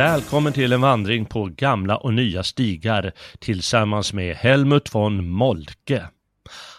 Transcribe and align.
Välkommen 0.00 0.52
till 0.52 0.72
en 0.72 0.80
vandring 0.80 1.24
på 1.24 1.44
gamla 1.44 1.96
och 1.96 2.14
nya 2.14 2.42
stigar 2.42 3.12
tillsammans 3.38 4.12
med 4.12 4.36
Helmut 4.36 4.94
von 4.94 5.28
Moltke. 5.28 6.08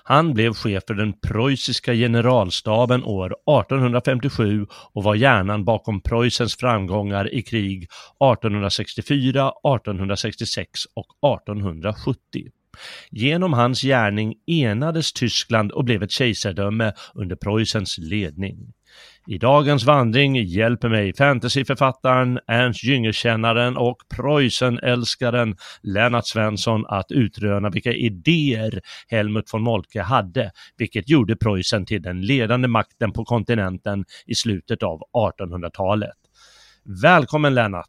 Han 0.03 0.33
blev 0.33 0.53
chef 0.53 0.83
för 0.87 0.93
den 0.93 1.13
preussiska 1.13 1.93
generalstaben 1.93 3.03
år 3.03 3.25
1857 3.27 4.65
och 4.93 5.03
var 5.03 5.15
hjärnan 5.15 5.65
bakom 5.65 6.01
Preussens 6.01 6.55
framgångar 6.55 7.33
i 7.33 7.41
krig 7.41 7.83
1864, 7.83 9.49
1866 9.49 10.69
och 10.93 11.37
1870. 11.39 12.17
Genom 13.09 13.53
hans 13.53 13.81
gärning 13.81 14.35
enades 14.47 15.13
Tyskland 15.13 15.71
och 15.71 15.83
blev 15.83 16.03
ett 16.03 16.11
kejsardöme 16.11 16.93
under 17.13 17.35
Preussens 17.35 17.97
ledning. 17.97 18.73
I 19.27 19.37
dagens 19.37 19.83
vandring 19.83 20.35
hjälper 20.35 20.89
mig 20.89 21.13
fantasyförfattaren, 21.13 22.39
Ernst 22.47 22.83
Jünger-kännaren 22.83 23.77
och 23.77 23.97
Preussen-älskaren 24.15 25.55
Lennart 25.81 26.27
Svensson 26.27 26.85
att 26.87 27.11
utröna 27.11 27.69
vilka 27.69 27.93
idéer 27.93 28.81
Helmut 29.07 29.53
von 29.53 29.61
Moltke 29.61 30.01
hade, 30.01 30.51
vilket 30.77 31.09
gjorde 31.09 31.35
Preussen 31.35 31.85
till 31.85 32.01
den 32.01 32.21
ledande 32.21 32.67
makten 32.67 33.11
på 33.11 33.25
kontinenten 33.25 34.05
i 34.25 34.35
slutet 34.35 34.83
av 34.83 35.01
1800-talet. 35.13 36.17
Välkommen 37.01 37.53
Lennart! 37.53 37.87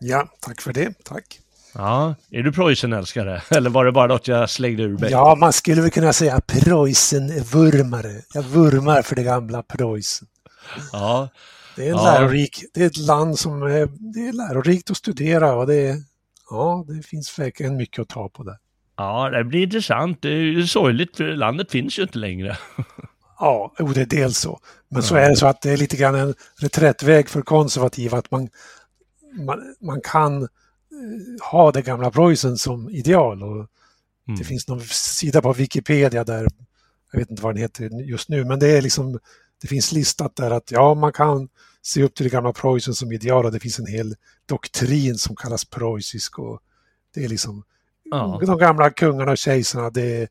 Ja, 0.00 0.28
tack 0.40 0.60
för 0.60 0.72
det. 0.72 1.04
Tack. 1.04 1.40
Ja, 1.76 2.14
är 2.30 2.42
du 2.42 2.52
Preussen-älskare? 2.52 3.42
Eller 3.50 3.70
var 3.70 3.84
det 3.84 3.92
bara 3.92 4.06
något 4.06 4.28
jag 4.28 4.50
slängde 4.50 4.82
ur 4.82 4.98
mig? 4.98 5.10
Ja, 5.10 5.36
man 5.40 5.52
skulle 5.52 5.82
väl 5.82 5.90
kunna 5.90 6.12
säga 6.12 6.40
Preussen-vurmare. 6.46 8.22
Jag 8.34 8.42
vurmar 8.42 9.02
för 9.02 9.16
det 9.16 9.22
gamla 9.22 9.62
Preussen. 9.62 10.28
Ja, 10.92 11.28
Det 11.76 11.82
är, 11.88 11.90
en 11.90 11.96
Ja. 11.96 12.04
lärorik, 12.04 12.64
det 12.74 12.82
är 12.82 12.86
ett 12.86 12.96
land 12.96 13.38
som 13.38 13.62
är, 13.62 13.88
det 14.14 14.28
är 14.28 14.32
lärorikt 14.32 14.90
att 14.90 14.96
studera 14.96 15.54
och 15.54 15.66
det, 15.66 15.74
är, 15.74 15.96
ja, 16.50 16.84
det 16.88 17.02
finns 17.06 17.38
verkligen 17.38 17.76
mycket 17.76 18.02
att 18.02 18.08
ta 18.08 18.28
på 18.28 18.42
där. 18.42 18.56
ja 18.96 19.30
det 19.30 19.44
blir 19.44 19.62
intressant. 19.62 20.22
Det 20.22 20.28
är 20.28 20.32
ju 20.42 20.66
sorgligt 20.66 21.16
för 21.16 21.24
landet 21.24 21.70
finns 21.70 21.98
ju 21.98 22.02
inte 22.02 22.18
längre. 22.18 22.56
Ja, 23.38 23.74
jo, 23.78 23.86
det 23.86 24.00
är 24.00 24.06
dels 24.06 24.38
så. 24.38 24.60
Men 24.88 25.02
så 25.02 25.14
är 25.16 25.28
det 25.30 25.36
så 25.36 25.46
att 25.46 25.62
det 25.62 25.70
är 25.70 25.76
lite 25.76 25.96
grann 25.96 26.14
en 26.14 26.34
reträttväg 26.60 27.28
för 27.28 27.42
konservativa 27.42 28.18
att 28.18 28.30
man, 28.30 28.48
man, 29.46 29.74
man 29.80 30.00
kan 30.00 30.42
eh, 30.42 30.48
ha 31.50 31.72
det 31.72 31.82
gamla 31.82 32.10
Preussen 32.10 32.58
som 32.58 32.90
ideal. 32.90 33.42
Och 33.42 33.66
Mm. 34.28 34.38
Det 34.38 34.44
finns 34.44 34.68
någon 34.68 34.80
sida 34.90 35.42
på 35.42 35.52
Wikipedia 35.52 36.24
där, 36.24 36.48
jag 37.12 37.18
vet 37.18 37.30
inte 37.30 37.42
vad 37.42 37.54
den 37.54 37.62
heter 37.62 37.90
just 37.90 38.28
nu, 38.28 38.44
men 38.44 38.58
det 38.58 38.68
är 38.68 38.82
liksom, 38.82 39.18
det 39.60 39.68
finns 39.68 39.92
listat 39.92 40.36
där 40.36 40.50
att 40.50 40.70
ja, 40.70 40.94
man 40.94 41.12
kan 41.12 41.48
se 41.82 42.02
upp 42.02 42.14
till 42.14 42.24
det 42.24 42.30
gamla 42.30 42.52
Preussen 42.52 42.94
som 42.94 43.12
ideal 43.12 43.44
och 43.44 43.52
det 43.52 43.60
finns 43.60 43.78
en 43.78 43.86
hel 43.86 44.14
doktrin 44.46 45.18
som 45.18 45.36
kallas 45.36 45.64
preussisk 45.64 46.38
och 46.38 46.60
det 47.14 47.24
är 47.24 47.28
liksom 47.28 47.62
Ja. 48.04 48.40
de 48.46 48.58
gamla 48.58 48.90
kungarna 48.90 49.30
och 49.32 49.38
kejsarna, 49.38 49.90
det 49.90 50.02
är 50.22 50.28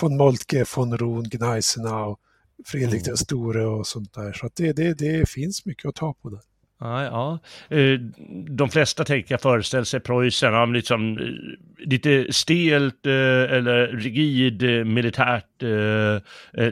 von 0.00 0.16
Moltke, 0.16 0.64
von 0.76 0.98
Roon, 0.98 1.24
Gneisenau, 1.28 2.16
Fredrik 2.66 2.92
Mm. 3.02 3.02
den 3.04 3.16
store 3.16 3.66
och 3.66 3.86
sånt 3.86 4.14
där. 4.14 4.32
Så 4.32 4.50
det, 4.54 4.72
det, 4.72 4.94
det 4.94 5.28
finns 5.28 5.66
mycket 5.66 5.88
att 5.88 5.94
ta 5.94 6.14
på 6.14 6.30
där. 6.30 6.40
Ja, 6.84 7.04
ja. 7.04 7.38
Eh, 7.76 8.00
De 8.48 8.68
flesta 8.68 9.04
tänker 9.04 9.34
jag 9.34 9.40
föreställer 9.40 9.84
sig 9.84 10.00
Preussen, 10.00 10.52
ja, 10.52 10.64
liksom 10.66 11.18
eh, 11.18 11.24
lite 11.86 12.32
stelt 12.32 13.06
eh, 13.06 13.12
eller 13.56 13.86
rigid 13.86 14.86
militärt 14.86 15.44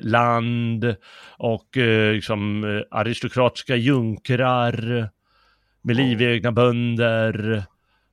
land 0.03 0.97
och 1.39 1.69
liksom 2.13 2.65
aristokratiska 2.91 3.77
junkrar 3.77 5.09
med 5.83 5.97
livegna 5.97 6.53
bönder. 6.53 7.63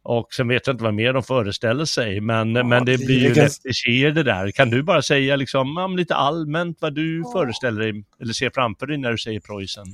Och 0.03 0.33
sen 0.33 0.47
vet 0.47 0.67
jag 0.67 0.73
inte 0.73 0.83
vad 0.83 0.93
mer 0.93 1.13
de 1.13 1.23
föreställer 1.23 1.85
sig, 1.85 2.21
men, 2.21 2.55
Ja, 2.55 2.63
men 2.63 2.85
det 2.85 2.97
blir 2.97 3.19
ju 3.19 3.33
lätt 3.33 3.61
kliché 3.61 4.11
det 4.11 4.23
där. 4.23 4.51
Kan 4.51 4.69
du 4.69 4.83
bara 4.83 5.01
säga 5.01 5.35
liksom, 5.35 5.75
ja, 5.77 5.87
lite 5.87 6.15
allmänt 6.15 6.77
vad 6.81 6.95
du 6.95 7.23
föreställer 7.33 7.81
dig, 7.81 8.03
eller 8.21 8.33
ser 8.33 8.51
framför 8.53 8.87
dig 8.87 8.97
när 8.97 9.11
du 9.11 9.17
säger 9.17 9.39
Preussen? 9.39 9.85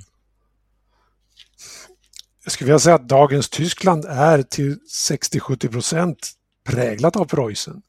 Jag 2.45 2.51
skulle 2.51 2.65
vilja 2.65 2.79
säga 2.79 2.95
att 2.95 3.09
dagens 3.09 3.49
Tyskland 3.49 4.05
är 4.05 4.41
till 4.41 4.79
60-70 5.09 5.71
procent 5.71 6.31
präglat 6.63 7.15
av 7.15 7.25
Preussen. 7.25 7.81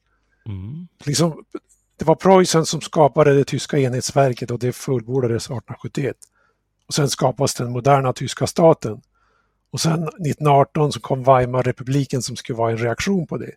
Mm. 0.45 0.87
Liksom, 1.05 1.43
det 1.97 2.05
var 2.05 2.15
Preussen 2.15 2.65
som 2.65 2.81
skapade 2.81 3.33
det 3.33 3.43
tyska 3.43 3.77
enhetsverket 3.77 4.51
och 4.51 4.59
det 4.59 4.71
fullbordades 4.73 5.43
1871. 5.43 6.15
Och 6.87 6.93
sen 6.93 7.09
skapades 7.09 7.53
den 7.53 7.71
moderna 7.71 8.13
tyska 8.13 8.47
staten. 8.47 9.01
Och 9.71 9.81
sen 9.81 10.03
1918 10.03 10.91
så 10.91 10.99
kom 10.99 11.23
Weimarrepubliken 11.23 12.21
som 12.21 12.35
skulle 12.35 12.57
vara 12.57 12.71
en 12.71 12.77
reaktion 12.77 13.27
på 13.27 13.37
det. 13.37 13.51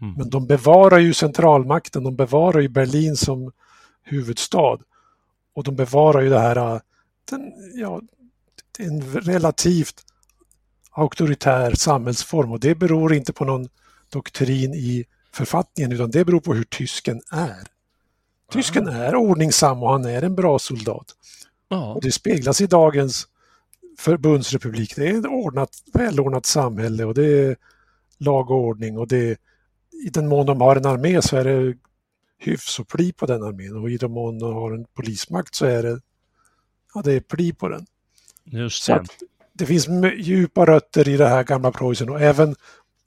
Mm. 0.00 0.14
Men 0.14 0.30
de 0.30 0.46
bevarar 0.46 0.98
ju 0.98 1.14
centralmakten, 1.14 2.04
de 2.04 2.16
bevarar 2.16 2.60
ju 2.60 2.68
Berlin 2.68 3.16
som 3.16 3.52
huvudstad. 4.02 4.78
Och 5.54 5.64
de 5.64 5.76
bevarar 5.76 6.20
ju 6.20 6.28
det 6.28 6.40
här, 6.40 6.56
äh, 6.56 6.80
den, 7.30 7.52
ja, 7.74 8.02
en 8.78 9.02
relativt 9.02 10.04
auktoritär 10.94 11.74
samhällsform 11.74 12.52
och 12.52 12.60
det 12.60 12.74
beror 12.74 13.14
inte 13.14 13.32
på 13.32 13.44
någon 13.44 13.68
doktrin 14.08 14.74
i 14.74 15.04
författningen 15.32 15.92
utan 15.92 16.10
det 16.10 16.24
beror 16.24 16.40
på 16.40 16.54
hur 16.54 16.64
tysken 16.64 17.22
är. 17.30 17.66
Tysken 18.52 18.88
är 18.88 19.14
ordningsam 19.14 19.82
och 19.82 19.90
han 19.90 20.04
är 20.04 20.22
en 20.22 20.34
bra 20.34 20.58
soldat. 20.58 21.06
Och 21.94 22.02
det 22.02 22.12
speglas 22.12 22.60
i 22.60 22.66
dagens 22.66 23.28
förbundsrepublik. 23.98 24.96
Det 24.96 25.08
är 25.08 25.18
ett 25.18 25.26
ordnat, 25.26 25.70
välordnat 25.92 26.46
samhälle 26.46 27.04
och 27.04 27.14
det 27.14 27.26
är 27.26 27.56
lag 28.18 28.50
och 28.50 28.56
ordning 28.56 28.98
och 28.98 29.08
det 29.08 29.38
i 30.06 30.08
den 30.12 30.28
mån 30.28 30.46
de 30.46 30.60
har 30.60 30.76
en 30.76 30.86
armé 30.86 31.22
så 31.22 31.36
är 31.36 31.44
det 31.44 31.76
hyfs 32.38 32.80
och 32.80 32.88
pli 32.88 33.12
på 33.12 33.26
den 33.26 33.42
armén 33.42 33.76
och 33.76 33.90
i 33.90 33.96
den 33.96 34.10
mån 34.10 34.38
de 34.38 34.54
har 34.54 34.72
en 34.72 34.84
polismakt 34.84 35.54
så 35.54 35.66
är 35.66 35.82
det, 35.82 36.00
ja, 36.94 37.02
det 37.02 37.12
är 37.12 37.20
pli 37.20 37.52
på 37.52 37.68
den. 37.68 37.86
Just 38.44 38.82
Så 38.82 38.92
att 38.92 39.22
det 39.54 39.66
finns 39.66 39.88
djupa 40.16 40.66
rötter 40.66 41.08
i 41.08 41.16
det 41.16 41.28
här 41.28 41.44
gamla 41.44 41.72
Preussen 41.72 42.10
och 42.10 42.20
även 42.20 42.54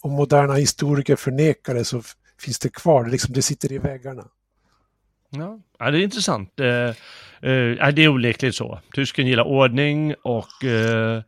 om 0.02 0.12
moderna 0.12 0.54
historiker 0.54 1.16
förnekar 1.16 1.74
det 1.74 1.86
så 1.86 2.02
finns 2.40 2.60
det 2.60 2.70
kvar, 2.70 3.04
det, 3.04 3.12
liksom, 3.12 3.34
det 3.34 3.42
sitter 3.42 3.72
i 3.72 3.78
väggarna. 3.78 4.28
Ja, 5.30 5.60
ja 5.80 5.92
det 5.92 6.00
är 6.00 6.04
intressant. 6.04 6.60
Eh, 6.60 6.68
eh, 7.50 7.92
det 7.94 8.04
är 8.04 8.08
onekligen 8.10 8.54
så. 8.54 8.80
Tysken 8.94 9.28
gillar 9.28 9.44
ordning 9.44 10.16
och 10.24 10.64
eh, 10.64 11.22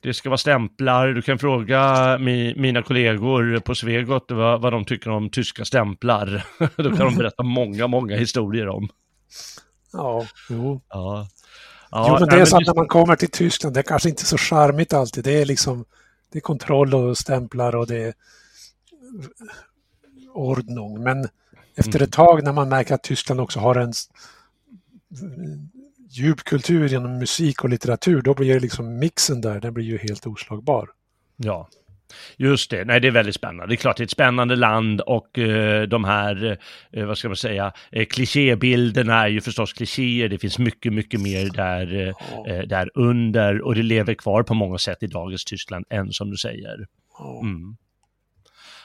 det 0.00 0.14
ska 0.14 0.28
vara 0.28 0.38
stämplar. 0.38 1.08
Du 1.08 1.22
kan 1.22 1.38
fråga 1.38 2.18
mi, 2.18 2.54
mina 2.56 2.82
kollegor 2.82 3.58
på 3.58 3.74
Svegot 3.74 4.30
vad, 4.30 4.60
vad 4.60 4.72
de 4.72 4.84
tycker 4.84 5.10
om 5.10 5.30
tyska 5.30 5.64
stämplar. 5.64 6.46
Då 6.76 6.96
kan 6.96 7.06
de 7.06 7.16
berätta 7.16 7.42
många, 7.42 7.86
många 7.86 8.16
historier 8.16 8.68
om. 8.68 8.88
Ja, 9.92 10.26
jo. 10.50 10.80
Ja. 10.88 11.28
Jo, 11.94 12.16
men 12.20 12.28
det 12.28 12.40
är 12.40 12.44
så 12.44 12.56
att 12.56 12.66
när 12.66 12.74
man 12.74 12.88
kommer 12.88 13.16
till 13.16 13.30
Tyskland, 13.30 13.74
det 13.74 13.80
är 13.80 13.82
kanske 13.82 14.08
inte 14.08 14.24
så 14.24 14.38
charmigt 14.38 14.92
alltid. 14.92 15.24
Det 15.24 15.42
är 15.42 15.46
liksom 15.46 15.84
det 16.32 16.38
är 16.38 16.40
kontroll 16.40 16.94
och 16.94 17.18
stämplar 17.18 17.74
och 17.76 17.86
det 17.86 18.02
är 18.02 18.14
ordning. 20.34 21.02
Men 21.02 21.28
efter 21.76 21.98
Mm. 21.98 22.04
ett 22.04 22.12
tag 22.12 22.44
när 22.44 22.52
man 22.52 22.68
märker 22.68 22.94
att 22.94 23.02
Tyskland 23.02 23.40
också 23.40 23.60
har 23.60 23.74
en 23.74 23.92
djup 26.08 26.44
kultur 26.44 26.88
genom 26.88 27.18
musik 27.18 27.64
och 27.64 27.70
litteratur, 27.70 28.22
då 28.22 28.34
blir 28.34 28.60
liksom 28.60 28.98
mixen 28.98 29.40
där, 29.40 29.60
den 29.60 29.74
blir 29.74 29.84
ju 29.84 29.98
helt 29.98 30.26
oslagbar. 30.26 30.90
Ja, 31.36 31.68
Just 32.36 32.70
det, 32.70 32.84
nej 32.84 33.00
det 33.00 33.08
är 33.08 33.12
väldigt 33.12 33.34
spännande. 33.34 33.66
Det 33.66 33.74
är 33.74 33.76
klart 33.76 33.96
det 33.96 34.02
är 34.02 34.04
ett 34.04 34.10
spännande 34.10 34.56
land 34.56 35.00
och 35.00 35.38
eh, 35.38 35.82
de 35.82 36.04
här, 36.04 36.58
eh, 36.92 37.06
vad 37.06 37.18
ska 37.18 37.28
man 37.28 37.36
säga, 37.36 37.72
eh, 37.92 38.06
klichébilderna 38.06 39.22
är 39.22 39.28
ju 39.28 39.40
förstås 39.40 39.72
klichéer. 39.72 40.28
Det 40.28 40.38
finns 40.38 40.58
mycket, 40.58 40.92
mycket 40.92 41.20
mer 41.20 41.50
där, 41.54 42.14
eh, 42.48 42.58
där 42.58 42.90
under 42.94 43.60
och 43.60 43.74
det 43.74 43.82
lever 43.82 44.14
kvar 44.14 44.42
på 44.42 44.54
många 44.54 44.78
sätt 44.78 45.02
i 45.02 45.06
dagens 45.06 45.44
Tyskland 45.44 45.84
än 45.90 46.12
som 46.12 46.30
du 46.30 46.36
säger. 46.36 46.86
Mm. 47.42 47.76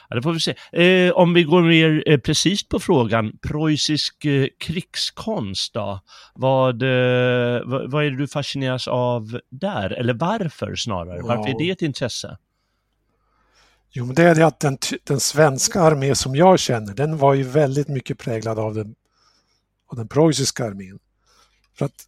Ja, 0.08 0.16
det 0.16 0.22
får 0.22 0.32
vi 0.32 0.40
se. 0.40 0.54
Eh, 0.72 1.12
om 1.12 1.34
vi 1.34 1.42
går 1.42 1.62
mer 1.62 2.02
eh, 2.06 2.18
precis 2.18 2.68
på 2.68 2.80
frågan, 2.80 3.32
preussisk 3.48 4.24
eh, 4.24 4.46
krigskonst 4.58 5.74
då? 5.74 6.00
Vad, 6.34 6.82
eh, 6.82 7.62
vad, 7.64 7.90
vad, 7.90 8.04
är 8.04 8.10
det 8.10 8.16
du 8.16 8.28
fascineras 8.28 8.88
av 8.88 9.40
där? 9.50 9.90
Eller 9.90 10.14
varför 10.14 10.74
snarare? 10.74 11.22
Varför 11.22 11.50
är 11.50 11.58
det 11.58 11.70
ett 11.70 11.82
intresse? 11.82 12.38
Jo, 13.90 14.06
men 14.06 14.14
det 14.14 14.22
är 14.22 14.34
det 14.34 14.46
att 14.46 14.60
den, 14.60 14.78
den 15.04 15.20
svenska 15.20 15.80
armé 15.80 16.14
som 16.14 16.36
jag 16.36 16.58
känner, 16.58 16.94
den 16.94 17.18
var 17.18 17.34
ju 17.34 17.42
väldigt 17.42 17.88
mycket 17.88 18.18
präglad 18.18 18.58
av 18.58 18.74
den, 18.74 18.94
av 19.86 19.96
den 19.96 20.08
preussiska 20.08 20.64
armén. 20.64 20.98
För 21.78 21.84
att 21.84 22.06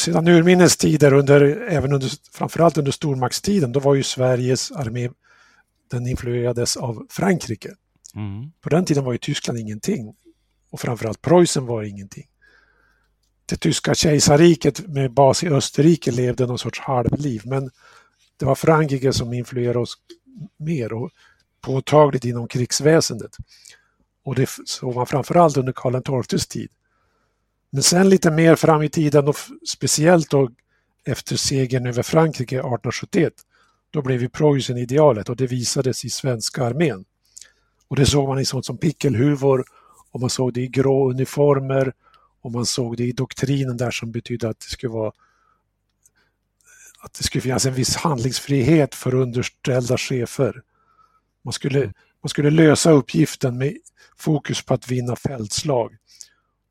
sedan 0.00 0.28
urminnes 0.28 0.76
tider, 0.76 1.12
under, 1.12 1.40
även 1.68 1.92
under, 1.92 2.10
framförallt 2.32 2.78
under 2.78 2.92
stormaktstiden, 2.92 3.72
då 3.72 3.80
var 3.80 3.94
ju 3.94 4.02
Sveriges 4.02 4.72
armé, 4.72 5.10
den 5.90 6.06
influerades 6.06 6.76
av 6.76 7.06
Frankrike. 7.10 7.74
Mm. 8.14 8.52
På 8.60 8.68
den 8.68 8.84
tiden 8.84 9.04
var 9.04 9.12
ju 9.12 9.18
Tyskland 9.18 9.58
ingenting 9.58 10.14
och 10.70 10.80
framförallt 10.80 11.22
Preussen 11.22 11.66
var 11.66 11.82
ingenting. 11.82 12.26
Det 13.46 13.56
tyska 13.56 13.94
kejsarriket 13.94 14.88
med 14.88 15.12
bas 15.12 15.44
i 15.44 15.48
Österrike 15.48 16.10
levde 16.10 16.46
någon 16.46 16.58
sorts 16.58 16.80
halvliv, 16.80 17.42
men 17.44 17.70
det 18.36 18.46
var 18.46 18.54
Frankrike 18.54 19.12
som 19.12 19.32
influerade 19.32 19.78
oss 19.78 19.94
mer 20.56 20.92
och 20.92 21.10
påtagligt 21.60 22.24
inom 22.24 22.48
krigsväsendet. 22.48 23.36
Och 24.24 24.34
det 24.34 24.50
såg 24.64 24.94
man 24.94 25.06
framförallt 25.06 25.56
under 25.56 25.72
Karl 25.72 26.22
XIIs 26.22 26.46
tid. 26.46 26.70
Men 27.70 27.82
sen 27.82 28.08
lite 28.08 28.30
mer 28.30 28.56
fram 28.56 28.82
i 28.82 28.88
tiden 28.88 29.28
och 29.28 29.36
speciellt 29.68 30.30
då 30.30 30.50
efter 31.04 31.36
segern 31.36 31.86
över 31.86 32.02
Frankrike 32.02 32.56
1871, 32.56 33.32
då 33.90 34.02
blev 34.02 34.22
ju 34.22 34.28
Preussen 34.28 34.76
idealet 34.76 35.28
och 35.28 35.36
det 35.36 35.46
visades 35.46 36.04
i 36.04 36.10
svenska 36.10 36.64
armén. 36.64 37.04
Och 37.88 37.96
det 37.96 38.06
såg 38.06 38.28
man 38.28 38.38
i 38.38 38.44
sånt 38.44 38.66
som 38.66 38.78
pickelhuvor 38.78 39.64
och 40.10 40.20
man 40.20 40.30
såg 40.30 40.52
det 40.52 40.60
i 40.60 40.68
grå 40.68 41.10
uniformer 41.10 41.92
och 42.40 42.52
man 42.52 42.66
såg 42.66 42.96
det 42.96 43.04
i 43.04 43.12
doktrinen 43.12 43.76
där 43.76 43.90
som 43.90 44.12
betydde 44.12 44.48
att 44.48 44.60
det 44.60 44.66
skulle 44.66 44.92
vara 44.92 45.12
att 47.00 47.14
det 47.14 47.24
skulle 47.24 47.42
finnas 47.42 47.66
en 47.66 47.74
viss 47.74 47.96
handlingsfrihet 47.96 48.94
för 48.94 49.14
underställda 49.14 49.98
chefer. 49.98 50.62
Man 51.44 51.52
skulle, 51.52 51.78
mm. 51.78 51.92
man 52.22 52.28
skulle 52.28 52.50
lösa 52.50 52.90
uppgiften 52.90 53.58
med 53.58 53.76
fokus 54.16 54.62
på 54.62 54.74
att 54.74 54.90
vinna 54.90 55.16
fältslag. 55.16 55.96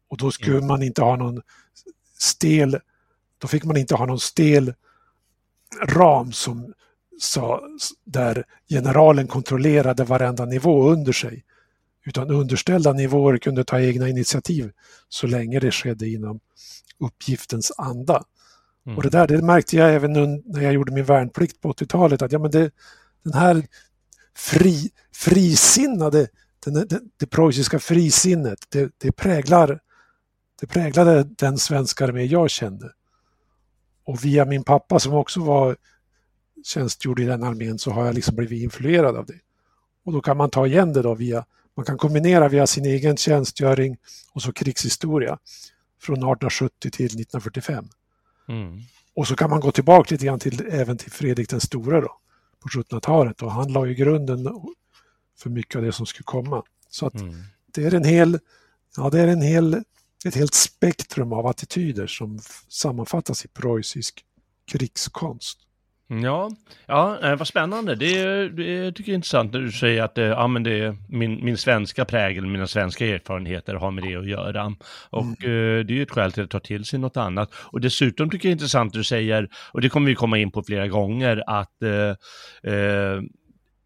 Och 0.10 0.18
då 0.18 0.32
skulle 0.32 0.58
mm. 0.58 0.68
man 0.68 0.84
inte 0.84 1.02
ha 1.02 1.16
någon 1.16 1.42
stel, 2.18 2.80
då 3.38 3.48
fick 3.48 3.64
man 3.64 3.78
inte 3.78 3.96
ha 3.96 4.06
någon 4.06 4.20
stel 4.20 4.74
ram 5.88 6.32
som 6.32 6.74
sa, 7.20 7.62
där 8.04 8.44
generalen 8.70 9.28
kontrollerade 9.28 10.04
varenda 10.04 10.46
nivå 10.46 10.90
under 10.90 11.12
sig. 11.12 11.44
Utan 12.06 12.30
underställda 12.30 12.94
nivåer 12.94 13.38
kunde 13.38 13.64
ta 13.64 13.82
egna 13.82 14.10
initiativ 14.10 14.72
så 15.10 15.28
länge 15.28 15.60
det 15.60 15.72
skedde 15.72 16.10
inom 16.10 16.40
uppgiftens 17.00 17.72
anda. 17.78 18.24
Mm. 18.90 18.98
Och 18.98 19.04
det 19.04 19.10
där 19.10 19.28
det 19.28 19.42
märkte 19.42 19.76
jag 19.76 19.94
även 19.94 20.14
när 20.46 20.62
jag 20.62 20.74
gjorde 20.74 20.92
min 20.92 21.06
värnplikt 21.06 21.62
på 21.62 21.74
80-talet 21.74 22.22
att 22.22 22.32
ja, 22.32 22.40
men 22.40 22.52
det, 22.52 22.72
den 23.24 23.34
här 23.34 23.64
fri, 24.36 24.92
frisinnade, 25.16 26.28
den, 26.66 26.74
det, 26.74 27.00
det 27.18 27.26
preussiska 27.26 27.80
frisinnet, 27.80 28.60
det, 28.70 28.92
det, 28.98 29.12
präglar, 29.12 29.80
det 30.62 30.68
präglade 30.68 31.24
den 31.24 31.58
svenska 31.58 32.06
armé 32.06 32.24
jag 32.24 32.50
kände. 32.50 32.92
Och 34.04 34.26
via 34.26 34.46
min 34.46 34.64
pappa 34.64 35.00
som 35.00 35.14
också 35.14 35.40
var 35.40 35.78
tjänstgjord 36.64 37.20
i 37.20 37.26
den 37.26 37.44
armén 37.44 37.80
så 37.80 37.92
har 37.92 38.06
jag 38.06 38.16
liksom 38.16 38.36
blivit 38.36 38.64
influerad 38.64 39.16
av 39.16 39.26
det. 39.26 39.40
Och 40.06 40.14
då 40.14 40.22
kan 40.22 40.38
man 40.38 40.50
ta 40.50 40.68
igen 40.68 40.94
det 40.94 41.02
då 41.02 41.16
via, 41.16 41.46
man 41.76 41.86
kan 41.86 41.98
kombinera 41.98 42.48
via 42.48 42.68
sin 42.68 42.86
egen 42.86 43.18
tjänstgöring 43.18 43.98
och 44.34 44.42
så 44.42 44.54
krigshistoria 44.54 45.38
från 46.02 46.16
1870 46.16 46.92
till 46.92 47.06
1945. 47.06 47.90
Mm. 48.50 48.82
Och 49.16 49.28
så 49.28 49.36
kan 49.36 49.50
man 49.50 49.60
gå 49.60 49.72
tillbaka 49.72 50.14
lite 50.16 50.26
grann 50.26 50.40
till, 50.40 50.68
även 50.72 50.98
till 50.98 51.12
Fredrik 51.12 51.50
den 51.50 51.62
store 51.62 52.02
då, 52.02 52.20
på 52.60 52.70
1700-talet 52.70 53.42
och 53.42 53.52
han 53.52 53.74
la 53.74 53.86
ju 53.86 53.94
grunden 53.94 54.48
för 55.40 55.50
mycket 55.50 55.76
av 55.76 55.82
det 55.82 55.92
som 55.92 56.06
skulle 56.06 56.24
komma. 56.24 56.64
Så 56.90 57.06
att 57.06 57.16
mm. 57.16 57.36
det 57.74 57.84
är 57.84 57.94
en 57.94 58.04
hel, 58.04 58.40
ja 58.98 59.10
det 59.10 59.20
är 59.22 59.28
en 59.28 59.42
hel, 59.42 59.84
ett 60.26 60.36
helt 60.36 60.54
spektrum 60.54 61.34
av 61.34 61.48
attityder 61.48 62.08
som 62.08 62.40
sammanfattas 62.70 63.46
i 63.46 63.48
preussisk 63.48 64.26
krigskonst. 64.72 65.60
Ja, 66.12 66.52
ja 66.86 67.36
vad 67.40 67.48
spännande. 67.48 67.96
Det, 67.96 68.50
det 68.50 68.92
tycker 68.92 69.12
jag 69.12 69.14
är 69.14 69.16
intressant 69.16 69.54
när 69.54 69.60
du 69.60 69.72
säger 69.72 70.04
att 70.04 70.18
ja, 70.18 70.48
men 70.48 70.64
det 70.64 70.96
min, 71.10 71.46
min 71.46 71.58
svenska 71.58 72.06
prägel, 72.06 72.46
mina 72.46 72.68
svenska 72.68 73.06
erfarenheter 73.06 73.74
har 73.74 73.92
med 73.92 74.04
det 74.04 74.16
att 74.16 74.28
göra. 74.28 74.76
Och 75.10 75.24
mm. 75.24 75.80
eh, 75.80 75.86
det 75.86 75.94
är 75.94 75.96
ju 75.96 76.04
ett 76.04 76.12
skäl 76.12 76.32
till 76.32 76.44
att 76.44 76.50
ta 76.50 76.60
till 76.60 76.86
sig 76.86 77.00
något 77.00 77.18
annat. 77.18 77.50
Och 77.54 77.82
dessutom 77.82 78.30
tycker 78.30 78.50
jag 78.50 78.52
det 78.52 78.54
är 78.54 78.62
intressant 78.62 78.94
när 78.94 78.98
du 78.98 79.04
säger, 79.04 79.50
och 79.72 79.82
det 79.82 79.90
kommer 79.90 80.10
vi 80.10 80.16
komma 80.16 80.38
in 80.38 80.52
på 80.52 80.64
flera 80.64 80.88
gånger, 80.88 81.44
att 81.48 81.82
eh, 81.84 82.74
eh, 82.74 83.22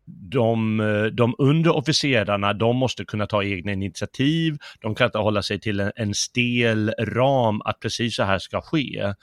de, 0.05 0.77
de 1.13 1.35
underofficerarna, 1.37 2.53
de 2.53 2.75
måste 2.75 3.05
kunna 3.05 3.27
ta 3.27 3.43
egna 3.43 3.71
initiativ, 3.71 4.57
de 4.81 4.95
kan 4.95 5.05
inte 5.05 5.17
hålla 5.17 5.43
sig 5.43 5.59
till 5.59 5.79
en, 5.79 5.91
en 5.95 6.13
stel 6.13 6.93
ram 6.99 7.61
att 7.61 7.79
precis 7.79 8.15
så 8.15 8.23
här 8.23 8.39
ska 8.39 8.61
ske, 8.61 8.99
mm. 8.99 9.15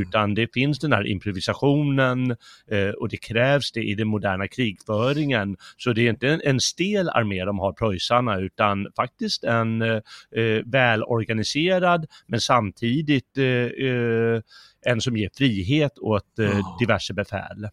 utan 0.00 0.34
det 0.34 0.52
finns 0.54 0.78
den 0.78 0.92
här 0.92 1.06
improvisationen 1.06 2.30
eh, 2.70 2.90
och 2.98 3.08
det 3.08 3.16
krävs 3.16 3.72
det 3.72 3.80
i 3.80 3.94
den 3.94 4.08
moderna 4.08 4.48
krigföringen. 4.48 5.56
Så 5.76 5.92
det 5.92 6.06
är 6.06 6.10
inte 6.10 6.28
en, 6.28 6.40
en 6.44 6.60
stel 6.60 7.08
armé 7.08 7.44
de 7.44 7.58
har, 7.58 7.72
preussarna, 7.72 8.38
utan 8.38 8.86
faktiskt 8.96 9.44
en 9.44 9.82
eh, 9.82 10.00
eh 10.36 10.62
välorganiserad 10.64 12.06
men 12.26 12.40
samtidigt 12.40 13.38
eh, 13.38 13.44
eh, 13.44 14.40
en 14.86 15.00
som 15.00 15.16
ger 15.16 15.30
frihet 15.36 15.98
åt 15.98 16.38
eh, 16.38 16.78
diverse 16.78 17.14
befäl. 17.14 17.68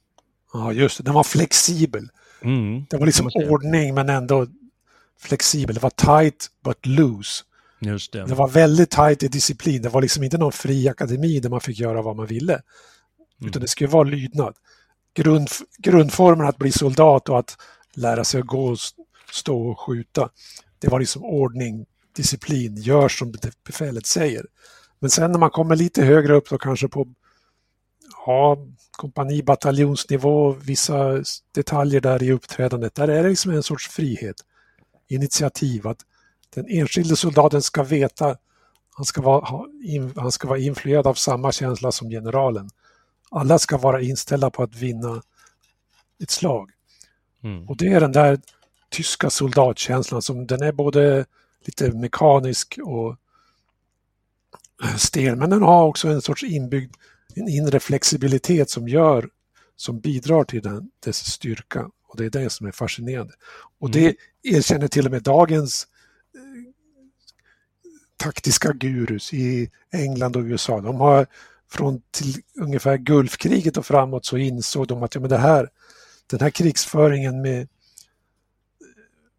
Ja, 0.54 0.74
just 0.74 0.98
det, 0.98 1.04
den 1.04 1.14
var 1.14 1.24
flexibel. 1.24 2.10
Mm. 2.44 2.86
Det 2.90 2.98
var 2.98 3.06
liksom 3.06 3.30
ordning 3.36 3.94
men 3.94 4.10
ändå 4.10 4.48
flexibel. 5.20 5.76
Det 5.76 5.84
var 5.84 5.90
tight 6.22 6.48
but 6.64 6.86
loose. 6.86 7.44
Just 7.80 8.12
det. 8.12 8.26
det 8.26 8.36
var 8.36 8.48
väldigt 8.48 8.90
tight 8.90 9.24
i 9.24 9.28
disciplin. 9.28 9.82
Det 9.82 9.90
var 9.90 10.02
liksom 10.02 10.24
inte 10.24 10.38
någon 10.38 10.52
fri 10.52 10.88
akademi 10.88 11.40
där 11.40 11.50
man 11.50 11.62
fick 11.62 11.80
göra 11.80 12.02
vad 12.02 12.16
man 12.16 12.26
ville. 12.26 12.54
Mm. 12.54 13.50
Utan 13.50 13.62
det 13.62 13.68
skulle 13.68 13.90
vara 13.90 14.04
lydnad. 14.04 14.56
Grund, 15.14 15.50
grundformen 15.78 16.48
att 16.48 16.58
bli 16.58 16.72
soldat 16.72 17.30
och 17.30 17.40
att 17.40 17.58
lära 17.94 18.24
sig 18.24 18.40
att 18.40 18.48
gå, 18.48 18.76
stå 19.32 19.68
och 19.68 19.80
skjuta. 19.80 20.30
Det 20.80 20.88
var 20.88 21.00
liksom 21.00 21.24
ordning, 21.24 21.86
disciplin, 22.16 22.76
gör 22.76 23.10
som 23.10 23.34
befälet 23.66 24.06
säger. 24.06 24.46
Men 25.00 25.10
sen 25.10 25.32
när 25.32 25.40
man 25.40 25.50
kommer 25.50 25.76
lite 25.76 26.04
högre 26.04 26.36
upp 26.36 26.50
då 26.50 26.58
kanske 26.58 26.88
på 26.88 27.08
ja, 28.26 28.58
kompani, 28.92 29.44
bataljonsnivå, 29.44 30.52
vissa 30.52 31.24
detaljer 31.52 32.02
där 32.02 32.24
i 32.24 32.32
uppträdandet, 32.32 32.96
där 32.96 33.08
är 33.08 33.24
det 33.24 33.30
liksom 33.30 33.52
en 33.52 33.64
sorts 33.64 33.88
frihet, 33.88 34.36
initiativ, 35.08 35.88
att 35.88 36.00
den 36.56 36.66
enskilde 36.70 37.16
soldaten 37.16 37.62
ska 37.62 37.84
veta, 37.84 38.38
han 38.96 39.06
ska 39.06 39.22
vara, 39.22 39.66
han 40.16 40.32
ska 40.32 40.48
vara 40.48 40.60
influerad 40.60 41.08
av 41.08 41.14
samma 41.14 41.52
känsla 41.52 41.92
som 41.92 42.10
generalen. 42.10 42.70
Alla 43.30 43.60
ska 43.60 43.78
vara 43.78 44.02
inställda 44.02 44.50
på 44.50 44.64
att 44.64 44.76
vinna 44.76 45.22
ett 46.24 46.32
slag. 46.32 46.72
Mm. 47.44 47.70
Och 47.70 47.78
det 47.78 47.88
är 47.88 48.00
den 48.00 48.12
där 48.12 48.40
tyska 48.90 49.30
soldatkänslan 49.30 50.22
som 50.22 50.48
den 50.48 50.62
är 50.62 50.72
både 50.72 51.26
lite 51.66 51.92
mekanisk 51.92 52.80
och 52.84 53.16
stel, 54.98 55.36
men 55.36 55.50
den 55.50 55.62
har 55.62 55.84
också 55.84 56.08
en 56.08 56.22
sorts 56.22 56.44
inbyggd 56.44 56.96
en 57.36 57.50
inre 57.50 57.80
flexibilitet 57.80 58.70
som 58.70 58.88
gör, 58.88 59.30
som 59.76 60.00
bidrar 60.00 60.44
till 60.44 60.62
den, 60.62 60.90
dess 61.06 61.32
styrka. 61.32 61.90
Och 62.08 62.18
det 62.18 62.26
är 62.26 62.30
det 62.30 62.50
som 62.50 62.68
är 62.68 62.72
fascinerande. 62.72 63.34
Och 63.80 63.92
det 63.92 64.04
mm. 64.04 64.16
erkänner 64.44 64.88
till 64.88 65.06
och 65.06 65.12
med 65.12 65.24
dagens 65.24 65.88
eh, 66.36 66.72
taktiska 68.18 68.74
gurus 68.74 69.34
i 69.34 69.72
England 69.92 70.36
och 70.36 70.44
USA. 70.44 70.82
De 70.82 70.96
har 70.96 71.28
från 71.72 72.02
till 72.12 72.42
ungefär 72.62 72.98
Gulfkriget 72.98 73.78
och 73.78 73.86
framåt 73.86 74.26
så 74.26 74.38
insåg 74.38 74.88
de 74.88 75.04
att 75.04 75.16
ja, 75.16 75.22
men 75.22 75.30
det 75.30 75.38
här, 75.38 75.70
den 76.28 76.40
här 76.40 76.50
krigsföringen 76.50 77.42
med 77.42 77.68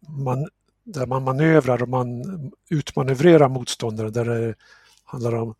man, 0.07 0.49
där 0.83 1.05
man 1.05 1.23
manövrar 1.23 1.81
och 1.81 1.89
man 1.89 2.23
utmanövrerar 2.69 3.49
motståndare, 3.49 4.09
där 4.09 4.25
det 4.25 4.55
handlar 5.03 5.35
om 5.35 5.55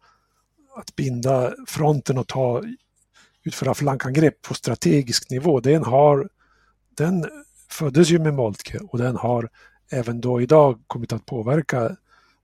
att 0.76 0.96
binda 0.96 1.54
fronten 1.68 2.18
och 2.18 2.28
ta, 2.28 2.64
utföra 3.44 3.74
flankangrepp 3.74 4.42
på 4.42 4.54
strategisk 4.54 5.30
nivå. 5.30 5.60
Den, 5.60 5.84
har, 5.84 6.30
den 6.98 7.26
föddes 7.70 8.10
ju 8.10 8.20
med 8.20 8.34
Moltke 8.34 8.80
och 8.80 8.98
den 8.98 9.16
har 9.16 9.50
även 9.92 10.22
då 10.22 10.42
idag 10.42 10.80
kommit 10.88 11.14
att 11.14 11.26
påverka 11.26 11.96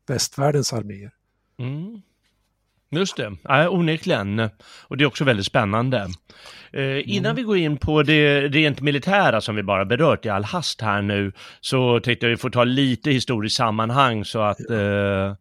västvärldens 0.07 0.73
arméer. 0.73 1.11
Mm. 1.59 2.01
Just 2.93 3.17
det, 3.17 3.37
ja, 3.43 3.69
onekligen. 3.69 4.49
Och 4.81 4.97
det 4.97 5.03
är 5.03 5.05
också 5.05 5.23
väldigt 5.23 5.45
spännande. 5.45 6.07
Eh, 6.73 7.09
innan 7.09 7.25
mm. 7.25 7.35
vi 7.35 7.43
går 7.43 7.57
in 7.57 7.77
på 7.77 8.03
det 8.03 8.41
rent 8.41 8.81
militära 8.81 9.41
som 9.41 9.55
vi 9.55 9.63
bara 9.63 9.85
berört 9.85 10.25
i 10.25 10.29
all 10.29 10.43
hast 10.43 10.81
här 10.81 11.01
nu, 11.01 11.31
så 11.61 11.99
tänkte 11.99 12.25
jag 12.25 12.31
vi 12.31 12.37
får 12.37 12.49
ta 12.49 12.63
lite 12.63 13.11
historiskt 13.11 13.55
sammanhang 13.55 14.25
så 14.25 14.41
att, 14.41 14.57
ja. 14.69 14.75
eh, 14.75 15.35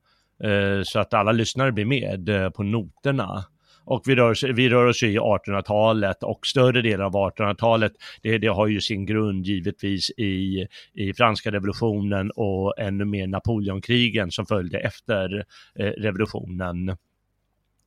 Eh, 0.44 0.82
så 0.82 0.98
att 0.98 1.14
alla 1.14 1.32
lyssnare 1.32 1.72
blir 1.72 1.84
med 1.84 2.28
eh, 2.28 2.50
på 2.50 2.62
noterna. 2.62 3.44
Och 3.84 4.02
vi 4.06 4.14
rör, 4.14 4.52
vi 4.52 4.68
rör 4.68 4.86
oss 4.86 5.02
i 5.02 5.18
1800-talet 5.18 6.22
och 6.22 6.46
större 6.46 6.82
delen 6.82 7.06
av 7.06 7.12
1800-talet, 7.12 7.92
det, 8.22 8.38
det, 8.38 8.46
har 8.46 8.66
ju 8.66 8.80
sin 8.80 9.06
grund 9.06 9.46
givetvis 9.46 10.10
i, 10.10 10.66
i 10.94 11.12
franska 11.14 11.52
revolutionen 11.52 12.30
och 12.30 12.78
ännu 12.78 13.04
mer 13.04 13.26
Napoleonkrigen 13.26 14.30
som 14.30 14.46
följde 14.46 14.78
efter 14.78 15.44
eh, 15.78 15.84
revolutionen 15.84 16.96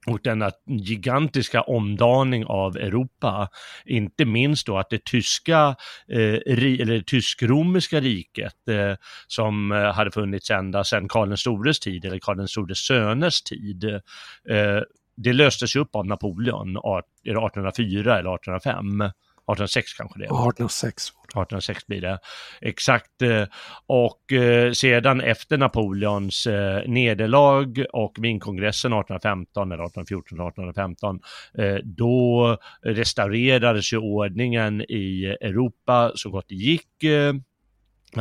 och 0.06 0.20
denna 0.24 0.52
gigantiska 0.68 1.62
omdaning 1.62 2.46
av 2.46 2.78
Europa, 2.78 3.50
inte 3.86 4.26
minst 4.26 4.68
då 4.68 4.78
att 4.78 4.90
det 4.90 5.06
tyska, 5.06 5.76
eh, 6.08 6.40
eller 6.46 7.02
tysk-romerska 7.02 8.00
riket 8.00 8.68
eh, 8.70 8.96
som 9.28 9.72
eh, 9.72 9.94
hade 9.94 10.12
funnits 10.12 10.52
ända 10.52 10.84
sedan 10.84 11.08
Karl 11.08 11.28
den 11.28 11.38
stores 11.38 11.80
tid, 11.80 12.06
eller 12.06 12.20
Karl 12.20 12.38
den 12.38 12.48
stores 12.48 12.80
söners 12.80 13.42
tid, 13.42 13.84
eh, 13.84 14.82
det 15.16 15.34
löstes 15.34 15.76
ju 15.76 15.80
upp 15.80 15.96
av 15.96 16.06
Napoleon 16.06 16.78
1804 16.78 18.20
eller 18.20 18.36
1805. 18.36 19.12
1806 19.52 19.94
kanske 19.94 20.20
det 20.20 20.26
1806. 20.26 21.12
1806 21.34 21.88
blir 21.88 22.02
det. 22.02 22.20
Exakt. 22.62 23.22
Eh, 23.22 23.46
och 23.86 24.34
eh, 24.34 24.72
sedan 24.72 25.22
efter 25.22 25.58
Napoleons 25.58 26.48
eh, 26.48 26.88
nederlag 26.88 27.86
och 27.94 28.18
Wienkongressen 28.20 28.94
1815 28.94 29.72
eller 29.72 29.84
1814 29.84 30.48
1815 30.48 31.20
då 31.84 32.58
restaurerades 32.82 33.94
ju 33.94 33.98
ordningen 33.98 34.82
i 34.82 35.38
Europa 35.42 36.12
så 36.16 36.30
gott 36.30 36.46
det 36.48 36.56
gick 36.56 37.04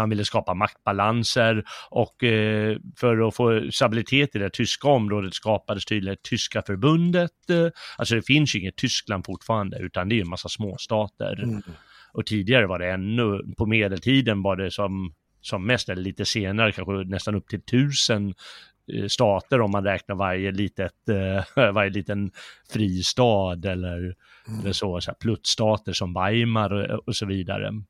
han 0.00 0.10
ville 0.10 0.24
skapa 0.24 0.54
maktbalanser 0.54 1.64
och 1.90 2.24
eh, 2.24 2.76
för 2.96 3.28
att 3.28 3.36
få 3.36 3.70
stabilitet 3.72 4.36
i 4.36 4.38
det 4.38 4.50
tyska 4.50 4.88
området 4.88 5.34
skapades 5.34 5.84
tydligen 5.84 6.16
Tyska 6.22 6.62
förbundet. 6.62 7.30
Alltså 7.98 8.14
det 8.14 8.22
finns 8.22 8.54
ju 8.54 8.58
inget 8.58 8.76
Tyskland 8.76 9.26
fortfarande 9.26 9.78
utan 9.78 10.08
det 10.08 10.18
är 10.18 10.20
en 10.20 10.28
massa 10.28 10.48
småstater. 10.48 11.42
Mm. 11.42 11.62
Och 12.12 12.26
tidigare 12.26 12.66
var 12.66 12.78
det 12.78 12.90
ännu, 12.90 13.54
på 13.56 13.66
medeltiden 13.66 14.42
var 14.42 14.56
det 14.56 14.70
som, 14.70 15.14
som 15.40 15.66
mest, 15.66 15.88
eller 15.88 16.02
lite 16.02 16.24
senare, 16.24 16.72
kanske 16.72 16.92
nästan 16.92 17.34
upp 17.34 17.48
till 17.48 17.62
tusen 17.62 18.34
eh, 18.92 19.06
stater 19.06 19.60
om 19.60 19.70
man 19.70 19.84
räknar 19.84 20.16
varje 20.16 20.52
litet, 20.52 21.08
eh, 21.08 21.72
varje 21.72 21.90
liten 21.90 22.30
fristad 22.72 23.60
eller, 23.64 23.98
mm. 23.98 24.60
eller 24.60 24.72
så, 24.72 25.00
så 25.00 25.10
här, 25.10 25.16
pluttstater 25.20 25.92
som 25.92 26.14
Weimar 26.14 26.72
och, 26.72 27.08
och 27.08 27.16
så 27.16 27.26
vidare 27.26 27.82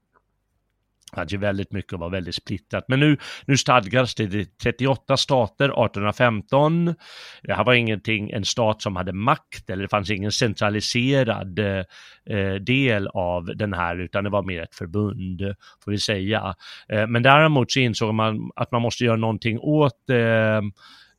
hade 1.17 1.33
ju 1.33 1.39
väldigt 1.39 1.73
mycket 1.73 1.93
och 1.93 1.99
var 1.99 2.11
väldigt 2.11 2.35
splittrat. 2.35 2.85
Men 2.89 3.01
nu, 3.01 3.17
nu 3.47 3.57
stadgas 3.57 4.15
det 4.15 4.35
i 4.35 4.45
38 4.45 5.17
stater 5.17 5.65
1815. 5.65 6.95
Det 7.43 7.55
här 7.55 7.65
var 7.65 7.75
ingenting, 7.75 8.31
en 8.31 8.45
stat 8.45 8.83
som 8.83 8.97
hade 8.97 9.13
makt 9.13 9.71
eller 9.71 9.83
det 9.83 9.89
fanns 9.89 10.11
ingen 10.11 10.33
centraliserad 10.33 11.59
eh, 11.59 12.55
del 12.61 13.09
av 13.09 13.45
den 13.45 13.73
här 13.73 14.01
utan 14.01 14.25
det 14.25 14.31
var 14.31 14.43
mer 14.43 14.63
ett 14.63 14.75
förbund 14.75 15.41
får 15.85 15.91
vi 15.91 15.99
säga. 15.99 16.55
Eh, 16.89 17.07
men 17.07 17.23
däremot 17.23 17.73
så 17.73 17.81
insåg 17.81 18.15
man 18.15 18.51
att 18.57 18.73
man 18.73 18.83
måste 18.83 19.05
göra 19.05 19.17
någonting 19.17 19.59
åt 19.59 20.11
eh, 20.11 20.61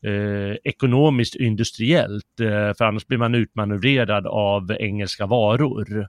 Eh, 0.05 0.55
ekonomiskt 0.63 1.35
industriellt, 1.35 2.39
eh, 2.39 2.73
för 2.77 2.81
annars 2.81 3.07
blir 3.07 3.17
man 3.17 3.35
utmanövrerad 3.35 4.27
av 4.27 4.71
engelska 4.71 5.25
varor. 5.25 6.07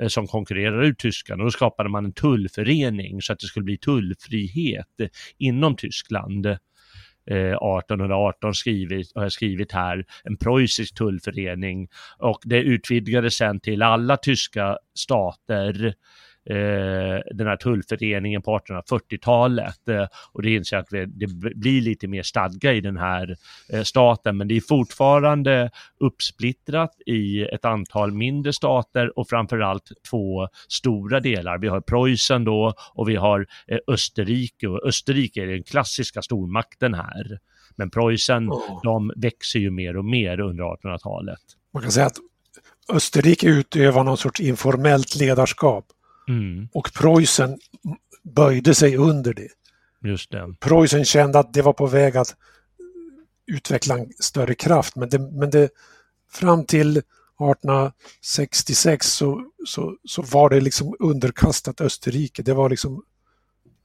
Eh, 0.00 0.08
som 0.08 0.26
konkurrerar 0.26 0.82
ut 0.82 0.98
tyskarna. 0.98 1.42
Och 1.42 1.46
då 1.46 1.50
skapade 1.50 1.88
man 1.88 2.04
en 2.04 2.12
tullförening 2.12 3.22
så 3.22 3.32
att 3.32 3.38
det 3.38 3.46
skulle 3.46 3.64
bli 3.64 3.78
tullfrihet 3.78 4.86
inom 5.38 5.76
Tyskland. 5.76 6.46
Eh, 7.30 7.36
1818 7.36 8.54
skrivit, 8.54 9.12
har 9.14 9.22
jag 9.22 9.32
skrivit 9.32 9.72
här, 9.72 10.04
en 10.24 10.36
preussisk 10.36 10.94
tullförening 10.94 11.88
och 12.18 12.38
det 12.44 12.62
utvidgades 12.62 13.34
sen 13.36 13.60
till 13.60 13.82
alla 13.82 14.16
tyska 14.16 14.78
stater 14.94 15.86
eh, 15.86 15.92
den 16.44 17.46
här 17.46 17.56
tullföreningen 17.56 18.42
på 18.42 18.58
1840-talet 18.58 19.88
eh, 19.88 20.06
och 20.32 20.42
det 20.42 20.54
inser 20.54 20.76
att 20.76 20.90
det 20.90 21.26
blir 21.54 21.80
lite 21.80 22.08
mer 22.08 22.22
stadga 22.22 22.72
i 22.72 22.80
den 22.80 22.96
här 22.96 23.36
eh, 23.72 23.82
staten 23.82 24.36
men 24.36 24.48
det 24.48 24.56
är 24.56 24.60
fortfarande 24.60 25.70
uppsplittrat 26.00 26.96
i 27.06 27.42
ett 27.42 27.64
antal 27.64 28.12
mindre 28.12 28.52
stater 28.52 29.18
och 29.18 29.28
framförallt 29.28 29.92
två 30.10 30.48
stora 30.68 31.20
delar. 31.20 31.58
Vi 31.58 31.68
har 31.68 31.80
Preussen 31.80 32.44
då 32.44 32.74
och 32.94 33.08
vi 33.08 33.16
har 33.16 33.46
eh, 33.66 33.78
Österrike 33.86 34.68
och 34.68 34.86
Österrike 34.86 35.42
är 35.42 35.46
den 35.46 35.62
klassiska 35.62 36.22
stormakten 36.22 36.94
här. 36.94 37.38
Men 37.76 37.90
Preussen, 37.90 38.50
oh. 38.50 38.80
de 38.82 39.12
växer 39.16 39.58
ju 39.58 39.70
mer 39.70 39.96
och 39.96 40.04
mer 40.04 40.40
under 40.40 40.64
1800-talet. 40.64 41.40
Man 41.74 41.82
kan 41.82 41.92
säga 41.92 42.06
att 42.06 42.18
Österrike 42.88 43.46
utövar 43.46 44.04
någon 44.04 44.16
sorts 44.16 44.40
informellt 44.40 45.16
ledarskap 45.16 45.84
Mm. 46.28 46.68
Och 46.72 46.90
Preussen 46.94 47.58
böjde 48.22 48.74
sig 48.74 48.96
under 48.96 49.34
det. 49.34 49.48
Just 50.04 50.30
det. 50.30 50.54
Preussen 50.60 51.04
kände 51.04 51.38
att 51.38 51.54
det 51.54 51.62
var 51.62 51.72
på 51.72 51.86
väg 51.86 52.16
att 52.16 52.36
utveckla 53.46 53.98
en 53.98 54.12
större 54.20 54.54
kraft 54.54 54.96
men 54.96 55.08
det, 55.08 55.18
men 55.18 55.50
det 55.50 55.70
fram 56.32 56.64
till 56.64 56.96
1866 56.96 59.06
så, 59.06 59.44
så, 59.66 59.96
så 60.04 60.22
var 60.22 60.50
det 60.50 60.60
liksom 60.60 60.96
underkastat 60.98 61.80
Österrike. 61.80 62.42
Det 62.42 62.54
var 62.54 62.70
liksom 62.70 63.02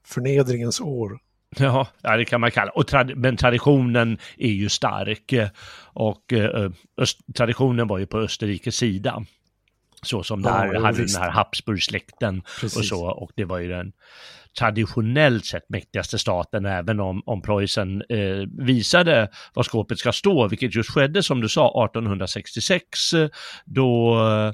förnedringens 0.06 0.82
år. 0.82 1.20
Ja, 1.58 1.88
det 2.02 2.26
kan 2.26 2.42
man 2.42 2.52
kalla 2.52 2.72
och 2.72 2.88
trad 2.88 3.18
Men 3.18 3.38
traditionen 3.38 4.18
är 4.38 4.52
ju 4.52 4.70
stark 4.70 5.34
och 5.80 6.34
eh, 6.34 6.72
traditionen 7.36 7.88
var 7.88 7.98
ju 7.98 8.06
på 8.06 8.18
Österrikes 8.18 8.76
sida. 8.76 9.26
Så 10.02 10.24
som 10.24 10.42
ja, 10.42 10.50
där 10.50 10.80
hade 10.80 11.02
visst. 11.02 11.16
den 11.16 11.24
här 11.24 11.32
Habsburgsläkten 11.32 12.42
och 12.64 12.86
så 12.86 13.06
och 13.06 13.32
det 13.36 13.46
var 13.46 13.60
ju 13.60 13.68
den 13.68 13.92
traditionellt 14.60 15.46
sett 15.46 15.70
mäktigaste 15.70 16.18
staten, 16.18 16.66
även 16.66 17.00
om, 17.00 17.22
om 17.26 17.42
Preussen 17.42 18.04
eh, 18.10 18.66
visade 18.66 19.30
var 19.54 19.64
skåpet 19.64 20.00
ska 20.00 20.12
stå, 20.12 20.48
vilket 20.48 20.76
just 20.76 20.90
skedde 20.90 21.24
som 21.24 21.42
du 21.42 21.50
sa 21.50 21.86
1866, 21.86 23.00
då 23.66 24.20
eh, 24.20 24.52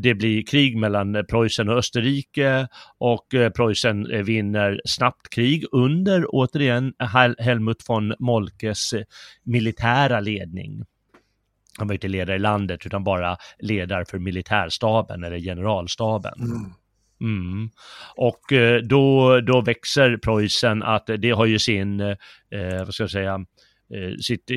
det 0.00 0.14
blir 0.14 0.42
krig 0.42 0.76
mellan 0.76 1.24
Preussen 1.30 1.68
och 1.68 1.78
Österrike 1.78 2.68
och 2.98 3.34
eh, 3.34 3.50
Preussen 3.50 4.10
eh, 4.10 4.22
vinner 4.22 4.80
snabbt 4.84 5.30
krig 5.30 5.64
under, 5.72 6.24
återigen, 6.28 6.92
Hel 7.14 7.36
Helmut 7.38 7.82
von 7.88 8.14
Moltkes 8.18 8.94
militära 9.44 10.20
ledning 10.20 10.84
han 11.78 11.86
var 11.88 11.94
inte 11.94 12.08
ledare 12.08 12.36
i 12.36 12.38
landet 12.38 12.86
utan 12.86 13.04
bara 13.04 13.36
ledare 13.58 14.04
för 14.04 14.18
militärstaben 14.18 15.24
eller 15.24 15.38
generalstaben. 15.38 16.40
Mm. 16.40 16.72
Mm. 17.20 17.70
Och 18.16 18.52
eh, 18.52 18.82
då, 18.82 19.40
då 19.40 19.60
växer 19.60 20.16
Preussen 20.16 20.82
att 20.82 21.10
det 21.18 21.30
har 21.30 21.46
ju 21.46 21.58
sin, 21.58 22.00
eh, 22.00 22.16
vad 22.78 22.94
ska 22.94 23.02
jag 23.02 23.10
säga, 23.10 23.34
eh, 23.94 24.16
sitt 24.20 24.50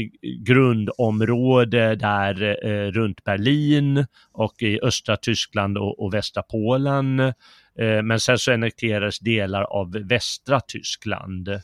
grundområde 0.45 1.95
där 1.95 2.65
eh, 2.67 2.91
runt 2.91 3.23
Berlin 3.23 4.05
och 4.31 4.61
i 4.61 4.79
östra 4.83 5.17
Tyskland 5.17 5.77
och, 5.77 5.99
och 5.99 6.13
västra 6.13 6.43
Polen. 6.43 7.19
Eh, 7.19 8.01
men 8.03 8.19
sen 8.19 8.37
så 8.37 8.53
annekterades 8.53 9.19
delar 9.19 9.63
av 9.63 9.91
västra 9.91 10.59
Tyskland. 10.59 11.47
Eh, 11.47 11.61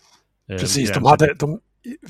Precis, 0.48 0.94
de 0.94 1.06
hade, 1.06 1.34
de, 1.34 1.60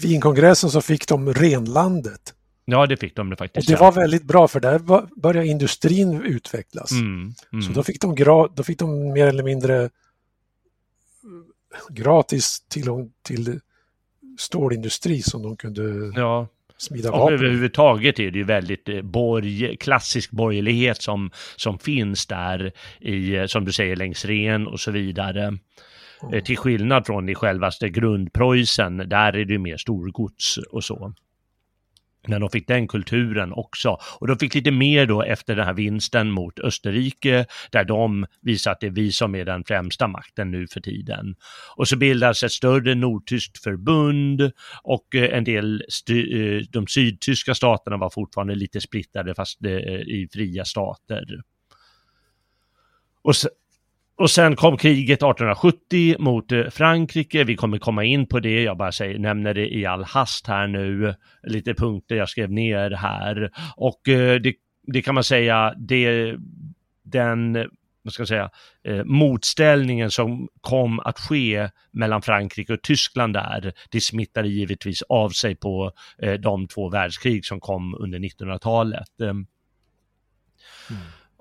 Wienkongressen 0.01 0.69
så 0.69 0.81
fick 0.81 1.07
de 1.07 1.33
renlandet. 1.33 2.33
Ja, 2.65 2.86
det 2.86 2.98
fick 2.98 3.15
de 3.15 3.29
det 3.29 3.36
faktiskt. 3.36 3.70
Och 3.70 3.75
det 3.75 3.82
var 3.82 3.91
väldigt 3.91 4.24
bra 4.24 4.48
för 4.48 4.60
där 4.60 4.79
började 5.22 5.48
industrin 5.48 6.22
utvecklas. 6.22 6.91
Mm, 6.91 7.34
mm. 7.53 7.62
Så 7.62 7.72
då 7.72 7.84
fick, 7.84 8.01
de 8.01 8.15
då 8.55 8.63
fick 8.63 8.79
de 8.79 9.13
mer 9.13 9.27
eller 9.27 9.43
mindre 9.43 9.89
gratis 11.89 12.60
tillgång 12.70 13.12
till 13.22 13.60
stålindustri 14.38 15.22
som 15.22 15.43
de 15.43 15.58
kunde 15.58 16.12
ja. 16.15 16.48
smida 16.77 17.12
vapen. 17.12 17.34
Överhuvudtaget 17.34 18.20
är 18.20 18.32
det 18.32 18.38
ju 18.38 18.43
väldigt 18.43 18.89
eh, 18.89 19.01
borg, 19.01 19.77
klassisk 19.77 20.32
borgerlighet 20.32 21.01
som, 21.01 21.32
som 21.55 21.79
finns 21.79 22.25
där 22.25 22.72
i, 23.00 23.36
eh, 23.36 23.46
som 23.46 23.65
du 23.65 23.72
säger, 23.72 23.96
längs 23.96 24.25
Ren 24.25 24.67
och 24.67 24.79
så 24.79 24.91
vidare. 24.91 25.58
Mm. 26.24 26.43
Till 26.43 26.58
skillnad 26.58 27.05
från 27.05 27.29
i 27.29 27.36
självaste 27.36 27.89
grundpreussen, 27.89 28.98
där 28.98 29.34
är 29.34 29.46
det 29.46 29.58
mer 29.58 29.77
storgods 29.77 30.58
och 30.58 30.84
så 30.84 31.13
när 32.27 32.39
de 32.39 32.50
fick 32.50 32.68
den 32.68 32.88
kulturen 32.88 33.53
också. 33.53 33.98
Och 34.20 34.27
de 34.27 34.38
fick 34.39 34.56
lite 34.56 34.72
mer 34.72 35.06
då 35.06 35.24
efter 35.24 35.56
den 35.56 35.65
här 35.65 35.74
vinsten 35.74 36.32
mot 36.32 36.60
Österrike, 36.60 37.46
där 37.72 37.84
de 37.84 38.25
visar 38.42 38.72
att 38.72 38.80
det 38.80 38.88
är 38.88 38.92
vi 38.92 39.12
som 39.12 39.36
är 39.36 39.46
den 39.46 39.63
främsta 39.63 40.08
makten 40.08 40.51
nu 40.51 40.68
för 40.68 40.82
tiden. 40.82 41.36
Och 41.75 41.88
så 41.88 41.98
bildas 41.98 42.44
ett 42.44 42.51
större 42.51 42.96
nordtyskt 42.96 43.63
förbund 43.63 44.51
och 44.84 45.15
eh, 45.15 45.38
en 45.38 45.44
del, 45.44 45.84
eh, 46.10 46.62
de 46.70 46.88
sydtyska 46.88 47.56
staterna 47.56 47.98
var 47.98 48.10
fortfarande 48.10 48.56
lite 48.56 48.82
splittrade 48.82 49.36
fast 49.36 49.65
eh, 49.65 49.72
i 49.72 50.27
fria 50.34 50.65
stater. 50.65 51.25
Och 53.24 53.36
och 54.15 54.32
sen 54.32 54.55
kom 54.55 54.77
kriget 54.77 55.17
1870 55.17 56.15
mot 56.20 56.51
eh, 56.51 56.70
Frankrike. 56.70 57.43
Vi 57.43 57.55
kommer 57.55 57.77
komma 57.77 58.03
in 58.03 58.27
på 58.27 58.39
det. 58.39 58.62
Jag 58.63 58.77
bara 58.77 58.91
säger, 58.91 59.20
nämner 59.20 59.53
det 59.53 59.75
i 59.75 59.86
all 59.86 60.03
hast 60.03 60.48
här 60.48 60.67
nu. 60.67 61.15
Lite 61.43 61.74
punkter 61.74 62.15
jag 62.15 62.29
skrev 62.29 62.51
ner 62.51 62.91
här. 62.91 63.51
Och 63.75 64.10
eh, 64.10 64.39
det, 64.41 64.53
det 64.88 65.01
kan 65.01 65.15
man 65.15 65.24
säga, 65.24 65.74
det, 65.77 66.36
den 67.03 67.67
vad 68.03 68.13
ska 68.13 68.22
jag 68.22 68.27
säga, 68.27 68.50
eh, 68.84 69.03
motställningen 69.03 70.12
som 70.12 70.48
kom 70.62 71.00
att 71.00 71.20
ske 71.20 71.70
mellan 71.91 72.22
Frankrike 72.22 72.74
och 72.74 72.82
Tyskland 72.82 73.34
där, 73.34 73.74
det 73.91 74.01
smittade 74.01 74.48
givetvis 74.48 75.01
av 75.01 75.29
sig 75.29 75.55
på 75.55 75.91
eh, 76.17 76.34
de 76.34 76.67
två 76.67 76.89
världskrig 76.89 77.46
som 77.46 77.60
kom 77.60 77.96
under 77.96 78.20
1900-talet. 78.20 79.22
Eh, 79.22 79.29
mm. 79.29 79.46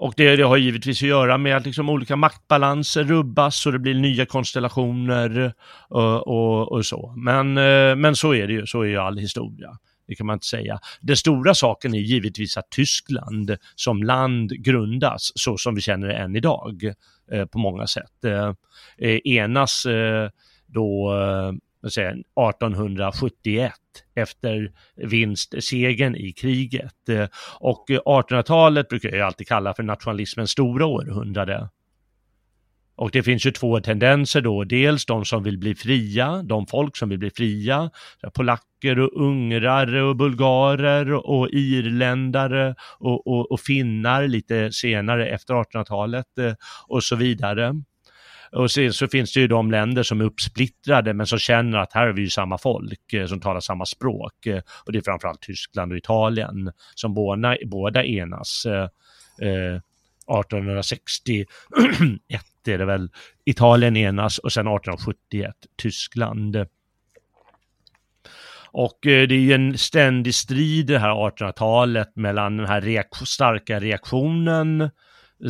Och 0.03 0.15
det, 0.17 0.37
det, 0.37 0.43
har 0.43 0.57
givetvis 0.57 1.03
att 1.03 1.09
göra 1.09 1.39
med 1.39 1.57
att 1.57 1.67
liksom 1.67 1.89
olika 1.89 2.17
maktbalanser 2.17 3.05
rubbas 3.05 3.67
och 3.67 3.73
det 3.73 3.79
blir 3.79 3.95
nya 3.95 4.27
konstellationer 4.27 5.53
och, 5.89 6.29
och, 6.29 6.73
och, 6.73 6.87
så. 6.87 7.15
Men, 7.17 7.59
eh, 7.59 7.97
men 7.97 8.17
så 8.17 8.35
är 8.35 8.47
det 8.47 8.53
ju, 8.53 8.67
så 8.67 8.81
är 8.81 8.87
ju 8.87 8.99
all 8.99 9.19
historia. 9.19 9.71
Det 10.07 10.15
kan 10.15 10.27
man 10.27 10.35
inte 10.35 10.47
säga. 10.47 10.79
Den 11.01 11.17
stora 11.17 11.55
saken 11.55 11.95
är 11.95 11.99
givetvis 11.99 12.57
att 12.57 12.71
Tyskland 12.71 13.57
som 13.75 14.03
land 14.03 14.51
grundas 14.65 15.33
så 15.35 15.57
som 15.57 15.75
vi 15.75 15.81
känner 15.81 16.09
det 16.09 16.15
än 16.15 16.37
idag 16.37 16.85
eh, 17.33 17.45
på 17.45 17.59
många 17.59 17.87
sätt. 17.87 18.25
Enas 19.25 19.87
då 20.67 21.13
säga, 21.91 22.11
1871 22.11 23.73
efter 24.15 24.73
vinstsegen 24.97 26.17
i 26.17 26.33
kriget. 26.33 27.09
Eh, 27.09 27.29
och 27.61 27.87
1800-talet 27.89 28.89
brukar 28.89 29.09
jag 29.09 29.27
alltid 29.27 29.49
kalla 29.49 29.75
för 29.75 29.83
nationalismens 29.83 30.51
stora 30.51 30.87
århundrade. 30.87 31.69
Och 32.97 33.11
det 33.11 33.23
finns 33.23 33.47
ju 33.47 33.51
två 33.51 33.81
tendenser 33.81 34.41
då, 34.41 34.65
dels 34.65 35.07
de 35.07 35.25
som 35.25 35.43
vill 35.43 35.59
bli 35.59 35.75
fria, 35.75 36.43
de 36.43 36.67
folk 36.67 36.97
som 36.97 37.09
vill 37.09 37.19
bli 37.19 37.31
fria, 37.31 37.91
polacker 38.35 38.99
och 38.99 39.23
ungrare 39.23 40.03
och 40.03 40.17
bulgarer 40.17 41.13
och 41.13 41.49
irländare 41.51 42.75
och, 42.99 43.27
och, 43.27 43.53
och 43.53 43.61
finnar 43.61 44.29
lite 44.29 44.73
senare 44.73 45.29
efter 45.29 45.55
1800-talet 45.55 46.39
eh, 46.39 46.55
och 46.89 47.05
så 47.05 47.17
vidare. 47.17 47.83
Och 48.53 48.71
sen 48.71 48.93
så 48.93 49.09
finns 49.09 49.33
det 49.33 49.41
ju 49.41 49.49
de 49.49 49.71
länder 49.71 50.03
som 50.03 50.21
är 50.21 50.25
uppsplittrade 50.25 51.15
men 51.15 51.27
som 51.27 51.39
känner 51.39 51.79
att 51.79 51.93
här 51.93 52.07
är 52.07 52.13
vi 52.13 52.23
ju 52.23 52.31
samma 52.31 52.59
folk 52.59 53.13
eh, 53.13 53.27
som 53.27 53.41
talar 53.41 53.61
samma 53.61 53.87
språk. 53.87 54.47
Eh, 54.47 54.61
och 54.87 54.93
det 54.93 54.99
är 54.99 55.03
framförallt 55.03 55.41
Tyskland 55.41 55.93
och 55.93 55.99
Italien 55.99 56.73
som 56.95 57.15
båda, 57.15 57.57
båda 57.67 58.05
enas. 58.05 58.67
Eh, 58.67 58.89
1861 60.41 61.49
är 62.67 62.79
det 62.79 62.85
väl, 62.85 63.11
Italien 63.45 63.97
enas 63.97 64.39
och 64.39 64.53
sen 64.53 64.67
1871 64.67 65.55
Tyskland. 65.83 66.67
Och 68.75 68.99
det 69.03 69.11
är 69.11 69.33
ju 69.33 69.53
en 69.53 69.79
ständig 69.79 70.35
strid 70.35 70.87
det 70.87 70.99
här 70.99 71.11
1800-talet 71.11 72.17
mellan 72.17 72.57
den 72.57 72.67
här 72.67 72.81
reak 72.81 73.09
starka 73.25 73.81
reaktionen 73.81 74.91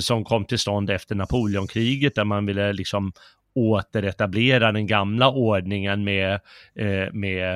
som 0.00 0.24
kom 0.24 0.44
till 0.44 0.58
stånd 0.58 0.90
efter 0.90 1.14
Napoleonkriget 1.14 2.14
där 2.14 2.24
man 2.24 2.46
ville 2.46 2.72
liksom 2.72 3.12
återetablera 3.54 4.72
den 4.72 4.86
gamla 4.86 5.30
ordningen 5.30 6.04
med, 6.04 6.40
eh, 6.74 7.12
med 7.12 7.54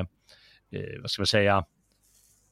eh, 0.72 1.00
vad 1.00 1.10
ska 1.10 1.20
man 1.20 1.26
säga, 1.26 1.64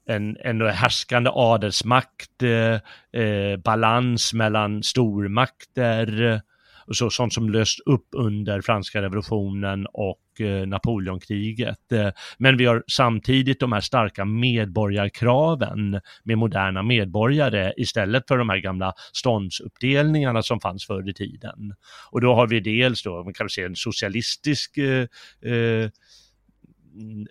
en, 0.06 0.36
en 0.40 0.60
härskande 0.60 1.30
adelsmakt, 1.34 2.42
eh, 2.42 3.22
eh 3.22 3.56
balans 3.56 4.32
mellan 4.32 4.82
stormakter, 4.82 6.40
och 6.86 6.96
så, 6.96 7.10
sånt 7.10 7.32
som 7.32 7.50
löst 7.50 7.80
upp 7.86 8.06
under 8.12 8.60
franska 8.60 9.02
revolutionen 9.02 9.86
och 9.92 10.40
eh, 10.40 10.66
Napoleonkriget. 10.66 11.92
Eh, 11.92 12.10
men 12.38 12.56
vi 12.56 12.64
har 12.64 12.84
samtidigt 12.86 13.60
de 13.60 13.72
här 13.72 13.80
starka 13.80 14.24
medborgarkraven 14.24 16.00
med 16.24 16.38
moderna 16.38 16.82
medborgare 16.82 17.72
istället 17.76 18.28
för 18.28 18.38
de 18.38 18.48
här 18.48 18.58
gamla 18.58 18.92
ståndsuppdelningarna 19.12 20.42
som 20.42 20.60
fanns 20.60 20.86
förr 20.86 21.08
i 21.10 21.14
tiden. 21.14 21.74
Och 22.10 22.20
då 22.20 22.34
har 22.34 22.46
vi 22.46 22.60
dels 22.60 23.02
då, 23.02 23.24
man 23.24 23.34
kan 23.34 23.50
säga 23.50 23.66
en 23.66 23.76
socialistisk 23.76 24.78
eh, 24.78 25.06
eh, 25.52 25.90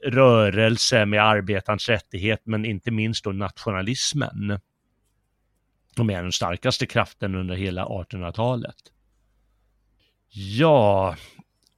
rörelse 0.03 1.05
med 1.05 1.23
arbetarens 1.23 1.89
rättighet, 1.89 2.41
men 2.43 2.65
inte 2.65 2.91
minst 2.91 3.23
då 3.23 3.31
nationalismen. 3.31 4.59
De 5.95 6.09
är 6.09 6.23
den 6.23 6.31
starkaste 6.31 6.85
kraften 6.85 7.35
under 7.35 7.55
hela 7.55 7.85
1800-talet. 7.85 8.75
Ja, 10.35 11.15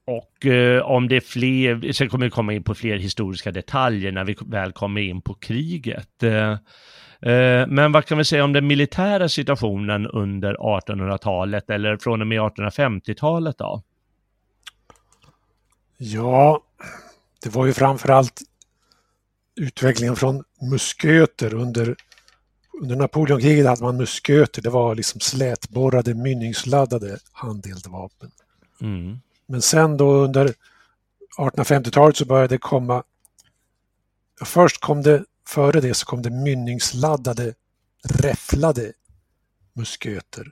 och 0.05 0.45
eh, 0.45 0.81
om 0.81 1.07
det 1.07 1.15
är 1.15 1.21
fler, 1.21 1.93
sen 1.93 2.09
kommer 2.09 2.25
vi 2.25 2.31
komma 2.31 2.53
in 2.53 2.63
på 2.63 2.75
fler 2.75 2.97
historiska 2.97 3.51
detaljer 3.51 4.11
när 4.11 4.23
vi 4.23 4.35
väl 4.45 4.71
kommer 4.71 5.01
in 5.01 5.21
på 5.21 5.33
kriget. 5.33 6.23
Eh, 6.23 6.51
eh, 7.31 7.67
men 7.67 7.91
vad 7.91 8.05
kan 8.05 8.17
vi 8.17 8.25
säga 8.25 8.43
om 8.43 8.53
den 8.53 8.67
militära 8.67 9.29
situationen 9.29 10.07
under 10.07 10.53
1800-talet 10.53 11.69
eller 11.69 11.97
från 11.97 12.21
och 12.21 12.27
med 12.27 12.39
1850-talet 12.39 13.57
då? 13.57 13.83
Ja, 15.97 16.63
det 17.43 17.49
var 17.49 17.65
ju 17.65 17.73
framförallt 17.73 18.41
utvecklingen 19.55 20.15
från 20.15 20.43
musköter 20.71 21.53
under, 21.53 21.95
under 22.81 22.95
Napoleonkriget 22.95 23.67
hade 23.67 23.83
man 23.83 23.97
musköter, 23.97 24.61
det 24.61 24.69
var 24.69 24.95
liksom 24.95 25.19
slätborrade 25.19 26.13
mynningsladdade 26.13 27.17
handeldvapen. 27.31 28.31
Mm. 28.81 29.19
Men 29.45 29.61
sen 29.61 29.97
då 29.97 30.13
under 30.13 30.53
1850-talet 31.37 32.17
så 32.17 32.25
började 32.25 32.55
det 32.55 32.57
komma, 32.57 33.03
först 34.45 34.81
kom 34.81 35.01
det, 35.01 35.23
före 35.47 35.81
det 35.81 35.93
så 35.93 36.05
kom 36.05 36.21
det 36.21 36.29
mynningsladdade, 36.29 37.53
räfflade 38.03 38.93
musköter. 39.73 40.51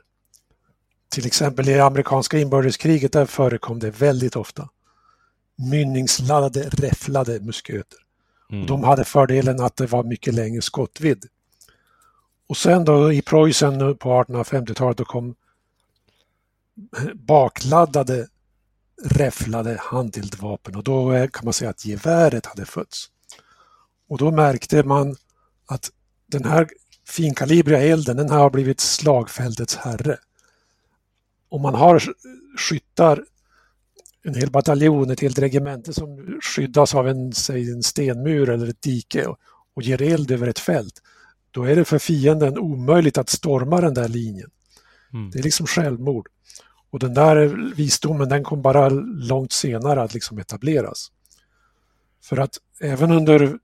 Till 1.09 1.25
exempel 1.25 1.69
i 1.69 1.79
amerikanska 1.79 2.39
inbördeskriget 2.39 3.13
där 3.13 3.25
förekom 3.25 3.79
det 3.79 3.89
väldigt 3.89 4.35
ofta. 4.35 4.69
Mynningsladdade, 5.55 6.69
räfflade 6.69 7.39
musköter. 7.39 7.99
Mm. 8.51 8.65
de 8.65 8.83
hade 8.83 9.03
fördelen 9.03 9.61
att 9.61 9.75
det 9.75 9.85
var 9.85 10.03
mycket 10.03 10.33
längre 10.33 10.61
skottvidd. 10.61 11.25
Och 12.47 12.57
sen 12.57 12.85
då 12.85 13.13
i 13.13 13.21
Preussen 13.21 13.97
på 13.97 14.23
1850-talet 14.23 14.97
då 14.97 15.05
kom 15.05 15.35
bakladdade 17.13 18.27
räfflade 19.03 19.77
handeldvapen 19.79 20.75
och 20.75 20.83
då 20.83 21.27
kan 21.27 21.45
man 21.45 21.53
säga 21.53 21.69
att 21.69 21.85
geväret 21.85 22.45
hade 22.45 22.65
fötts. 22.65 23.09
Och 24.09 24.17
då 24.17 24.31
märkte 24.31 24.83
man 24.83 25.15
att 25.65 25.91
den 26.27 26.45
här 26.45 26.67
finkalibriga 27.07 27.81
elden 27.81 28.17
den 28.17 28.29
har 28.29 28.49
blivit 28.49 28.79
slagfältets 28.79 29.75
herre. 29.75 30.17
Om 31.49 31.61
man 31.61 31.75
har 31.75 32.03
skyttar, 32.57 33.23
en 34.23 34.35
hel 34.35 34.51
bataljon, 34.51 35.11
ett 35.11 35.19
helt 35.19 35.39
regemente 35.39 35.93
som 35.93 36.39
skyddas 36.41 36.95
av 36.95 37.07
en, 37.07 37.33
säg, 37.33 37.71
en 37.71 37.83
stenmur 37.83 38.49
eller 38.49 38.67
ett 38.67 38.81
dike 38.81 39.25
och, 39.25 39.39
och 39.73 39.83
ger 39.83 40.01
eld 40.01 40.31
över 40.31 40.47
ett 40.47 40.59
fält, 40.59 41.01
då 41.51 41.63
är 41.63 41.75
det 41.75 41.85
för 41.85 41.99
fienden 41.99 42.57
omöjligt 42.57 43.17
att 43.17 43.29
storma 43.29 43.81
den 43.81 43.93
där 43.93 44.07
linjen. 44.07 44.49
Mm. 45.13 45.31
Det 45.31 45.39
är 45.39 45.43
liksom 45.43 45.67
självmord. 45.67 46.27
Och 46.93 46.99
den 46.99 47.13
där 47.13 47.73
visdomen 47.75 48.29
den 48.29 48.43
kom 48.43 48.61
bara 48.61 48.89
långt 48.89 49.51
senare 49.51 50.01
att 50.01 50.13
liksom 50.13 50.37
etableras. 50.37 51.11
För 52.23 52.37
att 52.37 52.57
även 52.81 53.11
under 53.11 53.59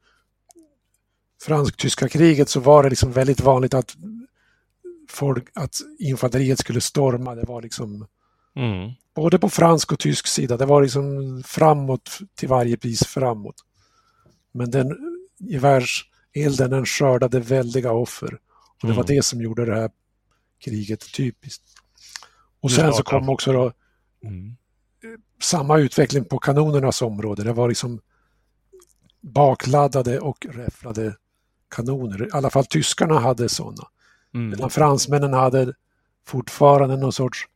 fransk-tyska 1.41 2.09
kriget 2.09 2.49
så 2.49 2.59
var 2.59 2.83
det 2.83 2.89
liksom 2.89 3.11
väldigt 3.11 3.41
vanligt 3.41 3.73
att, 3.73 3.95
folk, 5.09 5.47
att 5.53 5.75
infanteriet 5.99 6.59
skulle 6.59 6.81
storma. 6.81 7.35
Det 7.35 7.45
var 7.47 7.61
liksom 7.61 8.07
mm. 8.55 8.91
både 9.15 9.39
på 9.39 9.49
fransk 9.49 9.91
och 9.91 9.99
tysk 9.99 10.27
sida. 10.27 10.57
Det 10.57 10.65
var 10.65 10.81
liksom 10.81 11.43
framåt 11.45 12.19
till 12.35 12.49
varje 12.49 12.77
pris 12.77 13.05
framåt. 13.05 13.63
Men 14.51 14.71
den 14.71 14.97
gevärselden 15.39 16.69
den 16.69 16.85
skördade 16.85 17.39
väldiga 17.39 17.91
offer. 17.91 18.33
Och 18.81 18.87
det 18.87 18.93
var 18.93 19.03
mm. 19.03 19.15
det 19.15 19.23
som 19.23 19.41
gjorde 19.41 19.65
det 19.65 19.75
här 19.75 19.91
kriget 20.59 21.13
typiskt. 21.13 21.78
Och 22.61 22.71
sen 22.71 22.93
så 22.93 23.03
kom 23.03 23.29
också 23.29 23.53
då 23.53 23.71
mm. 24.23 24.55
samma 25.41 25.77
utveckling 25.77 26.25
på 26.25 26.39
kanonernas 26.39 27.01
område. 27.01 27.43
Det 27.43 27.53
var 27.53 27.67
liksom 27.67 28.01
bakladdade 29.21 30.19
och 30.19 30.45
räfflade 30.49 31.15
kanoner. 31.69 32.27
I 32.27 32.29
alla 32.31 32.49
fall 32.49 32.65
tyskarna 32.65 33.19
hade 33.19 33.49
sådana. 33.49 33.87
Mm. 34.33 34.49
Medan 34.49 34.69
fransmännen 34.69 35.33
hade 35.33 35.73
fortfarande 36.25 36.97
någon 36.97 37.13
sorts 37.13 37.47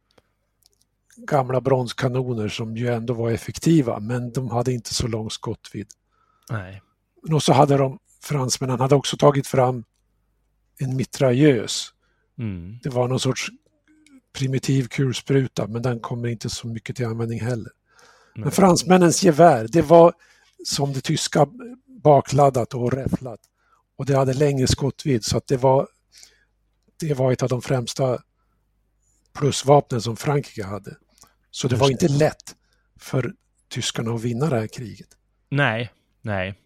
gamla 1.17 1.61
bronskanoner 1.61 2.49
som 2.49 2.77
ju 2.77 2.87
ändå 2.87 3.13
var 3.13 3.31
effektiva 3.31 3.99
men 3.99 4.31
de 4.31 4.49
hade 4.49 4.73
inte 4.73 4.93
så 4.93 5.07
lång 5.07 5.29
skottvidd. 5.29 5.87
Nej. 6.49 6.81
Och 7.31 7.43
så 7.43 7.53
hade 7.53 7.77
de, 7.77 7.99
fransmännen 8.21 8.79
hade 8.79 8.95
också 8.95 9.17
tagit 9.17 9.47
fram 9.47 9.83
en 10.79 10.95
mitrailleuse. 10.95 11.89
Mm. 12.37 12.79
Det 12.83 12.89
var 12.89 13.07
någon 13.07 13.19
sorts 13.19 13.49
primitiv 14.33 14.87
kulspruta 14.87 15.67
men 15.67 15.81
den 15.81 15.99
kommer 15.99 16.27
inte 16.27 16.49
så 16.49 16.67
mycket 16.67 16.95
till 16.95 17.05
användning 17.05 17.41
heller. 17.41 17.71
Men 18.35 18.51
fransmännens 18.51 19.23
gevär, 19.23 19.67
det 19.71 19.81
var 19.81 20.13
som 20.65 20.93
det 20.93 21.01
tyska 21.01 21.47
bakladdat 22.03 22.73
och 22.73 22.93
räfflat. 22.93 23.39
Och 23.95 24.05
det 24.05 24.17
hade 24.17 24.33
längre 24.33 24.67
skottvidd 24.67 25.25
så 25.25 25.37
att 25.37 25.47
det 25.47 25.57
var, 25.57 25.87
det 26.99 27.13
var 27.13 27.31
ett 27.31 27.43
av 27.43 27.49
de 27.49 27.61
främsta 27.61 28.19
plusvapnen 29.33 30.01
som 30.01 30.17
Frankrike 30.17 30.63
hade. 30.63 30.95
Så 31.51 31.67
det 31.67 31.75
var 31.75 31.89
inte 31.89 32.07
lätt 32.07 32.55
för 32.99 33.33
tyskarna 33.69 34.13
att 34.13 34.21
vinna 34.21 34.49
det 34.49 34.59
här 34.59 34.67
kriget. 34.67 35.07
Nej, 35.49 35.91
nej. 36.21 36.59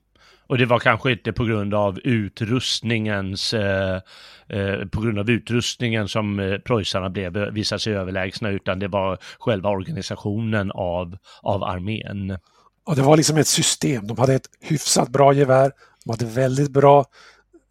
Och 0.48 0.58
det 0.58 0.66
var 0.66 0.80
kanske 0.80 1.12
inte 1.12 1.34
på 1.34 1.46
grund 1.46 1.74
av 1.74 2.00
utrustningens, 2.00 3.54
eh, 3.54 4.02
eh, 4.48 4.86
på 4.92 5.02
grund 5.02 5.20
av 5.20 5.30
utrustningen 5.30 6.08
som 6.08 6.40
eh, 6.40 6.58
preussarna 6.58 7.10
blev, 7.10 7.38
eh, 7.38 7.50
visade 7.50 7.80
sig 7.80 7.94
överlägsna, 7.94 8.50
utan 8.50 8.80
det 8.80 8.88
var 8.88 9.18
själva 9.40 9.70
organisationen 9.70 10.72
av, 10.72 11.18
av 11.42 11.64
armén. 11.64 12.38
Och 12.86 12.96
det 12.96 13.02
var 13.02 13.18
liksom 13.18 13.38
ett 13.38 13.48
system. 13.48 14.08
De 14.08 14.18
hade 14.18 14.34
ett 14.34 14.50
hyfsat 14.62 15.10
bra 15.10 15.34
gevär, 15.34 15.72
de 16.06 16.12
hade 16.12 16.26
väldigt 16.26 16.72
bra 16.72 17.06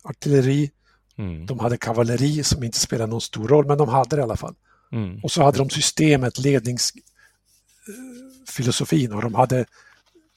artilleri, 0.05 0.71
Mm. 1.19 1.47
de 1.47 1.59
hade 1.59 1.77
kavalleri 1.77 2.45
som 2.45 2.65
inte 2.65 2.79
spelade 2.79 3.11
någon 3.11 3.21
stor 3.21 3.49
roll, 3.49 3.67
men 3.67 3.79
de 3.79 3.89
hade 3.89 4.17
det 4.17 4.21
i 4.21 4.23
alla 4.23 4.37
fall. 4.37 4.55
Mm. 4.93 5.21
Och 5.23 5.31
så 5.31 5.43
hade 5.43 5.59
de 5.59 5.71
systemet, 5.71 6.39
ledningsfilosofin 6.39 9.13
och 9.13 9.23
de 9.23 9.35
hade 9.35 9.65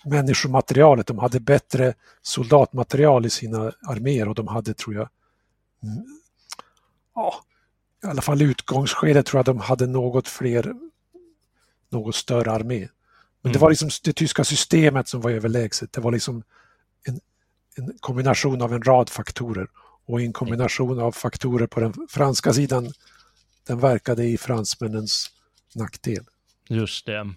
människomaterialet. 0.06 1.08
De 1.08 1.20
hade 1.20 1.40
bättre 1.40 1.94
soldatmaterial 2.22 3.26
i 3.26 3.30
sina 3.30 3.72
arméer 3.88 4.28
och 4.28 4.36
de 4.36 4.48
hade, 4.48 4.74
tror 4.74 4.96
jag, 4.96 5.10
mm, 5.84 6.06
ja, 7.16 7.36
i 8.04 8.08
alla 8.08 8.22
fall 8.22 8.42
i 8.42 8.46
utgångsskedet 8.46 9.26
tror 9.26 9.38
jag 9.40 9.46
de 9.46 9.60
hade 9.60 9.88
något 9.88 10.28
fler, 10.28 10.74
något 11.90 12.16
större 12.16 12.52
armé. 12.52 12.80
Men 13.42 13.52
det 13.52 13.58
Mm. 13.58 13.62
var 13.62 13.70
liksom 13.70 13.90
det 14.04 14.14
tyska 14.14 14.44
systemet 14.44 15.08
som 15.08 15.22
var 15.22 15.32
överlägset. 15.32 15.94
Det 15.94 16.02
var 16.02 16.12
liksom 16.12 16.44
en, 17.04 17.20
en 17.76 17.98
kombination 18.00 18.62
av 18.62 18.74
en 18.74 18.82
rad 18.82 19.10
faktorer 19.10 19.68
och 20.06 20.22
en 20.22 20.34
kombination 20.34 21.00
av 21.00 21.12
faktorer 21.12 21.68
på 21.68 21.80
den 21.80 21.94
franska 22.10 22.54
sidan 22.54 22.94
den 23.68 23.80
verkade 23.80 24.24
i 24.24 24.38
fransmännens 24.38 25.32
nackdel. 25.76 26.26
Just 26.68 27.06
det. 27.06 27.34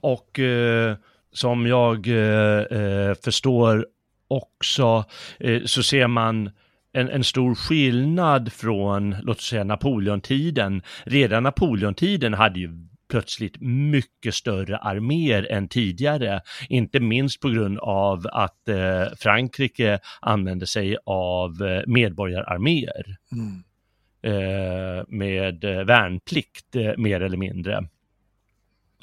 Och 0.00 0.38
eh, 0.38 0.96
som 1.36 1.66
jag 1.66 2.08
eh, 2.08 2.60
eh, 2.78 3.14
förstår 3.24 3.86
också 4.28 5.04
eh, 5.40 5.62
så 5.64 5.82
ser 5.82 6.06
man 6.06 6.50
en, 6.92 7.08
en 7.08 7.24
stor 7.24 7.54
skillnad 7.54 8.52
från, 8.52 9.16
låt 9.22 9.36
oss 9.38 9.48
säga 9.48 9.64
Napoleontiden. 9.64 10.82
Redan 11.04 11.42
Napoleontiden 11.42 12.34
hade 12.34 12.60
ju 12.60 12.70
plötsligt 13.10 13.60
mycket 13.60 14.34
större 14.34 14.76
arméer 14.76 15.46
än 15.50 15.68
tidigare. 15.68 16.40
Inte 16.68 17.00
minst 17.00 17.40
på 17.40 17.48
grund 17.48 17.78
av 17.78 18.26
att 18.32 18.68
eh, 18.68 19.04
Frankrike 19.18 19.98
använde 20.20 20.66
sig 20.66 20.96
av 21.06 21.62
eh, 21.62 21.82
medborgararméer 21.86 23.16
Mm. 23.32 23.62
eh, 24.22 25.04
med 25.08 25.64
eh, 25.64 25.84
värnplikt 25.84 26.76
eh, 26.76 26.92
mer 26.96 27.20
eller 27.20 27.36
mindre. 27.36 27.88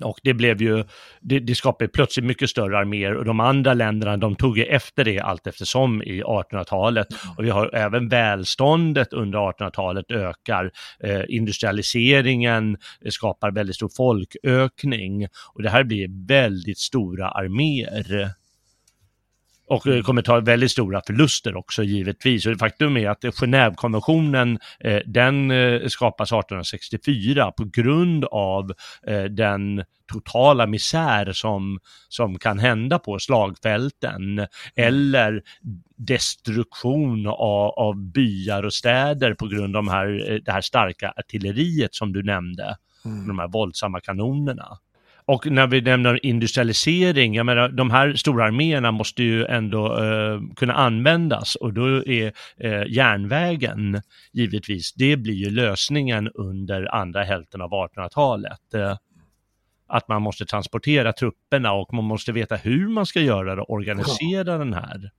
Och 0.01 0.19
det 0.23 0.33
blev 0.33 0.61
ju, 0.61 0.83
det, 1.21 1.39
det 1.39 1.55
skapade 1.55 1.87
plötsligt 1.87 2.25
mycket 2.25 2.49
större 2.49 2.77
arméer 2.77 3.15
och 3.15 3.25
de 3.25 3.39
andra 3.39 3.73
länderna 3.73 4.17
de 4.17 4.35
tog 4.35 4.57
ju 4.57 4.63
efter 4.63 5.03
det 5.03 5.19
allt 5.19 5.47
eftersom 5.47 6.03
i 6.03 6.23
1800-talet. 6.23 7.07
Och 7.37 7.43
vi 7.43 7.49
har 7.49 7.75
även 7.75 8.09
välståndet 8.09 9.13
under 9.13 9.39
1800-talet 9.39 10.11
ökar. 10.11 10.71
Eh, 11.03 11.21
industrialiseringen 11.27 12.77
skapar 13.09 13.51
väldigt 13.51 13.75
stor 13.75 13.89
folkökning 13.97 15.27
och 15.53 15.63
det 15.63 15.69
här 15.69 15.83
blir 15.83 16.27
väldigt 16.27 16.79
stora 16.79 17.29
arméer. 17.29 18.33
Och 19.73 19.81
det 19.85 20.01
kommer 20.01 20.21
ta 20.21 20.39
väldigt 20.39 20.71
stora 20.71 21.01
förluster 21.07 21.55
också 21.55 21.83
givetvis. 21.83 22.45
Och 22.45 22.59
faktum 22.59 22.97
är 22.97 23.09
att 23.09 23.23
Genèvekonventionen, 23.23 24.59
eh, 24.79 24.99
den 25.05 25.51
eh, 25.51 25.87
skapas 25.87 26.31
1864 26.31 27.51
på 27.51 27.63
grund 27.73 28.25
av 28.25 28.73
eh, 29.07 29.23
den 29.23 29.83
totala 30.11 30.67
misär 30.67 31.31
som, 31.31 31.79
som 32.09 32.39
kan 32.39 32.59
hända 32.59 32.99
på 32.99 33.19
slagfälten. 33.19 34.47
Eller 34.75 35.41
destruktion 35.97 37.27
av, 37.27 37.69
av 37.69 37.95
byar 37.95 38.63
och 38.63 38.73
städer 38.73 39.33
på 39.33 39.47
grund 39.47 39.75
av 39.75 39.83
de 39.83 39.91
här, 39.91 40.31
eh, 40.31 40.39
det 40.45 40.51
här 40.51 40.61
starka 40.61 41.13
artilleriet 41.17 41.95
som 41.95 42.13
du 42.13 42.23
nämnde. 42.23 42.77
Mm. 43.05 43.27
De 43.27 43.39
här 43.39 43.47
våldsamma 43.47 43.99
kanonerna. 43.99 44.77
Och 45.25 45.51
när 45.51 45.67
vi 45.67 45.81
nämner 45.81 46.25
industrialisering, 46.25 47.35
jag 47.35 47.45
menar 47.45 47.69
de 47.69 47.91
här 47.91 48.13
stora 48.13 48.45
arméerna 48.45 48.91
måste 48.91 49.23
ju 49.23 49.45
ändå 49.45 50.03
eh, 50.03 50.41
kunna 50.55 50.73
användas 50.73 51.55
och 51.55 51.73
då 51.73 52.05
är 52.05 52.33
eh, 52.57 52.83
järnvägen 52.87 54.01
givetvis, 54.31 54.93
det 54.93 55.17
blir 55.17 55.33
ju 55.33 55.49
lösningen 55.49 56.29
under 56.33 56.95
andra 56.95 57.23
hälften 57.23 57.61
av 57.61 57.69
1800-talet. 57.69 58.73
Eh, 58.73 58.97
att 59.87 60.07
man 60.07 60.21
måste 60.21 60.45
transportera 60.45 61.13
trupperna 61.13 61.73
och 61.73 61.93
man 61.93 62.03
måste 62.03 62.31
veta 62.31 62.55
hur 62.55 62.87
man 62.87 63.05
ska 63.05 63.19
göra 63.19 63.55
det 63.55 63.61
och 63.61 63.71
organisera 63.71 64.57
den 64.57 64.73
här. 64.73 65.11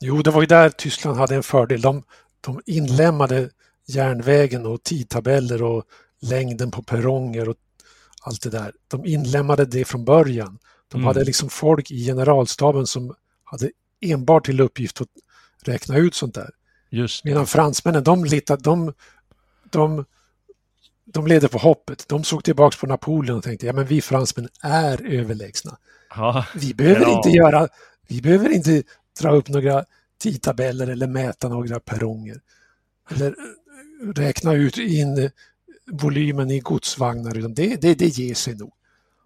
Jo, 0.00 0.22
det 0.22 0.30
var 0.30 0.40
ju 0.40 0.46
där 0.46 0.70
Tyskland 0.70 1.18
hade 1.18 1.34
en 1.34 1.42
fördel. 1.42 1.80
De, 1.80 2.02
de 2.40 2.60
inlämnade 2.66 3.50
järnvägen 3.86 4.66
och 4.66 4.82
tidtabeller 4.82 5.62
och 5.62 5.84
längden 6.22 6.70
på 6.70 6.82
perronger 6.82 7.48
och 7.48 7.56
allt 8.28 8.42
det 8.42 8.50
där. 8.50 8.72
De 8.88 9.06
inlämnade 9.06 9.64
det 9.64 9.84
från 9.84 10.04
början. 10.04 10.58
De 10.88 10.96
Mm. 10.96 11.06
hade 11.06 11.24
liksom 11.24 11.48
folk 11.48 11.90
i 11.90 12.04
generalstaben 12.06 12.86
som 12.86 13.14
hade 13.44 13.70
enbart 14.00 14.46
till 14.46 14.60
uppgift 14.60 15.00
att 15.00 15.08
räkna 15.64 15.96
ut 15.96 16.14
sånt 16.14 16.34
där. 16.34 16.50
Just 16.90 17.24
Medan 17.24 17.46
fransmännen, 17.46 18.04
de, 18.04 18.24
litade, 18.24 18.62
de, 18.62 18.92
de, 19.70 20.04
de 21.04 21.26
ledde 21.26 21.48
på 21.48 21.58
hoppet. 21.58 22.04
De 22.08 22.24
såg 22.24 22.44
tillbaks 22.44 22.76
på 22.76 22.86
Napoleon 22.86 23.36
och 23.38 23.44
tänkte, 23.44 23.66
ja 23.66 23.72
men 23.72 23.86
vi 23.86 24.00
fransmän 24.00 24.48
är 24.62 25.06
överlägsna. 25.06 25.78
ja, 26.16 26.46
Vi 26.54 26.74
behöver 26.74 27.00
Ja. 27.00 27.16
inte 27.16 27.28
göra, 27.28 27.68
vi 28.08 28.20
behöver 28.22 28.48
inte 28.50 28.82
dra 29.20 29.30
upp 29.36 29.48
några 29.48 29.84
tidtabeller 30.18 30.86
eller 30.86 31.06
mäta 31.06 31.48
några 31.48 31.80
perronger. 31.80 32.40
Eller 33.10 33.26
eh, 33.26 34.08
räkna 34.14 34.52
ut 34.54 34.78
in 34.78 35.30
volymen 35.92 36.50
i 36.50 36.60
godsvagnar, 36.60 37.38
utan 37.38 37.54
det, 37.54 37.76
det, 37.76 37.94
det 37.94 38.06
ger 38.06 38.34
sig 38.34 38.54
nog. 38.54 38.72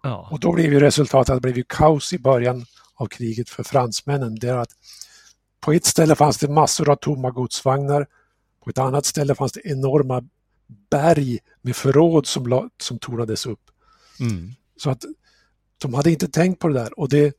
ja, 0.03 0.27
Och 0.31 0.39
då 0.39 0.51
blev 0.53 0.73
ju 0.73 0.79
resultatet 0.79 1.29
att 1.29 1.35
det 1.35 1.41
blev 1.41 1.57
ju 1.57 1.63
kaos 1.67 2.13
i 2.13 2.19
början 2.19 2.65
av 2.95 3.07
kriget 3.07 3.49
för 3.49 3.63
fransmännen. 3.63 4.35
Det 4.35 4.49
är 4.49 4.57
att 4.57 4.71
på 5.59 5.71
ett 5.71 5.85
ställe 5.85 6.15
fanns 6.15 6.37
det 6.37 6.47
massor 6.47 6.89
av 6.89 6.95
tomma 6.95 7.31
godsvagnar. 7.31 8.07
På 8.63 8.69
ett 8.69 8.77
annat 8.77 9.05
ställe 9.05 9.35
fanns 9.35 9.51
det 9.51 9.61
enorma 9.67 10.23
berg 10.91 11.39
med 11.61 11.75
förråd 11.75 12.27
som, 12.27 12.47
la, 12.47 12.69
som 12.81 12.99
tornades 12.99 13.45
upp. 13.45 13.71
mm, 14.19 14.51
Så 14.77 14.89
att 14.89 15.03
de 15.77 15.93
hade 15.93 16.11
inte 16.11 16.27
tänkt 16.27 16.59
på 16.59 16.67
det 16.67 16.73
där 16.73 16.99
och 16.99 17.09
det 17.09 17.35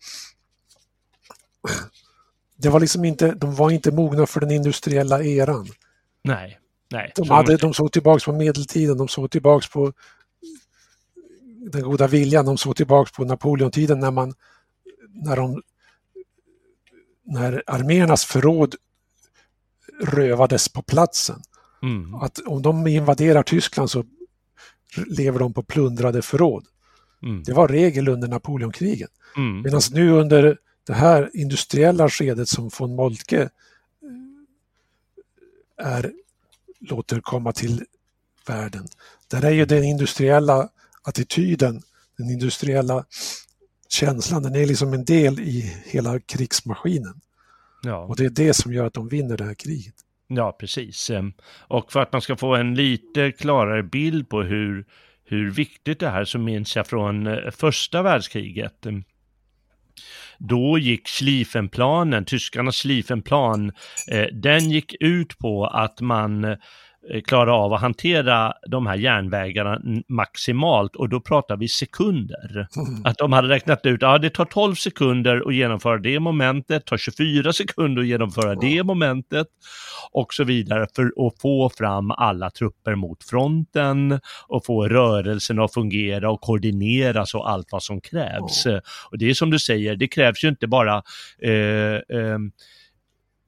det 2.57 2.69
var 2.69 2.81
liksom 2.81 3.05
inte, 3.05 3.35
de 3.35 3.55
var 3.55 3.71
inte 3.71 3.91
mogna 3.93 4.27
för 4.27 4.41
den 4.41 4.51
industriella 4.51 5.23
eran. 5.25 5.69
nej, 6.25 6.59
nej. 6.95 7.13
De, 7.17 7.31
hade, 7.31 7.57
de 7.57 7.75
såg 7.75 7.93
tillbaks 7.93 8.25
på 8.25 8.33
medeltiden, 8.33 8.99
de 8.99 9.09
såg 9.09 9.31
tillbaks 9.31 9.69
på 9.69 9.93
den 11.73 11.83
goda 11.83 12.07
viljan, 12.07 12.47
de 12.47 12.59
såg 12.59 12.77
tillbaks 12.77 13.13
på 13.13 13.25
Napoleontiden 13.25 13.99
när 14.01 14.11
man 14.11 14.35
när 15.13 15.37
de 15.37 15.63
när 17.25 17.63
arméernas 17.67 18.25
förråd 18.25 18.75
rövades 20.03 20.69
på 20.69 20.83
platsen. 20.83 21.41
mm, 21.83 22.15
Att 22.15 22.39
om 22.47 22.63
de 22.63 22.87
invaderar 22.87 23.43
Tyskland 23.43 23.91
så 23.91 24.05
lever 25.07 25.39
de 25.39 25.53
på 25.55 25.63
plundrade 25.63 26.23
förråd. 26.23 26.67
mm, 27.23 27.43
Det 27.43 27.53
var 27.53 27.69
regel 27.69 28.09
under 28.09 28.29
Napoleonkrigen. 28.29 29.09
mm, 29.37 29.63
Medan 29.63 29.81
nu 29.93 30.11
under 30.11 30.59
det 30.87 30.93
här 30.95 31.31
industriella 31.35 32.09
skedet 32.09 32.49
som 32.49 32.71
von 32.79 32.95
Moltke 32.97 33.43
eh, 33.43 33.49
är, 35.87 36.13
låter 36.91 37.21
komma 37.21 37.53
till 37.53 37.85
världen. 38.47 38.87
Där 39.29 39.45
är 39.45 39.51
ju 39.51 39.65
den 39.65 39.85
industriella 39.85 40.69
attityden, 41.03 41.83
den 42.19 42.31
industriella 42.31 43.05
känslan, 43.89 44.43
den 44.43 44.57
är 44.57 44.67
liksom 44.67 44.93
en 44.93 45.05
del 45.05 45.41
i 45.41 45.75
hela 45.85 46.21
krigsmaskinen. 46.21 47.21
Ja. 47.83 47.97
Och 47.99 48.17
det 48.17 48.25
är 48.25 48.31
det 48.31 48.55
som 48.55 48.73
gör 48.73 48.87
att 48.87 48.95
de 48.95 49.09
vinner 49.09 49.37
det 49.37 49.45
här 49.45 49.55
kriget. 49.55 49.95
Ja, 50.27 50.53
precis. 50.53 51.11
Ehm, 51.11 51.33
Och 51.69 51.93
för 51.93 52.01
att 52.01 52.13
man 52.13 52.21
ska 52.21 52.37
få 52.37 52.55
en 52.55 52.75
lite 52.75 53.33
klarare 53.33 53.83
bild 53.83 54.29
på 54.29 54.43
hur, 54.43 54.87
hur 55.25 55.51
viktigt 55.51 56.01
det 56.01 56.09
här 56.11 56.25
så 56.25 56.39
minns 56.39 56.77
jag 56.77 56.87
från 56.87 57.27
eh, 57.27 57.51
första 57.51 58.03
världskriget. 58.03 58.87
Då 60.39 60.79
gick 60.79 61.09
Schlieffenplanen, 61.09 62.25
tyskarnas 62.25 62.77
Schlieffenplan, 62.77 63.73
eh, 64.11 64.27
den 64.33 64.71
gick 64.71 64.95
ut 65.01 65.39
på 65.39 65.67
att 65.67 66.01
man 66.01 66.45
eh, 66.45 66.57
klara 67.25 67.55
av 67.55 67.73
att 67.73 67.81
hantera 67.81 68.53
de 68.67 68.87
här 68.87 68.97
järnvägarna 68.97 69.81
maximalt 70.09 70.97
och 70.97 71.09
då 71.09 71.21
pratar 71.21 71.57
vi 71.57 71.69
sekunder. 71.69 72.69
Att 73.05 73.19
de 73.19 73.33
hade 73.33 73.49
räknat 73.49 73.87
ut, 73.87 74.03
ja 74.03 74.19
det 74.19 74.31
tar 74.31 74.45
12 74.45 74.75
sekunder 74.75 75.43
att 75.47 75.55
genomföra 75.55 75.99
det 75.99 76.21
momentet, 76.21 76.87
tar 76.87 76.97
24 76.97 77.53
sekunder 77.53 78.03
att 78.03 78.09
genomföra 78.09 78.55
det 78.55 78.83
momentet 78.83 79.47
och 80.11 80.35
så 80.35 80.45
vidare 80.45 80.87
för 80.97 81.27
att 81.27 81.41
få 81.41 81.71
fram 81.79 82.11
alla 82.11 82.51
trupper 82.51 82.95
mot 82.95 83.25
fronten 83.25 84.21
och 84.49 84.67
få 84.67 84.89
rörelsen 84.89 85.59
att 85.59 85.75
fungera 85.75 86.31
och 86.31 86.41
koordineras 86.41 87.35
och 87.35 87.51
allt 87.51 87.73
vad 87.73 87.83
som 87.83 88.01
krävs. 88.01 88.67
Och 89.11 89.19
det 89.19 89.31
är 89.31 89.35
som 89.35 89.51
du 89.51 89.59
säger, 89.59 89.97
det 89.97 90.09
krävs 90.09 90.45
ju 90.45 90.49
inte 90.49 90.67
bara 90.67 91.03
eh, 91.43 92.19
eh, 92.19 92.39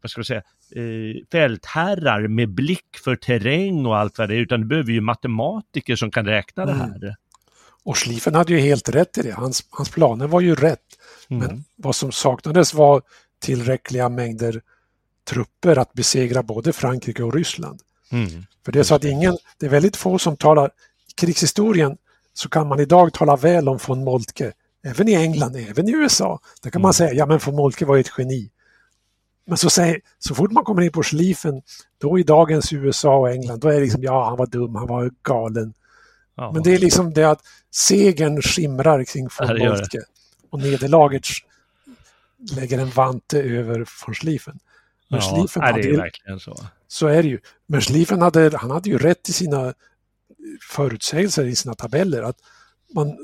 vad 0.02 0.10
ska 0.10 0.18
jag 0.18 0.26
säga, 0.26 0.42
eh, 0.74 1.24
fältherrar 1.32 2.28
med 2.28 2.48
blick 2.54 2.96
för 3.04 3.16
terräng 3.16 3.86
och 3.86 3.96
allt 3.98 4.18
vad 4.18 4.28
det 4.28 4.34
är, 4.34 4.38
utan 4.38 4.60
det 4.60 4.66
behöver 4.66 4.92
ju 4.92 5.00
matematiker 5.00 5.96
som 5.96 6.10
kan 6.10 6.26
räkna 6.26 6.66
det 6.66 6.72
Mm. 6.72 6.90
här. 6.90 7.16
Och 7.84 7.98
Schlieffen 7.98 8.34
hade 8.34 8.52
ju 8.52 8.58
helt 8.58 8.88
rätt 8.88 9.18
i 9.18 9.22
det. 9.22 9.32
Hans, 9.32 9.64
hans 9.70 9.88
planer 9.90 10.26
var 10.26 10.40
ju 10.40 10.54
rätt. 10.54 10.80
Mm. 11.30 11.46
Men 11.46 11.64
vad 11.76 11.96
som 11.96 12.12
saknades 12.12 12.74
var 12.74 13.02
tillräckliga 13.42 14.08
mängder 14.08 14.60
trupper 15.30 15.78
att 15.78 15.92
besegra 15.92 16.42
både 16.42 16.72
Frankrike 16.72 17.22
och 17.22 17.34
Ryssland. 17.34 17.80
Mm. 18.12 18.28
För 18.64 18.72
det 18.72 18.78
är 18.78 18.82
så 18.82 18.94
att 18.94 19.04
ingen, 19.04 19.36
det 19.58 19.66
är 19.66 19.70
väldigt 19.70 19.96
få 19.96 20.18
som 20.18 20.36
talar, 20.36 20.66
i 20.66 21.12
krigshistorien 21.20 21.96
så 22.34 22.48
kan 22.48 22.68
man 22.68 22.80
idag 22.80 23.12
tala 23.12 23.36
väl 23.36 23.68
om 23.68 23.78
von 23.86 24.04
Moltke. 24.04 24.52
Även 24.84 25.08
i 25.08 25.14
England, 25.14 25.56
även 25.56 25.88
i 25.88 25.92
USA. 25.92 26.40
Där 26.62 26.70
kan 26.70 26.82
man 26.82 26.88
Mm. 26.88 26.92
säga, 26.92 27.12
ja 27.12 27.26
men 27.26 27.38
von 27.44 27.54
Moltke 27.56 27.84
var 27.84 27.96
ju 27.96 28.00
ett 28.00 28.12
geni. 28.18 28.50
Men 29.46 29.58
så, 29.58 29.70
säger, 29.70 30.00
så 30.18 30.34
fort 30.34 30.52
man 30.52 30.64
kommer 30.64 30.82
in 30.82 30.92
på 30.92 31.02
Schlieffen, 31.02 31.62
då 31.98 32.18
i 32.18 32.22
dagens 32.22 32.72
USA 32.72 33.16
och 33.16 33.30
England, 33.30 33.60
då 33.60 33.68
är 33.68 33.74
det 33.74 33.80
liksom, 33.80 34.02
ja 34.02 34.28
han 34.28 34.36
var 34.36 34.46
dum, 34.46 34.74
han 34.74 34.86
var 34.86 35.10
galen. 35.22 35.74
Ja. 36.36 36.52
Men 36.52 36.62
det 36.62 36.74
är 36.74 36.78
liksom 36.78 37.12
det 37.12 37.24
att 37.24 37.40
segern 37.70 38.42
skimrar 38.42 39.04
kring 39.04 39.28
von. 39.38 39.58
Moltke 39.58 39.98
och 40.50 40.58
nederlaget 40.58 41.26
lägger 42.56 42.78
en 42.78 42.90
vante 42.90 43.42
över 43.42 43.78
von 43.78 44.14
Schlieffen. 44.14 44.58
Men 45.08 45.20
ja, 45.20 45.30
Schlieffen 45.30 45.62
hade 45.62 45.80
ju, 45.80 45.96
verkligen 45.96 46.40
så. 46.40 46.56
så 46.88 47.06
är 47.06 47.22
det 47.22 47.28
ju. 47.28 47.40
Men 47.66 47.80
Schlieffen 47.80 48.22
hade, 48.22 48.56
han 48.56 48.70
hade 48.70 48.90
ju 48.90 48.98
rätt 48.98 49.28
i 49.28 49.32
sina 49.32 49.74
förutsägelser 50.70 51.44
i 51.44 51.56
sina 51.56 51.74
tabeller 51.74 52.22
att 52.22 52.36
man 52.94 53.18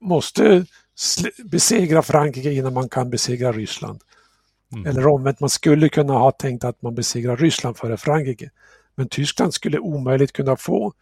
måste 0.00 0.66
besegra 1.44 2.02
Frankrike 2.02 2.52
innan 2.52 2.74
man 2.74 2.88
kan 2.88 3.10
besegra 3.10 3.52
Ryssland. 3.52 4.00
Mm. 4.74 4.86
Eller 4.86 5.06
omvänt, 5.06 5.40
man 5.40 5.50
skulle 5.50 5.88
kunna 5.88 6.12
ha 6.12 6.30
tänkt 6.30 6.64
att 6.64 6.82
man 6.82 6.94
besegrar 6.94 7.36
Ryssland 7.36 7.76
före 7.76 7.96
Frankrike. 7.96 8.50
Men 8.94 9.08
Tyskland 9.08 9.54
skulle 9.54 9.78
omöjligt 9.78 10.32
kunna 10.32 10.56
få 10.56 10.92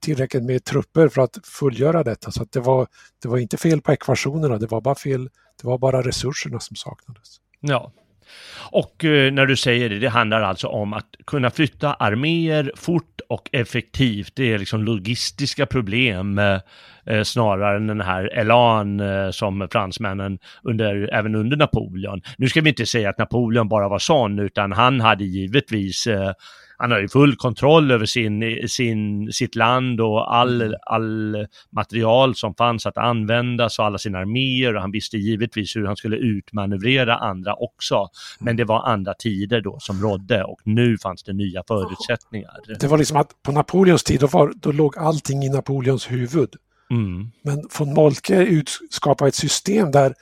tillräckligt 0.00 0.44
med 0.44 0.64
trupper 0.64 1.08
för 1.08 1.22
att 1.22 1.38
fullgöra 1.44 2.04
detta. 2.04 2.30
Så 2.30 2.42
att 2.42 2.52
det, 2.52 2.60
var, 2.60 2.86
det 3.22 3.28
var 3.28 3.38
inte 3.38 3.56
fel 3.56 3.82
på 3.82 3.92
ekvationerna, 3.92 4.58
det 4.58 4.66
var 4.66 4.80
bara 4.80 4.94
fel, 4.94 5.30
det 5.62 5.66
var 5.66 5.78
bara 5.78 6.02
resurserna 6.02 6.60
som 6.60 6.76
saknades. 6.76 7.40
Ja. 7.60 7.92
Och 8.70 9.04
eh, 9.04 9.32
när 9.32 9.46
du 9.46 9.56
säger 9.56 9.88
det, 9.88 9.98
det 9.98 10.08
handlar 10.08 10.40
alltså 10.40 10.68
om 10.68 10.92
att 10.92 11.06
kunna 11.26 11.50
flytta 11.50 11.94
arméer 11.94 12.72
fort 12.76 13.20
och 13.28 13.48
effektivt. 13.52 14.32
Det 14.36 14.52
är 14.52 14.58
liksom 14.58 14.84
logistiska 14.84 15.66
problem 15.66 16.38
eh, 16.38 16.58
eh, 17.06 17.22
snarare 17.22 17.76
än 17.76 17.86
den 17.86 18.00
här 18.00 18.38
elan 18.38 19.00
eh, 19.00 19.30
som 19.30 19.68
fransmännen 19.72 20.38
under, 20.62 21.08
även 21.12 21.34
under 21.34 21.56
Napoleon. 21.56 22.20
Nu 22.38 22.48
ska 22.48 22.60
vi 22.60 22.68
inte 22.68 22.86
säga 22.86 23.10
att 23.10 23.18
Napoleon 23.18 23.68
bara 23.68 23.88
var 23.88 23.98
sån, 23.98 24.38
utan 24.38 24.72
han 24.72 25.00
hade 25.00 25.24
givetvis 25.24 26.06
eh, 26.06 26.32
han 26.76 26.90
har 26.90 26.98
ju 26.98 27.08
full 27.08 27.36
kontroll 27.36 27.90
över 27.90 28.06
sin, 28.06 28.68
sin, 28.68 29.32
sitt 29.32 29.54
land 29.54 30.00
och 30.00 30.36
all, 30.36 30.76
all 30.86 31.46
material 31.72 32.34
som 32.34 32.54
fanns 32.54 32.86
att 32.86 32.98
användas 32.98 33.78
och 33.78 33.84
alla 33.84 33.98
sina 33.98 34.18
arméer 34.18 34.74
och 34.74 34.80
han 34.80 34.90
visste 34.90 35.16
givetvis 35.16 35.76
hur 35.76 35.86
han 35.86 35.96
skulle 35.96 36.16
utmanövrera 36.16 37.16
andra 37.16 37.54
också. 37.54 38.08
Men 38.40 38.56
det 38.56 38.64
var 38.64 38.88
andra 38.88 39.14
tider 39.14 39.60
då 39.60 39.78
som 39.80 40.02
rådde 40.02 40.44
och 40.44 40.60
nu 40.64 40.98
fanns 40.98 41.22
det 41.22 41.32
nya 41.32 41.62
förutsättningar. 41.68 42.54
Det 42.80 42.86
var 42.86 42.98
liksom 42.98 43.16
att 43.16 43.42
på 43.42 43.52
Napoleons 43.52 44.04
tid, 44.04 44.20
då, 44.20 44.26
var, 44.26 44.52
då 44.56 44.72
låg 44.72 44.98
allting 44.98 45.42
i 45.42 45.48
Napoleons 45.48 46.10
huvud. 46.10 46.50
Mm, 46.90 47.30
Men 47.42 47.68
von 47.78 47.94
Moltke 47.94 48.64
skapade 48.90 49.28
ett 49.28 49.34
system 49.34 49.90
där 49.90 50.14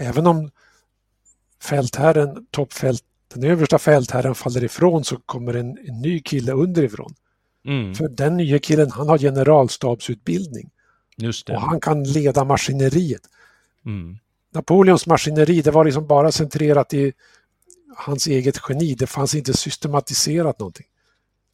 även 0.00 0.26
om 0.26 0.50
fältherren, 1.62 2.46
toppfält, 2.50 3.02
den 3.34 3.44
översta 3.50 3.78
fältherren 3.78 4.34
faller 4.34 4.64
ifrån 4.64 5.04
så 5.04 5.16
kommer 5.16 5.54
en, 5.54 5.78
en 5.88 6.00
ny 6.00 6.20
kille 6.20 6.52
underifrån. 6.52 7.14
mm, 7.64 7.94
För 7.94 8.08
den 8.08 8.36
nya 8.36 8.58
killen, 8.58 8.90
han 8.90 9.08
har 9.08 9.18
generalstabsutbildning 9.18 10.70
och 11.54 11.60
han 11.60 11.80
kan 11.80 12.04
leda 12.04 12.44
maskineriet. 12.44 13.22
Mm, 13.86 14.18
Napoleons 14.52 15.06
maskineri, 15.06 15.62
det 15.62 15.70
var 15.70 15.84
liksom 15.84 16.06
bara 16.06 16.32
centrerat 16.32 16.94
i 16.94 17.12
hans 17.96 18.26
eget 18.26 18.58
geni. 18.68 18.94
Det 18.94 19.06
fanns 19.06 19.34
inte 19.34 19.54
systematiserat 19.54 20.58
någonting. 20.58 20.86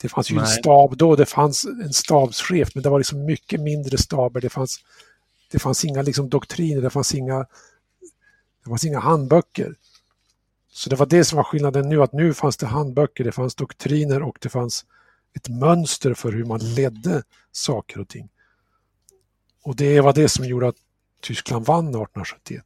Det 0.02 0.08
fanns 0.08 0.30
ju 0.30 0.34
en 0.36 0.42
Nej. 0.42 0.58
stab 0.58 0.96
då, 0.96 1.16
det 1.16 1.26
fanns 1.26 1.64
en 1.64 1.92
stabschef, 1.92 2.74
men 2.74 2.82
det 2.82 2.88
var 2.88 2.98
liksom 2.98 3.24
mycket 3.24 3.60
mindre 3.60 3.98
staber. 3.98 4.40
Det 4.40 4.48
fanns, 4.48 4.78
det 5.52 5.58
fanns 5.58 5.84
inga 5.84 6.02
liksom 6.02 6.28
doktriner, 6.28 6.82
det 6.82 6.90
fanns 6.90 7.14
inga, 7.14 7.38
det 8.64 8.68
fanns 8.68 8.84
inga 8.84 9.00
handböcker. 9.00 9.74
Så 10.76 10.90
det 10.90 10.96
var 10.96 11.06
det 11.06 11.24
som 11.24 11.36
var 11.36 11.44
skillnaden 11.44 11.88
nu, 11.88 12.02
att 12.02 12.12
nu 12.12 12.34
fanns 12.34 12.56
det 12.56 12.66
handböcker, 12.66 13.24
det 13.24 13.32
fanns 13.32 13.54
doktriner 13.54 14.22
och 14.22 14.38
det 14.40 14.48
fanns 14.48 14.84
ett 15.36 15.48
mönster 15.48 16.14
för 16.14 16.32
hur 16.32 16.44
man 16.44 16.74
ledde 16.74 17.22
saker 17.52 18.00
och 18.00 18.08
ting. 18.08 18.28
Och 19.62 19.76
det 19.76 20.00
var 20.00 20.12
det 20.12 20.28
som 20.28 20.44
gjorde 20.44 20.68
att 20.68 20.76
Tyskland 21.22 21.66
vann 21.66 21.88
1871. 21.88 22.64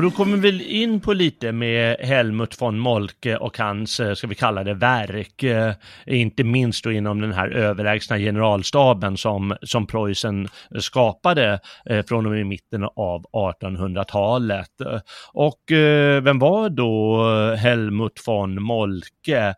Och 0.00 0.04
då 0.04 0.10
kommer 0.10 0.36
vi 0.36 0.64
in 0.64 1.00
på 1.00 1.12
lite 1.12 1.52
med 1.52 1.96
Helmut 2.00 2.62
von 2.62 2.78
Molke 2.78 3.36
och 3.36 3.58
hans, 3.58 4.00
eh, 4.00 4.14
ska 4.14 4.26
vi 4.26 4.34
kalla 4.34 4.64
det, 4.64 4.74
verk. 4.74 5.42
Eh, 5.42 5.72
inte 6.06 6.44
minst 6.44 6.84
då 6.84 6.92
inom 6.92 7.20
den 7.20 7.32
här 7.32 7.48
överlägsna 7.48 8.18
generalstaben 8.18 9.16
som, 9.16 9.56
som 9.62 9.86
Preussen 9.86 10.48
skapade 10.78 11.60
eh, 11.86 12.04
från 12.06 12.26
och 12.26 12.32
med 12.32 12.46
mitten 12.46 12.84
av 12.84 13.24
1800-talet. 13.32 14.70
Och 15.32 15.60
vem 16.22 16.38
var 16.38 16.68
då 16.68 17.24
Helmut 17.54 18.22
von 18.26 18.62
Molke? 18.62 19.54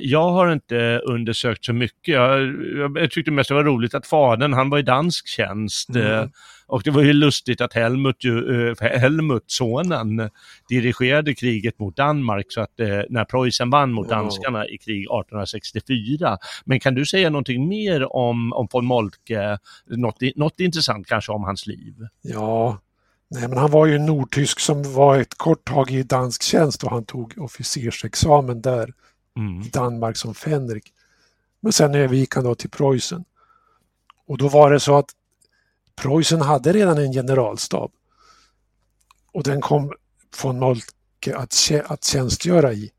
Jag 0.00 0.30
har 0.30 0.52
inte 0.52 1.00
undersökt 1.04 1.64
så 1.64 1.72
mycket. 1.72 2.14
Jag, 2.14 2.54
jag, 2.96 3.10
tyckte 3.10 3.30
mest 3.30 3.48
det 3.48 3.54
var 3.54 3.64
roligt 3.64 3.94
att 3.94 4.06
fadern, 4.06 4.52
han 4.52 4.70
var 4.70 4.78
i 4.78 4.82
dansk 4.82 5.28
tjänst. 5.28 5.88
Mm. 5.88 6.30
Och 6.66 6.82
det 6.82 6.90
var 6.90 7.02
ju 7.02 7.12
lustigt 7.12 7.60
att 7.60 7.72
Helmut, 7.72 8.24
ju, 8.24 8.70
eh, 8.70 8.98
Helmut, 8.98 9.44
sonen, 9.46 10.30
dirigerade 10.68 11.34
kriget 11.34 11.78
mot 11.78 11.96
Danmark 11.96 12.46
så 12.48 12.60
att 12.60 12.80
eh, 12.80 13.00
när 13.08 13.24
Preussen 13.24 13.70
vann 13.70 13.92
mot 13.92 14.08
danskarna 14.08 14.68
i 14.68 14.78
krig 14.78 15.02
1864. 15.02 16.38
Men 16.64 16.80
kan 16.80 16.94
du 16.94 17.06
säga 17.06 17.30
någonting 17.30 17.68
mer 17.68 18.16
om, 18.16 18.52
om 18.52 18.68
von 18.72 18.84
Moltke, 18.86 19.58
något, 19.86 20.16
något 20.36 20.60
intressant 20.60 21.06
kanske 21.06 21.32
om 21.32 21.44
hans 21.44 21.66
liv? 21.66 21.94
Ja, 22.22 22.78
nej 23.30 23.48
men 23.48 23.58
han 23.58 23.70
var 23.70 23.86
ju 23.86 23.98
nordtysk 23.98 24.60
som 24.60 24.94
var 24.94 25.18
ett 25.18 25.34
kort 25.34 25.64
tag 25.68 25.90
i 25.90 26.02
dansk 26.02 26.42
tjänst 26.42 26.84
och 26.84 26.90
han 26.90 27.04
tog 27.04 27.34
officersexamen 27.38 28.62
där 28.62 28.92
Mm. 29.36 29.62
i 29.62 29.68
Danmark 29.68 30.16
som 30.16 30.34
fänrik. 30.34 30.92
Men 31.60 31.72
sen 31.72 31.94
övergick 31.94 32.34
han 32.34 32.44
då 32.44 32.54
till 32.54 32.70
Preussen. 32.70 33.24
Och 34.26 34.38
då 34.38 34.48
var 34.48 34.70
det 34.70 34.80
så 34.80 34.98
att 34.98 35.10
Preussen 35.96 36.40
hade 36.40 36.72
redan 36.72 36.98
en 36.98 37.12
generalstab. 37.12 37.92
Och 39.32 39.42
den 39.42 39.60
kom 39.60 39.92
von 40.42 40.58
Moltke 40.58 41.36
att, 41.36 41.70
att 41.84 42.04
tjänstgöra 42.04 42.72
i. 42.72 42.90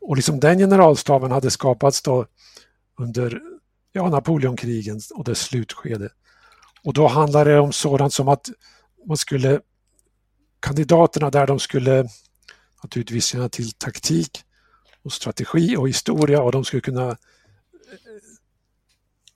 Och 0.00 0.16
liksom 0.16 0.40
den 0.40 0.58
generalstaben 0.58 1.30
hade 1.30 1.50
skapats 1.50 2.02
då 2.02 2.26
under 2.98 3.40
ja, 3.92 4.08
Napoleonkrigen 4.08 5.00
och 5.14 5.24
dess 5.24 5.40
slutskede. 5.40 6.10
Och 6.84 6.92
då 6.92 7.06
handlade 7.06 7.52
det 7.52 7.60
om 7.60 7.72
sådant 7.72 8.12
som 8.12 8.28
att 8.28 8.48
man 9.06 9.16
skulle 9.16 9.60
kandidaterna 10.60 11.30
där 11.30 11.46
de 11.46 11.58
skulle 11.58 12.08
naturligtvis 12.82 13.26
känna 13.26 13.48
till 13.48 13.72
taktik 13.72 14.42
och 15.02 15.12
strategi 15.12 15.76
och 15.76 15.88
historia 15.88 16.42
och 16.42 16.52
de 16.52 16.64
skulle 16.64 16.80
kunna 16.80 17.16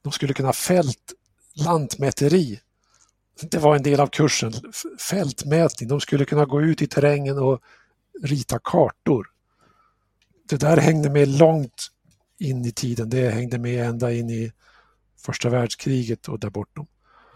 de 0.03 0.13
skulle 0.13 0.35
kunna 0.35 0.53
fält 0.53 1.13
lantmäteri. 1.55 2.61
Det 3.41 3.59
var 3.59 3.77
en 3.77 3.83
del 3.83 4.01
av 4.01 4.07
kursen, 4.07 4.53
fältmätning. 5.11 5.89
De 5.89 6.01
skulle 6.01 6.25
kunna 6.25 6.45
gå 6.45 6.63
ut 6.63 6.83
i 6.83 6.87
terrängen 6.87 7.39
och 7.39 7.61
rita 8.23 8.59
kartor. 8.65 9.27
Det 10.49 10.57
där 10.57 10.77
hängde 10.77 11.11
med 11.11 11.29
långt 11.29 11.89
in 12.39 12.65
i 12.65 12.73
tiden. 12.73 13.11
Det 13.11 13.31
hängde 13.31 13.59
med 13.59 13.89
ända 13.89 14.13
in 14.13 14.31
i 14.31 14.53
första 15.21 15.49
världskriget 15.49 16.29
och 16.29 16.41
där 16.41 16.51
bortom. 16.51 16.87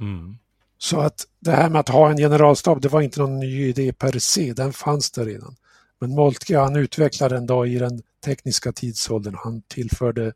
Mm. 0.00 0.36
Så 0.78 1.00
att 1.00 1.26
det 1.40 1.50
här 1.50 1.70
med 1.70 1.80
att 1.80 1.88
ha 1.88 2.10
en 2.10 2.16
generalstab, 2.16 2.80
det 2.80 2.88
var 2.88 3.00
inte 3.00 3.20
någon 3.20 3.38
ny 3.38 3.68
idé 3.68 3.92
per 3.92 4.18
se, 4.18 4.52
den 4.52 4.72
fanns 4.72 5.10
där 5.10 5.24
redan. 5.24 5.56
Men 6.00 6.10
Moltke 6.10 6.58
han 6.58 6.76
utvecklade 6.76 7.34
den 7.34 7.46
då 7.46 7.66
i 7.66 7.78
den 7.78 8.02
tekniska 8.24 8.72
tidsåldern. 8.72 9.34
Han 9.38 9.62
tillförde 9.62 10.32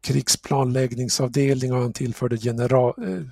krigsplanläggningsavdelning 0.00 1.72
och 1.72 1.82
han 1.82 1.92
tillförde 1.92 2.36
general, 2.36 2.94
eh, 3.08 3.22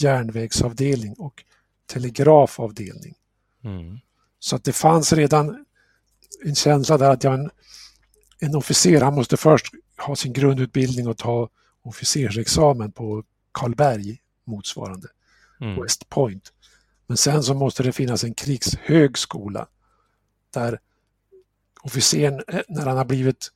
järnvägsavdelning 0.00 1.14
och 1.14 1.44
telegrafavdelning. 1.86 3.14
Mm. 3.64 3.98
Så 4.38 4.56
att 4.56 4.64
det 4.64 4.72
fanns 4.72 5.12
redan 5.12 5.64
en 6.44 6.54
känsla 6.54 6.98
där 6.98 7.10
att 7.10 7.24
jag 7.24 7.34
en, 7.34 7.50
en 8.40 8.56
officer, 8.56 9.00
han 9.00 9.14
måste 9.14 9.36
först 9.36 9.66
ha 9.98 10.16
sin 10.16 10.32
grundutbildning 10.32 11.08
och 11.08 11.18
ta 11.18 11.48
officersexamen 11.82 12.92
på 12.92 13.24
Karlberg 13.52 14.18
motsvarande, 14.44 15.08
mm. 15.60 15.82
West 15.82 16.08
Point. 16.08 16.52
Men 17.06 17.16
sen 17.16 17.42
så 17.42 17.54
måste 17.54 17.82
det 17.82 17.92
finnas 17.92 18.24
en 18.24 18.34
krigshögskola 18.34 19.68
där 20.50 20.80
officeren, 21.82 22.42
eh, 22.48 22.60
när 22.68 22.86
han 22.86 22.96
har 22.96 23.04
blivit 23.04 23.50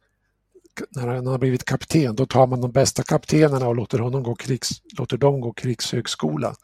när 0.90 1.06
han 1.06 1.26
har 1.26 1.38
blivit 1.38 1.64
kapten, 1.64 2.16
då 2.16 2.26
tar 2.26 2.46
man 2.46 2.60
de 2.60 2.72
bästa 2.72 3.02
kaptenerna 3.02 3.68
och 3.68 3.76
låter, 3.76 3.98
honom 3.98 4.22
gå 4.22 4.34
krigs, 4.34 4.82
låter 4.98 5.16
dem 5.16 5.40
gå 5.40 5.52
krigshögskola. 5.52 6.54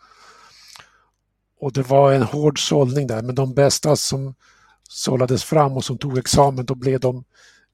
Och 1.60 1.72
det 1.72 1.82
var 1.82 2.12
en 2.12 2.22
hård 2.22 2.68
sållning 2.68 3.06
där, 3.06 3.22
men 3.22 3.34
de 3.34 3.54
bästa 3.54 3.96
som 3.96 4.34
sållades 4.88 5.44
fram 5.44 5.72
och 5.72 5.84
som 5.84 5.98
tog 5.98 6.18
examen, 6.18 6.64
då 6.64 6.74
blev 6.74 7.00
de 7.00 7.24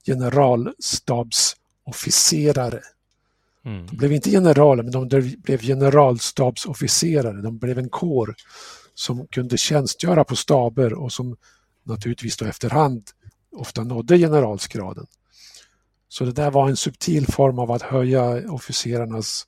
generalstabsofficerare. 0.05 2.81
Mm. 3.65 3.87
De 3.87 3.95
blev 3.95 4.11
inte 4.11 4.29
generaler, 4.29 4.83
men 4.83 4.91
de 4.91 5.07
blev 5.37 5.61
generalstabsofficerare. 5.61 7.41
De 7.41 7.57
blev 7.57 7.79
en 7.79 7.89
kår 7.89 8.35
som 8.93 9.27
kunde 9.27 9.57
tjänstgöra 9.57 10.23
på 10.23 10.35
staber 10.35 10.93
och 10.93 11.11
som 11.11 11.37
naturligtvis 11.83 12.37
då 12.37 12.45
efterhand 12.45 13.03
ofta 13.51 13.83
nådde 13.83 14.17
generalsgraden. 14.17 15.07
Så 16.11 16.25
det 16.25 16.31
där 16.31 16.51
var 16.51 16.69
en 16.69 16.77
subtil 16.77 17.27
form 17.27 17.59
av 17.59 17.71
att 17.71 17.81
höja 17.81 18.51
officerarnas 18.51 19.47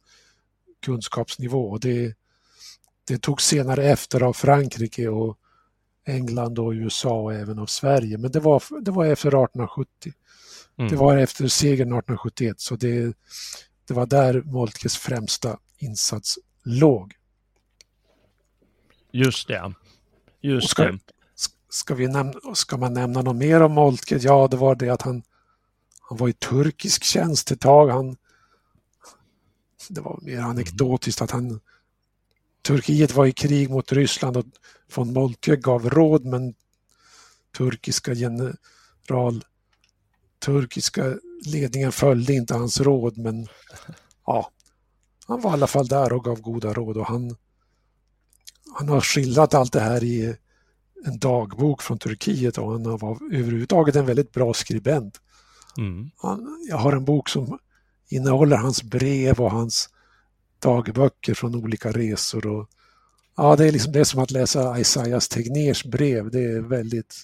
kunskapsnivå. 0.86 1.78
Det, 1.78 2.15
det 3.08 3.17
tog 3.17 3.41
senare 3.41 3.86
efter 3.86 4.23
av 4.23 4.34
Frankrike 4.34 5.10
och 5.10 5.38
England 6.06 6.60
och 6.60 6.71
USA 6.71 7.21
och 7.21 7.34
även 7.34 7.60
av 7.60 7.65
Sverige. 7.65 8.17
Men 8.17 8.32
det 8.32 8.39
var, 8.39 8.82
det 8.82 8.91
var 8.91 9.06
efter 9.06 9.28
1870. 9.28 10.13
Mm. 10.78 10.91
Det 10.91 10.95
var 10.95 11.17
efter 11.17 11.47
segern 11.47 11.88
1871 11.88 12.60
så 12.60 12.76
det, 12.76 13.17
det 13.88 13.93
var 13.93 14.06
där 14.06 14.41
Moltkes 14.41 14.97
främsta 14.97 15.60
insats 15.78 16.39
låg. 16.63 17.13
Just 19.12 19.47
det. 19.47 19.73
Just 20.41 20.69
ska, 20.69 20.84
det. 20.84 20.99
Ska, 21.69 21.95
vi 21.95 22.08
nämna, 22.08 22.56
ska 22.56 22.78
man 22.78 22.93
nämna 22.93 23.21
något 23.21 23.36
mer 23.36 23.62
om 23.62 23.71
Moltke? 23.71 24.17
Ja, 24.17 24.47
det 24.47 24.58
var 24.58 24.76
det 24.76 24.89
att 24.89 25.02
han, 25.02 25.23
han 26.10 26.18
var 26.18 26.30
i 26.30 26.34
turkisk 26.34 27.04
tjänst 27.04 27.52
ett 27.52 27.62
tag. 27.62 27.89
Han, 27.89 28.18
det 29.89 30.02
var 30.02 30.20
mer 30.22 30.39
anekdotiskt 30.39 31.22
att 31.22 31.32
han 31.32 31.60
Turkiet 32.62 33.13
var 33.13 33.26
i 33.26 33.32
krig 33.32 33.70
mot 33.70 33.92
Ryssland 33.92 34.38
och 34.38 34.46
von 34.96 35.13
Moltke 35.13 35.56
gav 35.56 35.89
råd 35.89 36.26
men 36.26 36.54
turkiska 37.58 38.13
general 38.13 39.44
turkiska 40.46 41.18
ledningen 41.46 41.92
följde 41.92 42.34
inte 42.34 42.54
hans 42.54 42.82
råd 42.82 43.18
men 43.18 43.48
ja, 44.26 44.52
han 45.28 45.42
var 45.42 45.52
i 45.52 45.54
alla 45.54 45.68
fall 45.68 45.88
där 45.88 46.13
och 46.13 46.24
gav 46.24 46.42
goda 46.42 46.74
råd 46.74 46.98
och 46.98 47.06
han, 47.06 47.36
han 48.76 48.89
har 48.89 49.02
skildrat 49.02 49.54
allt 49.54 49.74
det 49.74 49.80
här 49.80 50.04
i 50.04 50.36
en 51.06 51.20
dagbok 51.20 51.82
från 51.82 52.00
Turkiet 52.00 52.58
och 52.58 52.72
han 52.72 52.98
var 52.98 53.34
överhuvudtaget 53.34 53.96
en 53.96 54.06
väldigt 54.06 54.32
bra 54.32 54.54
skribent. 54.54 55.22
Mm. 55.78 56.12
Han, 56.18 56.66
jag 56.70 56.78
har 56.78 56.94
en 56.94 57.06
bok 57.06 57.30
som 57.30 57.60
innehåller 58.10 58.58
hans 58.58 58.84
brev 58.84 59.42
och 59.42 59.52
hans 59.52 59.90
dagböcker 60.60 61.34
från 61.34 61.56
olika 61.56 61.92
resor. 61.92 62.48
Och, 62.48 62.70
ja, 63.38 63.56
det 63.56 63.68
är, 63.68 63.72
liksom, 63.72 63.92
det 63.92 64.00
är 64.00 64.04
som 64.04 64.24
att 64.24 64.32
läsa 64.32 64.80
Isaias 64.80 65.28
Tegnérs 65.28 65.86
brev. 65.86 66.32
Det 66.32 66.44
är 66.44 66.62
väldigt 66.62 67.16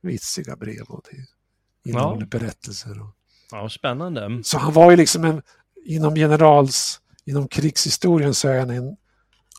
vitsiga 0.00 0.56
brev 0.56 0.82
och 0.88 1.02
det 1.10 1.90
innehåller 1.90 2.28
ja. 2.32 2.38
berättelser. 2.38 3.02
Och... 3.02 3.16
Ja, 3.50 3.68
spännande. 3.68 4.40
Så 4.44 4.58
han 4.58 4.72
var 4.72 4.90
ju 4.90 4.96
liksom 4.96 5.24
en, 5.24 5.42
inom 5.84 6.16
generals, 6.16 7.00
inom 7.24 7.48
krigshistorien 7.48 8.34
så 8.34 8.48
är 8.48 8.58
han 8.58 8.70
en, 8.70 8.96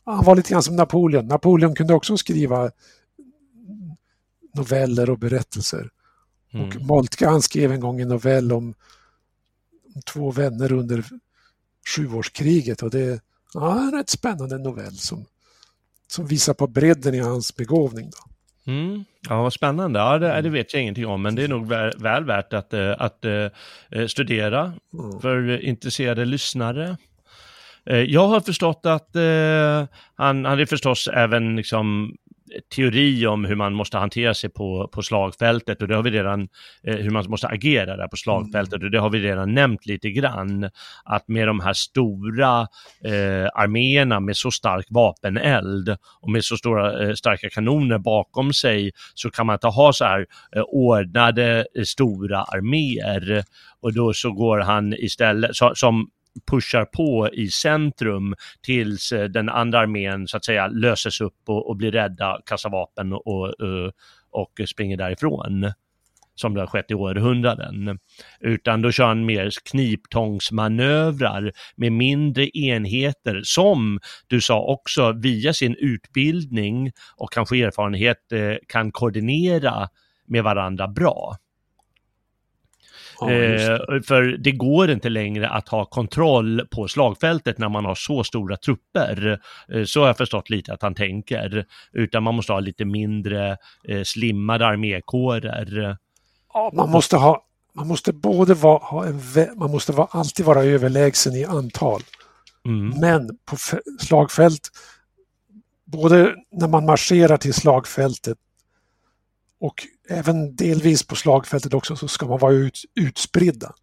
han 0.06 0.26
var 0.26 0.36
lite 0.36 0.50
grann 0.50 0.64
som 0.64 0.76
Napoleon. 0.76 1.28
Napoleon 1.28 1.76
kunde 1.76 1.94
också 1.94 2.18
skriva 2.18 2.72
noveller 4.54 5.10
och 5.10 5.20
berättelser. 5.20 5.90
Mm. 6.52 6.68
Och 6.68 6.76
Moltke 6.82 7.28
han 7.28 7.42
skrev 7.42 7.72
en 7.72 7.80
gång 7.80 8.02
en 8.02 8.08
novell 8.08 8.52
om, 8.52 8.74
om 9.96 10.02
två 10.06 10.32
vänner 10.32 10.72
under 10.72 11.04
sjuårskriget 11.96 12.84
och 12.84 12.90
det 12.90 13.02
är 13.02 13.20
ja, 13.54 13.80
en 13.80 13.92
rätt 13.92 14.10
spännande 14.10 14.58
novell 14.58 14.96
som, 14.96 15.26
som 16.08 16.26
visar 16.26 16.54
på 16.54 16.68
bredden 16.68 17.14
i 17.14 17.20
hans 17.20 17.56
begåvning. 17.56 18.10
Då. 18.10 18.72
Mm. 18.72 19.04
Ja, 19.30 19.42
vad 19.42 19.54
spännande. 19.54 20.00
Ja, 20.00 20.18
det, 20.18 20.42
det, 20.42 20.50
vet 20.50 20.74
jag 20.74 20.82
ingenting 20.82 21.08
om, 21.08 21.22
men 21.22 21.36
det 21.36 21.44
är 21.44 21.48
nog 21.48 21.68
väl, 21.68 21.94
väl 21.98 22.26
värt 22.26 22.54
att, 22.54 22.74
eh, 22.74 22.92
att, 22.92 23.00
att 23.00 23.26
eh, 23.90 24.08
studera 24.08 24.74
mm. 24.94 25.20
för 25.20 25.62
intresserade 25.66 26.26
lyssnare. 26.26 26.98
Eh, 27.86 27.98
jag 27.98 28.28
har 28.28 28.40
förstått 28.40 28.86
att 28.86 29.16
eh, 29.16 29.86
han, 30.16 30.46
han 30.46 30.60
är 30.60 30.66
förstås 30.66 31.08
även 31.14 31.56
liksom 31.56 32.16
teori 32.76 33.28
om 33.28 33.46
hur 33.46 33.56
man 33.56 33.74
måste 33.74 33.98
hantera 33.98 34.34
sig 34.34 34.50
på, 34.50 34.90
på 34.94 35.02
slagfältet 35.02 35.82
och 35.82 35.88
det 35.88 35.96
har 35.96 36.04
vi 36.04 36.12
redan, 36.12 36.48
eh, 36.84 36.96
hur 36.96 37.10
man 37.10 37.26
måste 37.30 37.48
agera 37.48 37.98
där 37.98 38.08
på 38.08 38.18
slagfältet 38.18 38.84
och 38.84 38.92
det 38.92 39.00
har 39.00 39.10
vi 39.10 39.20
redan 39.20 39.54
nämnt 39.54 39.86
lite 39.86 40.10
grann. 40.10 40.70
Att 41.06 41.28
med 41.28 41.48
de 41.48 41.60
här 41.60 41.74
stora 41.74 42.62
eh, 43.04 43.48
arméerna 43.54 44.20
med 44.20 44.38
så 44.38 44.52
stark 44.52 44.86
vapeneld 44.90 45.98
och 46.22 46.32
med 46.32 46.44
så 46.44 46.58
stora 46.58 47.08
eh, 47.08 47.14
starka 47.14 47.50
kanoner 47.50 47.98
bakom 47.98 48.54
sig 48.54 48.92
så 49.14 49.30
kan 49.30 49.46
man 49.46 49.54
inte 49.54 49.68
ha 49.68 49.94
så 49.94 50.06
här 50.06 50.26
eh, 50.56 50.62
ordnade 50.62 51.66
eh, 51.76 51.84
stora 51.84 52.44
arméer 52.44 53.44
och 53.82 53.94
då 53.94 54.14
så 54.14 54.32
går 54.32 54.60
han 54.60 54.94
istället, 54.94 55.56
så, 55.56 55.76
som 55.76 56.10
pushar 56.52 56.86
på 56.86 57.30
i 57.34 57.48
centrum 57.48 58.36
tills 58.62 59.12
eh, 59.12 59.24
den 59.24 59.50
andra 59.50 59.80
armén 59.80 60.28
så 60.28 60.38
att 60.38 60.46
säga 60.46 60.68
löses 60.68 61.22
upp 61.22 61.42
och, 61.48 61.70
och 61.70 61.76
blir 61.76 61.92
rädda, 61.92 62.40
kastar 62.46 62.70
vapen 62.70 63.14
och, 63.14 63.28
och, 63.28 63.48
eh, 63.48 63.92
och 64.32 64.62
springer 64.68 64.98
därifrån 64.98 65.72
som 66.40 66.54
det 66.54 66.60
har 66.60 66.68
skett 66.68 66.92
i 66.92 66.94
århundraden. 66.94 68.00
Utan 68.40 68.82
då 68.82 68.92
kör 68.92 69.08
han 69.08 69.26
mer 69.26 69.52
kniptångsmanövrar 69.72 71.52
med 71.76 71.92
mindre 71.92 72.48
enheter 72.58 73.42
som 73.44 74.00
du 74.28 74.42
sa 74.42 74.64
också 74.64 75.12
via 75.12 75.54
sin 75.54 75.76
utbildning 75.76 76.92
och 77.16 77.32
kanske 77.32 77.66
erfarenhet 77.66 78.32
eh, 78.32 78.56
kan 78.68 78.92
koordinera 78.92 79.90
med 80.28 80.44
varandra 80.44 80.88
bra. 80.88 81.38
Ja, 83.20 83.32
eh, 83.32 84.02
för 84.08 84.38
det 84.38 84.52
går 84.52 84.92
inte 84.92 85.10
längre 85.10 85.50
att 85.50 85.70
ha 85.70 85.86
kontroll 85.86 86.68
på 86.72 86.88
slagfältet 86.88 87.58
när 87.58 87.70
man 87.70 87.86
har 87.86 87.96
så 87.96 88.24
stora 88.24 88.58
trupper. 88.58 89.40
Eh, 89.74 89.84
så 89.84 90.00
har 90.00 90.08
jag 90.08 90.18
förstått 90.18 90.50
lite 90.50 90.74
att 90.74 90.82
han 90.82 90.96
tänker. 90.96 91.66
Utan 91.94 92.24
man 92.24 92.36
måste 92.36 92.54
ha 92.54 92.60
lite 92.60 92.86
mindre 92.86 93.58
eh, 93.88 94.04
slimmade 94.04 94.66
armékårer. 94.66 95.98
Ja, 96.54 96.72
man 96.74 96.90
måste 96.90 97.18
ha 97.18 97.44
man 97.74 97.88
måste 97.88 98.14
både 98.14 98.54
vara, 98.54 98.78
ha 98.78 99.06
en, 99.06 99.22
man 99.56 99.72
måste 99.72 99.92
vara, 99.92 100.08
alltid 100.12 100.46
vara 100.46 100.64
överlägsen 100.64 101.34
i 101.34 101.46
antal. 101.46 102.02
Mm. 102.66 103.00
Men 103.00 103.38
på 103.46 103.58
slagfält, 104.00 104.70
både 105.86 106.36
när 106.52 106.68
man 106.68 106.86
marscherar 106.86 107.38
till 107.38 107.54
slagfältet 107.54 108.38
och 109.60 109.88
även 110.10 110.56
delvis 110.56 111.04
på 111.04 111.16
slagfältet 111.16 111.74
också 111.74 111.96
så 111.96 112.08
ska 112.08 112.26
man 112.26 112.40
vara 112.40 112.54
ut, 112.54 112.86
utspridda. 112.96 113.74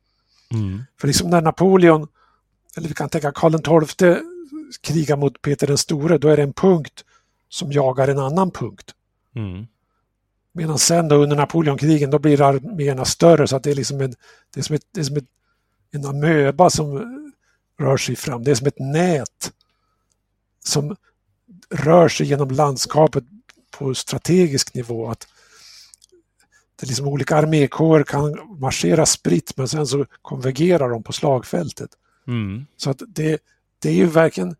Mm. 0.50 0.82
För 1.00 1.06
liksom 1.06 1.30
när 1.30 1.40
Napoleon, 1.40 2.08
eller 2.76 2.88
vi 2.88 2.94
kan 2.94 3.08
tänka 3.08 3.32
Karl 3.32 3.86
XII 3.86 4.16
krigar 4.80 5.16
mot 5.16 5.42
Peter 5.42 5.66
den 5.66 5.78
store, 5.78 6.18
då 6.18 6.28
är 6.28 6.36
det 6.36 6.42
en 6.42 6.52
punkt 6.52 7.04
som 7.48 7.72
jagar 7.72 8.08
en 8.08 8.18
annan 8.18 8.50
punkt. 8.50 8.94
Mm. 9.34 9.66
Medan 10.52 10.78
sen 10.78 11.08
då 11.08 11.16
under 11.16 11.36
Napoleonkrigen 11.36 12.10
då 12.10 12.18
blir 12.18 12.42
arméerna 12.42 13.04
större 13.04 13.46
så 13.46 13.56
att 13.56 13.62
det 13.62 13.70
är 13.70 13.74
liksom 13.74 14.00
en, 14.00 14.14
det 14.54 14.60
är 14.60 14.64
som, 14.64 14.76
ett, 14.76 14.86
det 14.92 15.00
är 15.00 15.04
som 15.04 15.16
ett, 15.16 15.28
en 15.90 16.06
amöba 16.06 16.70
som 16.70 17.14
rör 17.78 17.96
sig 17.96 18.16
fram. 18.16 18.44
Det 18.44 18.50
är 18.50 18.54
som 18.54 18.66
ett 18.66 18.78
nät 18.78 19.52
som 20.64 20.96
rör 21.70 22.08
sig 22.08 22.26
genom 22.26 22.50
landskapet 22.50 23.24
på 23.70 23.94
strategisk 23.94 24.74
nivå. 24.74 25.10
Att 25.10 25.26
liksom 26.84 27.08
olika 27.08 27.36
armékårer 27.36 28.04
kan 28.04 28.58
marschera 28.60 29.06
spritt 29.06 29.56
men 29.56 29.68
sen 29.68 29.86
så 29.86 30.06
konvergerar 30.22 30.90
de 30.90 31.02
på 31.02 31.12
slagfältet. 31.12 31.90
Mm. 32.26 32.66
Så 32.76 32.90
att 32.90 33.02
det, 33.08 33.38
det 33.78 33.88
är 33.88 33.94
ju 33.94 34.06
verkligen 34.06 34.56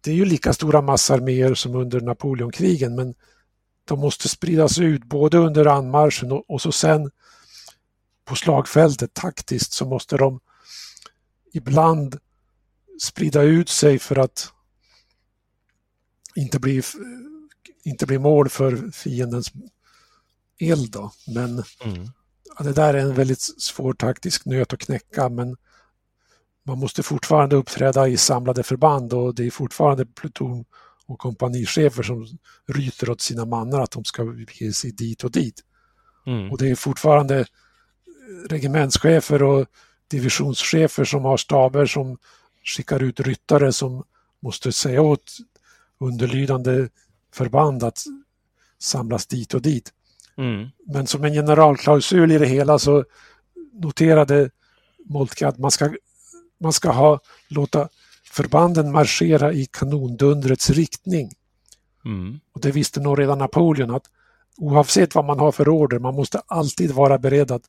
det 0.00 0.10
är 0.10 0.14
ju 0.14 0.24
lika 0.24 0.52
stora 0.52 0.80
massarméer 0.80 1.54
som 1.54 1.74
under 1.74 2.00
Napoleonkrigen 2.00 2.94
men 2.94 3.14
de 3.84 4.00
måste 4.00 4.28
spridas 4.28 4.78
ut 4.78 5.04
både 5.04 5.38
under 5.38 5.66
anmarschen 5.66 6.32
och, 6.32 6.50
och 6.50 6.62
så 6.62 6.72
sen 6.72 7.10
på 8.24 8.36
slagfältet 8.36 9.14
taktiskt 9.14 9.72
så 9.72 9.86
måste 9.86 10.16
de 10.16 10.40
ibland 11.52 12.18
sprida 13.02 13.42
ut 13.42 13.68
sig 13.68 13.98
för 13.98 14.18
att 14.18 14.52
inte 16.34 16.58
bli, 16.58 16.82
inte 17.84 18.06
bli 18.06 18.18
mål 18.18 18.48
för 18.48 18.90
fiendens 18.90 19.52
eld. 20.60 20.90
Då. 20.90 21.12
Men 21.26 21.62
Mm. 21.84 22.08
ja, 22.58 22.64
det 22.64 22.72
där 22.72 22.94
är 22.94 22.98
en 22.98 23.14
väldigt 23.14 23.40
svår 23.40 23.92
taktisk 23.92 24.44
nöt 24.44 24.72
att 24.72 24.80
knäcka 24.80 25.28
men 25.28 25.56
man 26.66 26.78
måste 26.78 27.02
fortfarande 27.02 27.56
uppträda 27.56 28.08
i 28.08 28.16
samlade 28.16 28.62
förband 28.62 29.12
och 29.12 29.34
det 29.34 29.46
är 29.46 29.50
fortfarande 29.50 30.06
pluton 30.06 30.64
och 31.06 31.18
kompanichefer 31.18 32.02
som 32.02 32.26
ryter 32.66 33.10
åt 33.10 33.20
sina 33.20 33.44
mannar 33.44 33.80
att 33.80 33.90
de 33.90 34.04
ska 34.04 34.24
bege 34.24 34.72
sig 34.72 34.92
dit 34.92 35.24
och 35.24 35.30
dit. 35.30 35.64
Mm. 36.26 36.52
Och 36.52 36.58
det 36.58 36.70
är 36.70 36.74
fortfarande 36.74 37.46
regementschefer 38.48 39.42
och 39.42 39.66
divisionschefer 40.08 41.04
som 41.04 41.24
har 41.24 41.36
staber 41.36 41.86
som 41.86 42.18
skickar 42.64 43.02
ut 43.02 43.20
ryttare 43.20 43.72
som 43.72 44.04
måste 44.42 44.72
säga 44.72 45.02
åt 45.02 45.36
underlydande 46.00 46.88
förband 47.34 47.82
att 47.82 48.04
samlas 48.78 49.26
dit 49.26 49.54
och 49.54 49.62
dit. 49.62 49.92
Mm. 50.38 50.68
Men 50.86 51.06
som 51.06 51.24
en 51.24 51.32
generalklausul 51.32 52.32
i 52.32 52.38
det 52.38 52.46
hela 52.46 52.78
så 52.78 53.04
noterade 53.72 54.50
Moltke 55.04 55.48
att 55.48 55.58
man 55.58 55.70
ska, 55.70 55.94
man 56.60 56.72
ska 56.72 56.90
ha, 56.90 57.20
låta 57.48 57.88
förbanden 58.24 58.92
marschera 58.92 59.52
i 59.52 59.66
kanondundrets 59.66 60.70
riktning. 60.70 61.30
Mm. 62.04 62.40
Och 62.52 62.60
det 62.60 62.70
visste 62.70 63.00
nog 63.00 63.18
redan 63.18 63.38
Napoleon 63.38 63.90
att 63.90 64.04
oavsett 64.56 65.14
vad 65.14 65.24
man 65.24 65.38
har 65.38 65.52
för 65.52 65.68
order, 65.68 65.98
man 65.98 66.14
måste 66.14 66.42
alltid 66.46 66.90
vara 66.90 67.18
beredd 67.18 67.50
att 67.50 67.64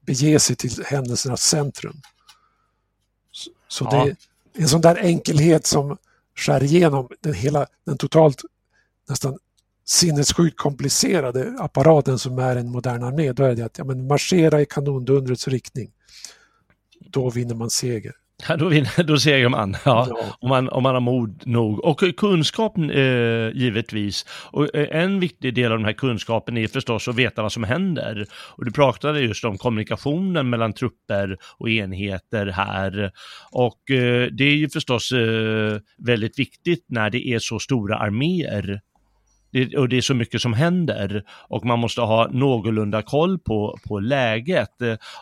bege 0.00 0.40
sig 0.40 0.56
till 0.56 0.84
händelsernas 0.84 1.42
centrum. 1.42 2.00
Så, 3.30 3.50
så 3.68 3.88
Ja. 3.90 4.04
det 4.04 4.10
är 4.10 4.16
en 4.62 4.68
sån 4.68 4.80
där 4.80 4.96
enkelhet 4.96 5.66
som 5.66 5.96
skär 6.34 6.62
igenom 6.62 7.08
den 7.20 7.34
hela, 7.34 7.66
den 7.84 7.98
totalt 7.98 8.42
nästan 9.08 9.38
sinnessjukt 9.84 10.56
komplicerade 10.56 11.56
apparaten 11.58 12.18
som 12.18 12.38
är 12.38 12.56
en 12.56 12.70
modern 12.70 13.02
armé. 13.02 13.32
Då 13.32 13.44
är 13.44 13.54
det 13.54 13.64
att 13.64 13.78
ja, 13.78 13.84
men 13.84 14.06
marschera 14.06 14.60
i 14.60 14.66
kanondundrets 14.66 15.48
riktning. 15.48 15.90
Då 17.00 17.30
vinner 17.30 17.54
man 17.54 17.70
seger. 17.70 18.12
Ja, 18.48 18.56
då, 18.56 18.68
vinner, 18.68 19.02
då 19.06 19.18
segrar 19.18 19.48
man. 19.48 19.76
Ja. 19.84 20.06
Ja. 20.10 20.36
Om, 20.40 20.48
man, 20.48 20.68
om 20.68 20.82
man 20.82 20.94
har 20.94 21.00
mod 21.00 21.46
nog. 21.46 21.84
Och 21.84 22.02
kunskap 22.16 22.78
eh, 22.78 23.48
givetvis. 23.54 24.26
Och 24.50 24.76
eh, 24.76 25.02
en 25.02 25.20
viktig 25.20 25.54
del 25.54 25.72
av 25.72 25.78
den 25.78 25.84
här 25.84 25.92
kunskapen 25.92 26.56
är 26.56 26.66
förstås 26.66 27.08
att 27.08 27.14
veta 27.14 27.42
vad 27.42 27.52
som 27.52 27.64
händer. 27.64 28.26
Och 28.32 28.64
du 28.64 28.72
pratade 28.72 29.20
just 29.20 29.44
om 29.44 29.58
kommunikationen 29.58 30.50
mellan 30.50 30.72
trupper 30.72 31.36
och 31.58 31.70
enheter 31.70 32.46
här. 32.46 33.12
Och 33.50 33.90
eh, 33.90 34.28
det 34.32 34.44
är 34.44 34.56
ju 34.56 34.68
förstås 34.68 35.12
eh, 35.12 35.78
väldigt 35.98 36.38
viktigt 36.38 36.84
när 36.88 37.10
det 37.10 37.28
är 37.28 37.38
så 37.38 37.58
stora 37.58 37.96
arméer. 37.96 38.80
Det, 39.54 39.76
och 39.76 39.88
det 39.88 39.96
är 39.96 40.00
så 40.00 40.14
mycket 40.14 40.40
som 40.40 40.52
händer 40.52 41.24
och 41.48 41.64
man 41.64 41.78
måste 41.78 42.00
ha 42.00 42.28
någorlunda 42.32 43.02
koll 43.02 43.38
på, 43.38 43.78
på 43.88 44.00
läget. 44.00 44.70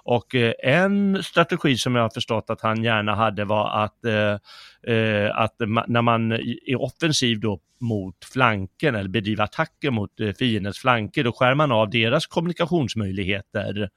Och 0.05 0.35
eh, 0.35 0.53
en 0.63 1.23
strategi 1.23 1.77
som 1.77 1.95
jag 1.95 2.03
har 2.03 2.11
förstått 2.11 2.51
att 2.51 2.61
han 2.61 2.85
gärna 2.85 3.15
hade 3.15 3.45
var 3.45 3.85
att, 3.85 4.05
eh, 4.05 4.95
eh 4.95 5.39
att 5.39 5.59
ma- 5.59 5.85
när 5.89 6.03
man 6.03 6.33
är 6.33 6.83
offensiv 6.83 7.41
då 7.41 7.61
mot 7.81 8.25
flanken 8.25 8.95
eller 8.95 9.09
bedriver 9.09 9.45
attacker 9.45 9.91
mot 9.91 10.21
eh, 10.21 10.33
fiendens 10.33 10.79
flanker, 10.79 11.25
då 11.25 11.33
skär 11.33 11.55
man 11.55 11.73
av 11.73 11.91
deras 11.91 12.27
kommunikationsmöjligheter. 12.27 13.89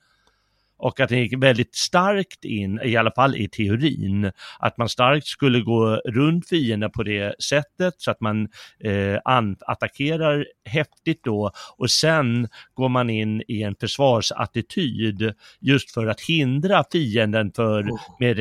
Och 0.86 1.00
att 1.00 1.10
det 1.10 1.20
gick 1.20 1.44
väldigt 1.44 1.76
starkt 1.76 2.46
in, 2.46 2.80
i 2.84 2.96
alla 2.96 3.12
fall 3.12 3.36
i 3.36 3.48
teorin, 3.48 4.32
att 4.60 4.78
man 4.78 4.90
starkt 4.90 5.28
skulle 5.28 5.60
gå 5.60 5.96
runt 5.96 6.50
fienden 6.50 6.92
på 6.92 7.04
det 7.04 7.44
sättet 7.44 7.94
så 7.98 8.12
att 8.12 8.22
man 8.22 8.48
eh, 8.80 9.20
attackerar 9.60 10.46
häftigt 10.66 11.24
då 11.24 11.52
och 11.78 11.92
sen 11.92 12.48
går 12.74 12.90
man 12.90 13.10
in 13.10 13.44
i 13.48 13.64
en 13.64 13.76
försvarsattityd 13.80 15.34
just 15.60 15.94
för 15.94 16.08
att 16.08 16.22
hindra 16.22 16.84
fienden 16.92 17.52
för, 17.56 17.84
Oh. 17.84 18.00
med 18.20 18.38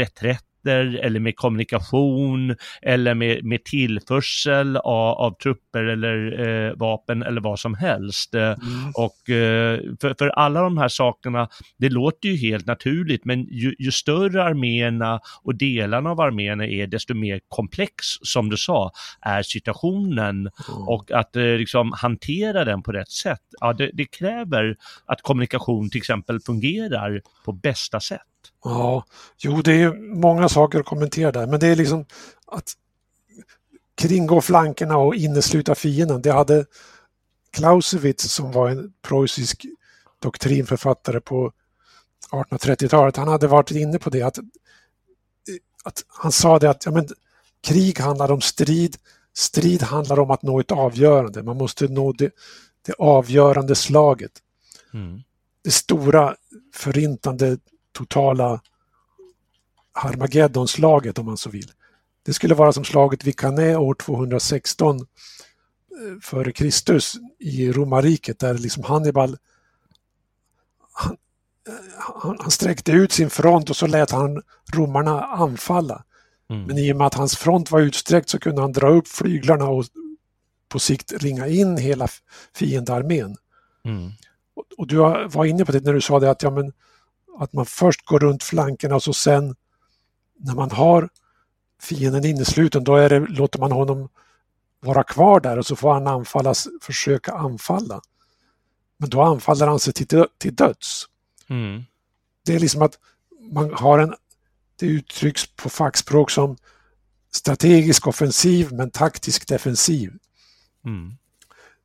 reträtter 0.65 1.05
eller 1.07 1.21
med 1.21 1.37
kommunikation 1.37 2.57
eller 2.83 3.15
med, 3.15 3.45
med 3.45 3.65
tillförsel 3.65 4.77
av, 4.77 5.19
av 5.19 5.37
trupper 5.43 5.85
eller 5.85 6.41
eh, 6.49 6.73
vapen 6.77 7.23
eller 7.23 7.41
vad 7.41 7.59
som 7.59 7.75
helst. 7.75 8.35
Eh, 8.35 8.55
Mm. 8.65 8.93
och 8.95 9.31
eh, 9.31 9.81
för, 10.01 10.15
för 10.19 10.29
alla 10.29 10.61
de 10.61 10.79
här 10.79 10.89
sakerna, 10.89 11.49
det 11.79 11.89
låter 11.89 12.29
ju 12.29 12.37
helt 12.37 12.67
naturligt, 12.67 13.25
men 13.25 13.41
ju, 13.41 13.75
ju 13.79 13.91
större 13.91 14.43
arméerna 14.45 15.21
och 15.43 15.55
delarna 15.55 16.11
av 16.11 16.21
arméerna 16.21 16.67
är, 16.67 16.87
desto 16.87 17.15
mer 17.15 17.41
komplex, 17.49 17.95
som 18.23 18.51
du 18.51 18.57
sa, 18.57 18.91
är 19.21 19.43
situationen. 19.43 20.51
Och 20.87 21.11
att 21.13 21.37
eh, 21.37 21.43
liksom 21.43 21.93
hantera 21.93 22.65
den 22.65 22.83
på 22.83 22.93
rätt 22.93 23.11
sätt, 23.11 23.41
ja, 23.61 23.73
det, 23.73 23.91
det 23.93 24.05
kräver 24.05 24.77
att 25.07 25.23
kommunikation 25.23 25.91
till 25.91 25.99
exempel 25.99 26.41
fungerar 26.41 27.21
på 27.45 27.53
bästa 27.53 28.01
sätt. 28.01 28.34
Ja, 28.65 29.05
jo 29.39 29.63
det 29.63 29.73
är 29.73 29.93
många 30.15 30.49
saker 30.49 30.81
att 30.81 30.87
kommentera 30.87 31.33
där, 31.33 31.47
men 31.47 31.61
det 31.61 31.67
är 31.67 31.77
liksom 31.77 32.07
att 32.47 32.73
kringgå 33.95 34.41
flankerna 34.41 34.97
och 34.97 35.15
innesluta 35.15 35.75
fienden. 35.75 36.23
Det 36.23 36.33
hade 36.33 36.67
Clausewitz 37.51 38.33
som 38.33 38.53
var 38.53 38.69
en 38.69 38.93
preussisk 39.03 39.67
doktrinförfattare 40.19 41.21
på 41.21 41.53
1830-talet, 42.31 43.17
han 43.17 43.29
hade 43.29 43.47
varit 43.47 43.71
inne 43.71 43.99
på 43.99 44.11
det 44.11 44.23
att, 44.23 44.39
att 45.85 46.05
han 46.09 46.33
sa 46.33 46.59
det 46.59 46.71
att 46.71 46.87
ja, 46.87 46.93
men, 46.93 47.09
krig 47.61 47.99
handlar 47.99 48.33
om 48.33 48.41
strid, 48.41 48.97
strid 49.35 49.83
handlar 49.83 50.19
om 50.19 50.31
att 50.31 50.43
nå 50.43 50.61
ett 50.61 50.73
avgörande, 50.73 51.43
man 51.43 51.57
måste 51.57 51.89
nå 51.89 52.13
det, 52.13 52.31
det 52.87 52.93
avgörande 52.99 53.75
slaget 53.75 54.41
Mm. 54.95 55.23
det 55.63 55.71
stora 55.71 56.37
förintande 56.75 57.59
totala 57.95 58.61
Harmagedonslaget 59.93 61.19
om 61.19 61.27
man 61.27 61.37
så 61.37 61.51
vill. 61.51 61.71
Det 62.23 62.33
skulle 62.35 62.55
vara 62.55 62.73
som 62.73 62.85
slaget 62.85 63.25
vid 63.25 63.37
Cannae 63.39 63.77
år 63.77 63.95
216 63.95 64.97
eh, 64.97 65.05
före 66.23 66.53
Kristus 66.53 67.15
i 67.39 67.73
romarriket 67.73 68.39
där 68.39 68.55
liksom 68.55 68.85
Hannibal 68.85 69.37
han, 70.93 71.17
eh, 71.69 71.75
han, 72.23 72.37
han 72.41 72.51
sträckte 72.51 72.93
ut 72.93 73.13
sin 73.13 73.31
front 73.31 73.71
och 73.71 73.77
så 73.77 73.87
lät 73.87 74.11
han 74.11 74.43
romarna 74.75 75.25
anfalla. 75.25 76.05
Mm. 76.51 76.63
Men 76.67 76.79
i 76.79 76.93
och 76.93 76.97
med 76.97 77.07
att 77.07 77.15
hans 77.15 77.37
front 77.37 77.71
var 77.71 77.81
utsträckt 77.81 78.29
så 78.29 78.39
kunde 78.39 78.61
han 78.63 78.73
dra 78.73 78.89
upp 78.89 79.09
flyglarna 79.09 79.65
och 79.69 79.85
på 80.69 80.79
sikt 80.79 81.13
ringa 81.13 81.47
in 81.47 81.77
hela 81.77 82.09
fiendearmén. 82.55 83.37
Mm. 83.85 84.11
Och- 84.57 84.65
Och 84.79 84.87
du 84.87 84.97
var 85.29 85.45
inne 85.45 85.65
på 85.65 85.73
det 85.73 85.85
när 85.85 85.93
du 85.93 86.01
sa 86.01 86.21
det 86.21 86.31
att, 86.31 86.43
ja, 86.43 86.51
men, 86.51 86.73
att 87.39 87.53
man 87.53 87.67
först 87.67 88.07
går 88.07 88.19
runt 88.19 88.43
flankerna 88.43 88.95
och 88.95 89.03
så 89.03 89.13
sen 89.13 89.57
när 90.39 90.55
man 90.55 90.71
har 90.71 91.09
fienden 91.83 92.25
innesluten 92.25 92.85
då 92.85 92.97
är 92.97 93.09
det, 93.09 93.19
låter 93.19 93.59
man 93.59 93.73
honom 93.73 94.09
vara 94.81 95.05
kvar 95.05 95.41
där 95.41 95.59
och 95.59 95.67
så 95.67 95.77
får 95.77 95.93
han 95.93 96.07
anfallas, 96.07 96.69
försöka 96.81 97.33
anfalla. 97.33 98.01
Men 98.97 99.11
då 99.11 99.23
anfaller 99.23 99.67
han 99.67 99.81
sig 99.81 99.93
till, 99.93 100.27
till 100.39 100.55
döds. 100.55 101.05
Mm. 101.49 101.83
Det 102.45 102.55
är 102.55 102.61
liksom 102.61 102.83
att 102.83 102.99
man 103.53 103.75
har 103.75 103.99
en, 103.99 104.15
det 104.77 104.87
uttrycks 104.87 105.47
på 105.57 105.69
fackspråk 105.69 106.31
som 106.31 106.57
strategisk 107.31 108.07
offensiv 108.07 108.73
men 108.73 108.91
taktisk 108.91 109.49
defensiv. 109.49 110.13
Mm. 110.85 111.13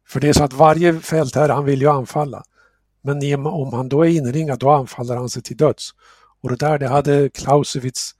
För 0.08 0.20
det 0.20 0.30
är 0.30 0.34
så 0.34 0.44
att 0.44 0.54
varje 0.54 1.00
fältherre, 1.00 1.52
han 1.52 1.66
vill 1.66 1.82
ju 1.82 1.88
anfalla. 1.88 2.44
Men 3.02 3.46
om 3.46 3.74
han 3.74 3.90
då 3.90 4.06
är 4.06 4.10
inringad, 4.10 4.60
då 4.60 4.70
anfaller 4.72 5.16
han 5.16 5.30
sig 5.30 5.42
till 5.44 5.58
döds. 5.58 5.90
Och 6.42 6.50
det 6.50 6.56
där, 6.56 6.80
det 6.80 6.88
hade 6.88 7.30
Clausewitz 7.30 8.16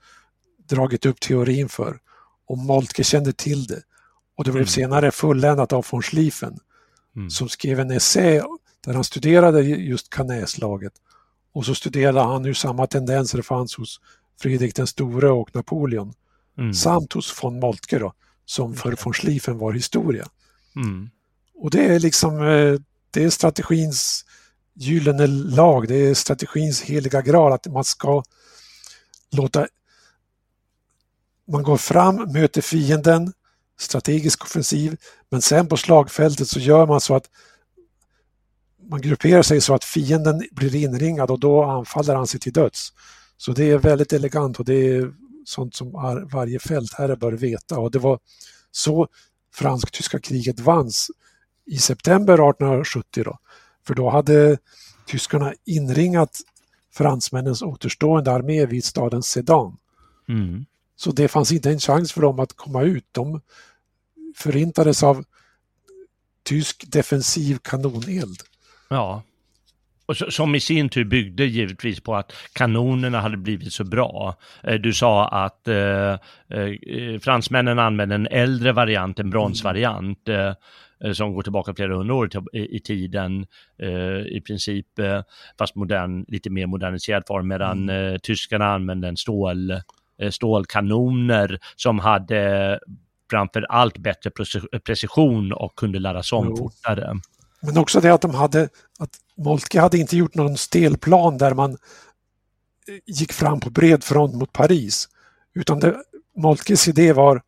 dragit 0.70 1.06
upp 1.06 1.20
teorin 1.20 1.70
för. 1.70 2.00
Och 2.48 2.58
Moltke 2.58 3.04
kände 3.04 3.34
till 3.34 3.66
det. 3.68 3.82
Och 4.38 4.44
det 4.44 4.52
blev 4.52 4.62
Mm. 4.62 4.68
senare 4.68 5.12
fulländat 5.12 5.74
av 5.74 5.86
von 5.92 6.02
Schlieffen 6.02 6.58
Mm. 7.16 7.30
som 7.30 7.50
skrev 7.50 7.80
en 7.80 7.92
essä 7.92 8.44
där 8.86 8.94
han 8.94 9.04
studerade 9.04 9.62
just 9.62 10.10
kanäslaget. 10.10 10.94
Och 11.54 11.66
så 11.66 11.76
studerade 11.76 12.22
han 12.22 12.46
hur 12.46 12.54
samma 12.54 12.88
tendenser 12.88 13.42
fanns 13.42 13.76
hos 13.76 14.00
Fredrik 14.42 14.76
den 14.76 14.88
store 14.88 15.30
och 15.30 15.56
Napoleon. 15.56 16.14
Mm. 16.58 16.74
Samt 16.74 17.14
hos 17.14 17.44
von 17.44 17.60
Moltke 17.60 18.00
då, 18.00 18.14
som 18.46 18.76
för 18.76 18.96
von 19.04 19.14
Schlieffen 19.14 19.58
var 19.58 19.74
historia. 19.74 20.28
Mm. 20.76 21.10
Och 21.56 21.72
det 21.72 21.86
är 21.86 22.00
liksom, 22.00 22.42
eh, 22.42 22.76
det 23.12 23.24
är 23.24 23.30
strategins 23.30 24.26
gyllene 24.80 25.28
lag, 25.28 25.88
det 25.88 25.96
är 25.96 26.14
strategins 26.14 26.82
heliga 26.82 27.22
graal 27.22 27.54
att 27.54 27.68
man 27.68 27.84
ska 27.84 28.24
låta 29.32 29.68
man 31.52 31.64
går 31.64 31.78
fram, 31.78 32.16
möter 32.16 32.62
fienden, 32.62 33.34
strategisk 33.80 34.44
offensiv, 34.44 34.98
men 35.30 35.42
sen 35.42 35.68
på 35.68 35.78
slagfältet 35.78 36.48
så 36.48 36.60
gör 36.60 36.86
man 36.86 37.02
så 37.02 37.16
att 37.16 37.30
man 38.90 39.02
grupperar 39.02 39.42
sig 39.42 39.62
så 39.62 39.74
att 39.74 39.84
fienden 39.84 40.44
blir 40.52 40.76
inringad 40.76 41.32
och 41.32 41.40
då 41.40 41.64
anfaller 41.64 42.16
han 42.16 42.28
sig 42.28 42.40
till 42.40 42.54
döds. 42.54 42.94
Så 43.38 43.52
det 43.52 43.72
är 43.72 43.78
väldigt 43.78 44.14
elegant 44.14 44.60
och 44.60 44.66
det 44.66 44.74
är 44.74 45.14
sånt 45.46 45.76
som 45.76 45.92
varje 46.32 46.60
fältherre 46.60 47.16
bör 47.16 47.32
veta 47.32 47.80
och 47.80 47.92
det 47.92 48.00
var 48.00 48.20
så 48.72 49.08
fransk-tyska 49.54 50.20
kriget 50.20 50.60
vanns 50.60 51.12
i 51.66 51.78
september 51.78 52.34
1870 52.34 53.24
då. 53.24 53.38
För 53.88 53.96
då 53.96 54.10
hade 54.10 54.58
tyskarna 55.06 55.54
inringat 55.66 56.38
fransmännens 56.94 57.62
återstående 57.62 58.32
armé 58.32 58.66
vid 58.66 58.84
staden 58.84 59.24
Sedan. 59.24 59.78
Mm. 60.30 60.66
Så 60.96 61.12
det 61.12 61.28
fanns 61.28 61.52
inte 61.52 61.70
en 61.70 61.80
chans 61.80 62.14
för 62.14 62.22
dem 62.22 62.40
att 62.40 62.54
komma 62.56 62.84
ut. 62.84 63.06
De 63.12 63.42
förintades 64.36 65.04
av 65.04 65.24
tysk 66.44 66.84
defensiv 66.92 67.58
kanoneld. 67.62 68.38
Ja. 68.90 69.24
Och 70.06 70.18
som 70.18 70.56
i 70.56 70.60
sin 70.60 70.90
tur 70.90 71.04
byggde 71.04 71.46
givetvis 71.46 72.00
på 72.00 72.16
att 72.16 72.32
kanonerna 72.54 73.22
hade 73.22 73.38
blivit 73.38 73.74
så 73.74 73.84
bra. 73.84 74.36
Eh, 74.64 74.76
Du 74.76 74.94
sa 74.94 75.28
att 75.28 75.68
eh, 75.68 76.12
eh, 76.50 77.20
fransmännen 77.22 77.80
använde 77.80 78.16
en 78.16 78.28
äldre 78.28 78.72
variant, 78.72 79.20
en 79.20 79.30
bronsvariant, 79.30 80.28
eh, 80.30 80.36
eh, 80.36 80.54
som 81.14 81.34
går 81.34 81.44
tillbaka 81.44 81.74
flera 81.76 81.96
hundra 81.96 82.16
år 82.16 82.30
i, 82.54 82.76
i 82.76 82.80
tiden, 82.80 83.46
eh, 83.82 84.38
i 84.38 84.42
princip, 84.46 85.00
eh, 85.00 85.22
fast 85.60 85.76
modern, 85.76 86.26
lite 86.28 86.50
mer 86.50 86.68
moderniserad 86.68 87.24
form, 87.28 87.48
medan 87.48 87.90
eh, 87.90 88.18
tyskarna 88.18 88.74
använde 88.74 89.08
en 89.08 89.18
stål, 89.18 89.72
eh, 89.72 90.30
stålkanoner 90.32 91.60
som 91.76 92.00
hade 92.00 92.80
framför 93.32 93.66
allt 93.70 93.98
bättre 93.98 94.30
preci- 94.30 94.80
precision 94.80 95.54
och 95.54 95.76
kunde 95.76 96.00
laddas 96.00 96.34
om 96.34 96.58
fortare. 96.58 97.14
Men 97.62 97.78
också 97.78 98.00
det 98.02 98.14
att 98.14 98.22
de 98.22 98.36
hade, 98.36 98.70
att 99.00 99.10
Moltke 99.38 99.80
hade 99.80 99.98
inte 99.98 100.18
gjort 100.18 100.36
någon 100.36 100.58
stelplan 100.58 101.38
där 101.38 101.54
man 101.54 101.72
eh, 101.72 101.78
gick 103.06 103.34
fram 103.34 103.60
på 103.60 103.70
bred 103.70 104.04
front 104.04 104.36
mot 104.36 104.54
Paris. 104.54 105.10
Utan 105.54 105.80
det, 105.80 105.96
Moltkes 106.38 106.88
idé 106.88 107.14
var 107.14 107.42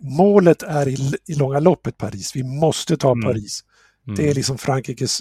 målet 0.00 0.62
är 0.62 0.88
i, 0.88 1.14
i 1.26 1.34
långa 1.34 1.58
loppet 1.60 1.98
Paris. 1.98 2.36
Vi 2.36 2.42
måste 2.42 2.96
ta 2.96 3.12
Mm. 3.12 3.22
Paris. 3.22 3.64
Mm. 4.06 4.16
Det 4.16 4.30
är 4.30 4.34
liksom 4.34 4.58
Frankrikes 4.58 5.20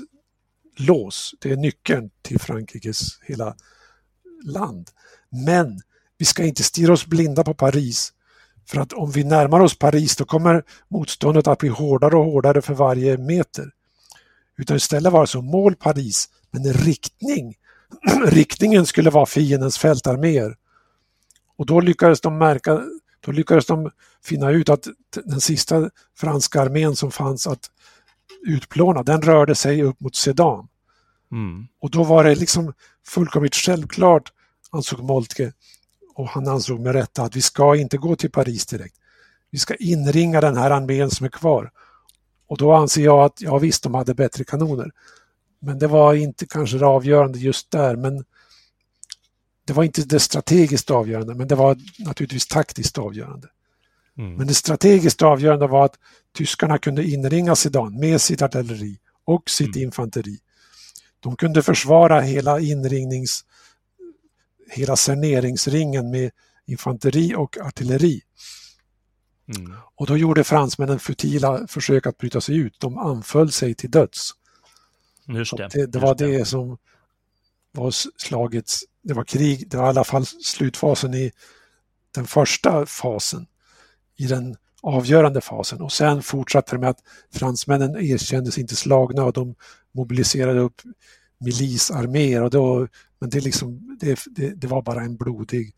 lås. 0.77 1.35
Det 1.41 1.51
är 1.51 1.57
nyckeln 1.57 2.09
till 2.21 2.39
Frankrikes 2.39 3.19
hela 3.21 3.55
land. 4.43 4.89
Men 5.29 5.81
vi 6.17 6.25
ska 6.25 6.43
inte 6.43 6.63
stirra 6.63 6.93
oss 6.93 7.05
blinda 7.05 7.43
på 7.43 7.53
Paris. 7.53 8.13
För 8.65 8.81
att 8.81 8.93
om 8.93 9.11
vi 9.11 9.23
närmar 9.23 9.59
oss 9.59 9.79
Paris 9.79 10.15
då 10.15 10.25
kommer 10.25 10.63
motståndet 10.87 11.47
att 11.47 11.59
bli 11.59 11.69
hårdare 11.69 12.15
och 12.15 12.25
hårdare 12.25 12.61
för 12.61 12.73
varje 12.73 13.17
meter. 13.17 13.71
Utan 14.57 14.77
istället 14.77 15.13
var 15.13 15.21
det 15.21 15.27
så 15.27 15.41
mål 15.41 15.75
Paris, 15.75 16.29
men 16.51 16.65
en 16.65 16.73
riktning. 16.73 17.55
Riktningen 18.25 18.85
skulle 18.85 19.09
vara 19.09 19.25
fiendens 19.25 19.77
fältarméer. 19.77 20.55
Och 21.57 21.65
då 21.65 21.79
lyckades 21.79 22.21
de 22.21 22.37
märka, 22.37 22.81
då 23.25 23.31
lyckades 23.31 23.65
de 23.65 23.91
finna 24.23 24.51
ut 24.51 24.69
att 24.69 24.87
den 25.25 25.41
sista 25.41 25.89
franska 26.17 26.61
armén 26.61 26.95
som 26.95 27.11
fanns 27.11 27.47
att 27.47 27.71
utplåna, 28.45 29.03
den 29.03 29.21
rörde 29.21 29.55
sig 29.55 29.83
upp 29.83 29.99
mot 29.99 30.15
Sedan. 30.15 30.67
Mm. 31.31 31.67
Och 31.81 31.91
då 31.91 32.03
var 32.03 32.23
det 32.23 32.35
liksom 32.35 32.73
fullkomligt 33.07 33.55
självklart, 33.55 34.31
ansåg 34.71 35.03
Moltke, 35.03 35.53
och 36.15 36.29
han 36.29 36.47
ansåg 36.47 36.79
med 36.79 36.93
rätta 36.93 37.23
att 37.23 37.35
vi 37.35 37.41
ska 37.41 37.75
inte 37.75 37.97
gå 37.97 38.15
till 38.15 38.31
Paris 38.31 38.65
direkt. 38.65 38.95
Vi 39.51 39.59
ska 39.59 39.75
inringa 39.75 40.41
den 40.41 40.57
här 40.57 40.71
armén 40.71 41.09
som 41.11 41.25
är 41.25 41.29
kvar. 41.29 41.71
Och 42.47 42.57
då 42.57 42.73
anser 42.73 43.03
jag 43.03 43.19
att, 43.19 43.41
ja 43.41 43.57
visst, 43.57 43.83
de 43.83 43.93
hade 43.93 44.13
bättre 44.13 44.43
kanoner. 44.43 44.91
Men 45.59 45.79
det 45.79 45.87
var 45.87 46.13
inte 46.13 46.45
kanske 46.45 46.77
det 46.77 46.85
avgörande 46.85 47.39
just 47.39 47.71
där, 47.71 47.95
men 47.95 48.25
det 49.65 49.73
var 49.73 49.83
inte 49.83 50.01
det 50.01 50.19
strategiskt 50.19 50.91
avgörande, 50.91 51.35
men 51.35 51.47
det 51.47 51.55
var 51.55 51.77
naturligtvis 51.99 52.47
taktiskt 52.47 52.97
avgörande. 52.97 53.47
Mm. 54.17 54.35
Men 54.35 54.47
det 54.47 54.53
strategiskt 54.53 55.21
avgörande 55.21 55.67
var 55.67 55.85
att 55.85 55.95
tyskarna 56.35 56.77
kunde 56.77 57.03
inringa 57.03 57.55
Sedan 57.55 57.99
med 57.99 58.21
sitt 58.21 58.41
artilleri 58.41 58.99
och 59.25 59.49
sitt 59.49 59.75
infanteri. 59.75 60.39
De 61.19 61.35
kunde 61.35 61.63
försvara 61.63 62.21
hela 62.21 62.59
inringnings, 62.59 63.45
hela 64.69 64.95
cerneringsringen 64.95 66.09
med 66.09 66.31
infanteri 66.65 67.35
och 67.35 67.57
artilleri. 67.57 68.21
Mm. 69.57 69.73
Och 69.95 70.07
då 70.07 70.17
gjorde 70.17 70.43
fransmännen 70.43 70.99
futila 70.99 71.67
försök 71.67 72.07
att 72.07 72.17
bryta 72.17 72.41
sig 72.41 72.57
ut. 72.57 72.79
De 72.79 72.97
anföll 72.97 73.51
sig 73.51 73.75
till 73.75 73.91
döds. 73.91 74.31
Just 75.27 75.57
det. 75.57 75.69
det, 75.73 75.85
det 75.85 75.97
just 75.97 76.03
var 76.03 76.15
det 76.15 76.45
som 76.45 76.77
var 77.71 77.91
slagets, 78.21 78.83
det 79.03 79.13
var 79.13 79.23
krig, 79.23 79.69
det 79.69 79.77
var 79.77 79.85
i 79.85 79.89
alla 79.89 80.03
fall 80.03 80.25
slutfasen 80.25 81.13
i 81.13 81.31
den 82.15 82.25
första 82.25 82.85
fasen, 82.85 83.47
i 84.17 84.25
den 84.25 84.55
avgörande 84.81 85.41
fasen. 85.41 85.81
Och 85.81 85.91
sen 85.91 86.21
fortsatte 86.21 86.75
det 86.75 86.79
med 86.79 86.89
att 86.89 87.03
fransmännen 87.33 87.97
erkändes 87.97 88.57
inte 88.57 88.75
slagna 88.75 89.23
och 89.23 89.33
de 89.33 89.55
mobiliserade 89.91 90.59
upp 90.59 90.81
milisarméer. 91.37 92.41
Och 92.43 92.49
då, 92.49 92.87
men 93.19 93.29
det, 93.29 93.39
liksom, 93.39 93.97
det, 93.99 94.19
det, 94.25 94.49
det 94.49 94.67
var 94.67 94.81
bara 94.81 95.01
en 95.01 95.17
blodig 95.17 95.75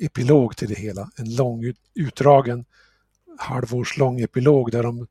epilog 0.00 0.56
till 0.56 0.68
det 0.68 0.78
hela. 0.78 1.10
En 1.16 1.36
lång, 1.36 1.74
utdragen 1.94 2.64
halvårslång 3.38 4.20
epilog 4.20 4.70
där 4.70 4.82
de 4.82 5.06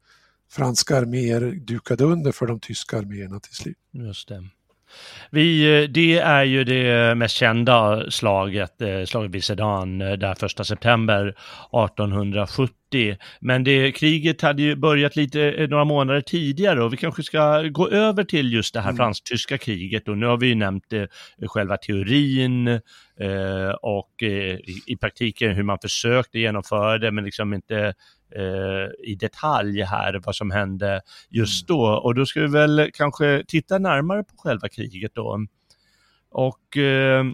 franska 0.49 0.97
arméer 0.97 1.51
dukade 1.51 2.03
under 2.03 2.31
för 2.31 2.47
de 2.47 2.59
tyska 2.59 2.97
arméerna 2.97 3.39
till 3.39 3.55
slut. 3.55 3.77
Just 3.91 4.27
det. 4.27 4.49
Vi, 5.31 5.81
eh, 5.83 5.89
det 5.89 6.17
är 6.17 6.43
ju 6.43 6.63
det 6.63 7.15
mest 7.17 7.35
kända 7.35 8.11
slaget, 8.11 8.81
eh, 8.81 9.03
slaget 9.05 9.31
vid 9.31 9.43
Sedan, 9.43 10.01
eh, 10.01 10.13
där 10.13 10.35
första 10.35 10.63
september 10.63 11.35
1870. 11.71 13.17
Men 13.39 13.63
det, 13.63 13.91
kriget 13.91 14.41
hade 14.41 14.61
ju 14.61 14.75
börjat 14.75 15.15
lite 15.15 15.67
några 15.69 15.85
månader 15.85 16.21
tidigare 16.21 16.83
och 16.83 16.93
vi 16.93 16.97
kanske 16.97 17.23
ska 17.23 17.61
gå 17.61 17.89
över 17.89 18.23
till 18.23 18.53
just 18.53 18.73
det 18.73 18.79
här 18.79 18.89
Mm. 18.89 18.97
fransk-tyska 18.97 19.57
kriget 19.57 20.07
och 20.07 20.17
nu 20.17 20.25
har 20.25 20.37
vi 20.37 20.47
ju 20.47 20.55
nämnt 20.55 20.93
eh, 20.93 21.05
själva 21.47 21.77
teorin 21.77 22.67
eh, 22.67 23.69
och 23.81 24.23
eh, 24.23 24.55
i, 24.55 24.81
i 24.87 24.97
praktiken 24.97 25.51
hur 25.55 25.63
man 25.63 25.77
försökte 25.81 26.39
genomföra 26.39 26.97
det 26.97 27.11
men 27.11 27.23
liksom 27.23 27.53
inte 27.53 27.93
i 29.03 29.15
detalj 29.15 29.82
här 29.82 30.21
vad 30.25 30.36
som 30.36 30.51
hände 30.51 31.01
just 31.29 31.67
då. 31.67 31.84
Och 31.86 32.15
då 32.15 32.25
ska 32.25 32.41
vi 32.41 32.47
väl 32.47 32.89
kanske 32.93 33.43
titta 33.47 33.77
närmare 33.77 34.23
på 34.23 34.38
själva 34.38 34.69
kriget 34.69 35.11
då. 35.15 35.45
Och 36.32 36.77
eh, 36.77 37.25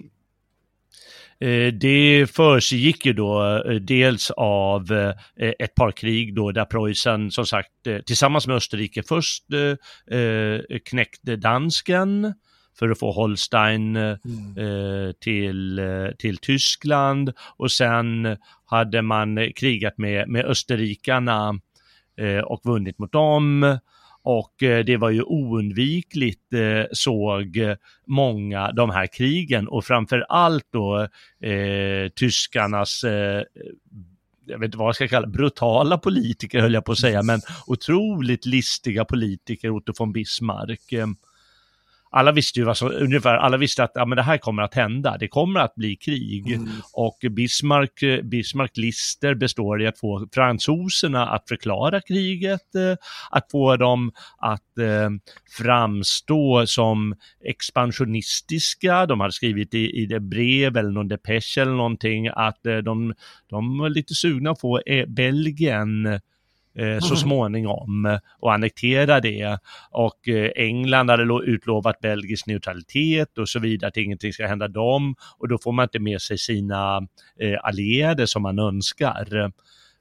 eh, 1.39 1.73
det 1.73 2.27
försiggick 2.31 3.05
ju 3.05 3.13
då 3.13 3.63
eh, 3.65 3.75
dels 3.75 4.31
av 4.31 4.91
eh, 4.91 5.13
ett 5.59 5.75
par 5.75 5.91
krig 5.91 6.35
då 6.35 6.51
där 6.51 6.65
Preussen 6.65 7.31
som 7.31 7.45
sagt 7.45 7.87
eh, 7.87 7.99
tillsammans 7.99 8.47
med 8.47 8.55
Österrike 8.55 9.03
först 9.03 9.43
eh, 9.53 10.19
eh, 10.19 10.59
knäckte 10.85 11.35
dansken 11.35 12.33
för 12.79 12.89
att 12.89 12.99
få 12.99 13.11
Holstein 13.11 13.95
eh, 13.95 14.09
eh, 14.57 15.11
till, 15.19 15.79
eh, 15.79 16.11
till 16.19 16.37
Tyskland. 16.37 17.33
Och 17.57 17.71
sen 17.71 18.37
hade 18.65 19.01
man 19.01 19.51
krigat 19.55 19.97
med, 19.97 20.29
med 20.29 20.45
österrikarna 20.45 21.59
och 22.45 22.61
vunnit 22.63 22.99
mot 22.99 23.11
dem. 23.11 23.77
Och 24.23 24.53
det 24.59 24.97
var 24.97 25.09
ju 25.09 25.21
oundvikligt 25.21 26.53
såg 26.91 27.59
många 28.05 28.71
de 28.71 28.89
här 28.89 29.07
krigen. 29.07 29.67
Och 29.67 29.85
framför 29.85 30.25
allt 30.29 30.65
då 30.71 31.01
eh, 31.47 32.09
tyskarnas 32.15 33.03
eh, 33.03 33.43
jag 34.45 34.59
vet 34.59 34.67
inte 34.67 34.77
vad 34.77 34.87
jag 34.87 34.95
ska 34.95 35.07
kalla 35.07 35.27
brutala 35.27 35.97
politiker 35.97 36.59
höll 36.59 36.73
jag 36.73 36.85
på 36.85 36.91
att 36.91 36.97
säga, 36.97 37.23
men 37.23 37.39
otroligt 37.67 38.45
listiga 38.45 39.05
politiker, 39.05 39.69
Otto 39.69 39.93
von 39.97 40.13
Bismarck 40.13 40.93
alla 42.09 42.31
visste 42.31 42.59
ju 42.59 42.65
vad 42.65 42.77
som, 42.77 42.91
ungefär, 42.91 43.37
alla 43.37 43.57
visste 43.57 43.83
att 43.83 43.91
ja, 43.93 44.05
men 44.05 44.15
det 44.15 44.21
här 44.21 44.37
kommer 44.37 44.63
att 44.63 44.73
hända, 44.73 45.17
det 45.19 45.27
kommer 45.27 45.59
att 45.59 45.75
bli 45.75 45.95
krig. 45.95 46.51
Mm. 46.51 46.69
Och 46.93 47.17
Bismarck, 47.31 48.23
Bismarck 48.23 48.77
lister 48.77 49.35
består 49.35 49.81
i 49.81 49.87
att 49.87 49.99
få 49.99 50.27
fransoserna 50.33 51.27
att 51.27 51.47
förklara 51.47 52.01
kriget, 52.01 52.75
eh, 52.75 52.95
att 53.31 53.51
få 53.51 53.75
dem 53.75 54.11
att 54.37 54.77
eh, 54.77 55.09
framstå 55.57 56.63
som 56.67 57.15
expansionistiska. 57.43 59.05
De 59.05 59.19
hade 59.19 59.33
skrivit 59.33 59.73
i, 59.73 60.01
i 60.01 60.05
det 60.05 60.19
brev 60.19 60.77
eller 60.77 60.91
någon 60.91 61.07
depesch 61.07 61.57
eller 61.57 61.71
någonting 61.71 62.27
att 62.27 62.65
eh, 62.65 62.77
de, 62.77 63.13
de 63.49 63.77
var 63.77 63.89
lite 63.89 64.15
sugna 64.15 64.51
att 64.51 64.61
få 64.61 64.79
eh, 64.85 65.05
Belgien 65.05 66.19
eh, 66.77 66.99
så 66.99 67.15
småningom 67.15 68.05
eh, 68.05 68.19
och 68.39 68.53
annektera 68.53 69.19
det. 69.19 69.59
Och 69.91 70.27
eh, 70.27 70.51
England 70.55 71.09
hade 71.09 71.39
utlovat 71.45 71.99
belgisk 71.99 72.47
neutralitet 72.47 73.37
och 73.37 73.49
så 73.49 73.59
vidare, 73.59 73.87
att 73.87 73.97
ingenting 73.97 74.33
ska 74.33 74.47
hända 74.47 74.67
dem. 74.67 75.15
Och 75.37 75.47
då 75.47 75.57
får 75.63 75.71
man 75.71 75.83
inte 75.83 75.99
med 75.99 76.21
sig 76.21 76.37
sina 76.37 77.07
eh, 77.39 77.59
allierade 77.63 78.27
som 78.27 78.41
man 78.41 78.59
önskar. 78.59 79.51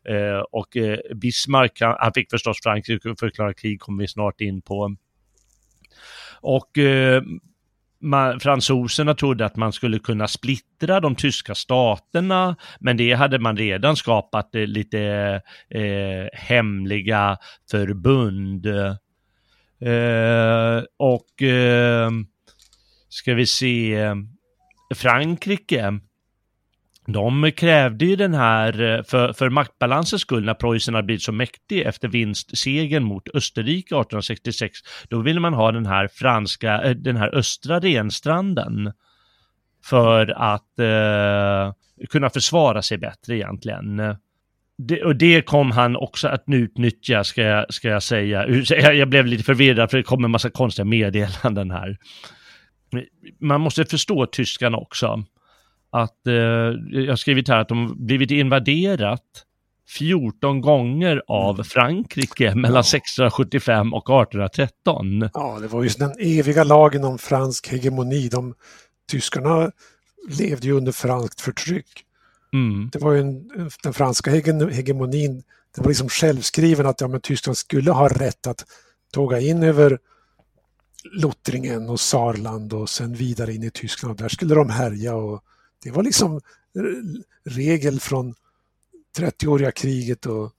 Eh, 0.08 0.40
och 0.50 0.76
eh, 0.76 0.98
Bismarck, 1.14 1.80
han, 1.80 1.96
han 1.98 2.12
fick 2.12 2.30
förstås 2.30 2.58
Frankrike 2.62 3.10
att 3.10 3.20
förklara 3.20 3.54
krig, 3.54 3.80
kommer 3.80 4.02
vi 4.02 4.08
snart 4.08 4.40
in 4.40 4.62
på. 4.62 4.96
Och 6.40 6.78
eh, 6.78 7.22
man, 8.00 8.40
fransoserna 8.40 9.14
trodde 9.14 9.46
att 9.46 9.56
man 9.56 9.72
skulle 9.72 9.98
kunna 9.98 10.28
splittra 10.28 11.00
de 11.00 11.14
tyska 11.14 11.54
staterna, 11.54 12.56
men 12.80 12.96
det 12.96 13.12
hade 13.12 13.38
man 13.38 13.56
redan 13.56 13.96
skapat 13.96 14.54
eh, 14.54 14.66
lite 14.66 15.00
eh, 15.70 16.28
hemliga 16.32 17.36
förbund. 17.70 18.66
Eh, 19.80 20.82
och 20.96 21.42
eh, 21.42 22.10
ska 23.08 23.34
vi 23.34 23.46
se, 23.46 23.96
Frankrike 24.94 26.00
de 27.06 27.52
krävde 27.52 28.04
ju 28.04 28.16
den 28.16 28.34
här, 28.34 28.80
eh, 28.80 29.02
för, 29.02 29.32
för 29.32 29.50
maktbalansens 29.50 30.22
skull, 30.22 30.44
när 30.44 30.54
Preussen 30.54 30.94
hade 30.94 31.06
blivit 31.06 31.22
så 31.22 31.32
mäktig 31.32 31.82
efter 31.82 32.08
vinstsegern 32.08 33.04
mot 33.04 33.28
Österrike 33.34 33.94
1866, 33.94 34.78
då 35.08 35.20
ville 35.20 35.40
man 35.40 35.54
ha 35.54 35.72
den 35.72 35.86
här 35.86 36.08
franska, 36.08 36.82
eh, 36.82 36.90
den 36.90 37.16
här 37.16 37.34
östra 37.34 37.80
renstranden 37.80 38.92
för 39.84 40.30
att 40.36 40.78
eh, 40.78 41.74
kunna 42.10 42.30
försvara 42.30 42.82
sig 42.82 42.98
bättre 42.98 43.36
egentligen. 43.36 44.16
Det, 44.78 45.04
och 45.04 45.16
det 45.16 45.42
kom 45.42 45.70
han 45.70 45.96
också 45.96 46.28
att 46.28 46.44
utnyttja, 46.46 47.24
ska 47.24 47.42
jag, 47.42 47.74
ska 47.74 47.88
jag 47.88 48.02
säga. 48.02 48.46
Jag 48.92 49.08
blev 49.08 49.26
lite 49.26 49.44
förvirrad 49.44 49.90
för 49.90 49.96
det 49.96 50.02
kom 50.02 50.24
en 50.24 50.30
massa 50.30 50.50
konstiga 50.50 50.84
meddelanden 50.84 51.70
här. 51.70 51.96
Man 53.40 53.60
måste 53.60 53.84
förstå 53.84 54.26
tyskarna 54.26 54.76
också 54.76 55.24
att, 55.90 56.26
eh, 56.26 56.34
jag 56.34 57.12
har 57.12 57.16
skrivit 57.16 57.48
här 57.48 57.58
att 57.58 57.68
de 57.68 58.06
blivit 58.06 58.30
invaderat 58.30 59.22
14 59.88 60.60
gånger 60.60 61.22
av 61.28 61.54
mm. 61.54 61.64
Frankrike 61.64 62.54
mellan 62.54 62.82
1675 62.82 63.94
och 63.94 64.10
1813. 64.10 65.28
Ja, 65.34 65.58
det 65.60 65.68
var 65.68 65.82
ju 65.82 65.88
den 65.88 66.12
eviga 66.18 66.64
lagen 66.64 67.04
om 67.04 67.18
fransk 67.18 67.68
hegemoni. 67.68 68.28
De, 68.28 68.54
tyskarna 69.10 69.70
levde 70.28 70.66
ju 70.66 70.72
under 70.72 70.92
franskt 70.92 71.40
förtryck. 71.40 72.04
Mm. 72.52 72.90
Det 72.92 72.98
var 72.98 73.12
ju 73.12 73.20
en, 73.20 73.50
den 73.82 73.92
franska 73.92 74.30
hegemonin, 74.70 75.42
det 75.74 75.82
var 75.82 75.88
liksom 75.88 76.08
självskriven 76.08 76.86
att 76.86 77.00
ja, 77.00 77.08
men 77.08 77.20
Tyskland 77.20 77.56
skulle 77.56 77.90
ha 77.90 78.08
rätt 78.08 78.46
att 78.46 78.64
tåga 79.12 79.40
in 79.40 79.62
över 79.62 79.98
Lottringen 81.12 81.88
och 81.88 82.00
Saarland 82.00 82.72
och 82.72 82.88
sen 82.88 83.14
vidare 83.14 83.54
in 83.54 83.62
i 83.62 83.70
Tyskland. 83.70 84.18
Där 84.18 84.28
skulle 84.28 84.54
de 84.54 84.70
härja 84.70 85.14
och 85.14 85.42
det 85.82 85.90
var 85.90 86.02
liksom 86.02 86.40
regel 87.44 88.00
från 88.00 88.34
30-åriga 89.18 89.72
kriget 89.72 90.26
och 90.26 90.52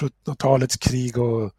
1700-talets 0.00 0.76
krig 0.76 1.18
och 1.18 1.52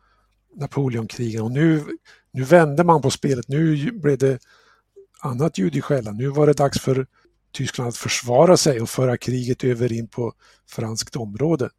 Napoleonkrigen. 0.56 1.42
Och 1.42 1.52
nu, 1.52 1.84
nu 2.32 2.44
vände 2.44 2.84
man 2.84 3.02
på 3.02 3.12
spelet. 3.12 3.48
Nu 3.48 3.92
blev 3.92 4.18
det 4.18 4.40
annat 5.20 5.58
ljud 5.58 5.76
i 5.76 5.82
skällan. 5.82 6.18
Nu 6.18 6.28
var 6.28 6.48
det 6.48 6.54
dags 6.54 6.80
för 6.80 7.08
Tyskland 7.52 7.90
att 7.90 7.98
försvara 7.98 8.58
sig 8.58 8.82
och 8.82 8.90
föra 8.90 9.18
kriget 9.18 9.64
över 9.64 9.94
in 9.94 10.08
på 10.08 10.34
franskt 10.70 11.16
område. 11.16 11.70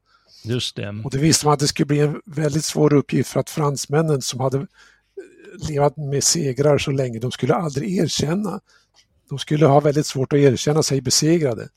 Just 0.45 0.77
det. 0.77 1.03
Och 1.05 1.11
det 1.11 1.19
visste 1.19 1.47
man 1.47 1.55
att 1.55 1.61
det 1.61 1.69
skulle 1.69 1.87
bli 1.87 2.01
en 2.01 2.21
väldigt 2.27 2.65
svår 2.65 2.93
uppgift 2.93 3.31
för 3.31 3.41
att 3.41 3.51
fransmännen 3.51 4.23
som 4.23 4.41
hade 4.41 4.67
levat 5.69 5.97
med 5.97 6.25
segrar 6.25 6.79
så 6.79 6.91
länge, 6.91 7.19
de 7.19 7.33
skulle 7.33 7.55
aldrig 7.55 7.99
erkänna 7.99 8.61
de 9.29 9.39
skulle 9.39 9.67
ha 9.67 9.81
väldigt 9.81 10.07
svårt 10.07 10.33
att 10.33 10.39
erkänna 10.39 10.83
sig 10.83 11.01
besegrade. 11.01 11.69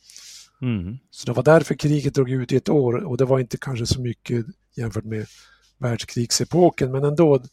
Mm. 0.62 0.98
Så 1.12 1.26
det 1.26 1.34
var 1.34 1.44
därför 1.44 1.76
kriget 1.76 2.16
drog 2.16 2.32
ut 2.32 2.52
i 2.52 2.56
ett 2.56 2.70
år 2.70 2.94
och 2.94 3.18
det 3.18 3.26
var 3.26 3.40
inte 3.40 3.58
kanske 3.58 3.86
så 3.86 4.02
mycket 4.02 4.46
jämfört 4.76 5.06
med 5.06 5.26
världskrigsepoken 5.78 6.92
men 6.92 7.04
ändå, 7.04 7.44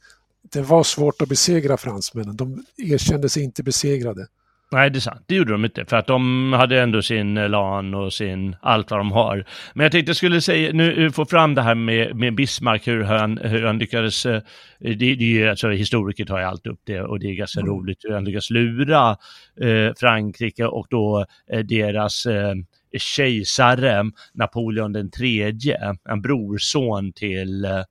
det 0.43 0.63
var 0.63 0.83
svårt 0.85 1.23
att 1.23 1.29
besegra 1.29 1.77
fransmännen. 1.77 2.37
De 2.37 2.65
erkände 2.77 3.29
sig 3.29 3.43
inte 3.43 3.63
besegrade. 3.63 4.27
Nej, 4.73 4.91
det 4.91 4.99
är 4.99 5.01
sant. 5.01 5.25
Det 5.27 5.35
gjorde 5.35 5.53
de 5.53 5.65
inte, 5.65 5.85
för 5.85 5.97
att 5.97 6.07
de 6.07 6.53
hade 6.53 6.81
ändå 6.83 7.03
sin 7.03 7.35
LAN 7.35 7.95
och 7.95 8.13
sin, 8.13 8.57
allt 8.61 8.91
vad 8.91 9.01
de 9.01 9.13
har. 9.13 9.45
Men 9.75 9.85
jag 9.85 9.93
tänkte 9.93 10.11
jag 10.11 10.17
skulle 10.17 10.41
säga, 10.41 10.73
nu 10.73 11.11
få 11.11 11.25
fram 11.25 11.55
det 11.55 11.63
här 11.63 11.75
med, 11.75 12.17
med 12.17 12.35
Bismarck, 12.35 12.89
hur 12.89 13.03
han, 13.03 13.39
hur 13.39 13.67
han 13.67 13.79
lyckades, 13.79 14.27
eh, 14.27 14.43
det, 14.79 14.95
det 14.95 15.43
är 15.43 15.49
alltså 15.49 15.71
historiker 15.71 16.25
tar 16.25 16.39
ju 16.39 16.45
allt 16.45 16.67
upp 16.67 16.81
det 16.85 17.01
och 17.01 17.21
det 17.21 17.27
är 17.27 17.35
ganska 17.35 17.61
mm. 17.61 17.73
roligt, 17.73 17.99
hur 18.05 18.15
han 18.15 18.25
lyckas 18.25 18.51
lura 18.51 19.17
eh, 19.61 19.95
Frankrike 20.01 20.67
och 20.67 20.87
då 20.91 21.27
eh, 21.53 21.61
deras 21.61 22.27
eh, 22.27 22.55
kejsare 22.99 24.05
Napoleon 24.35 24.93
den 24.93 25.11
tredje, 25.11 25.97
en 26.09 26.23
brorson 26.23 27.13
till, 27.13 27.65
eh, 27.65 27.83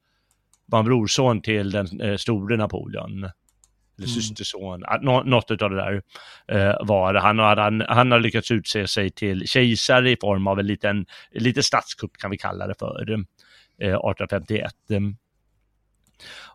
var 0.65 0.80
en 0.80 0.86
brorson 0.86 1.41
till 1.41 1.71
den 1.71 2.01
eh, 2.01 2.17
store 2.17 2.57
Napoleon 2.57 3.30
eller 3.97 4.07
mm. 4.07 4.21
systerson, 4.21 4.83
något 5.25 5.51
av 5.51 5.69
det 5.69 5.75
där 5.75 6.01
eh, 6.47 6.75
var. 6.81 7.13
Han, 7.13 7.39
han, 7.39 7.83
han 7.89 8.11
har 8.11 8.19
lyckats 8.19 8.51
utse 8.51 8.87
sig 8.87 9.09
till 9.09 9.47
kejsare 9.47 10.11
i 10.11 10.17
form 10.21 10.47
av 10.47 10.59
en 10.59 10.67
liten, 10.67 11.05
lite 11.31 11.63
statskupp 11.63 12.17
kan 12.17 12.31
vi 12.31 12.37
kalla 12.37 12.67
det 12.67 12.75
för, 12.79 13.11
eh, 13.11 13.89
1851. 13.89 14.73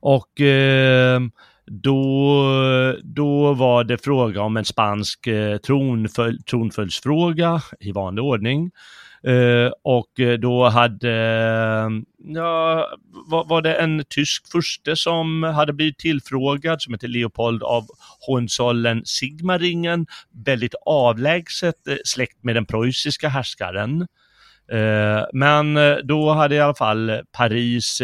Och 0.00 0.40
eh, 0.40 1.20
då, 1.66 2.44
då 3.02 3.54
var 3.54 3.84
det 3.84 4.04
fråga 4.04 4.42
om 4.42 4.56
en 4.56 4.64
spansk 4.64 5.26
eh, 5.26 5.56
tronfölj, 5.56 6.42
tronföljdsfråga 6.42 7.62
i 7.80 7.92
vanlig 7.92 8.24
ordning. 8.24 8.70
Eh, 9.26 9.72
och 9.84 10.20
eh, 10.20 10.38
då 10.38 10.68
hade, 10.68 11.10
eh, 11.10 11.88
ja, 12.34 12.88
var, 13.26 13.44
var, 13.44 13.62
det 13.62 13.74
en 13.74 14.04
tysk 14.08 14.52
furste 14.52 14.96
som 14.96 15.42
hade 15.42 15.72
blivit 15.72 15.98
tillfrågad 15.98 16.82
som 16.82 16.94
heter 16.94 17.08
Leopold 17.08 17.62
av 17.62 17.86
Hohenzollern 18.26 19.02
Sigmaringen, 19.04 20.06
väldigt 20.44 20.74
avlägset 20.86 21.76
släkt 22.04 22.44
med 22.44 22.56
den 22.56 22.66
preussiska 22.66 23.28
härskaren. 23.28 24.06
Men 25.32 25.78
då 26.04 26.30
hade 26.32 26.54
i 26.54 26.60
alla 26.60 26.74
fall 26.74 27.22
Paris, 27.32 28.02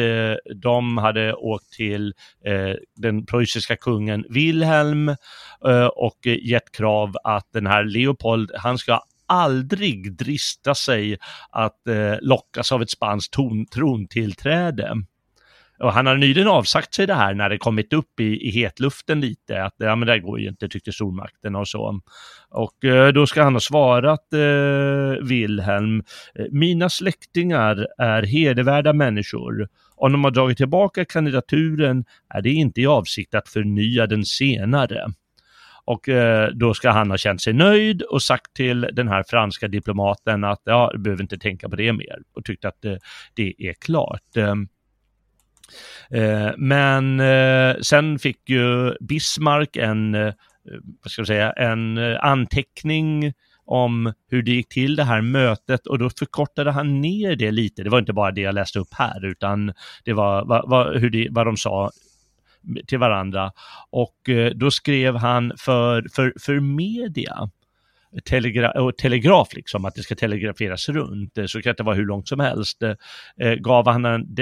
de 0.55 0.99
hade 0.99 1.35
åkt 1.35 1.73
till 1.73 2.15
den 2.97 3.27
preussiska 3.27 3.77
kungen 3.77 4.25
Wilhelm 4.29 5.09
och 5.93 6.27
gett 6.27 6.73
krav 6.73 7.17
att 7.25 7.49
den 7.53 7.67
här 7.67 7.85
Leopold, 7.85 8.51
han 8.55 8.79
ska 8.79 9.01
aldrig 9.27 10.13
drista 10.13 10.75
sig 10.75 11.19
att 11.51 11.89
eh, 11.89 12.15
lockas 12.21 12.73
av 12.73 12.83
ett 12.83 12.91
spanskt 12.91 13.35
trontillträde. 13.75 14.95
Och 15.79 15.93
han 15.93 16.07
har 16.07 16.17
nyligen 16.17 16.49
avsagt 16.49 16.95
sig 16.95 17.07
det 17.07 17.15
här 17.15 17.35
när 17.35 17.49
det 17.49 17.59
kommit 17.59 17.93
upp 17.93 18.21
i, 18.21 18.49
i 18.49 18.51
hetluften 18.51 19.21
lite, 19.21 19.63
att 19.63 19.75
ja, 19.77 19.97
men 19.97 20.09
det 20.09 20.19
går 20.19 20.41
ju 20.41 20.49
inte, 20.49 20.69
tyckte 20.69 20.93
stormakten 20.93 21.57
och 21.57 21.69
så. 21.69 22.01
Och 22.49 22.85
eh, 22.85 23.13
då 23.13 23.27
ska 23.27 23.43
han 23.43 23.53
ha 23.53 23.61
svarat 23.61 24.33
eh, 24.33 25.27
Wilhelm, 25.27 26.03
eh, 26.35 26.47
mina 26.51 26.91
släktingar 26.91 27.87
är 27.99 28.23
hedervärda 28.23 28.93
människor. 28.93 29.69
Om 29.97 30.13
de 30.13 30.25
har 30.25 30.31
dragit 30.31 30.57
tillbaka 30.57 31.05
kandidaturen 31.05 32.05
är 32.29 32.43
det 32.43 32.51
inte 32.51 32.81
i 32.81 32.87
avsikt 32.87 33.35
att 33.35 33.49
förnya 33.49 34.07
den 34.07 34.25
senare. 34.25 35.07
Och 35.87 36.09
eh, 36.09 36.49
då 36.49 36.75
ska 36.75 36.91
han 36.91 37.11
ha 37.11 37.19
känt 37.19 37.43
sig 37.43 37.53
nöjd 37.53 38.03
och 38.03 38.23
sagt 38.23 38.55
till 38.55 38.81
den 38.93 39.09
här 39.09 39.25
franska 39.29 39.69
diplomaten 39.69 40.45
att 40.45 40.63
ja, 40.65 40.91
du 40.95 40.99
behöver 40.99 41.23
inte 41.23 41.39
tänka 41.39 41.69
på 41.69 41.77
det 41.77 41.93
mer 41.93 42.19
och 42.35 42.45
tyckt 42.45 42.65
att 42.65 42.85
eh, 42.85 42.97
det 43.35 43.55
är 43.59 43.73
klart. 43.73 44.37
Ehm, 44.37 44.69
eh, 46.11 46.51
men 46.57 47.21
eh, 47.21 47.77
sen 47.83 48.19
fick 48.19 48.49
ju 48.49 48.95
Bismarck 49.01 49.77
en, 49.77 50.15
eh, 50.15 50.35
vad 51.03 51.11
ska 51.11 51.21
jag 51.21 51.27
säga, 51.27 51.53
en 51.53 51.99
eh, 51.99 52.25
anteckning 52.25 53.33
om 53.65 54.13
hur 54.31 54.43
det 54.43 54.51
gick 54.51 54.69
till 54.69 54.97
det 54.97 55.05
här 55.05 55.21
mötet 55.21 55.87
och 55.87 55.99
då 55.99 56.11
förkortade 56.11 56.71
han 56.71 57.01
ner 57.01 57.37
det 57.37 57.51
lite. 57.51 57.83
Det 57.83 57.91
var 57.91 57.99
inte 57.99 58.13
bara 58.13 58.31
det 58.31 58.41
jag 58.41 58.55
läste 58.55 58.79
upp 58.79 58.95
här 58.95 59.25
utan 59.25 59.73
det 60.05 60.13
var 60.13 60.45
vad, 60.45 60.71
vad, 60.71 60.97
hur 60.97 61.11
det, 61.11 61.29
vad 61.31 61.47
de 61.47 61.57
sa 61.57 61.91
till 62.87 62.99
varandra. 62.99 63.53
Och 63.91 64.29
eh, 64.29 64.51
då 64.51 64.71
skrev 64.71 65.17
han 65.17 65.53
för, 65.57 66.07
för, 66.15 66.33
för 66.41 66.61
media 66.61 67.51
telegra 68.25 68.71
och 68.71 68.97
telegraf, 68.97 69.49
liksom, 69.55 69.85
att 69.85 69.95
det 69.95 70.03
ska 70.03 70.15
telegraferas 70.15 70.89
runt, 70.89 71.39
eh, 71.39 71.47
så 71.47 71.63
kan 71.63 71.75
det 71.77 71.83
vara 71.83 71.97
hur 71.97 72.07
långt 72.07 72.29
som 72.29 72.41
helst, 72.41 72.83
eh, 72.83 72.95
eh 73.41 73.55
gav 73.55 73.89
han 73.89 74.05
en 74.05 74.35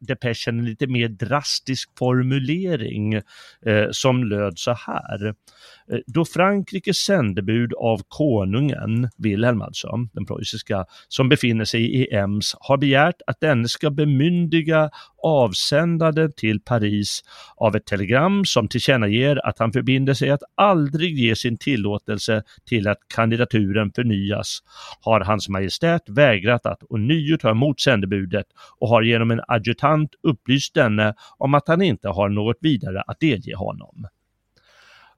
depeschen 0.00 0.58
en 0.58 0.64
lite 0.64 0.86
mer 0.86 1.08
drastisk 1.08 1.90
formulering 1.98 3.14
eh, 3.14 3.86
som 3.90 4.24
löd 4.24 4.58
så 4.58 4.72
här. 4.72 5.26
Eh, 5.26 5.98
då 6.06 6.24
Frankrikes 6.24 6.96
sändebud 6.96 7.74
av 7.74 8.00
konungen, 8.08 9.10
Wilhelm 9.16 9.62
alltså, 9.62 9.88
den 10.12 10.26
preussiska, 10.26 10.84
som 11.08 11.28
befinner 11.28 11.64
sig 11.64 12.02
i 12.02 12.14
Ems, 12.14 12.56
har 12.60 12.76
begärt 12.76 13.22
att 13.26 13.40
denne 13.40 13.68
ska 13.68 13.90
bemyndiga 13.90 14.90
avsändande 15.22 16.28
till 16.28 16.60
Paris 16.60 17.22
av 17.56 17.76
ett 17.76 17.86
telegram 17.86 18.44
som 18.44 18.68
tillkännager 18.68 19.46
att 19.46 19.58
han 19.58 19.72
förbinder 19.72 20.14
sig 20.14 20.30
att 20.30 20.42
aldrig 20.54 21.18
ge 21.18 21.36
sin 21.36 21.58
tillåtelse 21.58 22.42
till 22.64 22.88
att 22.88 22.98
kandidaturen 23.14 23.92
förnyas, 23.94 24.58
har 25.00 25.20
Hans 25.20 25.48
Majestät 25.48 26.02
vägrat 26.08 26.66
att 26.66 26.82
ånyo 26.82 27.36
ta 27.36 27.50
emot 27.50 27.80
sändebudet 27.80 28.46
och 28.78 28.88
har 28.88 29.02
genom 29.02 29.30
en 29.30 29.40
adjutant 29.48 30.14
upplyst 30.22 30.74
denne 30.74 31.14
om 31.38 31.54
att 31.54 31.68
han 31.68 31.82
inte 31.82 32.08
har 32.08 32.28
något 32.28 32.58
vidare 32.60 33.02
att 33.06 33.20
delge 33.20 33.56
honom. 33.56 34.06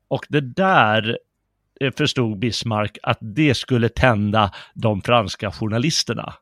Och 0.08 0.26
det 0.28 0.40
där 0.40 1.18
eh, 1.80 1.92
förstod 1.96 2.38
Bismarck 2.38 2.98
att 3.02 3.18
det 3.20 3.54
skulle 3.54 3.88
tända 3.88 4.50
de 4.74 5.02
franska 5.02 5.50
journalisterna. 5.50 6.34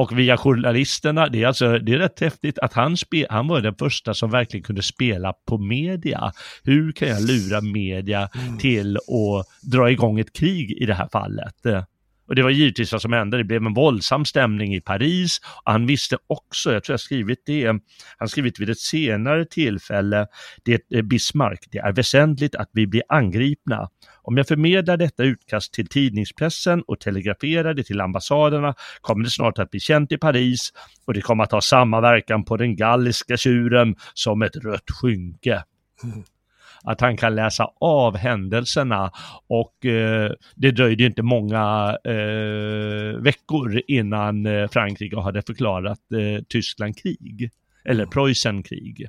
Och 0.00 0.18
via 0.18 0.36
journalisterna, 0.36 1.28
det 1.28 1.42
är 1.42 1.46
alltså 1.46 1.78
det 1.78 1.92
är 1.92 1.98
rätt 1.98 2.20
häftigt 2.20 2.58
att 2.58 2.72
han, 2.72 2.96
spe, 2.96 3.26
han 3.30 3.48
var 3.48 3.60
den 3.60 3.74
första 3.74 4.14
som 4.14 4.30
verkligen 4.30 4.64
kunde 4.64 4.82
spela 4.82 5.32
på 5.32 5.58
media. 5.58 6.32
Hur 6.64 6.92
kan 6.92 7.08
jag 7.08 7.22
lura 7.22 7.60
media 7.60 8.28
mm. 8.34 8.58
till 8.58 8.96
att 8.96 9.70
dra 9.72 9.90
igång 9.90 10.20
ett 10.20 10.32
krig 10.32 10.70
i 10.70 10.86
det 10.86 10.94
här 10.94 11.08
fallet? 11.12 11.54
Och 12.28 12.34
det 12.34 12.42
var 12.42 12.50
givetvis 12.50 12.92
vad 12.92 13.02
som 13.02 13.12
hände. 13.12 13.36
Det 13.36 13.44
blev 13.44 13.66
en 13.66 13.74
våldsam 13.74 14.24
stämning 14.24 14.74
i 14.74 14.80
Paris. 14.80 15.40
Och 15.64 15.72
han 15.72 15.86
visste 15.86 16.18
också, 16.26 16.72
jag 16.72 16.84
tror 16.84 16.92
jag 16.92 17.00
skrivit 17.00 17.42
det, 17.46 17.80
han 18.18 18.28
skrivit 18.28 18.60
vid 18.60 18.70
ett 18.70 18.78
senare 18.78 19.44
tillfälle, 19.44 20.26
det 20.64 20.80
är 20.90 21.02
Bismarck, 21.02 21.64
det 21.70 21.78
är 21.78 21.92
väsentligt 21.92 22.54
att 22.54 22.70
vi 22.72 22.86
blir 22.86 23.02
angripna. 23.08 23.88
Om 24.30 24.36
jag 24.36 24.48
förmedlar 24.48 24.96
detta 24.96 25.22
utkast 25.22 25.72
till 25.72 25.86
tidningspressen 25.86 26.82
och 26.82 27.00
telegraferar 27.00 27.74
det 27.74 27.84
till 27.84 28.00
ambassaderna 28.00 28.74
kommer 29.00 29.24
det 29.24 29.30
snart 29.30 29.58
att 29.58 29.70
bli 29.70 29.80
känt 29.80 30.12
i 30.12 30.18
Paris 30.18 30.72
och 31.06 31.14
det 31.14 31.20
kommer 31.20 31.44
att 31.44 31.52
ha 31.52 31.60
samma 31.60 32.00
verkan 32.00 32.44
på 32.44 32.56
den 32.56 32.76
galliska 32.76 33.36
tjuren 33.36 33.96
som 34.14 34.42
ett 34.42 34.56
rött 34.56 34.90
skynke. 34.90 35.64
Mm 36.04 36.24
att 36.84 37.00
han 37.00 37.16
kan 37.16 37.34
läsa 37.34 37.70
av 37.80 38.16
händelserna 38.16 39.12
och 39.46 39.86
eh, 39.86 40.32
det 40.54 40.70
dröjde 40.70 41.04
inte 41.04 41.22
många 41.22 41.96
eh, 42.04 43.20
veckor 43.20 43.82
innan 43.86 44.46
eh, 44.46 44.68
Frankrike 44.68 45.20
hade 45.20 45.42
förklarat 45.42 45.98
eh, 46.12 46.42
Tyskland 46.48 46.98
krig, 46.98 47.50
eller 47.84 48.06
Preussen 48.06 48.62
krig. 48.62 49.08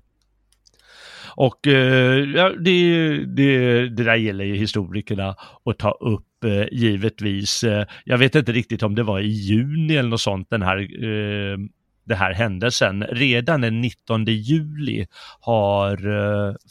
Och 1.35 1.67
eh, 1.67 2.29
ja, 2.35 2.49
det, 2.49 3.25
det, 3.25 3.89
det 3.89 4.03
där 4.03 4.15
gäller 4.15 4.45
ju 4.45 4.55
historikerna 4.55 5.35
att 5.65 5.79
ta 5.79 5.91
upp 5.91 6.43
eh, 6.45 6.65
givetvis. 6.71 7.63
Eh, 7.63 7.85
jag 8.05 8.17
vet 8.17 8.35
inte 8.35 8.51
riktigt 8.51 8.83
om 8.83 8.95
det 8.95 9.03
var 9.03 9.19
i 9.19 9.27
juni 9.27 9.95
eller 9.95 10.09
något 10.09 10.21
sånt 10.21 10.49
den 10.49 10.61
här 10.61 10.77
eh, 10.77 11.57
det 12.05 12.15
här 12.15 12.33
händelsen. 12.33 13.03
Redan 13.03 13.61
den 13.61 13.81
19 13.81 14.25
juli 14.25 15.07
har 15.39 15.97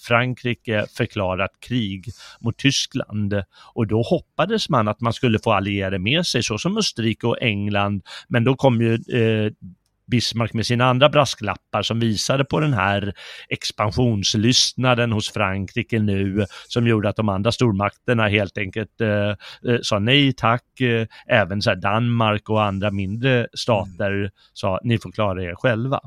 Frankrike 0.09 0.87
förklarat 0.97 1.51
krig 1.61 2.05
mot 2.41 2.59
Tyskland 2.59 3.43
och 3.75 3.87
då 3.87 4.03
hoppades 4.03 4.69
man 4.69 4.89
att 4.89 5.01
man 5.01 5.13
skulle 5.13 5.39
få 5.39 5.53
allierade 5.53 5.99
med 5.99 6.27
sig 6.27 6.43
så 6.43 6.59
som 6.59 6.77
Österrike 6.77 7.27
och 7.27 7.43
England 7.43 8.03
men 8.29 8.45
då 8.45 8.57
kom 8.57 8.81
ju 8.81 8.95
eh, 8.95 9.53
Bismarck 10.11 10.53
med 10.53 10.67
sina 10.67 10.85
andra 10.85 11.09
brasklappar 11.09 11.83
som 11.83 12.01
visade 12.01 12.45
på 12.45 12.61
den 12.61 12.73
här 12.73 13.15
expansionslystnaden 13.49 15.13
hos 15.13 15.31
Frankrike 15.31 15.99
nu 15.99 16.47
som 16.69 16.87
gjorde 16.87 17.09
att 17.09 17.17
de 17.17 17.29
andra 17.29 17.53
stormakterna 17.53 18.29
helt 18.29 18.59
enkelt 18.59 19.01
eh, 19.01 19.09
eh 19.09 19.37
sa 19.83 19.99
nej 19.99 20.33
tack. 20.33 20.81
Eh, 20.81 21.07
även 21.27 21.63
så 21.63 21.75
Danmark 21.75 22.51
och 22.51 22.65
andra 22.65 22.91
mindre 22.91 23.47
stater 23.55 24.11
mm. 24.11 24.31
sa 24.53 24.81
ni 24.83 24.99
får 24.99 25.13
klara 25.13 25.43
er 25.43 25.55
själva. 25.55 26.01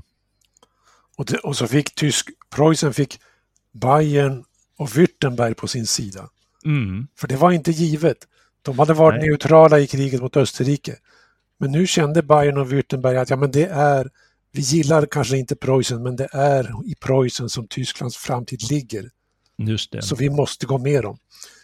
Och, 1.18 1.26
det, 1.26 1.38
och 1.38 1.58
så 1.58 1.68
fick 1.68 1.96
tysk, 1.96 2.30
Preussen 2.56 2.94
fick 2.94 3.20
Bayern 3.72 4.44
och 4.78 4.90
Württemberg 4.90 5.54
på 5.54 5.68
sin 5.68 5.88
sida. 5.88 6.30
Mm. 6.66 7.08
För 7.18 7.28
det 7.28 7.36
var 7.36 7.52
inte 7.52 7.72
givet. 7.72 8.18
De 8.62 8.80
hade 8.80 8.94
varit 8.94 9.20
Nej. 9.20 9.30
neutrala 9.30 9.80
i 9.80 9.88
kriget 9.88 10.22
mot 10.22 10.38
Österrike. 10.38 10.96
Men 11.64 11.72
nu 11.72 11.88
kände 11.88 12.24
Bayern 12.24 12.58
och 12.58 12.72
Württemberg 12.72 13.18
att 13.18 13.30
ja, 13.30 13.36
men 13.36 13.52
det 13.52 13.66
är, 13.66 14.10
vi 14.52 14.62
gillar 14.62 15.06
kanske 15.06 15.38
inte 15.38 15.56
Preussen, 15.56 16.04
men 16.04 16.16
det 16.16 16.30
är 16.32 16.72
i 16.86 16.96
Preussen 16.96 17.50
som 17.50 17.68
Tysklands 17.68 18.18
framtid 18.18 18.72
ligger. 18.72 19.10
Just 19.58 19.92
det. 19.92 20.02
Så 20.02 20.16
vi 20.16 20.30
måste 20.30 20.66
gå 20.66 20.78
med 20.78 21.04
dem. 21.04 21.18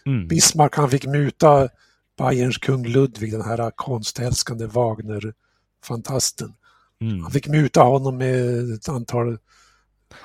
Mm. 0.06 0.28
Bismarck 0.28 0.76
han 0.76 0.90
fick 0.90 1.06
muta 1.06 1.70
Bayerns 2.18 2.58
kung 2.58 2.86
Ludvig, 2.86 3.32
den 3.32 3.42
här 3.42 3.72
konstälskande 3.72 4.66
Wagner-fantasten. 4.66 6.54
Mm. 7.02 7.24
Han 7.24 7.32
fick 7.32 7.48
muta 7.48 7.82
honom 7.82 8.18
med 8.18 8.72
ett 8.74 8.90
antal 8.90 9.38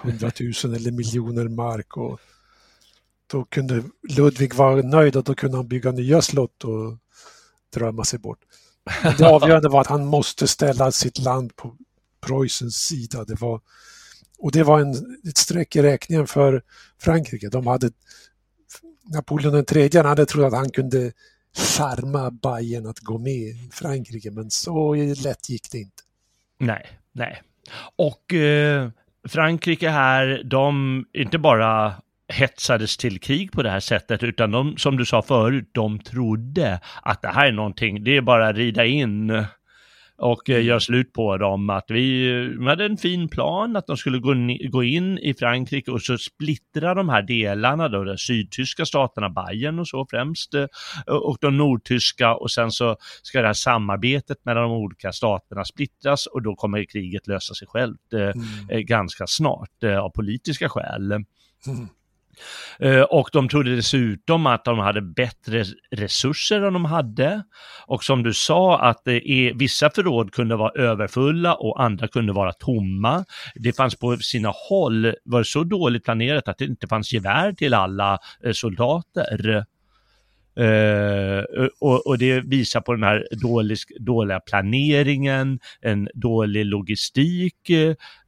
hundratusen 0.03 0.75
eller 0.75 0.91
miljoner 0.91 1.49
mark 1.49 1.97
och 1.97 2.21
då 3.27 3.45
kunde 3.45 3.83
Ludvig 4.09 4.55
vara 4.55 4.83
nöjd 4.83 5.17
och 5.17 5.25
då 5.25 5.35
kunde 5.35 5.57
han 5.57 5.69
bygga 5.69 5.91
nya 5.91 6.23
slott 6.23 6.65
och 6.65 6.99
drömma 7.75 8.05
sig 8.05 8.19
bort. 8.19 8.39
Det 9.19 9.27
avgörande 9.27 9.69
var 9.69 9.81
att 9.81 9.87
han 9.87 10.07
måste 10.07 10.49
ställa 10.49 10.93
sitt 10.93 11.19
land 11.19 11.57
på 11.57 11.77
Preussens 12.27 12.77
sida. 12.77 13.25
Det 13.25 13.41
var, 13.41 13.61
och 14.39 14.53
det 14.53 14.63
var 14.63 14.81
en, 14.81 15.19
ett 15.29 15.39
streck 15.39 15.77
i 15.77 15.83
räkningen 15.83 16.27
för 16.27 16.63
Frankrike. 16.99 17.49
De 17.49 17.67
hade, 17.67 17.91
Napoleon 19.13 19.65
III 19.73 19.99
hade 19.99 20.27
trott 20.27 20.47
att 20.47 20.59
han 20.59 20.71
kunde 20.71 21.13
charma 21.57 22.31
Bayern 22.31 22.87
att 22.87 22.99
gå 22.99 23.19
med 23.19 23.33
i 23.33 23.71
Frankrike, 23.73 24.31
men 24.31 24.51
så 24.51 24.95
lätt 24.95 25.49
gick 25.49 25.71
det 25.71 25.79
inte. 25.79 26.03
Nej, 26.59 26.87
nej. 27.13 27.43
Och 27.97 28.35
eh, 28.35 28.91
Frankrike 29.29 29.89
här, 29.89 30.43
de 30.45 31.05
inte 31.13 31.39
bara 31.39 31.95
hetsades 32.35 32.97
till 32.97 33.21
krig 33.21 33.53
på 33.53 33.63
det 33.63 33.71
här 33.71 33.81
sättet, 33.81 34.23
utan 34.23 34.51
de, 34.51 34.77
som 34.77 34.97
du 34.97 35.05
sa 35.05 35.23
förut, 35.23 35.71
de 35.73 35.99
trodde 35.99 36.81
att 37.03 37.23
det 37.23 37.29
här 37.29 37.47
är 37.47 37.53
någonting, 37.53 38.05
det 38.05 38.17
är 38.17 38.21
bara 38.21 38.49
att 38.49 38.57
rida 38.57 38.85
in 38.85 39.45
och 40.17 40.51
eh, 40.51 40.65
göra 40.65 40.81
slut 40.81 41.13
på 41.13 41.37
dem. 41.37 41.71
Att 41.71 41.85
vi, 41.89 42.29
vi 42.59 42.67
hade 42.67 42.85
en 42.85 42.97
fin 42.97 43.29
plan 43.29 43.77
att 43.77 43.87
de 43.87 43.97
skulle 43.97 44.19
gå, 44.19 44.35
gå 44.71 44.85
in 44.85 45.19
i 45.19 45.35
Frankrike 45.35 45.91
och 45.91 46.03
så 46.03 46.19
splittra 46.19 46.95
de 46.95 47.09
här 47.09 47.23
delarna 47.23 47.89
då, 47.89 48.05
de 48.05 48.19
sydtyska 48.19 48.85
staterna, 48.85 49.31
Bayern 49.31 49.79
och 49.79 49.89
så 49.89 50.07
främst, 50.11 50.55
eh, 50.55 50.67
och 51.07 51.39
de 51.41 51.57
nordtyska 51.57 52.35
och 52.35 52.51
sen 52.51 52.71
så 52.71 52.97
ska 53.23 53.41
det 53.41 53.47
här 53.47 53.55
samarbetet 53.55 54.45
mellan 54.45 54.63
de 54.63 54.73
olika 54.73 55.13
staterna 55.13 55.65
splittras 55.65 56.27
och 56.27 56.43
då 56.43 56.55
kommer 56.55 56.85
kriget 56.85 57.27
lösa 57.27 57.55
sig 57.55 57.69
självt 57.69 58.13
eh, 58.13 58.21
mm. 58.21 58.87
ganska 58.87 59.27
snart 59.27 59.85
av 59.85 60.11
politiska 60.11 60.69
skäl. 60.69 61.13
Mm. 61.13 61.89
Eh, 62.79 63.01
och 63.01 63.29
de 63.33 63.49
trodde 63.49 63.77
dessutom 63.77 64.47
att 64.47 64.65
de 64.65 64.79
hade 64.79 65.03
bättre 65.03 65.65
resurser 65.91 66.63
än 66.63 66.73
de 66.73 66.85
hade. 66.85 67.43
Och 67.87 68.05
som 68.05 68.23
du 68.23 68.35
sa 68.35 68.79
att 68.79 69.01
det 69.05 69.31
är, 69.31 69.55
vissa 69.55 69.91
förråd 69.91 70.33
kunde 70.33 70.57
vara 70.57 70.83
överfulla 70.83 71.55
och 71.55 71.83
andra 71.83 72.09
kunde 72.09 72.33
vara 72.33 72.53
tomma. 72.53 73.25
Det 73.55 73.77
fanns 73.77 73.95
på 73.99 74.17
sina 74.17 74.53
håll, 74.69 75.15
var 75.25 75.43
så 75.43 75.65
dåligt 75.65 76.05
planerat 76.05 76.49
att 76.49 76.59
det 76.59 76.65
inte 76.65 76.87
fanns 76.87 77.13
gevär 77.13 77.53
till 77.53 77.75
alla 77.75 78.19
eh, 78.45 78.53
soldater. 78.53 79.65
Uh, 80.61 81.67
och, 81.81 82.07
och, 82.07 82.19
det 82.19 82.41
visar 82.41 82.81
på 82.81 82.93
den 82.93 83.03
här 83.03 83.27
dålig, 83.31 83.79
dåliga 84.01 84.41
planeringen, 84.41 85.59
en 85.81 86.09
dålig 86.15 86.67
logistik, 86.67 87.71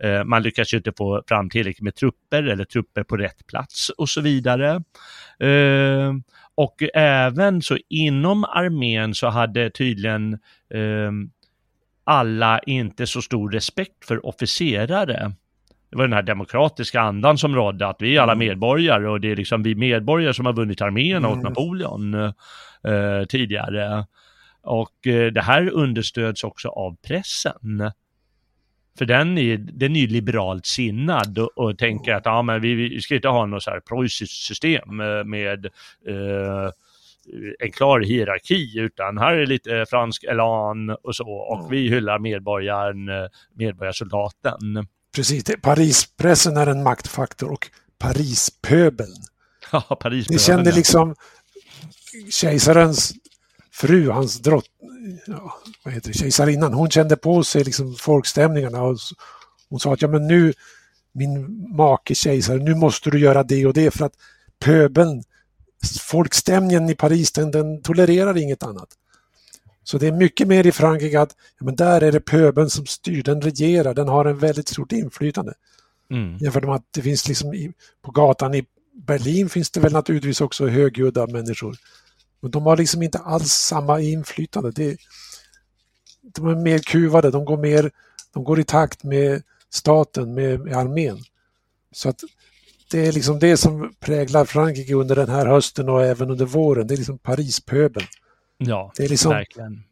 uh, 0.04 0.24
man 0.24 0.42
lyckas 0.42 0.72
ju 0.72 0.76
inte 0.76 0.92
få 0.98 1.22
fram 1.28 1.50
tillräckligt 1.50 1.84
med 1.84 1.94
trupper 1.94 2.42
eller 2.42 2.64
trupper 2.64 3.02
på 3.02 3.16
rätt 3.16 3.46
plats 3.46 3.90
och 3.90 4.08
så 4.08 4.20
vidare. 4.20 4.82
Uh, 5.42 6.14
och 6.54 6.82
även 6.94 7.62
så 7.62 7.78
inom 7.88 8.44
armén 8.44 9.14
så 9.14 9.28
hade 9.28 9.70
tydligen 9.70 10.38
alla 12.04 12.58
inte 12.58 13.06
så 13.06 13.22
stor 13.22 13.50
respekt 13.50 14.04
för 14.04 14.26
officerare 14.26 15.32
det 15.90 15.96
var 15.96 16.04
den 16.04 16.12
här 16.12 16.22
demokratiska 16.22 17.00
andan 17.00 17.38
som 17.38 17.54
rådde, 17.54 17.86
att 17.86 17.96
vi 18.02 18.16
är 18.16 18.20
alla 18.20 18.32
Mm. 18.32 18.48
medborgare 18.48 19.08
och 19.08 19.20
det 19.20 19.30
är 19.30 19.36
liksom 19.36 19.62
vi 19.62 19.74
medborgare 19.74 20.34
som 20.34 20.46
har 20.46 20.52
vunnit 20.52 20.80
armén 20.82 21.24
åt 21.24 21.32
Mm. 21.32 21.44
Napoleon 21.44 22.14
eh, 22.14 23.24
tidigare. 23.28 24.06
Och 24.62 25.06
eh, 25.06 25.32
det 25.32 25.42
här 25.42 25.70
understöds 25.70 26.44
också 26.44 26.68
av 26.68 26.96
pressen. 27.06 27.90
För 28.98 29.04
den 29.04 29.38
är, 29.38 29.56
den 29.56 29.96
är 29.96 30.00
ju 30.00 30.06
liberalt 30.06 30.66
sinnad 30.66 31.38
och, 31.38 31.58
och 31.58 31.78
tänker 31.78 32.14
att 32.14 32.24
ja, 32.26 32.42
men 32.42 32.60
vi, 32.60 32.74
vi 32.74 33.00
ska 33.00 33.14
inte 33.14 33.28
ha 33.28 33.46
något 33.46 33.62
så 33.62 33.70
här 33.70 33.80
preussiskt 33.80 34.34
system 34.44 35.00
eh, 35.00 35.24
med 35.24 35.66
eh, 36.08 36.70
en 37.58 37.72
klar 37.72 38.00
hierarki, 38.00 38.78
utan 38.78 39.18
här 39.18 39.34
är 39.34 39.46
lite 39.46 39.86
fransk 39.90 40.24
elan 40.24 40.90
och 40.90 41.16
så, 41.16 41.28
och 41.30 41.58
Mm. 41.58 41.70
vi 41.70 41.88
hyllar 41.88 42.18
medborgaren, 42.18 43.08
eh, 43.08 43.26
medborgarsoldaten. 43.54 44.86
Precis, 45.16 45.44
Parispressen 45.62 46.56
är 46.56 46.66
en 46.66 46.82
maktfaktor 46.82 47.50
och 47.50 47.70
Parispöbeln. 47.98 49.16
Ja, 49.72 49.80
Paris. 49.80 50.26
Det 50.26 50.38
kände 50.38 50.72
liksom 50.72 51.14
kejsarens 52.30 53.14
fru, 53.72 54.10
hans 54.10 54.38
drott, 54.38 54.64
ja, 55.26 55.60
vad 55.84 55.94
heter 55.94 56.08
det, 56.08 56.18
kejsarinnan, 56.18 56.74
hon 56.74 56.90
kände 56.90 57.16
på 57.16 57.44
sig 57.44 57.64
liksom 57.64 57.94
folkstämningarna 57.94 58.82
och 58.82 58.98
hon 59.68 59.80
sa 59.80 59.92
att 59.92 60.02
ja 60.02 60.08
men 60.08 60.26
nu, 60.26 60.52
min 61.12 61.66
make 61.76 62.14
kejsare, 62.14 62.58
nu 62.58 62.74
måste 62.74 63.10
du 63.10 63.18
göra 63.18 63.42
det 63.42 63.66
och 63.66 63.74
det 63.74 63.90
för 63.90 64.04
att 64.04 64.14
pöbeln, 64.58 65.22
folkstämningen 66.00 66.90
i 66.90 66.94
Paris, 66.94 67.32
den, 67.32 67.50
den 67.50 67.82
tolererar 67.82 68.36
inget 68.36 68.62
annat. 68.62 68.88
Så 69.88 69.98
det 69.98 70.06
är 70.06 70.12
mycket 70.12 70.48
mer 70.48 70.66
i 70.66 70.72
Frankrike 70.72 71.20
att 71.20 71.36
ja, 71.58 71.64
men 71.64 71.76
där 71.76 72.00
är 72.00 72.12
det 72.12 72.20
pöbeln 72.20 72.70
som 72.70 72.86
styr, 72.86 73.22
den 73.22 73.40
regerar, 73.40 73.94
den 73.94 74.08
har 74.08 74.24
en 74.24 74.38
väldigt 74.38 74.68
stort 74.68 74.92
inflytande. 74.92 75.54
Mm. 76.10 76.36
Jämfört 76.38 76.64
med 76.64 76.74
att 76.74 76.86
det 76.90 77.02
finns 77.02 77.28
liksom 77.28 77.54
i, 77.54 77.72
på 78.02 78.10
gatan 78.10 78.54
i 78.54 78.64
Berlin 78.92 79.48
finns 79.48 79.70
det 79.70 79.80
väl 79.80 79.92
naturligtvis 79.92 80.40
också 80.40 80.66
högljudda 80.66 81.26
människor. 81.26 81.76
Men 82.40 82.50
de 82.50 82.66
har 82.66 82.76
liksom 82.76 83.02
inte 83.02 83.18
alls 83.18 83.52
samma 83.52 84.00
inflytande. 84.00 84.70
Det, 84.70 84.96
de 86.22 86.46
är 86.46 86.54
mer 86.54 86.78
kuvade, 86.78 87.30
de 87.30 87.44
går, 87.44 87.56
mer, 87.56 87.90
de 88.34 88.44
går 88.44 88.60
i 88.60 88.64
takt 88.64 89.04
med 89.04 89.42
staten, 89.70 90.34
med, 90.34 90.60
med 90.60 90.76
armén. 90.76 91.18
Så 91.92 92.08
att 92.08 92.20
det 92.90 93.06
är 93.06 93.12
liksom 93.12 93.38
det 93.38 93.56
som 93.56 93.94
präglar 94.00 94.44
Frankrike 94.44 94.94
under 94.94 95.16
den 95.16 95.28
här 95.28 95.46
hösten 95.46 95.88
och 95.88 96.04
även 96.04 96.30
under 96.30 96.46
våren. 96.46 96.86
Det 96.86 96.94
är 96.94 96.98
liksom 96.98 97.18
Parispöbeln. 97.18 98.06
Ja, 98.58 98.92
Det 98.96 99.04
är 99.04 99.08
liksom, 99.08 99.30
verkligen. 99.30 99.84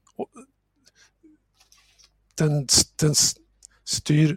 den, 2.34 2.68
den 2.96 3.14
styr 3.84 4.36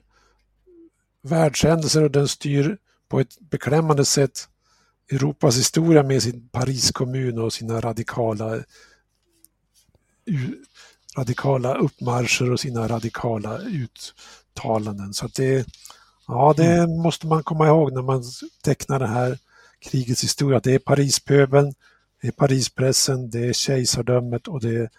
världshändelser 1.22 2.04
och 2.04 2.12
den 2.12 2.28
styr 2.28 2.78
på 3.08 3.20
ett 3.20 3.40
beklämmande 3.40 4.06
sätt 4.06 4.50
Europas 5.12 5.58
historia 5.58 6.04
med 6.04 6.24
sin 6.24 6.50
Paris 6.50 6.92
kommun 6.92 7.40
och 7.40 7.54
sina 7.54 7.82
radikala 7.82 8.64
radikala 11.18 11.76
uppmarscher 11.76 12.52
och 12.52 12.60
sina 12.60 12.88
radikala 12.88 13.60
uttalanden. 13.60 15.14
Så 15.14 15.28
det, 15.28 15.66
ja, 16.28 16.54
det 16.58 16.88
måste 16.88 17.28
man 17.28 17.44
komma 17.44 17.68
ihåg 17.68 17.94
när 17.94 18.02
man 18.02 18.24
tecknar 18.64 19.00
det 19.00 19.08
här 19.08 19.40
krigets 19.80 20.24
historia. 20.24 20.60
Det 20.60 20.74
är 20.74 20.80
Parispöbeln, 20.80 21.74
det 22.22 22.28
är 22.28 22.32
Parispressen, 22.32 23.30
det 23.30 23.39
är 23.47 23.53
kejsardömet 23.53 24.47
och 24.47 24.61
det 24.61 24.76
är 24.76 24.89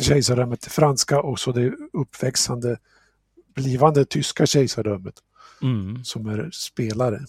kejsardömet 0.00 0.60
det 0.60 0.70
franska 0.70 1.20
och 1.20 1.40
så 1.40 1.52
det 1.52 1.72
uppväxande 1.92 2.78
blivande 3.54 4.04
tyska 4.04 4.46
kejsardömet 4.46 5.14
Mm. 5.62 6.04
som 6.04 6.26
är 6.26 6.50
spelare. 6.52 7.20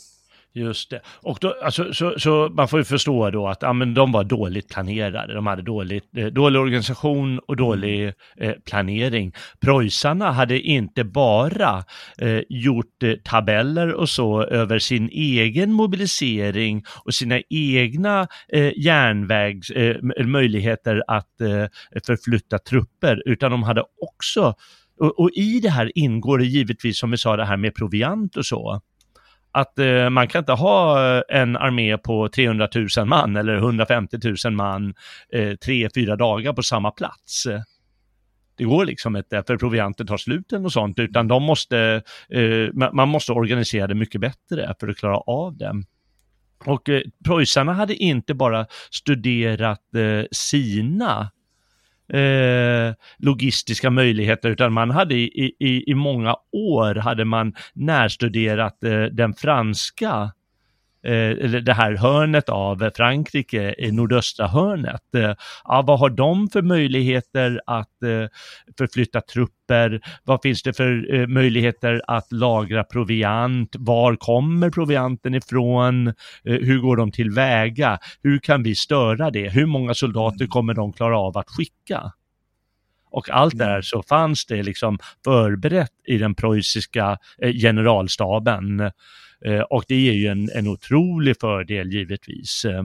Just 0.57 0.89
det. 0.89 1.01
Och 1.21 1.37
då, 1.41 1.55
alltså, 1.63 1.93
så, 1.93 2.13
så 2.19 2.49
man 2.53 2.67
får 2.67 2.79
ju 2.79 2.83
förstå 2.85 3.29
då 3.29 3.47
att 3.47 3.61
ja, 3.61 3.73
men 3.73 3.93
de 3.93 4.11
var 4.11 4.23
dåligt 4.23 4.69
planerade. 4.69 5.33
De 5.33 5.47
hade 5.47 5.61
dåligt, 5.61 6.17
eh, 6.17 6.25
dålig 6.25 6.61
organisation 6.61 7.39
och 7.39 7.55
dålig 7.55 8.13
eh, 8.37 8.53
planering. 8.69 9.33
Preussarna 9.59 10.31
hade 10.31 10.59
inte 10.59 11.03
bara 11.03 11.83
eh, 12.17 12.41
gjort 12.49 13.03
eh, 13.03 13.13
tabeller 13.23 13.93
och 13.93 14.09
så 14.09 14.43
över 14.43 14.79
sin 14.79 15.09
egen 15.09 15.73
mobilisering 15.73 16.83
och 17.05 17.13
sina 17.13 17.41
egna 17.49 18.27
eh, 18.53 18.71
järnvägs, 18.77 19.69
eh, 19.69 19.95
möjligheter 20.25 21.03
att 21.07 21.41
eh, 21.41 22.01
förflytta 22.05 22.59
trupper, 22.59 23.21
utan 23.25 23.51
de 23.51 23.63
hade 23.63 23.83
också 24.01 24.55
och, 24.99 25.19
och 25.19 25.29
i 25.33 25.59
det 25.59 25.69
här 25.69 25.91
ingår 25.95 26.37
det 26.37 26.45
givetvis, 26.45 26.99
som 26.99 27.11
vi 27.11 27.17
sa, 27.17 27.37
det 27.37 27.45
här 27.45 27.57
med 27.57 27.75
proviant 27.75 28.37
och 28.37 28.45
så 28.45 28.81
att 29.57 29.79
eh, 29.79 30.09
man 30.09 30.27
kan 30.27 30.39
inte 30.39 30.51
ha 30.51 31.07
eh, 31.17 31.23
en 31.29 31.57
armé 31.57 31.97
på 31.97 32.29
300 32.29 32.69
000 32.97 33.07
man 33.07 33.35
eller 33.35 33.55
150 33.55 34.17
000 34.45 34.53
man 34.53 34.93
eh, 35.33 35.55
tre, 35.55 35.89
fyra 35.95 36.15
dagar 36.15 36.53
på 36.53 36.63
samma 36.63 36.91
plats. 36.91 37.47
Det 38.57 38.63
går 38.63 38.85
liksom 38.85 39.15
inte 39.15 39.43
för 39.47 39.57
provianten 39.57 40.07
tar 40.07 40.17
sluten 40.17 40.65
och 40.65 40.71
sånt, 40.71 40.99
utan 40.99 41.27
de 41.27 41.43
måste, 41.43 42.01
eh, 42.29 42.89
man 42.93 43.09
måste 43.09 43.31
organisera 43.31 43.87
det 43.87 43.95
mycket 43.95 44.21
bättre 44.21 44.75
för 44.79 44.87
att 44.87 44.97
klara 44.97 45.17
av 45.17 45.57
det. 45.57 45.83
Och 46.65 46.89
eh, 46.89 47.01
preussarna 47.25 47.73
hade 47.73 47.95
inte 47.95 48.33
bara 48.33 48.65
studerat 48.91 49.95
eh, 49.95 50.25
sina 50.31 51.31
eh, 52.13 52.93
logistiska 53.17 53.89
möjligheter 53.89 54.49
utan 54.49 54.73
man 54.73 54.91
hade 54.91 55.15
i, 55.15 55.55
i, 55.59 55.91
i 55.91 55.95
många 55.95 56.35
år 56.51 56.95
hade 56.95 57.25
man 57.25 57.53
närstuderat 57.73 58.83
eh, 58.83 59.03
den 59.03 59.33
franska 59.33 60.09
eh, 60.09 60.29
eller 61.03 61.61
det 61.61 61.73
här 61.73 61.95
hörnet 61.95 62.49
av 62.49 62.91
Frankrike, 62.95 63.75
i 63.77 63.91
nordöstra 63.91 64.47
hörnet. 64.47 65.15
Eh, 65.15 65.33
ja, 65.63 65.83
vad 65.87 65.99
har 65.99 66.09
de 66.09 66.49
för 66.49 66.61
möjligheter 66.61 67.61
att 67.65 68.03
eh, 68.03 68.27
förflytta 68.77 69.21
trupper? 69.21 70.01
Vad 70.23 70.41
finns 70.41 70.63
det 70.63 70.73
för 70.73 71.15
eh, 71.15 71.27
möjligheter 71.27 72.01
att 72.07 72.31
lagra 72.31 72.83
proviant? 72.83 73.75
Var 73.79 74.15
kommer 74.15 74.69
provianten 74.69 75.35
ifrån? 75.35 76.07
Eh, 76.07 76.13
hur 76.43 76.79
går 76.79 76.97
de 76.97 77.11
tillväga? 77.11 77.99
Hur 78.23 78.39
kan 78.39 78.63
vi 78.63 78.75
störa 78.75 79.31
det? 79.31 79.49
Hur 79.49 79.65
många 79.65 79.93
soldater 79.93 80.47
kommer 80.47 80.73
de 80.73 80.93
klara 80.93 81.19
av 81.19 81.37
att 81.37 81.49
skicka? 81.49 82.11
Och 83.11 83.29
allt 83.29 83.57
det 83.57 83.65
här 83.65 83.81
så 83.81 84.03
fanns 84.03 84.45
det 84.45 84.63
liksom 84.63 84.99
förberett 85.23 85.91
i 86.07 86.17
den 86.17 86.35
preussiska 86.35 87.17
eh, 87.41 87.53
generalstaben. 87.53 88.91
Eh, 89.45 89.61
och 89.61 89.83
det 89.87 90.09
är 90.09 90.13
ju 90.13 90.27
en, 90.27 90.49
en 90.53 90.67
otrolig 90.67 91.39
fördel 91.39 91.93
givetvis. 91.93 92.65
Eh, 92.65 92.83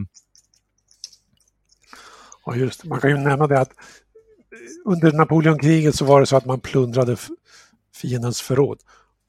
Ja, 2.46 2.56
just 2.56 2.82
det. 2.82 2.88
Man 2.88 3.00
kan 3.00 3.10
ju 3.10 3.16
nämna 3.16 3.46
det 3.46 3.60
att 3.60 3.72
under 4.84 5.12
Napoleonkriget 5.12 5.94
så 5.94 6.04
var 6.04 6.20
det 6.20 6.26
så 6.26 6.36
att 6.36 6.44
man 6.44 6.60
plundrade 6.60 7.16
fiendens 7.94 8.40
förråd. 8.40 8.80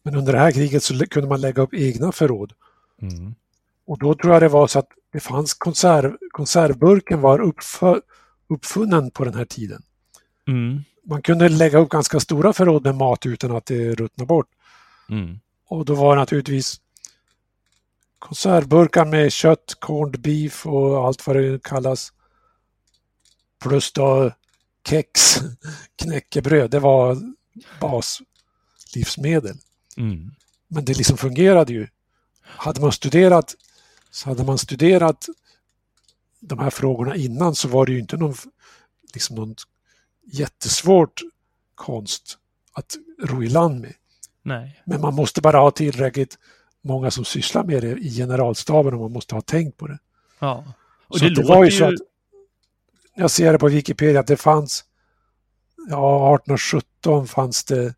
Men 0.04 0.16
under 0.16 0.34
det 0.34 0.40
här 0.40 0.52
kriget 0.52 0.84
så 0.84 1.06
kunde 1.06 1.30
man 1.30 1.42
lägga 1.42 1.62
upp 1.62 1.74
egna 1.74 2.12
förråd. 2.12 2.54
Mm. 3.02 3.36
Och 3.86 4.00
då 4.00 4.16
tror 4.16 4.34
jag 4.34 4.42
det 4.42 4.48
var 4.48 4.68
så 4.68 4.80
att 4.80 4.88
det 5.14 5.20
fanns 5.20 5.54
konserv, 5.54 6.18
konservburken 6.32 7.22
var 7.22 7.54
uppfunnen 8.48 9.12
på 9.12 9.26
den 9.26 9.34
här 9.34 9.46
tiden. 9.46 9.82
Mm. 10.48 10.84
Man 11.06 11.22
kunde 11.22 11.50
lägga 11.50 11.78
upp 11.78 11.90
ganska 11.90 12.20
stora 12.20 12.54
förråd 12.54 12.84
med 12.84 12.96
mat 12.96 13.26
utan 13.26 13.56
att 13.56 13.66
det 13.66 13.96
ruttnade 13.96 14.28
bort. 14.28 14.48
Mm. 15.10 15.40
Och 15.68 15.86
då 15.86 15.96
var 15.96 16.16
det 16.16 16.22
naturligtvis 16.22 16.82
konservburkar 18.24 19.06
med 19.06 19.32
kött, 19.32 19.76
corned 19.80 20.22
beef 20.22 20.66
och 20.66 21.08
allt 21.08 21.28
vad 21.28 21.36
det 21.36 21.64
kallas. 21.64 22.14
Plus 23.62 23.92
då 23.92 24.32
kex, 24.88 25.36
knäckebröd. 25.96 26.72
Det 26.72 26.80
var 26.80 27.18
baslivsmedel. 27.80 29.58
Mm. 29.98 30.32
Men 30.68 30.86
det 30.86 30.98
liksom 30.98 31.18
fungerade 31.18 31.74
ju. 31.74 31.88
Hade 32.42 32.82
man 32.82 32.92
studerat 32.92 33.56
så 34.12 34.30
hade 34.30 34.44
man 34.44 34.58
studerat 34.58 35.26
de 36.40 36.60
här 36.60 36.70
frågorna 36.70 37.16
innan 37.16 37.56
så 37.56 37.68
var 37.68 37.86
det 37.86 37.92
ju 37.92 38.00
inte 38.00 38.18
någon, 38.18 38.36
liksom 39.14 39.36
någon 39.36 39.56
jättesvårt 40.26 41.22
konst 41.76 42.38
att 42.74 42.96
ro 43.24 43.44
i 43.44 43.50
land 43.50 43.82
med. 43.82 43.94
Nej. 44.42 44.82
Men 44.86 45.02
man 45.02 45.14
måste 45.14 45.42
bara 45.42 45.58
ha 45.58 45.72
tillräckligt 45.72 46.38
många 46.84 47.12
som 47.12 47.26
sysslar 47.26 47.64
med 47.64 47.82
det 47.84 47.98
i 47.98 48.10
generalstaben 48.10 48.94
och 48.94 49.00
man 49.00 49.12
måste 49.12 49.36
ha 49.36 49.42
tänkt 49.42 49.78
på 49.78 49.88
det. 49.88 50.00
Ja. 50.40 50.64
Och 51.08 51.20
så 51.20 51.26
det, 51.26 51.36
det 51.36 51.44
var 51.44 51.64
ju 51.64 51.72
ju... 51.72 51.78
så 51.78 51.86
att 51.86 51.94
jag 53.16 53.32
ser 53.32 53.52
det 53.52 53.60
på 53.60 53.68
Wikipedia 53.68 54.20
att 54.20 54.28
det 54.28 54.38
fanns 54.38 54.86
ja 55.90 56.36
1817 56.36 57.28
fanns 57.28 57.64
det 57.64 57.86
eh, 57.86 57.92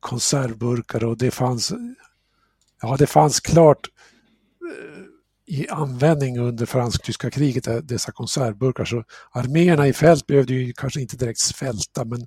konservburkar 0.00 1.04
och 1.04 1.18
det 1.18 1.30
fanns 1.30 1.72
ja 2.82 2.96
det 2.96 3.06
fanns 3.06 3.40
klart 3.40 3.88
eh, 4.70 5.02
i 5.46 5.68
användning 5.68 6.38
under 6.38 6.66
fransk-tyska 6.66 7.30
kriget 7.30 7.66
eh, 7.66 7.76
dessa 7.76 8.12
konservburkar 8.12 8.84
så 8.84 9.04
arméerna 9.30 9.88
i 9.88 9.92
fält 9.92 10.26
behövde 10.26 10.54
ju 10.54 10.72
kanske 10.72 11.00
inte 11.00 11.16
direkt 11.16 11.40
svälta 11.40 12.04
men 12.04 12.26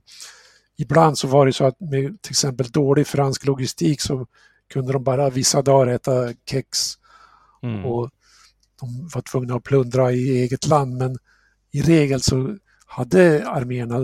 ibland 0.81 1.17
så 1.17 1.27
var 1.27 1.45
det 1.45 1.53
så 1.53 1.65
att 1.65 1.79
med 1.79 2.21
till 2.21 2.31
exempel 2.31 2.71
dålig 2.71 3.07
fransk 3.07 3.45
logistik 3.45 4.01
så 4.01 4.27
kunde 4.73 4.93
de 4.93 5.03
bara 5.03 5.29
vissa 5.29 5.61
dagar 5.61 5.93
äta 5.93 6.33
kex 6.49 6.97
Mm. 7.63 7.85
och 7.85 8.09
de 8.79 9.09
var 9.13 9.21
tvungna 9.21 9.55
att 9.55 9.63
plundra 9.63 10.11
i 10.11 10.29
eget 10.29 10.67
land 10.67 10.97
men 10.97 11.17
i 11.71 11.81
regel 11.81 12.21
så 12.21 12.57
hade 12.85 13.47
arméerna 13.47 13.99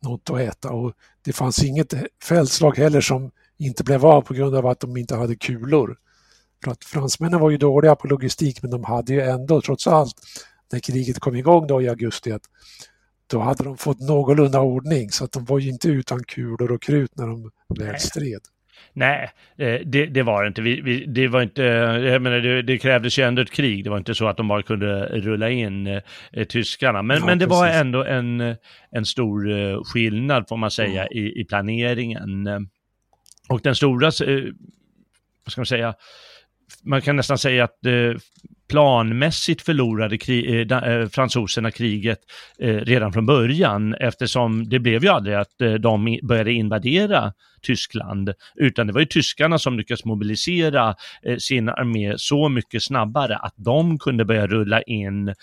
något 0.00 0.30
att 0.30 0.40
äta 0.40 0.70
och 0.70 0.92
det 1.22 1.32
fanns 1.32 1.64
inget 1.64 1.94
fältslag 2.24 2.76
heller 2.76 3.00
som 3.00 3.30
inte 3.56 3.84
blev 3.84 4.06
av 4.06 4.22
på 4.22 4.34
grund 4.34 4.54
av 4.54 4.66
att 4.66 4.80
de 4.80 4.96
inte 4.96 5.16
hade 5.16 5.36
kulor. 5.36 5.98
För 6.64 6.70
att 6.70 6.84
fransmännen 6.84 7.40
var 7.40 7.50
ju 7.50 7.58
dåliga 7.58 7.96
på 7.96 8.06
logistik 8.06 8.62
men 8.62 8.70
de 8.70 8.84
hade 8.84 9.12
ju 9.12 9.20
ändå 9.20 9.60
trots 9.60 9.86
allt 9.86 10.14
när 10.72 10.78
kriget 10.78 11.18
kom 11.18 11.36
igång 11.36 11.66
då 11.66 11.82
i 11.82 11.88
augusti 11.88 12.32
att 12.32 12.44
då 13.30 13.40
hade 13.40 13.64
de 13.64 13.76
fått 13.76 14.00
någorlunda 14.00 14.60
ordning 14.60 15.10
så 15.10 15.24
att 15.24 15.32
de 15.32 15.44
var 15.44 15.58
ju 15.58 15.70
inte 15.70 15.88
utan 15.88 16.24
kulor 16.24 16.72
och 16.72 16.82
krut 16.82 17.10
när 17.16 17.26
de 17.26 17.50
väl 17.78 18.00
stred. 18.00 18.40
Nej, 18.92 19.30
eh, 19.58 19.80
det, 19.86 20.06
det 20.06 20.22
var 20.22 20.42
det 20.42 20.48
inte. 20.48 20.62
Vi, 20.62 20.80
vi, 20.80 21.04
det, 21.06 21.28
var 21.28 21.42
inte 21.42 21.62
jag 21.62 22.22
menar, 22.22 22.38
det, 22.38 22.62
det 22.62 22.78
krävdes 22.78 23.18
ju 23.18 23.22
ändå 23.22 23.42
ett 23.42 23.50
krig. 23.50 23.84
Det 23.84 23.90
var 23.90 23.98
inte 23.98 24.14
så 24.14 24.28
att 24.28 24.36
de 24.36 24.48
bara 24.48 24.62
kunde 24.62 25.06
rulla 25.06 25.50
in 25.50 25.86
eh, 25.86 26.44
tyskarna. 26.48 27.02
Men, 27.02 27.18
Ja, 27.18 27.26
men 27.26 27.38
det 27.38 27.46
var 27.46 27.66
precis. 27.66 27.80
ändå 27.80 28.04
en, 28.04 28.56
en 28.90 29.04
stor 29.04 29.50
eh, 29.50 29.82
skillnad 29.84 30.48
får 30.48 30.56
man 30.56 30.70
säga 30.70 31.06
i, 31.08 31.40
i 31.40 31.44
planeringen. 31.44 32.46
Eh, 32.46 32.60
Och 33.48 33.60
den 33.60 33.74
stora, 33.74 34.06
eh, 34.06 34.44
vad 35.44 35.52
ska 35.52 35.60
man 35.60 35.66
säga, 35.66 35.94
man 36.82 37.02
kan 37.02 37.16
nästan 37.16 37.38
säga 37.38 37.64
att 37.64 37.86
eh, 37.86 37.92
planmässigt 38.68 39.62
förlorade 39.62 40.16
kri- 40.16 40.72
eh, 40.72 40.78
eh, 40.92 41.08
fransoserna 41.08 41.70
kriget 41.70 42.18
eh, 42.58 42.68
redan 42.74 43.12
från 43.12 43.26
början 43.26 43.94
eftersom 43.94 44.68
det 44.68 44.78
blev 44.78 45.02
ju 45.04 45.08
aldrig 45.10 45.36
att 45.36 45.60
eh, 45.60 45.72
de 45.72 46.18
började 46.22 46.52
invadera 46.52 47.32
Tyskland 47.62 48.32
utan 48.54 48.86
det 48.86 48.92
var 48.92 49.00
ju 49.00 49.06
tyskarna 49.06 49.58
som 49.58 49.76
lyckades 49.78 50.04
mobilisera 50.04 50.94
eh, 51.22 51.36
sin 51.36 51.68
armé 51.68 52.14
så 52.16 52.48
mycket 52.48 52.82
snabbare 52.82 53.36
att 53.36 53.54
de 53.56 53.98
kunde 53.98 54.24
börja 54.24 54.46
rulla 54.46 54.82
in 54.82 55.28
eh, 55.28 55.34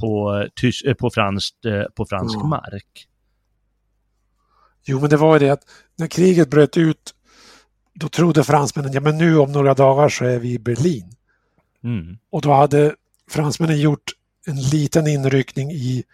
på, 0.00 0.44
på, 0.98 1.10
franskt, 1.10 1.56
på 1.96 2.06
fransk 2.06 2.38
Ja. 2.38 2.46
mark. 2.46 3.06
Jo, 4.86 5.00
men 5.00 5.10
det 5.10 5.16
var 5.16 5.32
ju 5.34 5.46
det 5.46 5.50
att 5.52 5.62
när 5.98 6.06
kriget 6.06 6.50
bröt 6.50 6.76
ut 6.76 7.14
då 7.94 8.08
trodde 8.08 8.44
fransmännen, 8.44 8.92
ja 8.92 9.00
men 9.00 9.18
nu 9.18 9.38
om 9.38 9.52
några 9.52 9.74
dagar 9.74 10.08
så 10.08 10.24
är 10.24 10.38
vi 10.38 10.52
i 10.52 10.58
Berlin. 10.58 11.12
Mm. 11.86 12.18
Och 12.30 12.42
då 12.42 12.52
hade 12.52 12.94
fransmännen 13.30 13.80
gjort 13.80 14.12
en 14.46 14.60
liten 14.60 15.06
inryckning 15.06 15.70
i, 15.70 16.04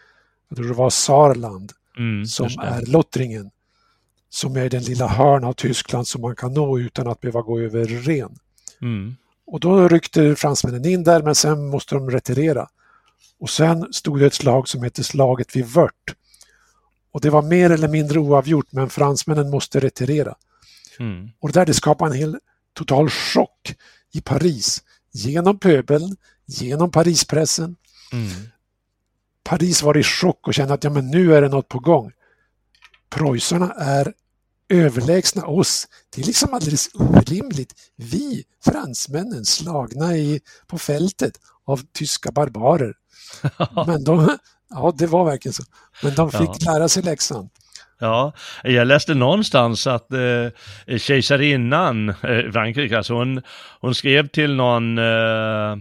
jag 0.48 0.56
tror 0.56 0.68
det 0.68 0.74
var 0.74 0.90
Saarland, 0.90 1.72
Mm, 1.98 2.26
som 2.26 2.46
är 2.46 2.86
Lottringen. 2.86 3.50
Som 4.28 4.56
är 4.56 4.68
den 4.68 4.82
lilla 4.82 5.06
hörn 5.06 5.44
av 5.44 5.52
Tyskland 5.52 6.08
som 6.08 6.20
man 6.20 6.36
kan 6.36 6.54
nå 6.54 6.78
utan 6.78 7.06
att 7.06 7.20
behöva 7.20 7.42
gå 7.42 7.60
över 7.60 7.84
Ren. 7.84 8.38
Mm. 8.82 9.16
Och 9.46 9.60
då 9.60 9.88
ryckte 9.88 10.36
fransmännen 10.36 10.86
in 10.86 11.04
där 11.04 11.22
men 11.22 11.34
sen 11.34 11.66
måste 11.66 11.94
de 11.94 12.10
retirera. 12.10 12.68
Och 13.38 13.50
sen 13.50 13.92
stod 13.92 14.20
det 14.20 14.26
ett 14.26 14.34
slag 14.34 14.68
som 14.68 14.82
hette 14.82 15.04
slaget 15.04 15.56
vid 15.56 15.66
Wört. 15.66 16.14
Och 17.12 17.20
det 17.20 17.30
var 17.30 17.42
mer 17.42 17.70
eller 17.70 17.88
mindre 17.88 18.18
oavgjort 18.18 18.72
men 18.72 18.90
fransmännen 18.90 19.50
måste 19.50 19.80
retirera. 19.80 20.34
Mm. 20.98 21.30
Och 21.40 21.48
det 21.48 21.60
där 21.60 21.66
det 21.66 21.74
skapade 21.74 22.10
en 22.10 22.18
hel 22.18 22.38
total 22.72 23.10
chock 23.10 23.74
i 24.12 24.20
Paris. 24.20 24.82
Genom 25.12 25.58
pöbeln, 25.58 26.16
genom 26.46 26.90
Parispressen. 26.90 27.76
Mm. 28.12 28.30
Paris 29.44 29.82
var 29.82 29.96
i 29.96 30.02
chock 30.02 30.48
och 30.48 30.54
kände 30.54 30.74
att 30.74 30.84
ja, 30.84 30.90
men 30.90 31.10
nu 31.10 31.34
är 31.34 31.42
det 31.42 31.48
något 31.48 31.68
på 31.68 31.78
gång. 31.78 32.12
Preussarna 33.10 33.72
är 33.72 34.14
överlägsna 34.68 35.46
oss. 35.46 35.88
Det 36.10 36.22
är 36.22 36.26
liksom 36.26 36.54
alldeles 36.54 36.88
orimligt. 36.94 37.74
Vi, 37.96 38.44
fransmännen, 38.64 39.44
slagna 39.44 40.16
i, 40.16 40.40
på 40.66 40.78
fältet 40.78 41.32
av 41.64 41.80
tyska 41.92 42.32
barbarer. 42.32 42.94
Men 43.86 44.04
de, 44.04 44.38
ja, 44.70 44.94
det 44.98 45.06
var 45.06 45.24
verkligen 45.24 45.52
så. 45.52 45.62
Men 46.02 46.14
de 46.14 46.30
fick 46.30 46.40
Ja. 46.40 46.72
lära 46.72 46.88
sig 46.88 47.02
läxan. 47.02 47.48
Ja, 48.02 48.32
jag 48.64 48.86
läste 48.86 49.14
någonstans 49.14 49.86
att 49.86 50.12
eh, 50.12 50.98
kejsarinnan, 50.98 52.08
eh, 52.08 52.52
Frankrike, 52.52 52.96
alltså 52.96 53.14
hon, 53.14 53.42
hon 53.80 53.94
skrev 53.94 54.28
till 54.28 54.54
någon, 54.54 54.98
eh, 54.98 55.76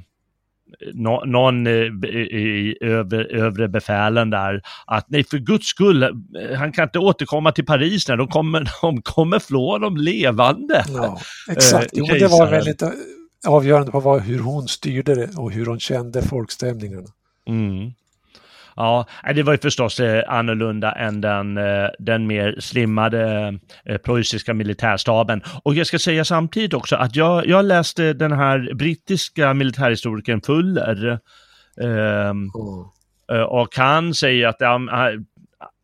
nå, 0.93 1.23
någon 1.25 1.67
eh, 1.67 1.73
i, 1.73 2.77
övre, 2.81 3.23
övre 3.23 3.67
befälen 3.67 4.29
där 4.29 4.61
att 4.85 5.05
nej 5.09 5.23
för 5.23 5.37
guds 5.37 5.67
skull, 5.67 6.03
eh, 6.03 6.09
han 6.57 6.71
kan 6.71 6.83
inte 6.83 6.99
återkomma 6.99 7.51
till 7.51 7.65
Paris 7.65 8.07
när 8.07 8.17
de 8.17 8.27
kommer, 8.27 8.71
de 8.81 9.01
kommer 9.01 9.39
flå 9.39 9.77
dem 9.77 9.97
levande. 9.97 10.85
Ja, 10.87 11.19
exakt. 11.49 11.89
Jo, 11.93 12.05
det 12.05 12.27
var 12.27 12.51
väldigt 12.51 12.81
eh, 12.81 12.89
avgörande 13.47 13.91
på 13.91 13.99
vad, 13.99 14.21
hur 14.21 14.39
hon 14.39 14.67
styrde 14.67 15.15
det 15.15 15.29
och 15.37 15.51
hur 15.51 15.65
hon 15.65 15.79
kände 15.79 16.21
folkstämningarna. 16.21 17.07
Mm. 17.47 17.91
Ja, 18.75 19.05
det 19.35 19.43
var 19.43 19.53
ju 19.53 19.57
förstås 19.57 19.99
eh, 19.99 20.23
annorlunda 20.27 20.91
än 20.91 21.21
den, 21.21 21.57
eh, 21.57 21.87
den 21.99 22.27
mer 22.27 22.55
slimmade 22.59 23.53
eh, 23.85 23.97
preussiska 23.97 24.53
militärstaben. 24.53 25.41
Och 25.63 25.75
jag 25.75 25.87
ska 25.87 25.99
säga 25.99 26.25
samtidigt 26.25 26.73
också 26.73 26.95
att 26.95 27.15
jag, 27.15 27.47
jag 27.47 27.65
läste 27.65 28.13
den 28.13 28.31
här 28.31 28.73
brittiska 28.73 29.53
militärhistorikern 29.53 30.41
Fuller. 30.41 31.19
eh, 31.81 33.41
och 33.41 33.75
han 33.75 34.13
säger 34.13 34.47
att 34.47 34.55
ja, 34.59 34.75
eh, 34.75 35.19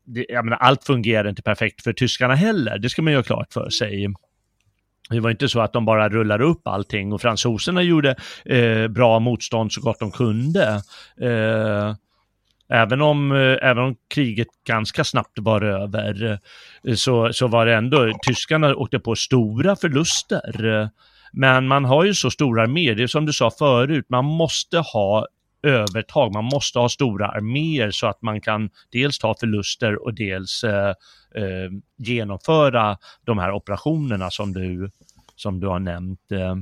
det, 0.06 0.44
menar, 0.44 0.58
allt 0.58 0.84
fungerar 0.84 1.30
inte 1.30 1.42
perfekt 1.42 1.84
för 1.84 1.94
tyskarna 1.94 2.36
heller. 2.36 2.78
Det 2.78 2.90
ska 2.90 3.02
man 3.02 3.14
ju 3.14 3.18
ha 3.18 3.24
klart 3.24 3.54
för 3.54 3.70
sig. 3.70 4.08
Det 5.10 5.20
var 5.20 5.30
inte 5.30 5.50
så 5.50 5.60
att 5.60 5.74
de 5.74 5.86
bara 5.86 6.10
rullar 6.10 6.42
upp 6.42 6.68
allting 6.68 7.14
och 7.14 7.22
fransoserna 7.22 7.82
gjorde 7.82 8.16
eh, 8.46 8.88
bra 8.88 9.20
motstånd 9.20 9.72
så 9.72 9.82
gott 9.82 10.00
de 10.00 10.12
kunde. 10.12 10.82
Eh, 11.22 11.96
även, 12.70 13.02
om, 13.02 13.32
eh, 13.32 13.70
även 13.70 13.84
om 13.84 13.96
kriget 14.08 14.48
ganska 14.68 15.04
snabbt 15.04 15.40
var 15.40 15.62
över 15.62 16.40
eh, 16.84 16.96
så, 16.96 17.34
så 17.34 17.48
var 17.48 17.66
det 17.66 17.76
ändå, 17.76 18.14
tyskarna 18.28 18.76
åkte 18.76 19.00
på 19.00 19.16
stora 19.16 19.76
förluster. 19.76 20.90
Men 21.32 21.68
man 21.68 21.86
har 21.86 22.04
ju 22.04 22.14
så 22.14 22.32
stora 22.32 22.64
arméer, 22.64 22.96
det 22.96 23.04
är 23.04 23.08
som 23.08 23.26
du 23.26 23.34
sa 23.34 23.52
förut, 23.52 24.06
man 24.10 24.26
måste 24.26 24.78
ha 24.78 25.28
övertag, 25.64 26.34
man 26.34 26.44
måste 26.44 26.80
ha 26.80 26.90
stora 26.90 27.28
arméer 27.28 27.92
så 27.92 28.08
att 28.08 28.22
man 28.22 28.42
kan 28.42 28.70
dels 28.92 29.20
ta 29.20 29.36
förluster 29.40 30.06
och 30.06 30.14
dels 30.14 30.64
eh, 30.64 30.94
eh, 31.36 31.72
genomföra 31.98 32.98
de 33.26 33.38
här 33.38 33.52
operationerna 33.52 34.32
som 34.32 34.54
du, 34.54 34.92
som 35.36 35.60
du 35.60 35.68
har 35.68 35.80
nämnt. 35.80 36.32
Eh. 36.32 36.56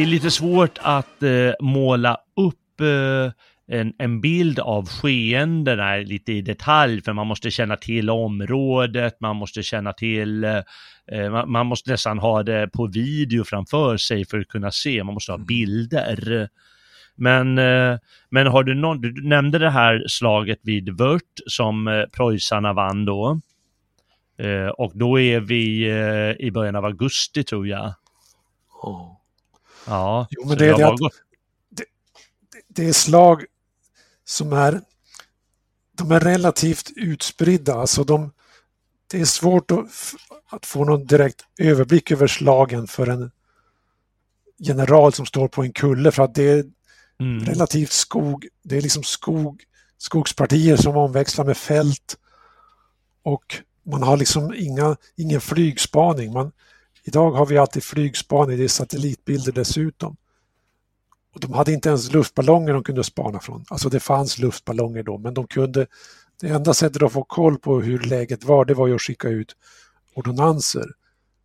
Det 0.00 0.04
är 0.04 0.06
lite 0.06 0.30
svårt 0.30 0.78
att 0.82 1.22
eh, 1.22 1.52
måla 1.60 2.18
upp 2.36 2.80
eh, 2.80 3.32
en, 3.78 3.92
en 3.98 4.20
bild 4.20 4.58
av 4.58 4.88
skeendena 4.88 5.96
lite 5.96 6.32
i 6.32 6.42
detalj, 6.42 7.02
för 7.02 7.12
man 7.12 7.26
måste 7.26 7.50
känna 7.50 7.76
till 7.76 8.10
området, 8.10 9.20
man 9.20 9.36
måste 9.36 9.62
känna 9.62 9.92
till, 9.92 10.44
eh, 10.44 10.62
eh, 11.12 11.30
man, 11.30 11.50
man 11.50 11.66
måste 11.66 11.90
nästan 11.90 12.18
ha 12.18 12.42
det 12.42 12.68
på 12.72 12.86
video 12.86 13.44
framför 13.44 13.96
sig 13.96 14.24
för 14.24 14.38
att 14.38 14.48
kunna 14.48 14.70
se, 14.70 15.04
man 15.04 15.14
måste 15.14 15.32
ha 15.32 15.38
bilder. 15.38 16.48
Men, 17.14 17.58
eh, 17.58 17.98
men 18.30 18.46
har 18.46 18.64
du 18.64 18.74
någon, 18.74 19.00
du 19.00 19.28
nämnde 19.28 19.58
det 19.58 19.70
här 19.70 20.04
slaget 20.08 20.58
vid 20.62 20.98
Wört 20.98 21.40
som 21.46 21.88
eh, 21.88 22.04
preussarna 22.16 22.72
vann 22.72 23.04
då. 23.04 23.40
Och 24.76 24.92
då 24.94 25.20
är 25.20 25.40
vi 25.40 25.86
i 26.38 26.50
början 26.50 26.76
av 26.76 26.84
augusti 26.84 27.44
tror 27.44 27.68
jag. 27.68 27.94
Ja, 29.90 30.26
Jo, 30.30 30.48
men 30.48 30.58
det 30.58 30.66
är 30.66 30.78
det 30.78 30.88
att- 30.88 31.00
gått- 31.00 31.12
det 32.68 32.88
är 32.88 32.92
slag 32.92 33.44
som 34.24 34.52
är, 34.52 34.80
de 35.92 36.12
är 36.12 36.20
relativt 36.20 36.90
utspridda. 36.96 37.74
Alltså 37.74 38.04
de, 38.04 38.32
det 39.10 39.20
är 39.20 39.24
svårt 39.24 39.70
att, 39.70 39.86
att 40.50 40.66
få 40.66 40.84
någon 40.84 41.06
direkt 41.06 41.44
överblick 41.58 42.10
över 42.10 42.26
slagen 42.26 42.86
för 42.86 43.06
en 43.06 43.30
general 44.58 45.12
som 45.12 45.26
står 45.26 45.48
på 45.48 45.62
en 45.62 45.72
kulle 45.72 46.12
för 46.12 46.22
att 46.22 46.34
det 46.34 46.48
är 46.48 46.64
mm. 47.20 47.44
relativt 47.44 47.92
skog. 47.92 48.48
Det 48.62 48.76
är 48.76 48.82
liksom 48.82 49.02
skog, 49.02 49.64
skogspartier 49.98 50.76
som 50.76 50.96
omväxlar 50.96 51.44
med 51.44 51.56
fält 51.56 52.16
och 53.22 53.56
man 53.82 54.02
har 54.02 54.16
liksom 54.16 54.54
inga, 54.56 54.96
ingen 55.16 55.40
flygspaning. 55.40 56.32
Man, 56.32 56.52
idag 57.10 57.30
har 57.30 57.46
vi 57.46 57.58
alltid 57.58 57.84
flygspaning, 57.84 58.58
det 58.58 58.64
är 58.64 58.68
satellitbilder 58.68 59.52
dessutom. 59.52 60.16
Och 61.34 61.40
de 61.40 61.52
hade 61.52 61.72
inte 61.72 61.88
ens 61.88 62.12
luftballonger 62.12 62.72
de 62.72 62.82
kunde 62.82 63.04
spana 63.04 63.40
från. 63.40 63.64
Alltså 63.68 63.88
det 63.88 64.00
fanns 64.00 64.38
luftballonger 64.38 65.02
då, 65.02 65.18
men 65.18 65.34
de 65.34 65.46
kunde... 65.46 65.86
Det 66.40 66.48
enda 66.48 66.74
sättet 66.74 67.02
att 67.02 67.12
få 67.12 67.24
koll 67.24 67.58
på 67.58 67.80
hur 67.80 67.98
läget 67.98 68.44
var, 68.44 68.64
det 68.64 68.74
var 68.74 68.86
ju 68.86 68.94
att 68.94 69.02
skicka 69.02 69.28
ut 69.28 69.56
ordonanser, 70.14 70.86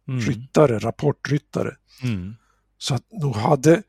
mm. 0.07 0.19
ryttare, 0.19 0.79
rapportryttare. 0.79 1.75
Mm. 2.03 2.35
Så 2.77 2.95
att 2.95 3.03
nog 3.11 3.35
hade 3.35 3.83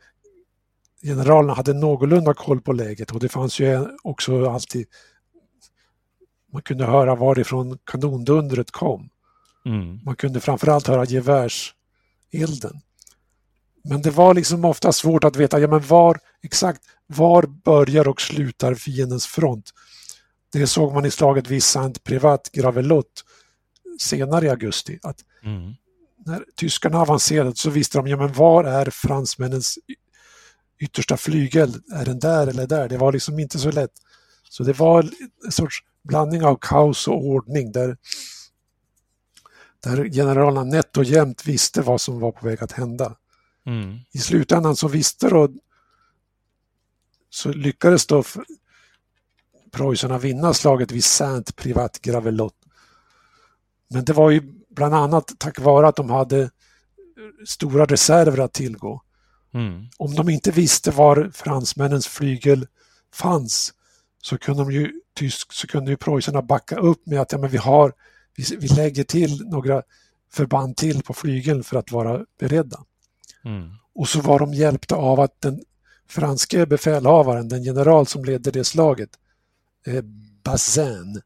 generalerna 1.03 1.55
hade 1.55 1.73
någorlunda 1.73 2.35
koll 2.35 2.61
på 2.61 2.73
läget 2.73 3.11
och 3.11 3.21
det 3.21 3.29
fanns 3.29 3.61
ju 3.61 3.89
också 4.03 4.51
alltid 4.51 4.87
man 6.53 6.63
kunde 6.63 6.85
höra 6.85 7.15
varifrån 7.15 7.79
kanondundret 7.85 8.71
kom. 8.71 9.09
Mm. 9.67 10.01
Man 10.05 10.17
kunde 10.17 10.41
framförallt 10.41 10.87
höra 10.87 11.05
gevärselden. 11.05 12.81
Men 13.85 14.03
det 14.03 14.11
var 14.11 14.35
liksom 14.35 14.65
ofta 14.65 14.93
svårt 14.93 15.25
att 15.25 15.37
veta 15.37 15.61
ja, 15.61 15.69
men 15.69 15.81
var 15.81 16.19
exakt 16.43 16.81
var 17.07 17.43
börjar 17.43 18.09
och 18.09 18.21
slutar 18.21 18.75
fiendens 18.75 19.27
front. 19.27 19.71
Det 20.53 20.67
såg 20.67 20.95
man 20.95 21.05
i 21.05 21.11
slaget 21.11 21.51
vid 21.51 21.63
Saint 21.63 22.05
Privat 22.05 22.51
Gravelot 22.53 23.25
senare 23.99 24.47
i 24.47 24.49
augusti. 24.49 24.99
Att 25.03 25.25
mm. 25.45 25.75
När 26.27 26.45
tyskarna 26.57 27.01
avancerade 27.01 27.57
så 27.57 27.71
visste 27.71 27.99
de 27.99 28.07
ja, 28.07 28.17
men 28.17 28.33
var 28.33 28.65
är 28.65 28.91
fransmännens 28.91 29.79
yttersta 30.81 31.17
flygel? 31.17 31.75
Är 31.93 32.05
den 32.05 32.19
där 32.19 32.47
eller 32.47 32.67
där? 32.67 32.89
Det 32.89 32.99
var 32.99 33.13
liksom 33.13 33.39
inte 33.39 33.59
så 33.59 33.71
lätt. 33.71 33.93
Så 34.51 34.63
det 34.63 34.79
var 34.79 35.11
en 35.45 35.53
sorts 35.53 35.79
blandning 36.05 36.45
av 36.45 36.59
kaos 36.61 37.09
och 37.09 37.25
ordning 37.25 37.73
där, 37.73 37.97
där 39.81 40.09
generalerna 40.09 40.65
nätt 40.65 40.97
och 40.97 41.05
jämnt 41.05 41.47
visste 41.47 41.83
vad 41.83 42.01
som 42.01 42.21
var 42.21 42.33
på 42.33 42.47
väg 42.47 42.63
att 42.63 42.73
hända. 42.73 43.17
Mm. 43.67 43.99
I 44.13 44.19
slutändan 44.19 44.77
så 44.77 44.89
visste 44.89 45.29
då 45.29 45.49
så 47.31 47.53
lyckades 47.53 48.07
då 48.07 48.23
preussarna 49.73 50.19
vinna 50.19 50.55
slaget 50.55 50.93
vid 50.93 51.05
Saint 51.05 51.57
Privat 51.57 51.99
Gravelot. 52.03 52.55
Men 53.89 54.05
det 54.05 54.13
var 54.13 54.31
ju 54.31 54.43
bland 54.71 54.95
annat 54.95 55.33
tack 55.39 55.59
vare 55.61 55.89
att 55.89 55.97
de 55.97 56.11
hade 56.11 56.51
stora 57.47 57.85
reserver 57.85 58.39
att 58.39 58.53
tillgå. 58.53 59.03
Mm. 59.55 59.87
Om 59.97 60.15
de 60.15 60.29
inte 60.29 60.51
visste 60.51 60.91
var 60.91 61.31
fransmännens 61.35 62.07
flygel 62.07 62.67
fanns 63.13 63.75
så 64.23 64.39
kunde, 64.39 64.63
de 64.63 64.73
ju, 64.73 64.93
tysk, 65.15 65.53
så 65.53 65.67
kunde 65.67 65.91
ju 65.91 65.97
preussarna 65.97 66.43
backa 66.43 66.77
upp 66.77 67.07
med 67.07 67.21
att 67.21 67.33
ja, 67.33 67.39
men 67.39 67.51
vi, 67.51 67.57
har, 67.57 67.93
vi, 68.37 68.57
vi 68.57 68.69
lägger 68.69 69.05
till 69.05 69.47
några 69.47 69.83
förband 70.33 70.77
till 70.77 71.03
på 71.03 71.15
flygeln 71.15 71.65
för 71.65 71.79
att 71.79 71.93
vara 71.93 72.25
beredda. 72.39 72.85
Mm. 73.45 73.71
Och 73.95 74.09
så 74.09 74.21
var 74.21 74.39
de 74.39 74.55
hjälpta 74.55 74.97
av 74.97 75.21
att 75.21 75.41
den 75.41 75.61
franske 76.09 76.67
befälhavaren, 76.67 77.49
den 77.49 77.63
general 77.63 78.07
som 78.07 78.25
ledde 78.25 78.51
det 78.51 78.65
slaget, 78.65 79.11
eh, 79.87 80.03
Bazin, 80.43 81.21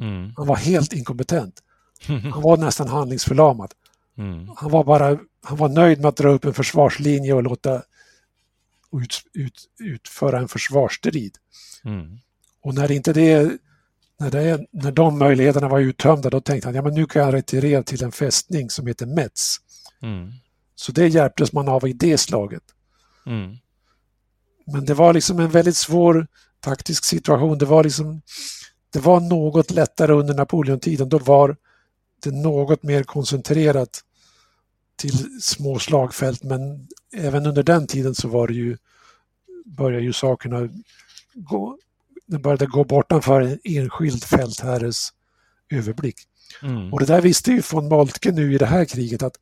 mm. 0.00 0.32
han 0.36 0.46
var 0.46 0.56
helt 0.56 0.92
inkompetent. 0.92 1.60
Han 2.32 2.42
var 2.42 2.56
nästan 2.56 2.88
handlingsförlamad. 2.88 3.72
Mm. 4.18 4.48
Han 4.56 4.70
var 4.70 4.84
bara 4.84 5.18
han 5.44 5.56
var 5.56 5.68
nöjd 5.68 6.00
med 6.00 6.08
att 6.08 6.16
dra 6.16 6.28
upp 6.28 6.44
en 6.44 6.54
försvarslinje 6.54 7.34
och 7.34 7.42
låta 7.42 7.82
ut, 8.92 9.22
ut, 9.32 9.68
utföra 9.78 10.38
en 10.38 10.48
försvarsstrid. 10.48 11.36
Mm. 11.84 12.18
Och 12.60 12.74
när 12.74 12.92
inte 12.92 13.12
det, 13.12 13.58
när, 14.20 14.30
det, 14.30 14.66
när 14.70 14.92
de 14.92 15.18
möjligheterna 15.18 15.68
var 15.68 15.80
uttömda 15.80 16.30
då 16.30 16.40
tänkte 16.40 16.68
han 16.68 16.74
ja 16.74 16.82
men 16.82 16.94
nu 16.94 17.06
kan 17.06 17.22
jag 17.22 17.34
retirera 17.34 17.82
till 17.82 18.04
en 18.04 18.12
fästning 18.12 18.70
som 18.70 18.86
heter 18.86 19.06
Metz. 19.06 19.56
Mm. 20.02 20.32
Så 20.74 20.92
det 20.92 21.08
hjälptes 21.08 21.52
man 21.52 21.68
av 21.68 21.88
i 21.88 21.92
det 21.92 22.18
slaget. 22.18 22.62
Mm. 23.26 23.56
Men 24.66 24.84
det 24.84 24.94
var 24.94 25.12
liksom 25.12 25.38
en 25.40 25.50
väldigt 25.50 25.76
svår 25.76 26.26
taktisk 26.60 27.04
situation. 27.04 27.58
Det 27.58 27.66
var 27.66 27.84
liksom 27.84 28.22
det 28.90 29.00
var 29.00 29.20
något 29.20 29.70
lättare 29.70 30.12
under 30.12 30.34
Napoleontiden. 30.34 31.08
Då 31.08 31.18
var 31.18 31.56
det 32.22 32.30
något 32.30 32.82
mer 32.82 33.02
koncentrerat 33.02 34.00
till 34.96 35.42
små 35.42 35.78
slagfält 35.78 36.42
men 36.42 36.88
även 37.16 37.46
under 37.46 37.62
den 37.62 37.86
tiden 37.86 38.14
så 38.14 38.28
var 38.28 38.48
det 38.48 38.54
ju 38.54 38.76
började 39.64 40.04
ju 40.04 40.12
sakerna 40.12 40.68
gå, 41.34 41.78
det 42.26 42.38
började 42.38 42.66
gå 42.66 42.84
bortanför 42.84 43.40
en 43.40 43.58
enskild 43.64 44.24
fältherres 44.24 45.12
överblick. 45.70 46.16
Mm. 46.62 46.92
Och 46.92 47.00
det 47.00 47.06
där 47.06 47.20
visste 47.20 47.50
ju 47.50 47.62
von 47.72 47.88
Moltke 47.88 48.32
nu 48.32 48.54
i 48.54 48.58
det 48.58 48.66
här 48.66 48.84
kriget 48.84 49.22
att 49.22 49.36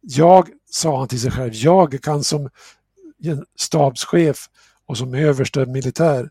jag, 0.00 0.48
sa 0.70 0.98
han 0.98 1.08
till 1.08 1.20
sig 1.20 1.30
själv, 1.30 1.54
jag 1.54 2.02
kan 2.02 2.24
som 2.24 2.50
stabschef 3.56 4.48
och 4.86 4.98
som 4.98 5.14
överste 5.14 5.66
militär 5.66 6.30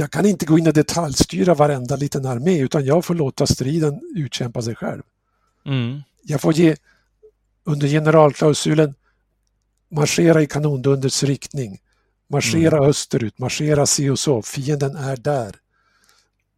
jag 0.00 0.10
kan 0.10 0.26
inte 0.26 0.46
gå 0.46 0.58
in 0.58 0.66
och 0.66 0.72
detaljstyra 0.72 1.54
varenda 1.54 1.96
liten 1.96 2.26
armé 2.26 2.58
utan 2.58 2.84
jag 2.84 3.04
får 3.04 3.14
låta 3.14 3.46
striden 3.46 4.00
utkämpa 4.16 4.62
sig 4.62 4.74
själv. 4.74 5.02
Mm. 5.66 6.02
Jag 6.22 6.40
får 6.40 6.52
ge 6.52 6.76
under 7.64 7.88
generalklausulen 7.88 8.94
marschera 9.90 10.42
i 10.42 10.46
kanondundets 10.46 11.22
riktning, 11.22 11.78
marschera 12.28 12.76
mm. 12.76 12.88
österut, 12.88 13.38
marschera 13.38 13.86
si 13.86 14.08
och 14.08 14.18
så, 14.18 14.42
fienden 14.42 14.96
är 14.96 15.16
där. 15.16 15.56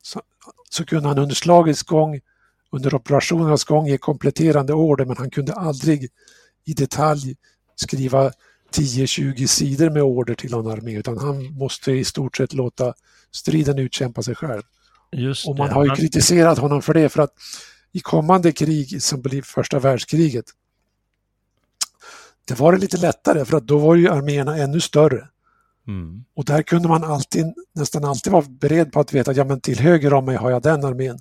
Så, 0.02 0.22
så 0.70 0.84
kunde 0.84 1.08
han 1.08 1.18
under 1.18 1.34
slagets 1.34 1.82
gång, 1.82 2.20
under 2.70 2.94
operationernas 2.94 3.64
gång 3.64 3.86
ge 3.86 3.98
kompletterande 3.98 4.72
order 4.72 5.04
men 5.04 5.16
han 5.16 5.30
kunde 5.30 5.52
aldrig 5.52 6.08
i 6.64 6.72
detalj 6.72 7.36
skriva 7.76 8.32
10-20 8.72 9.46
sidor 9.46 9.90
med 9.90 10.02
order 10.02 10.34
till 10.34 10.50
någon 10.50 10.72
armé 10.72 10.92
utan 10.92 11.18
han 11.18 11.52
måste 11.52 11.92
i 11.92 12.04
stort 12.04 12.36
sett 12.36 12.52
låta 12.52 12.94
striden 13.30 13.78
utkämpa 13.78 14.22
sig 14.22 14.34
själv. 14.34 14.62
Just 15.12 15.48
och 15.48 15.58
man 15.58 15.68
det. 15.68 15.74
har 15.74 15.84
ju 15.84 15.90
kritiserat 15.90 16.58
honom 16.58 16.82
för 16.82 16.94
det 16.94 17.08
för 17.08 17.22
att 17.22 17.34
i 17.92 18.00
kommande 18.00 18.52
krig 18.52 19.02
som 19.02 19.22
blir 19.22 19.42
första 19.42 19.78
världskriget 19.78 20.44
det 22.50 22.60
var 22.60 22.72
det 22.72 22.78
lite 22.78 22.96
lättare 22.96 23.44
för 23.44 23.56
att 23.56 23.66
då 23.66 23.78
var 23.78 23.94
ju 23.94 24.08
arméerna 24.08 24.56
ännu 24.56 24.80
större. 24.80 25.28
Mm. 25.86 26.24
Och 26.34 26.44
där 26.44 26.62
kunde 26.62 26.88
man 26.88 27.04
alltid, 27.04 27.54
nästan 27.72 28.04
alltid 28.04 28.32
vara 28.32 28.44
beredd 28.48 28.92
på 28.92 29.00
att 29.00 29.12
veta 29.12 29.30
att 29.30 29.36
ja, 29.36 29.44
men 29.44 29.60
till 29.60 29.80
höger 29.80 30.14
om 30.14 30.24
mig 30.24 30.36
har 30.36 30.50
jag 30.50 30.62
den 30.62 30.84
armén, 30.84 31.18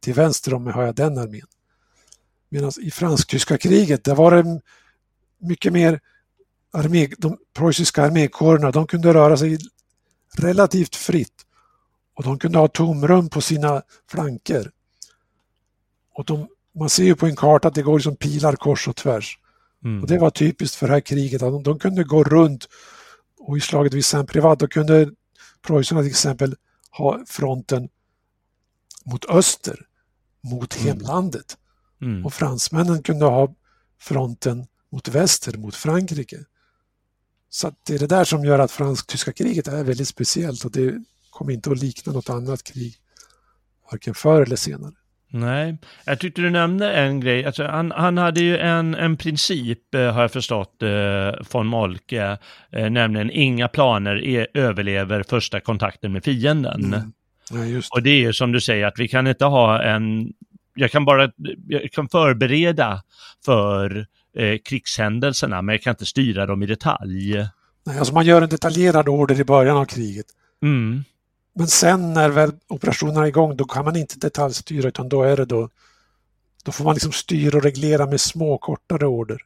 till 0.00 0.14
vänster 0.14 0.54
om 0.54 0.64
mig 0.64 0.72
har 0.72 0.82
jag 0.82 0.94
den 0.94 1.18
armén. 1.18 1.46
Medan 2.48 2.72
i 2.80 2.90
fransk-tyska 2.90 3.58
kriget, 3.58 4.04
där 4.04 4.14
var 4.14 4.30
det 4.30 4.60
mycket 5.38 5.72
mer 5.72 6.00
armé, 6.72 7.08
de 7.18 7.38
preussiska 7.54 8.02
armékårerna, 8.04 8.70
de 8.70 8.86
kunde 8.86 9.14
röra 9.14 9.36
sig 9.36 9.58
relativt 10.38 10.96
fritt 10.96 11.46
och 12.14 12.22
de 12.22 12.38
kunde 12.38 12.58
ha 12.58 12.68
tomrum 12.68 13.28
på 13.28 13.40
sina 13.40 13.82
flanker. 14.10 14.70
Och 16.14 16.24
de, 16.24 16.48
man 16.74 16.90
ser 16.90 17.04
ju 17.04 17.14
på 17.14 17.26
en 17.26 17.36
karta 17.36 17.68
att 17.68 17.74
det 17.74 17.82
går 17.82 17.98
liksom 17.98 18.16
pilar 18.16 18.56
kors 18.56 18.88
och 18.88 18.96
tvärs. 18.96 19.38
Mm. 19.84 20.02
Och 20.02 20.08
det 20.08 20.18
var 20.18 20.30
typiskt 20.30 20.76
för 20.76 20.86
det 20.86 20.92
här 20.92 21.00
kriget, 21.00 21.42
att 21.42 21.52
de, 21.52 21.62
de 21.62 21.78
kunde 21.78 22.04
gå 22.04 22.24
runt 22.24 22.68
och 23.46 23.56
i 23.56 23.60
slaget 23.60 23.94
vid 23.94 24.04
Saint-Privat 24.04 24.70
kunde 24.70 25.10
preussarna 25.62 26.00
till 26.00 26.10
exempel 26.10 26.56
ha 26.90 27.24
fronten 27.26 27.88
mot 29.04 29.24
öster, 29.24 29.86
mot 30.40 30.76
mm. 30.76 30.86
hemlandet. 30.86 31.58
Mm. 32.02 32.26
Och 32.26 32.34
fransmännen 32.34 33.02
kunde 33.02 33.24
ha 33.24 33.54
fronten 34.00 34.66
mot 34.92 35.08
väster, 35.08 35.58
mot 35.58 35.76
Frankrike. 35.76 36.44
Så 37.50 37.72
det 37.86 37.94
är 37.94 37.98
det 37.98 38.06
där 38.06 38.24
som 38.24 38.44
gör 38.44 38.58
att 38.58 38.70
fransk-tyska 38.70 39.32
kriget 39.32 39.68
är 39.68 39.84
väldigt 39.84 40.08
speciellt 40.08 40.64
och 40.64 40.70
det 40.70 41.04
kommer 41.30 41.52
inte 41.52 41.70
att 41.70 41.78
likna 41.78 42.12
något 42.12 42.30
annat 42.30 42.62
krig, 42.62 42.96
varken 43.90 44.14
förr 44.14 44.42
eller 44.42 44.56
senare. 44.56 44.94
Nej, 45.34 45.76
jag 46.04 46.18
tyckte 46.18 46.40
du 46.40 46.50
nämnde 46.50 46.92
en 46.92 47.20
grej. 47.20 47.44
Alltså, 47.44 47.64
han, 47.64 47.90
han 47.90 48.18
hade 48.18 48.40
ju 48.40 48.58
en, 48.58 48.94
en 48.94 49.16
princip, 49.16 49.94
eh, 49.94 50.12
har 50.12 50.22
jag 50.22 50.32
förstått, 50.32 50.82
eh, 50.82 51.44
von 51.52 51.66
Molke, 51.66 52.38
eh, 52.72 52.90
nämligen 52.90 53.30
inga 53.30 53.68
planer 53.68 54.24
är, 54.24 54.46
överlever 54.54 55.22
första 55.22 55.60
kontakten 55.60 56.12
med 56.12 56.24
fienden. 56.24 56.84
Mm. 56.84 57.12
Ja, 57.50 57.82
och 57.90 58.02
det 58.02 58.10
är 58.10 58.18
ju 58.18 58.32
som 58.32 58.52
du 58.52 58.60
säger 58.60 58.86
att 58.86 58.98
vi 58.98 59.08
kan 59.08 59.26
inte 59.26 59.44
ha 59.44 59.82
en, 59.82 60.32
jag 60.74 60.90
kan 60.90 61.04
bara, 61.04 61.30
jag 61.68 61.92
kan 61.92 62.08
förbereda 62.08 63.02
för 63.44 64.06
eh, 64.36 64.58
krigshändelserna, 64.64 65.62
men 65.62 65.72
jag 65.72 65.82
kan 65.82 65.90
inte 65.90 66.06
styra 66.06 66.46
dem 66.46 66.62
i 66.62 66.66
detalj. 66.66 67.36
Nej, 67.86 67.98
alltså 67.98 68.14
man 68.14 68.26
gör 68.26 68.42
en 68.42 68.48
detaljerad 68.48 69.08
order 69.08 69.40
i 69.40 69.44
början 69.44 69.76
av 69.76 69.84
kriget. 69.84 70.26
Mm. 70.62 71.04
Men 71.54 71.66
sen 71.66 72.12
när 72.12 72.30
väl 72.30 72.52
operationerna 72.68 73.22
är 73.22 73.26
igång 73.26 73.56
då 73.56 73.64
kan 73.64 73.84
man 73.84 73.96
inte 73.96 74.18
detaljstyra 74.18 74.88
utan 74.88 75.08
då 75.08 75.22
är 75.22 75.36
det 75.36 75.44
då 75.44 75.68
då 76.64 76.72
får 76.72 76.84
man 76.84 76.94
liksom 76.94 77.12
styra 77.12 77.56
och 77.56 77.64
reglera 77.64 78.06
med 78.06 78.20
små 78.20 78.58
kortare 78.58 79.06
order. 79.06 79.38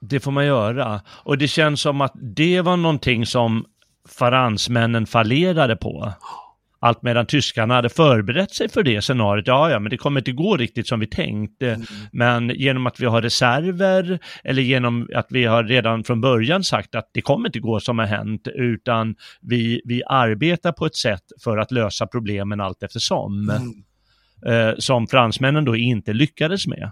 Det 0.00 0.20
får 0.20 0.30
man 0.30 0.46
göra. 0.46 1.00
Och 1.08 1.38
det 1.38 1.48
känns 1.48 1.80
som 1.80 2.00
att 2.00 2.12
det 2.14 2.60
var 2.60 2.76
någonting 2.76 3.26
som 3.26 3.64
faransmännen 4.08 5.06
fallerade 5.06 5.76
på. 5.76 6.12
Allt 6.80 7.02
medan 7.02 7.26
tyskarna 7.26 7.74
hade 7.74 7.88
förberett 7.88 8.54
sig 8.54 8.68
för 8.68 8.82
det 8.82 9.02
scenariot. 9.02 9.46
Ja, 9.46 9.70
ja, 9.70 9.78
men 9.78 9.90
det 9.90 9.96
kommer 9.96 10.20
inte 10.20 10.32
gå 10.32 10.56
riktigt 10.56 10.88
som 10.88 11.00
vi 11.00 11.06
tänkt. 11.06 11.62
Mm. 11.62 11.82
Men 12.12 12.48
genom 12.48 12.86
att 12.86 13.00
vi 13.00 13.06
har 13.06 13.22
reserver 13.22 14.18
eller 14.44 14.62
genom 14.62 15.08
att 15.14 15.26
vi 15.30 15.44
har 15.44 15.64
redan 15.64 16.04
från 16.04 16.20
början 16.20 16.64
sagt 16.64 16.94
att 16.94 17.10
det 17.12 17.20
kommer 17.20 17.48
inte 17.48 17.60
gå 17.60 17.80
som 17.80 17.98
har 17.98 18.06
hänt, 18.06 18.48
utan 18.54 19.14
vi, 19.40 19.80
vi 19.84 20.02
arbetar 20.04 20.72
på 20.72 20.86
ett 20.86 20.96
sätt 20.96 21.22
för 21.44 21.58
att 21.58 21.70
lösa 21.70 22.06
problemen 22.06 22.60
allt 22.60 22.82
eftersom. 22.82 23.50
Mm. 23.50 23.84
Eh, 24.46 24.74
som 24.78 25.06
fransmännen 25.06 25.64
då 25.64 25.76
inte 25.76 26.12
lyckades 26.12 26.66
med. 26.66 26.90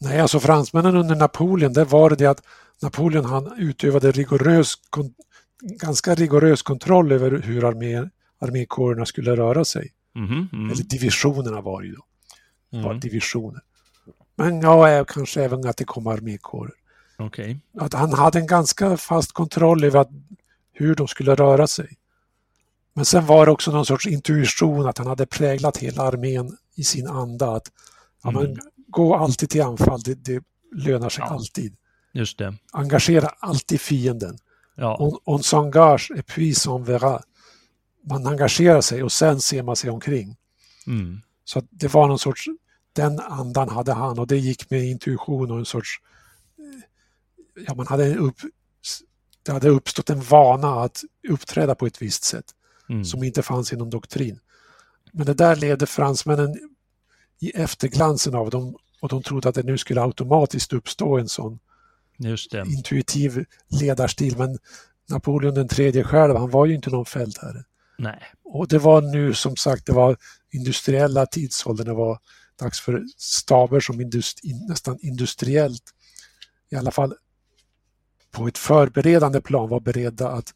Nej, 0.00 0.20
alltså 0.20 0.40
fransmännen 0.40 0.96
under 0.96 1.14
Napoleon, 1.14 1.72
det 1.72 1.84
var 1.84 2.10
det 2.10 2.26
att 2.26 2.42
Napoleon 2.82 3.24
han 3.24 3.52
utövade 3.58 4.10
rigorös, 4.12 4.74
ganska 5.80 6.14
rigorös 6.14 6.62
kontroll 6.62 7.12
över 7.12 7.30
hur 7.30 7.64
armé, 7.64 8.08
armékårerna 8.44 9.06
skulle 9.06 9.36
röra 9.36 9.64
sig. 9.64 9.92
Mm, 10.16 10.48
mm. 10.52 10.70
Eller 10.70 10.84
divisionerna 10.84 11.60
var 11.60 11.82
det 11.82 11.88
ju 11.88 11.94
då. 11.94 12.04
Det 12.70 12.76
var 12.76 12.90
mm. 12.90 13.00
divisioner. 13.00 13.60
Men 14.36 14.60
ja, 14.60 15.04
kanske 15.04 15.42
även 15.42 15.66
att 15.66 15.76
det 15.76 15.84
kom 15.84 16.06
armékårer. 16.06 16.74
Okay. 17.18 17.56
Att 17.78 17.94
han 17.94 18.12
hade 18.12 18.38
en 18.38 18.46
ganska 18.46 18.96
fast 18.96 19.32
kontroll 19.32 19.84
över 19.84 20.00
att, 20.00 20.10
hur 20.72 20.94
de 20.94 21.08
skulle 21.08 21.34
röra 21.34 21.66
sig. 21.66 21.96
Men 22.94 23.04
sen 23.04 23.26
var 23.26 23.46
det 23.46 23.52
också 23.52 23.70
någon 23.70 23.86
sorts 23.86 24.06
intuition 24.06 24.86
att 24.86 24.98
han 24.98 25.06
hade 25.06 25.26
präglat 25.26 25.76
hela 25.76 26.02
armén 26.02 26.56
i 26.74 26.84
sin 26.84 27.06
anda. 27.08 27.50
Att 27.56 27.72
ja, 28.22 28.30
men, 28.30 28.46
mm. 28.46 28.58
Gå 28.88 29.14
alltid 29.14 29.50
till 29.50 29.62
anfall, 29.62 30.00
det, 30.00 30.14
det 30.14 30.44
lönar 30.74 31.08
sig 31.08 31.24
ja. 31.26 31.34
alltid. 31.34 31.76
Just 32.12 32.38
det. 32.38 32.54
Engagera 32.72 33.28
alltid 33.38 33.80
fienden. 33.80 34.38
Ja. 34.74 34.96
On, 35.00 35.18
on 35.24 35.42
s'engage 35.42 36.10
et 36.16 36.26
puis 36.26 36.66
on 36.66 36.84
verra. 36.84 37.22
Man 38.10 38.26
engagerar 38.26 38.80
sig 38.80 39.02
och 39.02 39.12
sen 39.12 39.40
ser 39.40 39.62
man 39.62 39.76
sig 39.76 39.90
omkring. 39.90 40.36
Mm. 40.86 41.20
Så 41.44 41.62
det 41.70 41.94
var 41.94 42.08
någon 42.08 42.18
sorts, 42.18 42.46
den 42.92 43.20
andan 43.20 43.68
hade 43.68 43.92
han 43.92 44.18
och 44.18 44.26
det 44.26 44.38
gick 44.38 44.70
med 44.70 44.84
intuition 44.84 45.50
och 45.50 45.58
en 45.58 45.64
sorts, 45.64 46.00
ja 47.66 47.74
man 47.74 47.86
hade 47.86 48.16
upp, 48.16 48.36
det 49.42 49.52
hade 49.52 49.68
uppstått 49.68 50.10
en 50.10 50.20
vana 50.20 50.68
att 50.68 51.02
uppträda 51.28 51.74
på 51.74 51.86
ett 51.86 52.02
visst 52.02 52.24
sätt 52.24 52.44
mm. 52.88 53.04
som 53.04 53.24
inte 53.24 53.42
fanns 53.42 53.72
i 53.72 53.76
någon 53.76 53.90
doktrin. 53.90 54.38
Men 55.12 55.26
det 55.26 55.34
där 55.34 55.56
ledde 55.56 55.86
fransmännen 55.86 56.54
i 57.40 57.50
efterglansen 57.50 58.34
av 58.34 58.50
dem 58.50 58.76
och 59.00 59.08
de 59.08 59.22
trodde 59.22 59.48
att 59.48 59.54
det 59.54 59.62
nu 59.62 59.78
skulle 59.78 60.02
automatiskt 60.02 60.72
uppstå 60.72 61.18
en 61.18 61.28
sån 61.28 61.58
intuitiv 62.66 63.44
ledarstil. 63.80 64.38
Men 64.38 64.58
Napoleon 65.08 65.54
den 65.54 65.68
tredje 65.68 66.04
själv, 66.04 66.36
han 66.36 66.50
var 66.50 66.66
ju 66.66 66.74
inte 66.74 66.90
någon 66.90 67.06
fältherre. 67.06 67.64
Nej. 67.98 68.22
Och 68.44 68.68
det 68.68 68.78
var 68.78 69.00
nu 69.00 69.34
som 69.34 69.56
sagt, 69.56 69.86
det 69.86 69.92
var 69.92 70.16
industriella 70.50 71.26
tidsåldern, 71.26 71.86
det 71.86 71.94
var 71.94 72.18
dags 72.60 72.80
för 72.80 73.04
staber 73.16 73.80
som 73.80 74.00
industri, 74.00 74.54
nästan 74.68 74.98
industriellt, 75.02 75.82
i 76.70 76.76
alla 76.76 76.90
fall 76.90 77.14
på 78.30 78.48
ett 78.48 78.58
förberedande 78.58 79.40
plan 79.40 79.68
var 79.68 79.80
beredda 79.80 80.28
att 80.28 80.54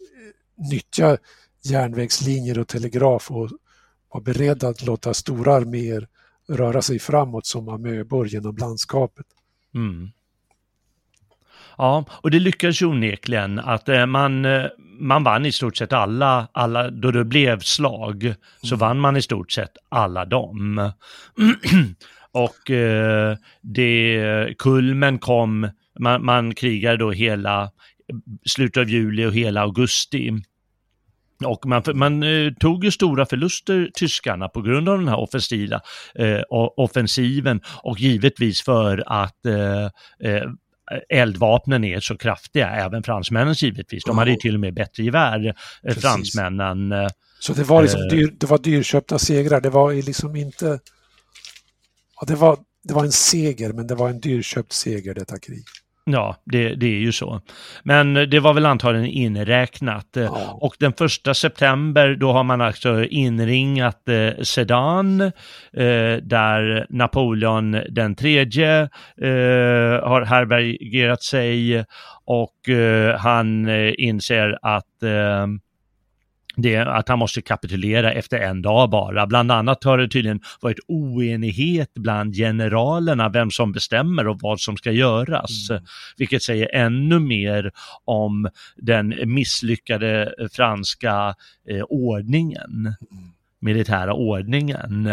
eh, 0.00 0.64
nyttja 0.70 1.18
järnvägslinjer 1.62 2.58
och 2.58 2.68
telegraf 2.68 3.30
och 3.30 3.50
var 4.08 4.20
beredda 4.20 4.68
att 4.68 4.82
låta 4.82 5.14
stora 5.14 5.54
arméer 5.54 6.08
röra 6.48 6.82
sig 6.82 6.98
framåt 6.98 7.46
som 7.46 7.68
amöbor 7.68 8.28
genom 8.28 8.56
landskapet. 8.56 9.26
Mm. 9.74 10.10
Ja, 11.78 12.04
och 12.10 12.30
det 12.30 12.38
lyckades 12.38 12.82
ju 12.82 12.86
onekligen 12.86 13.58
att 13.58 13.88
eh, 13.88 14.06
man, 14.06 14.44
eh, 14.44 14.66
man 14.98 15.24
vann 15.24 15.46
i 15.46 15.52
stort 15.52 15.76
sett 15.76 15.92
alla, 15.92 16.48
alla, 16.52 16.90
då 16.90 17.10
det 17.10 17.24
blev 17.24 17.60
slag, 17.60 18.34
så 18.62 18.74
mm. 18.74 18.78
vann 18.78 19.00
man 19.00 19.16
i 19.16 19.22
stort 19.22 19.52
sett 19.52 19.76
alla 19.88 20.24
dem. 20.24 20.92
och 22.32 22.70
eh, 22.70 23.36
det, 23.62 24.54
kulmen 24.58 25.18
kom, 25.18 25.68
man, 26.00 26.24
man 26.24 26.54
krigade 26.54 26.96
då 26.96 27.10
hela 27.10 27.70
slutet 28.46 28.80
av 28.80 28.88
juli 28.88 29.26
och 29.26 29.34
hela 29.34 29.60
augusti. 29.60 30.32
Och 31.44 31.66
man, 31.66 31.82
man 31.94 32.22
eh, 32.22 32.52
tog 32.52 32.84
ju 32.84 32.90
stora 32.90 33.26
förluster, 33.26 33.90
tyskarna, 33.94 34.48
på 34.48 34.62
grund 34.62 34.88
av 34.88 34.98
den 34.98 35.08
här 35.08 35.20
offensiva, 35.20 35.80
eh, 36.14 36.40
offensiven 36.76 37.60
och 37.82 38.00
givetvis 38.00 38.62
för 38.62 39.02
att 39.06 39.46
eh, 39.46 40.50
eldvapnen 41.08 41.84
är 41.84 42.00
så 42.00 42.16
kraftiga, 42.16 42.70
även 42.70 43.02
fransmännens 43.02 43.62
givetvis. 43.62 44.04
De 44.04 44.18
hade 44.18 44.30
ju 44.30 44.36
till 44.36 44.54
och 44.54 44.60
med 44.60 44.74
bättre 44.74 45.02
gevär, 45.04 45.46
eh, 45.46 45.54
Precis. 45.82 46.02
fransmännen. 46.02 46.92
Eh, 46.92 47.08
så 47.40 47.52
det 47.52 47.64
var 47.64 47.82
liksom 47.82 48.08
dyr, 48.08 48.34
det 48.38 48.46
var 48.46 48.58
dyrköpta 48.58 49.18
segrar, 49.18 49.60
det 49.60 49.70
var 49.70 49.92
liksom 49.92 50.36
inte... 50.36 50.80
Ja, 52.20 52.26
det, 52.26 52.34
var, 52.34 52.58
det 52.84 52.94
var 52.94 53.04
en 53.04 53.12
seger, 53.12 53.72
men 53.72 53.86
det 53.86 53.94
var 53.94 54.08
en 54.08 54.20
dyrköpt 54.20 54.72
seger 54.72 55.14
detta 55.14 55.38
krig. 55.38 55.64
Ja, 56.06 56.36
det, 56.44 56.74
det 56.74 56.86
är 56.86 56.98
ju 56.98 57.12
så. 57.12 57.40
Men 57.82 58.14
det 58.14 58.40
var 58.40 58.54
väl 58.54 58.66
antagligen 58.66 59.06
inräknat. 59.06 60.08
Ja. 60.12 60.58
Och 60.60 60.74
den 60.80 60.92
första 60.92 61.34
september 61.34 62.14
då 62.14 62.32
har 62.32 62.44
man 62.44 62.60
alltså 62.60 63.04
inringat 63.04 64.08
eh, 64.08 64.42
Sedan 64.42 65.20
eh, 65.20 66.16
där 66.22 66.86
Napoleon 66.90 67.72
den 67.90 68.14
tredje 68.14 68.80
eh, 69.22 70.08
har 70.08 70.24
härbärgerat 70.24 71.22
sig 71.22 71.84
och 72.24 72.68
eh, 72.68 73.18
han 73.18 73.68
eh, 73.68 73.92
inser 73.98 74.58
att 74.62 75.02
eh, 75.02 75.46
det, 76.56 76.76
att 76.76 77.08
han 77.08 77.18
måste 77.18 77.42
kapitulera 77.42 78.12
efter 78.12 78.38
en 78.38 78.62
dag 78.62 78.90
bara. 78.90 79.26
Bland 79.26 79.52
annat 79.52 79.84
har 79.84 79.98
det 79.98 80.08
tydligen 80.08 80.40
varit 80.60 80.78
oenighet 80.88 81.90
bland 81.94 82.34
generalerna 82.34 83.28
vem 83.28 83.50
som 83.50 83.72
bestämmer 83.72 84.28
och 84.28 84.38
vad 84.40 84.60
som 84.60 84.76
ska 84.76 84.90
göras. 84.92 85.70
Mm. 85.70 85.82
Vilket 86.16 86.42
säger 86.42 86.74
ännu 86.74 87.18
mer 87.18 87.72
om 88.04 88.48
den 88.76 89.14
misslyckade 89.24 90.34
franska 90.52 91.34
eh, 91.70 91.82
ordningen, 91.88 92.70
mm. 92.70 92.94
militära 93.60 94.14
ordningen. 94.14 95.08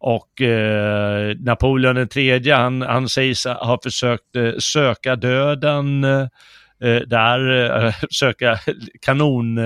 Och 0.00 0.40
eh, 0.40 1.36
Napoleon 1.38 1.94
den 1.94 2.08
tredje, 2.08 2.54
han, 2.54 2.82
han 2.82 3.08
sägs 3.08 3.44
ha 3.44 3.78
försökt 3.82 4.36
eh, 4.36 4.52
söka 4.58 5.16
döden 5.16 6.04
eh, 6.04 7.00
där, 7.06 7.70
eh, 7.86 7.94
söka 8.10 8.58
kanon 9.00 9.58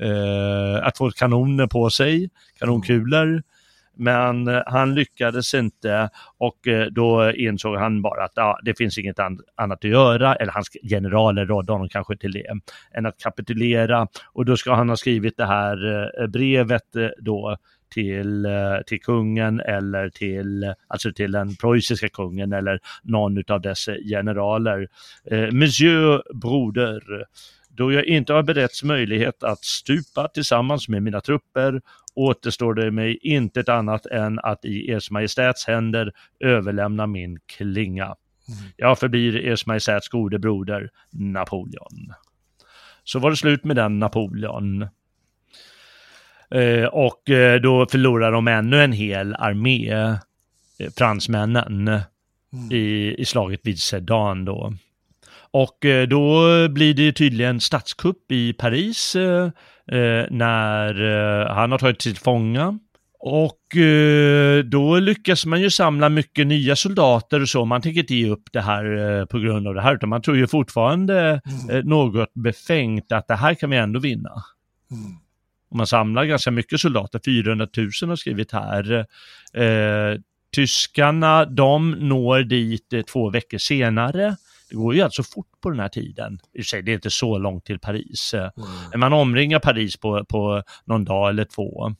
eh, 0.00 0.86
att 0.86 0.98
få 0.98 1.10
kanoner 1.10 1.66
på 1.66 1.90
sig, 1.90 2.30
kanonkulor. 2.58 3.42
Men 3.96 4.48
eh, 4.48 4.62
han 4.66 4.94
lyckades 4.94 5.54
inte 5.54 6.10
och 6.38 6.68
eh, 6.68 6.86
då 6.86 7.32
insåg 7.32 7.76
han 7.76 8.02
bara 8.02 8.24
att 8.24 8.32
ja, 8.34 8.58
det 8.62 8.78
finns 8.78 8.98
inget 8.98 9.18
annat 9.18 9.84
att 9.84 9.90
göra, 9.90 10.34
eller 10.34 10.52
hans 10.52 10.68
generaler 10.90 11.46
rådde 11.46 11.72
honom 11.72 11.88
kanske 11.88 12.16
till 12.16 12.32
det, 12.32 12.46
än 12.94 13.06
att 13.06 13.18
kapitulera. 13.18 14.08
Och 14.32 14.44
då 14.44 14.56
ska 14.56 14.74
han 14.74 14.88
ha 14.88 14.96
skrivit 14.96 15.36
det 15.36 15.46
här 15.46 16.06
eh, 16.20 16.26
brevet 16.26 16.96
då 17.18 17.56
till, 17.94 18.46
till 18.86 19.00
kungen 19.00 19.60
eller 19.60 20.08
till, 20.08 20.74
alltså 20.86 21.12
till 21.12 21.32
den 21.32 21.56
preussiska 21.56 22.08
kungen 22.08 22.52
eller 22.52 22.80
någon 23.02 23.42
av 23.48 23.60
dess 23.60 23.88
generaler. 24.10 24.88
Eh, 25.30 25.50
Monsieur 25.52 26.22
Broder, 26.34 27.02
då 27.76 27.92
jag 27.92 28.04
inte 28.04 28.32
har 28.32 28.42
beretts 28.42 28.82
möjlighet 28.82 29.42
att 29.42 29.64
stupa 29.64 30.28
tillsammans 30.28 30.88
med 30.88 31.02
mina 31.02 31.20
trupper 31.20 31.80
återstår 32.14 32.74
det 32.74 32.90
mig 32.90 33.18
inte 33.22 33.60
ett 33.60 33.68
annat 33.68 34.06
än 34.06 34.38
att 34.38 34.64
i 34.64 34.90
Ers 34.90 35.10
Majestäts 35.10 35.66
händer 35.66 36.12
överlämna 36.40 37.06
min 37.06 37.38
klinga. 37.46 38.04
Mm. 38.04 38.70
Jag 38.76 38.98
förblir 38.98 39.46
Ers 39.46 39.66
Majestäts 39.66 40.08
gode 40.08 40.38
broder 40.38 40.90
Napoleon. 41.10 42.12
Så 43.04 43.18
var 43.18 43.30
det 43.30 43.36
slut 43.36 43.64
med 43.64 43.76
den 43.76 43.98
Napoleon. 43.98 44.82
Eh, 46.50 46.84
och 46.84 47.30
eh, 47.30 47.60
då 47.60 47.86
förlorar 47.86 48.32
de 48.32 48.48
ännu 48.48 48.82
en 48.82 48.92
hel 48.92 49.34
armé, 49.34 49.90
eh, 49.90 50.16
fransmännen, 50.98 51.88
mm. 51.88 52.02
i, 52.70 53.14
i 53.18 53.24
slaget 53.24 53.60
vid 53.62 53.78
Sedan 53.78 54.44
då. 54.44 54.74
Och 55.54 55.84
eh, 55.84 56.08
då 56.08 56.68
blir 56.68 56.94
det 56.94 57.12
tydligen 57.12 57.60
statskupp 57.60 58.32
i 58.32 58.52
Paris 58.52 59.16
eh, 59.16 59.44
eh, 59.92 60.26
när 60.30 60.94
han 61.48 61.70
har 61.70 61.78
tagit 61.78 61.98
till 61.98 62.16
fånga. 62.16 62.78
Och 63.26 63.60
då 64.64 64.98
lyckas 64.98 65.46
man 65.46 65.60
ju 65.60 65.70
samla 65.70 66.08
mycket 66.08 66.46
nya 66.46 66.76
soldater 66.76 67.40
och 67.40 67.48
så. 67.48 67.64
Man 67.64 67.82
tänker 67.82 68.00
inte 68.00 68.14
ge 68.14 68.28
upp 68.28 68.52
det 68.52 68.60
här 68.60 69.26
på 69.26 69.38
grund 69.38 69.68
av 69.68 69.74
det 69.74 69.80
här, 69.80 69.94
utan 69.94 70.08
man 70.08 70.22
tror 70.22 70.36
ju 70.36 70.46
fortfarande 70.46 71.40
mm. 71.70 71.88
något 71.88 72.34
befängt 72.34 73.12
att 73.12 73.28
det 73.28 73.34
här 73.34 73.54
kan 73.54 73.70
vi 73.70 73.76
ändå 73.76 74.00
vinna. 74.00 74.30
Mm. 74.90 75.12
Och 75.70 75.76
man 75.76 75.86
samlar 75.86 76.24
ganska 76.24 76.50
mycket 76.50 76.80
soldater, 76.80 77.20
400 77.24 77.66
000 77.76 77.90
har 78.08 78.16
skrivit 78.16 78.52
här. 78.52 79.06
Tyskarna, 80.54 81.44
de 81.44 81.90
når 81.90 82.42
dit 82.42 83.06
två 83.12 83.30
veckor 83.30 83.58
senare. 83.58 84.36
Det 84.74 84.78
går 84.78 84.94
ju 84.94 85.00
alltså 85.00 85.22
fort 85.22 85.60
på 85.60 85.70
den 85.70 85.80
här 85.80 85.88
tiden. 85.88 86.38
I 86.52 86.60
och 86.60 86.64
sig, 86.64 86.82
det 86.82 86.92
är 86.92 86.94
inte 86.94 87.10
så 87.10 87.38
långt 87.38 87.64
till 87.64 87.78
Paris. 87.78 88.34
Mm. 88.34 89.00
Man 89.00 89.12
omringar 89.12 89.58
Paris 89.58 89.96
på, 89.96 90.24
på 90.24 90.62
någon 90.84 91.04
dag 91.04 91.28
eller 91.28 91.44
två. 91.44 91.94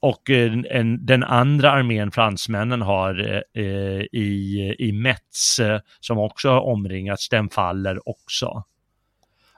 Och 0.00 0.30
en, 0.30 0.66
en, 0.70 1.06
den 1.06 1.24
andra 1.24 1.70
armén 1.70 2.10
fransmännen 2.10 2.82
har 2.82 3.42
eh, 3.54 4.00
i, 4.12 4.74
i 4.78 4.92
Metz, 4.92 5.58
eh, 5.58 5.80
som 6.00 6.18
också 6.18 6.48
har 6.48 6.60
omringats, 6.60 7.28
den 7.28 7.48
faller 7.48 8.08
också. 8.08 8.64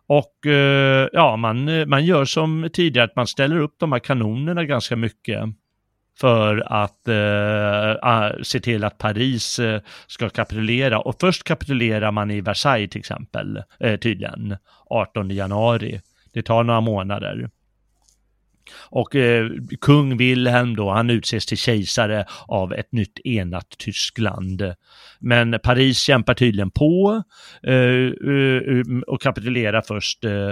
Och 0.07 0.47
eh, 0.47 1.09
ja, 1.13 1.37
man, 1.37 1.89
man 1.89 2.05
gör 2.05 2.25
som 2.25 2.69
tidigare, 2.73 3.05
att 3.05 3.17
man 3.17 3.27
ställer 3.27 3.59
upp 3.59 3.75
de 3.79 3.93
här 3.93 3.99
kanonerna 3.99 4.65
ganska 4.65 4.97
mycket 4.97 5.45
för 6.21 6.73
att 6.73 7.09
eh, 7.09 8.09
ah, 8.09 8.33
se 8.43 8.61
till 8.61 8.85
att 8.85 8.99
Paris 8.99 9.59
eh, 9.59 9.81
ska 10.07 10.29
kapitulera. 10.29 10.99
Och 10.99 11.17
först 11.21 11.45
kapitulerar 11.45 12.13
man 12.13 12.31
i 12.31 12.41
Versailles 12.41 12.91
till 12.91 12.99
exempel, 12.99 13.63
eh, 13.81 13.97
tydligen, 13.97 14.57
18 14.91 15.31
januari. 15.31 16.01
Det 16.33 16.43
tar 16.43 16.65
några 16.65 16.81
månader. 16.81 17.51
Och 18.79 19.17
eh, 19.17 19.51
kung 19.81 20.17
Wilhelm 20.17 20.77
då, 20.77 20.91
han 20.91 21.11
utses 21.11 21.47
till 21.47 21.59
kejsare 21.59 22.25
av 22.47 22.73
ett 22.73 22.93
nytt 22.93 23.19
enat 23.25 23.69
Tyskland. 23.79 24.75
Men 25.19 25.59
Paris 25.63 25.99
kämpar 25.99 26.35
tydligen 26.35 26.71
på 26.71 27.23
eh, 27.63 27.75
eh 27.75 28.13
um, 28.23 29.05
och 29.07 29.23
kapitulerar 29.23 29.83
först 29.83 30.25
eh, 30.25 30.51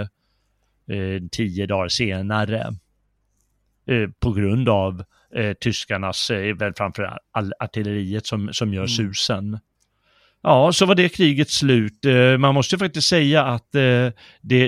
eh, 0.97 1.21
tio 1.31 1.65
dagar 1.65 1.87
senare. 1.87 2.75
Eh, 3.87 4.09
på 4.19 4.31
grund 4.31 4.69
av 4.69 5.03
tyskarnas, 5.61 6.31
väl 6.31 6.73
framför 6.77 7.17
artilleriet 7.59 8.25
som, 8.25 8.49
som 8.53 8.73
gör 8.73 8.81
mm. 8.81 8.87
susen. 8.87 9.59
Ja, 10.43 10.73
så 10.73 10.85
var 10.85 10.95
det 10.95 11.09
kriget 11.09 11.49
slut. 11.49 12.05
Man 12.39 12.53
måste 12.53 12.77
faktiskt 12.77 13.07
säga 13.07 13.43
att 13.43 13.71
det, 13.71 14.13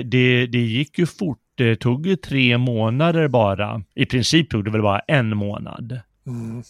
det, 0.02 0.46
det 0.46 0.58
gick 0.58 0.98
ju 0.98 1.06
fort 1.06 1.38
det 1.58 1.76
tog 1.76 2.22
tre 2.22 2.58
månader 2.58 3.28
bara. 3.28 3.82
I 3.94 4.06
princip 4.06 4.50
tog 4.50 4.64
det 4.64 4.70
väl 4.70 4.82
bara 4.82 4.98
en 5.00 5.36
månad. 5.36 6.00
Mm. 6.26 6.62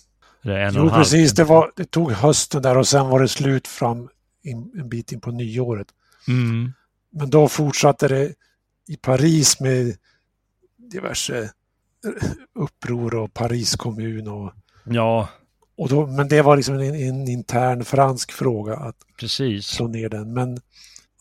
En 0.43 0.75
jo, 0.75 0.91
precis. 0.91 1.33
Det, 1.33 1.45
var, 1.45 1.73
det 1.77 1.85
tog 1.85 2.13
hösten 2.13 2.63
där 2.63 2.79
och 2.79 2.89
sen 2.89 3.09
var 3.09 3.21
det 3.21 3.29
slut 3.29 3.69
fram 3.69 4.09
in, 4.43 4.73
en 4.81 4.89
bit 4.89 5.13
in 5.13 5.21
på 5.21 5.31
nyåret. 5.31 5.87
Mm. 6.29 6.73
Men 7.13 7.31
då 7.31 7.49
fortsatte 7.49 8.09
det 8.09 8.33
i 8.89 8.97
Paris 8.97 9.61
med 9.61 9.97
diverse 10.93 11.51
uppror 12.55 13.15
och 13.15 13.35
Paris 13.35 13.77
kommun 13.77 14.29
och... 14.29 14.53
Ja. 14.85 15.29
Och 15.77 15.89
då, 15.89 16.07
men 16.07 16.29
det 16.29 16.43
var 16.43 16.57
liksom 16.57 16.75
en, 16.75 16.95
en 16.95 17.29
intern 17.29 17.85
fransk 17.85 18.33
fråga 18.33 18.77
att 18.77 18.97
Precis. 19.21 19.67
slå 19.67 19.89
ner 19.89 20.09
den. 20.09 20.33
Men 20.33 20.59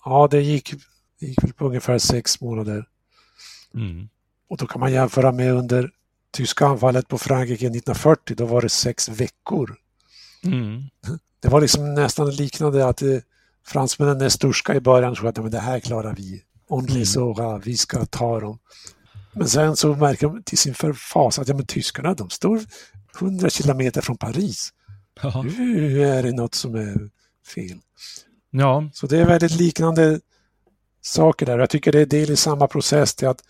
ja, 0.05 0.27
det 0.31 0.41
gick, 0.41 0.73
det 1.19 1.25
gick 1.25 1.43
väl 1.43 1.53
på 1.53 1.65
ungefär 1.65 1.97
sex 1.97 2.41
månader. 2.41 2.85
Mm. 3.73 4.09
Och 4.49 4.57
då 4.57 4.67
kan 4.67 4.79
man 4.79 4.91
jämföra 4.91 5.31
med 5.31 5.53
under 5.53 5.91
tyska 6.31 6.65
anfallet 6.65 7.07
på 7.07 7.17
Frankrike 7.17 7.65
1940, 7.65 8.35
då 8.35 8.45
var 8.45 8.61
det 8.61 8.69
sex 8.69 9.09
veckor. 9.09 9.75
Mm. 10.43 10.83
Det 11.39 11.47
var 11.47 11.61
liksom 11.61 11.93
nästan 11.93 12.29
liknande 12.29 12.87
att 12.87 13.01
eh, 13.01 13.17
fransmännen 13.65 14.21
är 14.21 14.29
sturska 14.29 14.75
i 14.75 14.79
början 14.79 15.15
och 15.21 15.29
att 15.29 15.37
men 15.37 15.51
det 15.51 15.59
här 15.59 15.79
klarar 15.79 16.15
vi. 16.15 16.43
Only 16.67 16.93
mm. 16.93 17.05
Sora, 17.05 17.57
vi 17.57 17.77
ska 17.77 18.05
ta 18.05 18.39
dem. 18.39 18.59
Men 19.37 19.47
sen 19.47 19.75
så 19.75 19.95
märker 19.95 20.27
de 20.27 20.43
till 20.43 20.57
sin 20.57 20.73
förfas 20.73 21.39
att 21.39 21.47
ja, 21.47 21.55
men 21.55 21.65
tyskarna 21.65 22.13
de 22.13 22.29
står 22.29 22.61
100 23.21 23.49
kilometer 23.49 24.01
från 24.01 24.17
Paris. 24.17 24.73
Jaha. 25.21 25.43
Nu 25.43 26.03
är 26.03 26.23
det 26.23 26.31
något 26.31 26.55
som 26.55 26.75
är 26.75 27.09
fel. 27.55 27.77
Ja. 28.51 28.89
Så 28.93 29.07
det 29.07 29.17
är 29.17 29.25
väldigt 29.25 29.51
liknande 29.51 30.19
saker 31.01 31.45
där. 31.45 31.59
Jag 31.59 31.69
tycker 31.69 31.91
det 31.91 31.99
är 31.99 32.05
del 32.05 32.31
i 32.31 32.35
samma 32.35 32.67
process 32.67 33.15
till 33.15 33.27
att 33.27 33.41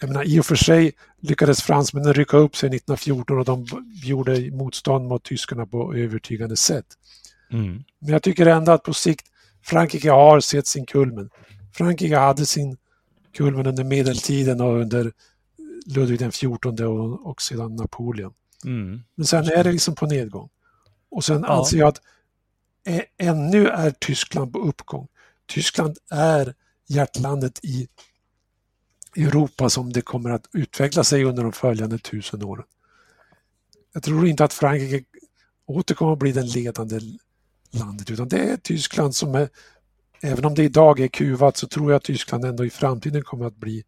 jag 0.00 0.08
menar, 0.08 0.24
I 0.24 0.40
och 0.40 0.46
för 0.46 0.56
sig 0.56 0.92
lyckades 1.20 1.62
fransmännen 1.62 2.14
rycka 2.14 2.36
upp 2.36 2.56
sig 2.56 2.66
1914 2.66 3.38
och 3.38 3.44
de 3.44 3.66
gjorde 4.04 4.50
motstånd 4.50 5.08
mot 5.08 5.24
tyskarna 5.24 5.66
på 5.66 5.94
övertygande 5.94 6.56
sätt. 6.56 6.86
Mm. 7.52 7.84
Men 8.00 8.12
jag 8.12 8.22
tycker 8.22 8.46
ändå 8.46 8.72
att 8.72 8.82
på 8.82 8.94
sikt 8.94 9.26
Frankrike 9.62 10.10
har 10.10 10.40
sett 10.40 10.66
sin 10.66 10.86
kulmen. 10.86 11.30
Frankrike 11.72 12.16
hade 12.16 12.46
sin 12.46 12.76
kulmen 13.34 13.66
under 13.66 13.84
medeltiden 13.84 14.60
och 14.60 14.80
under 14.80 15.12
Ludvig 15.86 16.18
den 16.18 16.30
XIV 16.30 16.80
och, 16.80 17.26
och 17.26 17.42
sedan 17.42 17.76
Napoleon. 17.76 18.34
Mm. 18.64 19.02
Men 19.14 19.26
sen 19.26 19.44
är 19.44 19.64
det 19.64 19.72
liksom 19.72 19.94
på 19.94 20.06
nedgång. 20.06 20.48
Och 21.10 21.24
sen 21.24 21.42
ja. 21.42 21.48
anser 21.48 21.78
jag 21.78 21.88
att 21.88 22.00
ännu 23.18 23.68
är 23.68 23.90
Tyskland 23.90 24.52
på 24.52 24.58
uppgång. 24.58 25.08
Tyskland 25.46 25.98
är 26.10 26.54
hjärtlandet 26.86 27.64
i 27.64 27.88
Europa 29.16 29.70
som 29.70 29.92
det 29.92 30.02
kommer 30.02 30.30
att 30.30 30.48
utveckla 30.52 31.04
sig 31.04 31.24
under 31.24 31.42
de 31.42 31.52
följande 31.52 31.98
tusen 31.98 32.42
åren. 32.42 32.64
Jag 33.92 34.02
tror 34.02 34.26
inte 34.26 34.44
att 34.44 34.52
Frankrike 34.52 35.04
åter 35.66 35.94
kommer 35.94 36.12
att 36.12 36.18
bli 36.18 36.32
den 36.32 36.46
ledande 36.46 37.00
landet 37.70 38.10
utan 38.10 38.28
det 38.28 38.38
är 38.38 38.56
Tyskland 38.56 39.16
som 39.16 39.34
är, 39.34 39.48
även 40.20 40.44
om 40.44 40.54
det 40.54 40.64
idag 40.64 41.00
är 41.00 41.08
kuvat 41.08 41.56
så 41.56 41.68
tror 41.68 41.90
jag 41.90 41.96
att 41.96 42.04
Tyskland 42.04 42.44
ändå 42.44 42.64
i 42.64 42.70
framtiden 42.70 43.22
kommer 43.22 43.46
att 43.46 43.56
bli 43.56 43.84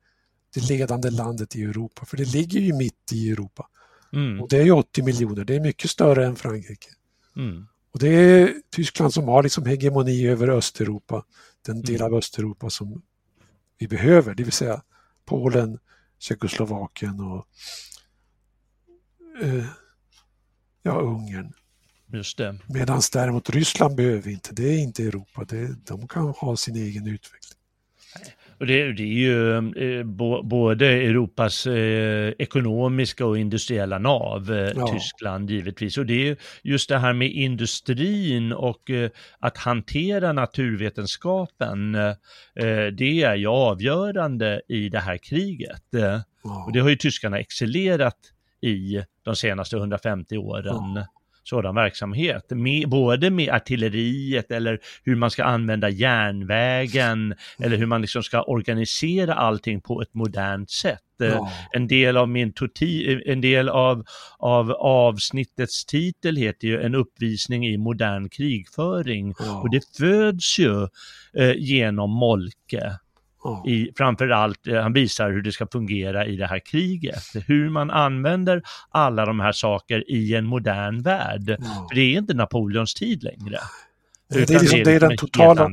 det 0.55 0.69
ledande 0.69 1.11
landet 1.11 1.57
i 1.57 1.63
Europa 1.63 2.07
för 2.07 2.17
det 2.17 2.25
ligger 2.25 2.61
ju 2.61 2.73
mitt 2.73 3.13
i 3.13 3.31
Europa. 3.31 3.69
Mm. 4.13 4.41
Och 4.41 4.49
det 4.49 4.57
är 4.57 4.65
ju 4.65 4.73
80 4.73 5.03
miljoner, 5.03 5.45
det 5.45 5.55
är 5.55 5.61
mycket 5.61 5.91
större 5.91 6.27
än 6.27 6.37
Frankrike. 6.37 6.89
Mm. 7.37 7.67
Och 7.93 7.99
det 7.99 8.09
är 8.09 8.55
Tyskland 8.71 9.13
som 9.15 9.29
har 9.29 9.43
liksom 9.43 9.67
hegemoni 9.67 10.27
över 10.27 10.49
Östeuropa, 10.49 11.25
den 11.67 11.83
del 11.83 12.01
mm. 12.01 12.07
av 12.07 12.15
Östeuropa 12.19 12.71
som 12.71 13.03
vi 13.79 13.89
behöver, 13.89 14.35
det 14.35 14.43
vill 14.43 14.53
säga 14.53 14.83
Polen, 15.25 15.79
Tjeckoslovakien 16.19 17.21
och 17.21 17.47
eh, 19.43 19.65
ja, 20.83 21.01
Ungern. 21.01 21.53
Just 22.13 22.39
det. 22.39 22.59
Medan 22.67 23.01
däremot 23.13 23.51
Ryssland 23.51 23.97
behöver 23.97 24.31
inte, 24.31 24.51
det 24.53 24.75
är 24.75 24.79
inte 24.79 25.03
Europa, 25.03 25.45
det, 25.49 25.87
de 25.87 26.09
kan 26.09 26.29
ha 26.29 26.57
sin 26.57 26.77
egen 26.77 27.07
utveckling. 27.07 27.57
Och 28.59 28.67
det, 28.67 28.93
det, 28.93 29.03
är 29.03 29.07
ju 29.07 29.57
eh, 29.57 30.05
bo, 30.05 30.43
både 30.43 30.87
Europas 30.87 31.67
eh, 31.67 32.33
ekonomiska 32.39 33.27
och 33.27 33.39
industriella 33.39 33.99
nav, 33.99 34.53
eh, 34.53 34.73
ja. 34.77 34.89
Tyskland 34.89 35.51
givetvis. 35.51 35.99
Och 35.99 36.07
det 36.07 36.29
är 36.29 36.37
just 36.63 36.89
det 36.89 36.99
här 36.99 37.13
med 37.13 37.31
industrin 37.31 38.53
och 38.53 38.91
eh, 38.91 39.11
att 39.39 39.57
hantera 39.57 40.33
naturvetenskapen, 40.33 41.95
eh, 41.95 42.13
det 42.93 43.23
är 43.23 43.35
ju 43.35 43.47
avgörande 43.47 44.63
i 44.69 44.89
det 44.89 45.01
här 45.01 45.17
kriget. 45.19 45.83
Ja. 45.91 46.23
Och 46.67 46.73
det 46.73 46.81
har 46.81 46.89
ju 46.89 46.97
tyskarna 46.97 47.39
excellerat 47.39 48.19
i 48.61 49.03
de 49.25 49.37
senaste 49.37 49.77
150 49.77 50.39
åren. 50.39 50.95
Ja 50.95 51.07
sådan 51.49 51.75
verksamhet. 51.75 52.51
Med, 52.51 52.89
både 52.89 53.31
med 53.31 53.49
artilleriet 53.49 54.51
eller 54.51 54.79
hur 55.05 55.17
man 55.17 55.31
ska 55.31 55.45
använda 55.45 55.89
järnvägen 55.89 57.35
eller 57.59 57.77
hur 57.77 57.87
man 57.87 58.01
liksom 58.01 58.23
ska 58.23 58.43
organisera 58.43 59.35
allting 59.35 59.81
på 59.81 60.03
ett 60.03 60.15
modernt 60.15 60.71
sätt. 60.71 61.01
Eh, 61.21 61.29
ja. 61.29 61.53
En 61.73 61.89
del 61.89 62.17
av 62.17 62.29
min 62.29 62.53
toti, 62.53 63.23
en 63.27 63.41
del 63.41 63.69
av, 63.69 64.05
av 64.39 64.71
avsnittets 64.71 65.85
titel 65.85 66.37
heter 66.37 66.69
ju 66.69 66.83
En 66.83 66.95
uppvisning 66.95 67.67
i 67.67 67.77
modern 67.77 68.29
krigföring 68.29 69.35
ja. 69.39 69.61
och 69.61 69.71
det 69.71 69.97
föds 69.99 70.59
ju 70.59 70.89
eh, 71.37 71.53
genom 71.57 72.11
Molke. 72.11 72.99
I, 73.67 73.93
framförallt, 73.97 74.67
eh, 74.67 74.81
han 74.83 74.93
visar 74.93 75.31
hur 75.31 75.43
det 75.43 75.53
ska 75.53 75.67
fungera 75.73 76.27
i 76.27 76.37
det 76.37 76.47
här 76.47 76.59
kriget. 76.59 77.23
Hur 77.47 77.71
man 77.71 77.91
använder 77.91 78.63
alla 78.91 79.27
de 79.27 79.41
här 79.41 79.53
saker 79.53 80.11
i 80.11 80.35
en 80.35 80.47
modern 80.47 81.03
värld. 81.03 81.49
Mm. 81.49 81.63
För 81.89 81.95
det 81.95 82.01
är 82.01 82.19
inte 82.19 82.35
Napoleons 82.35 82.95
tid 82.95 83.23
längre. 83.23 83.59
Det 84.29 84.51
är, 84.51 84.61
liksom, 84.61 84.83
det 84.85 84.93
är 84.93 85.01
den 85.01 85.17
totala, 85.17 85.69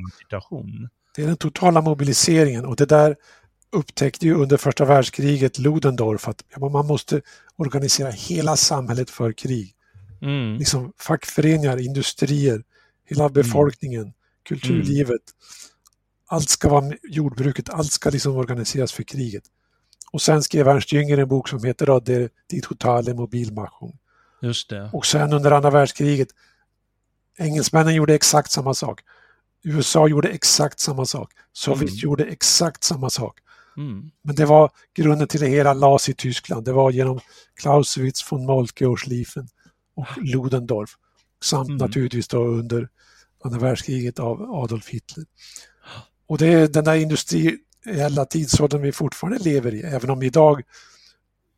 det 1.15 1.21
är 1.21 1.27
den 1.27 1.37
totala 1.37 1.81
mobiliseringen 1.81 2.65
och 2.65 2.75
det 2.75 2.85
där 2.85 3.15
upptäckte 3.71 4.25
ju 4.25 4.33
under 4.33 4.57
första 4.57 4.85
världskriget 4.85 5.59
Ludendorff 5.59 6.27
att 6.27 6.43
man 6.71 6.87
måste 6.87 7.21
organisera 7.55 8.09
hela 8.09 8.55
samhället 8.55 9.09
för 9.09 9.31
krig. 9.31 9.75
Mm. 10.21 10.57
Liksom 10.57 10.93
fackföreningar, 10.99 11.77
industrier, 11.77 12.63
hela 13.09 13.23
mm. 13.23 13.33
befolkningen, 13.33 14.01
mm. 14.01 14.13
kulturlivet 14.47 15.21
allt 16.25 16.49
ska 16.49 16.69
vara 16.69 16.91
jordbruket, 17.03 17.69
allt 17.69 17.91
ska 17.91 18.09
liksom 18.09 18.35
organiseras 18.35 18.91
för 18.91 19.03
kriget. 19.03 19.43
Och 20.11 20.21
sen 20.21 20.43
skrev 20.43 20.67
Ernst 20.67 20.91
Jünger 20.91 21.17
en 21.17 21.27
bok 21.27 21.49
som 21.49 21.63
heter 21.63 21.85
då 21.85 21.99
Die, 21.99 22.29
Die 22.49 22.61
totale 22.61 23.13
Mobilmachung. 23.13 23.97
Just 24.41 24.69
det. 24.69 24.89
Och 24.93 25.05
sen 25.05 25.33
under 25.33 25.51
andra 25.51 25.69
världskriget, 25.69 26.27
engelsmännen 27.37 27.95
gjorde 27.95 28.15
exakt 28.15 28.51
samma 28.51 28.73
sak. 28.73 29.01
USA 29.63 30.07
gjorde 30.07 30.29
exakt 30.29 30.79
samma 30.79 31.05
sak. 31.05 31.33
Sovjet 31.53 31.89
mm. 31.89 31.95
gjorde 31.95 32.25
exakt 32.25 32.83
samma 32.83 33.09
sak. 33.09 33.39
Mm. 33.77 34.11
Men 34.21 34.35
det 34.35 34.45
var 34.45 34.71
grunden 34.93 35.27
till 35.27 35.39
det 35.39 35.47
hela 35.47 35.73
lades 35.73 36.09
i 36.09 36.13
Tyskland. 36.13 36.65
Det 36.65 36.71
var 36.71 36.91
genom 36.91 37.19
Clausewitz, 37.55 38.31
von 38.31 38.45
Moltke 38.45 38.85
och 38.85 38.99
Schlieffen 38.99 39.47
och 39.95 40.07
Ludendorff. 40.17 40.97
Samt 41.43 41.69
Mm. 41.69 41.77
naturligtvis 41.77 42.27
då 42.27 42.45
under 42.45 42.89
andra 43.43 43.59
världskriget 43.59 44.19
av 44.19 44.41
Adolf 44.41 44.87
Hitler. 44.87 45.25
Och 46.33 46.39
det 46.39 46.47
är 46.47 46.67
den 46.67 46.83
där 46.83 46.95
industriella 46.95 48.25
tidsåldern 48.25 48.81
vi 48.81 48.91
fortfarande 48.91 49.39
lever 49.39 49.73
i, 49.73 49.81
även 49.81 50.09
om 50.09 50.23
idag 50.23 50.61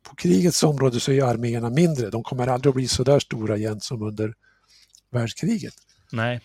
på 0.02 0.14
krigets 0.16 0.62
område 0.62 1.00
så 1.00 1.12
är 1.12 1.22
arméerna 1.22 1.70
mindre. 1.70 2.10
De 2.10 2.22
kommer 2.22 2.46
aldrig 2.46 2.70
att 2.70 2.74
bli 2.74 2.88
så 2.88 3.04
där 3.04 3.18
stora 3.18 3.56
igen 3.56 3.80
som 3.80 4.02
under 4.02 4.34
världskriget. 5.10 5.74
Nej. 6.12 6.40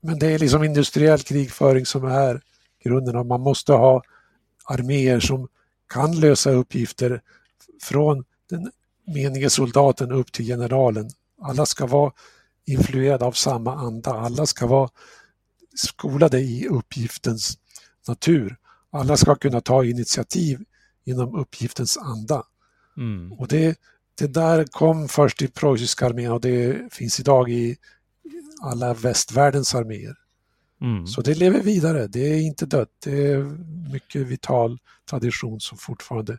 Men 0.00 0.18
det 0.18 0.26
är 0.26 0.38
liksom 0.38 0.64
industriell 0.64 1.18
krigföring 1.18 1.86
som 1.86 2.04
är 2.04 2.40
grunden 2.84 3.16
och 3.16 3.26
man 3.26 3.40
måste 3.40 3.72
ha 3.72 4.02
arméer 4.64 5.20
som 5.20 5.48
kan 5.88 6.20
lösa 6.20 6.50
uppgifter 6.50 7.22
från 7.82 8.24
den 8.50 8.70
menige 9.06 9.50
soldaten 9.50 10.12
upp 10.12 10.32
till 10.32 10.46
generalen. 10.46 11.10
Alla 11.42 11.66
ska 11.66 11.86
vara 11.86 12.12
influerade 12.66 13.24
av 13.24 13.32
samma 13.32 13.74
anda, 13.74 14.10
alla 14.10 14.46
ska 14.46 14.66
vara 14.66 14.90
skolade 15.76 16.40
i 16.40 16.68
uppgiftens 16.68 17.58
natur. 18.08 18.56
Alla 18.90 19.16
ska 19.16 19.34
kunna 19.34 19.60
ta 19.60 19.84
initiativ 19.84 20.60
inom 21.04 21.34
uppgiftens 21.34 21.96
anda. 21.96 22.42
Mm. 22.96 23.32
Och 23.32 23.48
det, 23.48 23.78
det 24.18 24.26
där 24.26 24.64
kom 24.64 25.08
först 25.08 25.42
i 25.42 25.48
preussiska 25.48 26.06
armén 26.06 26.32
och 26.32 26.40
det 26.40 26.92
finns 26.92 27.20
idag 27.20 27.50
i 27.50 27.76
alla 28.62 28.94
västvärldens 28.94 29.74
arméer. 29.74 30.14
Mm. 30.80 31.06
Så 31.06 31.20
det 31.20 31.34
lever 31.34 31.62
vidare, 31.62 32.06
det 32.06 32.20
är 32.20 32.40
inte 32.40 32.66
dött. 32.66 32.90
Det 33.04 33.26
är 33.26 33.38
mycket 33.92 34.26
vital 34.26 34.78
tradition 35.10 35.60
som 35.60 35.78
fortfarande 35.78 36.38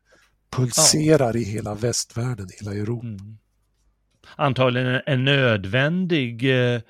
pulserar 0.49 1.35
i 1.35 1.43
hela 1.43 1.75
västvärlden, 1.75 2.47
hela 2.59 2.75
Europa. 2.75 3.07
Mm. 3.07 3.37
Antagligen 4.35 5.01
en 5.05 5.25
nödvändig 5.25 6.43
eh, 6.43 6.81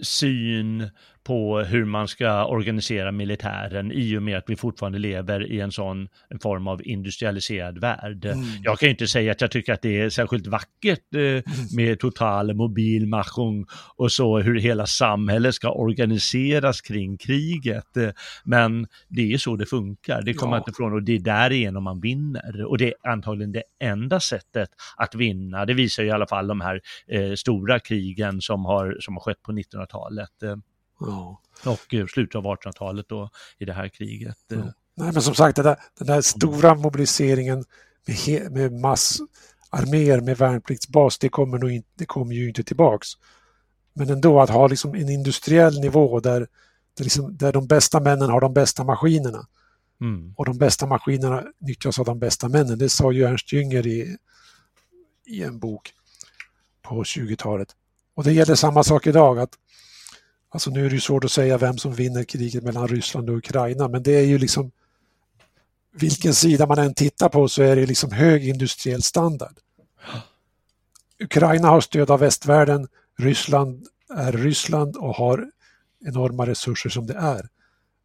eh, 0.00 0.04
syn 0.04 0.90
på 1.30 1.60
hur 1.60 1.84
man 1.84 2.08
ska 2.08 2.44
organisera 2.46 3.12
militären 3.12 3.92
i 3.92 4.16
och 4.18 4.22
med 4.22 4.38
att 4.38 4.44
vi 4.50 4.56
fortfarande 4.56 4.98
lever 4.98 5.52
i 5.52 5.60
en 5.60 5.72
sån 5.72 6.08
en 6.28 6.38
form 6.38 6.68
av 6.68 6.86
industrialiserad 6.86 7.78
värld. 7.78 8.24
Mm. 8.24 8.44
Jag 8.62 8.78
kan 8.78 8.86
ju 8.86 8.90
inte 8.90 9.06
säga 9.06 9.32
att 9.32 9.40
jag 9.40 9.50
tycker 9.50 9.72
att 9.72 9.82
det 9.82 10.00
är 10.00 10.10
särskilt 10.10 10.46
vackert 10.46 11.14
eh, 11.14 11.52
med 11.76 11.98
total 11.98 12.54
mobilmachung 12.54 13.66
och 13.96 14.12
så 14.12 14.38
hur 14.38 14.60
hela 14.60 14.86
samhället 14.86 15.54
ska 15.54 15.70
organiseras 15.72 16.80
kring 16.80 17.18
kriget. 17.18 17.96
Eh, 17.96 18.10
Men 18.44 18.86
det 19.08 19.32
är 19.32 19.38
så 19.38 19.56
det 19.56 19.66
funkar, 19.66 20.22
det 20.22 20.34
kommer 20.34 20.52
Ja. 20.56 20.58
inte 20.58 20.70
ifrån 20.70 20.92
och 20.92 21.02
det 21.02 21.12
är 21.14 21.18
därigenom 21.18 21.84
man 21.84 22.00
vinner. 22.00 22.64
Och 22.64 22.78
det 22.78 22.86
är 22.86 23.10
antagligen 23.12 23.52
det 23.52 23.62
enda 23.80 24.20
sättet 24.20 24.68
att 24.96 25.14
vinna. 25.14 25.66
Det 25.66 25.74
visar 25.74 26.02
ju 26.02 26.08
i 26.08 26.12
alla 26.12 26.26
fall 26.26 26.46
de 26.46 26.60
här 26.60 26.80
eh, 27.08 27.34
stora 27.34 27.78
krigen 27.78 28.40
som 28.40 28.64
har, 28.64 28.96
som 29.00 29.14
har 29.14 29.20
skett 29.20 29.42
på 29.42 29.52
1900-talet. 29.52 30.30
Eh, 31.00 31.06
Ja. 31.08 31.40
och 31.72 31.94
eh, 31.94 32.06
slutet 32.06 32.34
av 32.34 32.44
1800-talet 32.44 33.08
då 33.08 33.30
i 33.58 33.64
det 33.64 33.72
här 33.72 33.88
kriget. 33.88 34.52
Eh, 34.52 34.58
Ja. 34.58 34.72
Nej, 34.94 35.12
men 35.12 35.22
som 35.22 35.34
sagt, 35.34 35.56
det 35.56 35.62
där, 35.62 35.76
den 35.98 36.06
där 36.06 36.20
stora 36.20 36.74
mobiliseringen 36.74 37.64
med, 38.26 38.52
med 38.52 38.72
massarméer 38.72 40.20
med 40.20 40.38
värnpliktsbas, 40.38 41.18
det 41.18 41.28
kommer, 41.28 41.58
nog 41.58 41.70
inte, 41.70 41.88
det 41.94 42.06
kommer 42.06 42.34
ju 42.34 42.48
inte 42.48 42.62
tillbaks. 42.64 43.08
Men 43.94 44.10
ändå 44.10 44.40
att 44.40 44.50
ha 44.50 44.66
liksom 44.66 44.94
en 44.94 45.08
industriell 45.08 45.80
nivå 45.80 46.20
där, 46.20 46.48
där, 46.96 47.04
liksom, 47.04 47.36
där 47.36 47.52
de 47.52 47.66
bästa 47.66 48.00
männen 48.00 48.30
har 48.30 48.40
de 48.40 48.52
bästa 48.54 48.84
maskinerna 48.84 49.46
Mm. 50.00 50.34
och 50.36 50.44
de 50.44 50.58
bästa 50.58 50.86
maskinerna 50.86 51.44
nyttjas 51.60 51.98
av 51.98 52.04
de 52.04 52.18
bästa 52.18 52.48
männen. 52.48 52.78
Det 52.78 52.88
sa 52.88 53.12
ju 53.12 53.24
Ernst 53.24 53.52
Jünger 53.52 53.86
i, 53.86 54.16
i 55.26 55.42
en 55.42 55.58
bok 55.58 55.92
på 56.82 57.02
20-talet. 57.02 57.68
Och 58.14 58.24
det 58.24 58.32
gäller 58.32 58.54
samma 58.54 58.82
sak 58.84 59.06
idag. 59.06 59.38
att 59.38 59.50
Alltså 60.52 60.70
nu 60.70 60.86
är 60.86 60.88
det 60.88 60.94
ju 60.94 61.00
svårt 61.00 61.24
att 61.24 61.32
säga 61.32 61.58
vem 61.58 61.78
som 61.78 61.94
vinner 61.94 62.24
kriget 62.24 62.64
mellan 62.64 62.88
Ryssland 62.88 63.30
och 63.30 63.36
Ukraina, 63.36 63.88
men 63.88 64.02
det 64.02 64.12
är 64.12 64.24
ju 64.24 64.38
liksom 64.38 64.70
vilken 65.92 66.34
sida 66.34 66.66
man 66.66 66.78
än 66.78 66.94
tittar 66.94 67.28
på 67.28 67.48
så 67.48 67.62
är 67.62 67.76
det 67.76 67.86
liksom 67.86 68.12
hög 68.12 68.48
industriell 68.48 69.02
standard. 69.02 69.54
Ukraina 71.20 71.68
har 71.68 71.80
stöd 71.80 72.10
av 72.10 72.20
västvärlden, 72.20 72.88
Ryssland 73.18 73.86
är 74.14 74.32
Ryssland 74.32 74.96
och 74.96 75.14
har 75.14 75.50
enorma 76.04 76.46
resurser 76.46 76.90
som 76.90 77.06
det 77.06 77.14
är. 77.14 77.48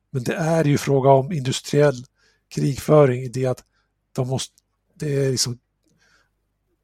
Men 0.10 0.24
det 0.24 0.36
är 0.36 0.64
ju 0.64 0.78
fråga 0.78 1.10
om 1.10 1.32
industriell 1.32 2.06
krigföring 2.48 3.24
i 3.24 3.28
det 3.28 3.46
att 3.46 3.64
de 4.12 4.28
måste, 4.28 4.54
det 4.94 5.26
är 5.26 5.32
liksom 5.32 5.60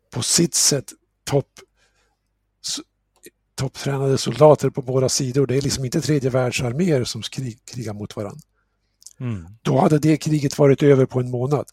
på 0.09 0.21
sitt 0.21 0.55
sätt 0.55 0.93
topp 1.23 1.59
topptränade 3.55 4.17
soldater 4.17 4.69
på 4.69 4.81
båda 4.81 5.09
sidor. 5.09 5.47
Det 5.47 5.57
är 5.57 5.61
liksom 5.61 5.85
inte 5.85 6.01
tredje 6.01 6.29
världsarméer 6.29 7.03
som 7.03 7.23
skrig, 7.23 7.59
krigar 7.65 7.93
mot 7.93 8.15
varandra. 8.15 8.41
Mm. 9.19 9.45
Då 9.61 9.79
hade 9.79 9.99
det 9.99 10.17
kriget 10.17 10.57
varit 10.57 10.83
över 10.83 11.05
på 11.05 11.19
en 11.19 11.31
månad. 11.31 11.65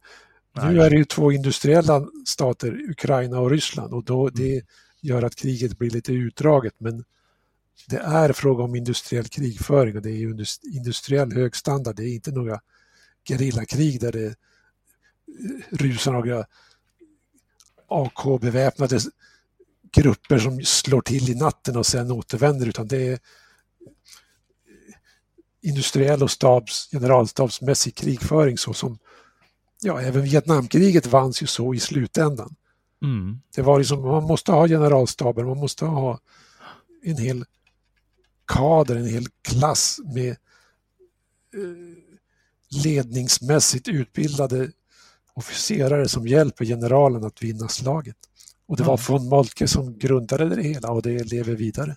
Nu 0.53 0.63
Nej. 0.63 0.87
är 0.87 0.91
det 0.91 0.97
ju 0.97 1.05
två 1.05 1.33
industriella 1.33 2.07
stater, 2.27 2.91
Ukraina 2.91 3.41
och 3.41 3.51
Ryssland, 3.51 3.95
och 3.95 4.05
då 4.05 4.29
det 4.29 4.63
gör 5.01 5.23
att 5.23 5.37
kriget 5.37 5.79
blir 5.79 5.91
lite 5.91 6.13
utdraget. 6.13 6.75
Men 6.79 7.05
det 7.87 7.97
är 7.97 8.33
fråga 8.33 8.65
om 8.65 8.75
industriell 8.75 9.29
krigföring 9.29 9.97
och 9.97 10.03
det 10.03 10.11
är 10.11 10.47
industriell 10.77 11.33
högstandard. 11.33 11.97
Det 11.97 12.05
är 12.05 12.15
inte 12.15 12.31
några 12.31 12.61
gerillakrig 13.29 14.01
där 14.01 14.13
det 14.13 14.27
eh, 14.27 14.35
rusar 15.71 16.13
några 16.13 16.45
AK-beväpnade 17.89 19.01
grupper 19.93 20.39
som 20.39 20.61
slår 20.61 21.01
till 21.01 21.31
i 21.31 21.35
natten 21.35 21.77
och 21.77 21.87
sen 21.87 22.11
återvänder 22.11 22.67
utan 22.67 22.89
det 22.89 23.07
är 23.07 23.19
industriell 25.63 26.23
och 26.23 26.31
stabs, 26.31 26.89
generalstabsmässig 26.93 27.95
krigföring 27.95 28.59
så 28.59 28.73
som 28.73 28.99
ja, 29.81 30.01
även 30.01 30.23
Vietnamkriget 30.23 31.07
vanns 31.07 31.43
ju 31.43 31.47
så 31.47 31.75
i 31.75 31.81
slutändan. 31.81 32.55
Mm. 33.03 33.41
Det 33.55 33.63
var 33.63 33.79
liksom, 33.79 34.03
man 34.03 34.25
måste 34.25 34.53
ha 34.53 34.69
generalstaber, 34.69 35.45
man 35.45 35.59
måste 35.59 35.85
ha 35.85 36.21
en 37.03 37.17
hel 37.17 37.45
kader, 38.47 38.97
en 38.97 39.07
hel 39.07 39.27
klass 39.43 40.01
med 40.15 40.31
eh, 40.31 40.37
ledningsmässigt 42.85 43.89
utbildade 43.89 44.71
officerare 45.35 46.09
som 46.09 46.27
hjälper 46.27 46.65
generalen 46.65 47.25
att 47.25 47.43
vinna 47.43 47.69
slaget. 47.69 48.17
Och 48.69 48.77
det 48.77 48.83
var 48.83 49.01
von 49.09 49.29
Moltke 49.29 49.69
som 49.69 49.99
grundade 49.99 50.49
det 50.49 50.63
hela 50.63 50.91
och 50.91 51.03
det 51.03 51.33
lever 51.33 51.55
vidare. 51.55 51.97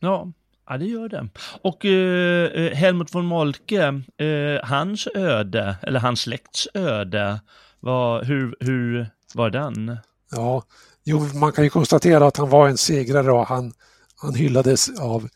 Ja, 0.00 0.32
ja, 0.68 0.78
det 0.78 0.86
gör 0.86 1.08
det. 1.08 1.28
Och 1.62 1.84
eh, 1.84 2.64
eh, 2.64 2.76
Helmut 2.76 3.14
von 3.14 3.26
Moltke, 3.26 4.02
eh, 4.16 4.64
hans 4.64 5.08
öde, 5.14 5.76
eller 5.82 6.00
hans 6.00 6.20
släkts 6.20 6.68
öde, 6.74 7.40
var, 7.80 8.24
hur, 8.24 8.56
hur 8.60 9.10
var 9.34 9.50
den? 9.50 9.98
Ja, 10.30 10.64
jo, 11.04 11.28
man 11.34 11.52
kan 11.52 11.64
ju 11.64 11.70
konstatera 11.70 12.26
att 12.26 12.36
han 12.36 12.50
var 12.50 12.68
en 12.68 12.78
segrare 12.78 13.32
och 13.32 13.46
han, 13.46 13.72
han 14.16 14.34
hyllades 14.34 15.00
av 15.00 15.28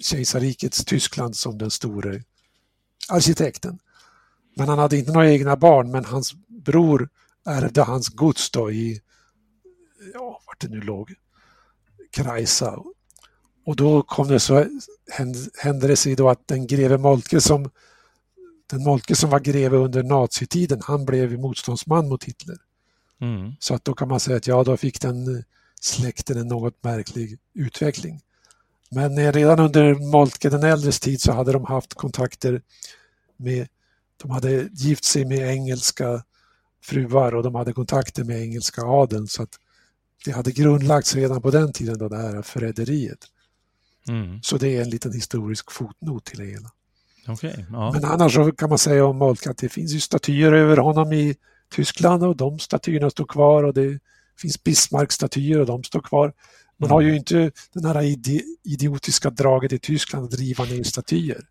kejsarrikets 0.00 0.84
Tyskland 0.84 1.36
som 1.36 1.58
den 1.58 1.70
store 1.70 2.22
arkitekten. 3.08 3.78
Men 4.56 4.68
han 4.68 4.78
hade 4.78 4.98
inte 4.98 5.12
några 5.12 5.30
egna 5.30 5.56
barn, 5.56 5.90
men 5.90 6.04
hans 6.04 6.34
bror 6.48 7.08
ärvde 7.46 7.82
hans 7.82 8.08
gods 8.08 8.50
då 8.50 8.70
i, 8.70 9.00
ja, 10.14 10.40
vart 10.46 10.60
det 10.60 10.68
nu 10.68 10.80
låg, 10.80 11.14
Kreisa. 12.10 12.82
Och 13.66 13.76
då 13.76 14.02
kom 14.02 14.28
det 14.28 14.40
så, 14.40 14.64
hände, 15.10 15.38
hände 15.58 15.86
det 15.86 15.96
sig 15.96 16.16
då 16.16 16.28
att 16.28 16.48
den 16.48 16.66
greve 16.66 16.98
Moltke 16.98 17.40
som, 17.40 17.70
den 18.66 18.82
Moltke 18.82 19.16
som 19.16 19.30
var 19.30 19.40
greve 19.40 19.76
under 19.76 20.02
nazitiden, 20.02 20.80
han 20.84 21.04
blev 21.04 21.40
motståndsman 21.40 22.08
mot 22.08 22.24
Hitler. 22.24 22.56
Mm. 23.20 23.52
Så 23.58 23.74
att 23.74 23.84
då 23.84 23.94
kan 23.94 24.08
man 24.08 24.20
säga 24.20 24.36
att 24.36 24.46
ja, 24.46 24.64
då 24.64 24.76
fick 24.76 25.00
den 25.00 25.36
eh, 25.36 25.42
släkten 25.80 26.38
en 26.38 26.48
något 26.48 26.84
märklig 26.84 27.38
utveckling. 27.54 28.20
Men 28.90 29.18
eh, 29.18 29.32
redan 29.32 29.60
under 29.60 29.94
Moltke 29.94 30.50
den 30.50 30.62
äldres 30.62 31.00
tid 31.00 31.20
så 31.20 31.32
hade 31.32 31.52
de 31.52 31.64
haft 31.64 31.94
kontakter 31.94 32.62
med, 33.36 33.68
de 34.22 34.30
hade 34.30 34.68
gift 34.72 35.04
sig 35.04 35.24
med 35.24 35.50
engelska 35.50 36.22
fruar 36.82 37.34
och 37.34 37.42
de 37.42 37.54
hade 37.54 37.72
kontakter 37.72 38.24
med 38.24 38.40
engelska 38.40 38.82
adeln 38.82 39.28
så 39.28 39.42
att 39.42 39.58
det 40.24 40.32
hade 40.32 40.52
grundlagts 40.52 41.14
redan 41.14 41.42
på 41.42 41.50
den 41.50 41.72
tiden 41.72 41.98
då 41.98 42.08
det 42.08 42.16
här 42.16 42.42
förräderiet. 42.42 43.18
Mm. 44.08 44.42
Så 44.42 44.58
det 44.58 44.76
är 44.76 44.82
en 44.82 44.90
liten 44.90 45.12
historisk 45.12 45.70
fotnot 45.72 46.24
till 46.24 46.38
det 46.38 46.44
hela. 46.44 46.70
Okej, 47.28 47.66
ja. 47.72 47.92
Men 47.92 48.04
annars 48.04 48.34
så 48.34 48.52
kan 48.52 48.68
man 48.68 48.78
säga 48.78 49.04
om 49.04 49.18
Moltke 49.18 49.50
att 49.50 49.58
det 49.58 49.68
finns 49.68 49.92
ju 49.92 50.00
statyer 50.00 50.52
över 50.52 50.76
honom 50.76 51.12
i 51.12 51.36
Tyskland 51.74 52.24
och 52.24 52.36
de 52.36 52.58
statyerna 52.58 53.10
står 53.10 53.24
kvar 53.24 53.64
och 53.64 53.74
det 53.74 53.98
finns 54.40 54.64
Bismarck-statyer 54.64 55.60
och 55.60 55.66
de 55.66 55.84
står 55.84 56.00
kvar. 56.00 56.32
Man 56.78 56.86
Mm. 56.86 56.94
har 56.94 57.00
ju 57.00 57.16
inte 57.16 57.50
den 57.72 57.84
här 57.84 58.02
ide 58.02 58.40
idiotiska 58.64 59.30
draget 59.30 59.72
i 59.72 59.78
Tyskland 59.78 60.24
att 60.24 60.38
riva 60.40 60.64
ner 60.64 60.82
statyer. 60.82 61.46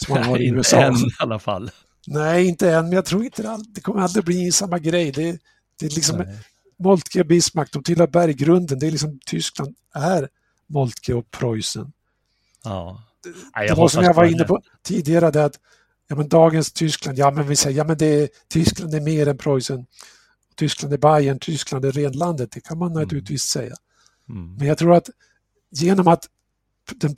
Som 0.00 0.14
man 0.14 0.24
har 0.24 0.38
i 0.38 0.44
inte 0.46 0.56
USA. 0.58 0.80
än 0.82 0.94
i 0.94 1.10
alla 1.18 1.38
fall. 1.38 1.70
Nej, 2.06 2.46
inte 2.46 2.70
än, 2.70 2.84
men 2.84 2.92
jag 2.92 3.04
tror 3.04 3.24
inte 3.24 3.42
det, 3.42 3.58
det 3.68 3.80
kommer 3.80 4.00
aldrig 4.00 4.24
bli 4.24 4.52
samma 4.52 4.78
grej. 4.78 5.12
Det, 5.12 5.38
det 5.80 5.86
är 5.86 5.90
liksom 5.90 6.18
Nej. 6.18 6.38
Moltke 6.82 7.20
och 7.20 7.26
Bismarck, 7.26 7.72
de 7.72 7.82
tillhör 7.82 8.06
berggrunden. 8.06 8.78
Det 8.78 8.86
är 8.86 8.90
liksom 8.90 9.18
Tyskland 9.26 9.76
är 9.94 10.28
Moltke 10.66 11.14
och 11.14 11.30
Preussen. 11.30 11.92
Ja. 12.64 13.02
det 13.54 13.74
var 13.74 13.88
som 13.88 14.04
jag 14.04 14.14
var 14.14 14.24
inne 14.24 14.44
på 14.44 14.62
tidigare, 14.82 15.30
det 15.30 15.44
att 15.44 15.58
ja, 16.08 16.16
men 16.16 16.28
dagens 16.28 16.72
Tyskland, 16.72 17.18
ja 17.18 17.30
men 17.30 17.48
vi 17.48 17.56
säger 17.56 17.78
ja 17.78 17.84
men 17.84 17.98
det 17.98 18.06
är, 18.06 18.28
Tyskland 18.48 18.94
är 18.94 19.00
mer 19.00 19.28
än 19.28 19.38
Preussen. 19.38 19.86
Tyskland 20.56 20.94
är 20.94 20.98
Bayern, 20.98 21.38
Tyskland 21.38 21.84
är 21.84 21.92
renlandet, 21.92 22.50
det 22.50 22.60
kan 22.60 22.78
man 22.78 22.90
Mm. 22.90 23.02
naturligtvis 23.02 23.42
säga. 23.42 23.74
Mm. 24.28 24.54
Men 24.54 24.66
jag 24.66 24.78
tror 24.78 24.94
att 24.94 25.10
genom 25.70 26.08
att 26.08 26.28
den, 26.94 27.14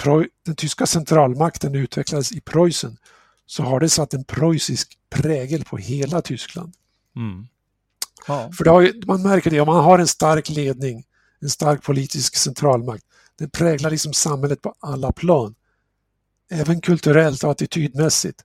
den 0.46 0.56
tyska 0.56 0.86
centralmakten 0.86 1.74
utvecklades 1.74 2.32
i 2.32 2.40
Preussen 2.40 2.96
så 3.46 3.62
har 3.62 3.80
det 3.80 3.88
satt 3.88 4.14
en 4.14 4.24
preussisk 4.24 4.98
prägel 5.10 5.64
på 5.64 5.76
hela 5.76 6.22
Tyskland. 6.22 6.74
Mm. 7.16 7.46
Ja. 8.26 8.50
För 8.52 8.64
det 8.64 8.70
har 8.70 8.80
ju, 8.80 9.02
man 9.06 9.22
märker 9.22 9.50
det, 9.50 9.60
om 9.60 9.66
man 9.66 9.84
har 9.84 9.98
en 9.98 10.06
stark 10.06 10.48
ledning, 10.48 11.04
en 11.40 11.50
stark 11.50 11.82
politisk 11.82 12.36
centralmakt, 12.36 13.04
den 13.38 13.50
präglar 13.50 13.90
liksom 13.90 14.12
samhället 14.12 14.62
på 14.62 14.74
alla 14.80 15.12
plan. 15.12 15.54
Även 16.50 16.80
kulturellt 16.80 17.44
och 17.44 17.50
attitydmässigt. 17.50 18.44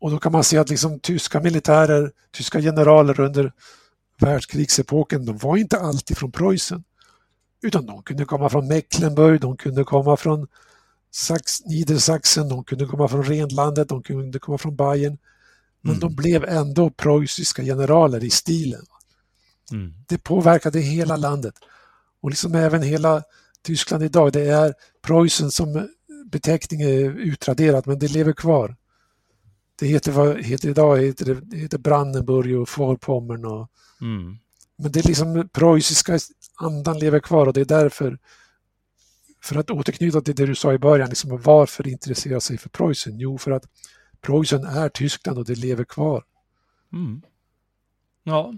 Och 0.00 0.10
då 0.10 0.18
kan 0.18 0.32
man 0.32 0.44
se 0.44 0.58
att 0.58 0.70
liksom 0.70 1.00
tyska 1.00 1.40
militärer, 1.40 2.12
tyska 2.32 2.60
generaler 2.60 3.20
under 3.20 3.52
världskrigsepoken, 4.20 5.24
de 5.26 5.38
var 5.38 5.56
inte 5.56 5.78
alltid 5.78 6.18
från 6.18 6.32
Preussen. 6.32 6.84
Utan 7.62 7.86
de 7.86 8.02
kunde 8.02 8.24
komma 8.24 8.48
från 8.48 8.68
Mecklenburg, 8.68 9.40
de 9.40 9.56
kunde 9.56 9.84
komma 9.84 10.16
från 10.16 10.46
Sax, 11.10 11.64
Niedersachsen, 11.64 12.48
de 12.48 12.64
kunde 12.64 12.86
komma 12.86 13.08
från 13.08 13.24
Renlandet, 13.24 13.88
de 13.88 14.02
kunde 14.02 14.38
komma 14.38 14.58
från 14.58 14.76
Bayern. 14.76 15.18
Men 15.82 15.92
Mm. 15.94 16.00
de 16.00 16.14
blev 16.14 16.44
ändå 16.44 16.90
preussiska 16.90 17.62
generaler 17.62 18.24
i 18.24 18.30
stilen. 18.30 18.82
Mm. 19.72 19.94
Det 20.08 20.18
påverkade 20.18 20.80
hela 20.80 21.16
landet. 21.16 21.54
Och 22.22 22.30
liksom 22.30 22.54
även 22.54 22.82
hela 22.82 23.22
Tyskland 23.62 24.02
idag, 24.02 24.32
det 24.32 24.44
är 24.50 24.74
Preussen 25.02 25.50
som 25.50 25.88
beteckning 26.26 26.80
är 26.80 27.10
utraderat 27.18 27.86
men 27.86 27.98
det 27.98 28.08
lever 28.08 28.32
kvar. 28.32 28.76
Det 29.78 29.86
heter, 29.86 30.12
vad 30.12 30.42
heter 30.44 30.68
idag 30.68 30.98
heter 30.98 31.34
det, 31.34 31.56
heter 31.56 31.78
Brandenburg 31.78 32.60
och 32.60 32.68
Vorpommern 32.78 33.44
och 33.44 33.68
Mm. 34.00 34.38
men 34.78 34.92
det 34.92 35.00
är 35.00 35.08
liksom 35.08 35.48
preussiska 35.52 36.18
andan 36.56 36.98
lever 36.98 37.20
kvar 37.20 37.46
och 37.46 37.52
det 37.52 37.60
är 37.60 37.64
därför 37.64 38.18
för 39.42 39.56
att 39.56 39.70
återknyta 39.70 40.20
till 40.20 40.34
det 40.34 40.46
du 40.46 40.54
sa 40.54 40.72
i 40.72 40.78
början, 40.78 41.08
liksom 41.08 41.40
varför 41.42 41.88
intressera 41.88 42.40
sig 42.40 42.58
för 42.58 42.68
Preussen? 42.68 43.18
Jo, 43.18 43.38
för 43.38 43.50
att 43.50 43.64
Preussen 44.26 44.64
är 44.64 44.88
Tyskland 44.88 45.38
och 45.38 45.44
det 45.44 45.58
lever 45.58 45.84
kvar. 45.84 46.22
Mm. 46.92 47.22
Ja, 48.24 48.54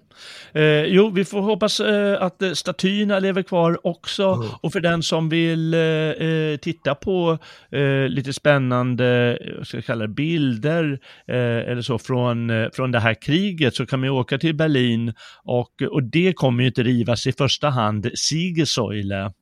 eh, 0.52 0.84
jo, 0.84 1.10
vi 1.10 1.24
får 1.24 1.40
hoppas 1.40 1.80
eh, 1.80 2.22
att 2.22 2.42
eh, 2.42 2.52
statyerna 2.52 3.18
lever 3.18 3.42
kvar 3.42 3.86
också. 3.86 4.22
Mm. 4.22 4.48
Och 4.60 4.72
för 4.72 4.80
den 4.80 5.02
som 5.02 5.28
vill 5.28 5.74
eh, 5.74 5.80
eh, 5.80 6.56
titta 6.56 6.94
på 6.94 7.38
eh, 7.70 8.08
lite 8.08 8.32
spännande, 8.32 9.38
ska 9.62 9.76
jag 9.76 9.84
kalla 9.84 10.06
det, 10.06 10.12
bilder 10.14 10.98
eller 11.26 11.82
så 11.82 11.98
från, 11.98 12.50
från 12.72 12.92
det 12.92 13.00
här 13.00 13.22
kriget 13.22 13.74
så 13.74 13.86
kan 13.86 14.00
man 14.00 14.06
ju 14.06 14.12
åka 14.12 14.38
till 14.38 14.54
Berlin 14.54 15.14
och, 15.44 15.82
och 15.90 16.02
det 16.02 16.32
kommer 16.32 16.62
ju 16.62 16.68
inte 16.68 16.82
rivas 16.82 17.26
i 17.26 17.32
första 17.32 17.70
hand 17.70 18.10
Siegessäule. 18.14 19.32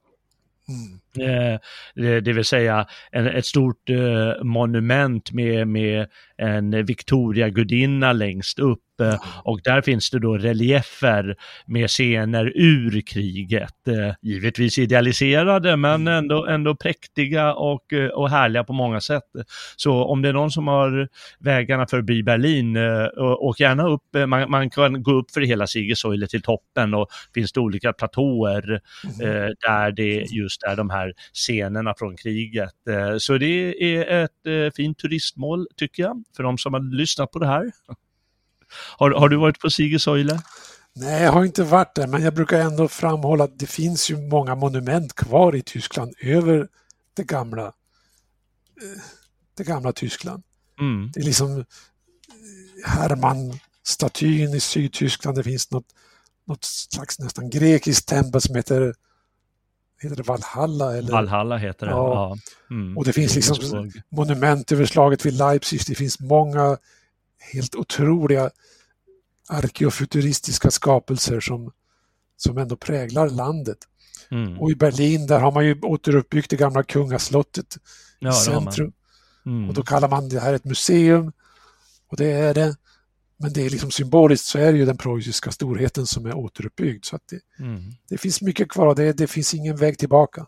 Mm. 0.71 1.01
Eh, 1.19 1.59
det, 2.21 2.33
vill 2.33 2.45
säga 2.45 2.87
ett 3.13 3.47
stort 3.47 3.91
eh, 3.91 4.45
monument 4.45 5.33
med, 5.33 5.69
med 5.69 6.07
en 6.37 6.85
Victoria-gudinna 6.85 8.13
längst 8.13 8.59
upp. 8.59 9.01
Eh, 9.03 9.17
och 9.45 9.61
där 9.65 9.81
finns 9.83 10.11
det 10.11 10.19
då 10.19 10.39
reliefer 10.39 11.37
med 11.67 11.91
scener 11.91 12.53
ur 12.55 13.01
kriget. 13.01 13.75
Givetvis 14.23 14.79
idealiserade 14.79 15.77
men 15.77 16.09
ändå, 16.09 16.47
ändå 16.47 16.77
präktiga 16.77 17.55
och, 17.55 17.93
och 18.15 18.31
härliga 18.31 18.65
på 18.65 18.73
många 18.73 19.01
sätt. 19.01 19.23
Så 19.77 20.05
om 20.05 20.23
det 20.23 20.29
är 20.29 20.33
någon 20.33 20.51
som 20.51 20.69
har 20.69 21.09
vägarna 21.39 21.87
förbi 21.87 22.23
Berlin, 22.23 22.77
åk 23.19 23.61
gärna 23.61 23.89
upp. 23.89 24.29
Man, 24.29 24.51
man 24.51 24.71
kan 24.71 25.03
gå 25.03 25.13
upp 25.13 25.31
för 25.31 25.41
hela 25.41 25.67
Siegessäule 25.67 26.27
till 26.27 26.43
toppen 26.43 26.95
och 26.95 27.09
finns 27.35 27.53
det 27.53 27.61
olika 27.61 27.93
platåer 27.93 28.81
eh, 29.23 29.49
där 29.61 29.91
det 29.91 30.25
just 30.31 30.60
är 30.63 30.77
de 30.77 30.91
här 30.91 31.13
scenerna 31.33 31.95
från 31.99 32.17
kriget. 32.17 32.75
Eh, 32.89 33.17
så 33.19 33.39
det 33.39 33.85
är 33.97 34.25
ett 34.25 34.47
eh, 34.47 34.75
fint 34.77 34.99
turistmål 34.99 35.67
tycker 35.77 36.03
jag, 36.03 36.25
för 36.37 36.43
de 36.43 36.59
som 36.59 36.75
har 36.75 36.97
lyssnat 36.97 37.31
på 37.31 37.39
det 37.39 37.47
här. 37.47 37.73
Har, 38.97 39.11
har 39.11 39.29
du 39.29 39.37
varit 39.37 39.61
på 39.61 39.71
Siegessäule? 39.71 40.41
Nej, 40.95 41.23
jag 41.23 41.33
har 41.33 41.45
inte 41.45 41.63
varit 41.63 41.95
där, 41.95 42.07
men 42.07 42.23
jag 42.23 42.35
brukar 42.35 42.61
ändå 42.61 42.89
framhålla 42.89 43.45
att 43.45 43.59
det 43.59 43.67
finns 43.67 44.11
ju 44.11 44.17
många 44.17 44.55
monument 44.55 45.15
kvar 45.15 45.57
i 45.57 45.63
Tyskland 45.63 46.15
över 46.21 46.69
det 47.15 47.25
gamla, 47.25 47.67
eh, 47.67 49.03
det 49.57 49.65
gamla 49.65 49.93
Tyskland. 49.93 50.43
Mm. 50.81 51.11
Det 51.15 51.21
är 51.21 51.25
liksom 51.25 51.65
Hermann-statyn 52.87 54.55
i 54.55 54.61
Sydtyskland. 54.61 55.37
Det 55.37 55.43
finns 55.43 55.71
något, 55.71 55.87
något 56.47 56.65
slags 56.65 57.19
nästan 57.19 57.51
grekiskt 57.51 58.09
tempel 58.09 58.41
som 58.41 58.55
heter, 58.57 58.95
heter 60.03 60.17
det 60.17 60.23
Valhalla? 60.23 60.97
Eller? 60.97 61.13
Valhalla 61.13 61.57
heter 61.57 61.87
det. 61.87 61.93
Ja. 61.93 62.37
Ja. 62.69 62.75
Mm. 62.75 62.99
Och 62.99 63.05
det 63.05 63.13
finns 63.13 63.35
liksom 63.37 63.91
monument 64.09 64.73
över 64.73 64.85
slaget 64.87 65.27
vid 65.27 65.35
Leipzig. 65.35 65.81
Det 65.87 65.95
finns 65.95 66.21
många 66.21 66.77
helt 67.53 67.75
otroliga 67.75 68.51
arkeofuturistiska 69.49 70.71
skapelser 70.71 71.41
som, 71.41 71.73
som 72.37 72.59
ändå 72.59 72.77
präglar 72.77 73.29
landet. 73.29 73.79
Mm. 74.31 74.61
Och 74.61 74.71
i 74.71 74.75
Berlin 74.75 75.27
där 75.27 75.41
har 75.41 75.53
man 75.53 75.67
ju 75.67 75.81
återuppbyggt 75.81 76.51
det 76.51 76.57
gamla 76.57 76.83
kungaslottet 76.83 77.77
i 77.77 77.79
Ja, 78.19 78.31
man. 78.31 78.35
centrum. 78.35 78.93
Mm. 79.47 79.69
Och 79.69 79.75
då 79.75 79.83
kallar 79.83 80.09
man 80.09 80.29
det 80.29 80.41
här 80.41 80.55
ett 80.55 80.65
museum. 80.65 81.33
Och 82.09 82.17
det 82.17 82.33
är 82.33 82.55
det. 82.55 82.77
Men 83.43 83.53
det 83.53 83.67
är 83.67 83.71
liksom 83.71 83.91
symboliskt 83.91 84.47
så 84.47 84.59
är 84.59 84.73
det 84.73 84.79
ju 84.79 84.85
den 84.85 84.97
preussiska 84.97 85.51
storheten 85.51 86.07
som 86.07 86.27
är 86.27 86.37
återuppbyggd. 86.37 87.05
Så 87.05 87.19
det, 87.31 87.65
Mm. 87.65 87.83
det 88.09 88.19
finns 88.19 88.43
mycket 88.43 88.69
kvar 88.69 88.87
och 88.87 88.95
det, 88.95 89.13
det 89.13 89.27
finns 89.27 89.55
ingen 89.55 89.77
väg 89.77 89.99
tillbaka. 89.99 90.47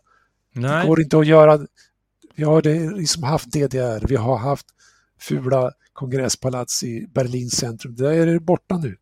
Det 0.53 0.59
Nej. 0.59 0.87
går 0.87 1.01
inte 1.01 1.17
att 1.17 1.27
göra. 1.27 1.67
Vi 2.35 2.43
har 2.43 2.61
det 2.61 2.89
liksom 2.91 3.23
haft 3.23 3.51
DDR, 3.51 4.07
vi 4.07 4.15
har 4.15 4.37
haft 4.37 4.65
fula 5.19 5.71
kongresspalats 5.93 6.83
i 6.83 7.07
Berlins 7.13 7.53
centrum. 7.57 7.95
Det 7.95 8.15
är 8.15 8.39
borta 8.39 8.77
nu. 8.77 8.97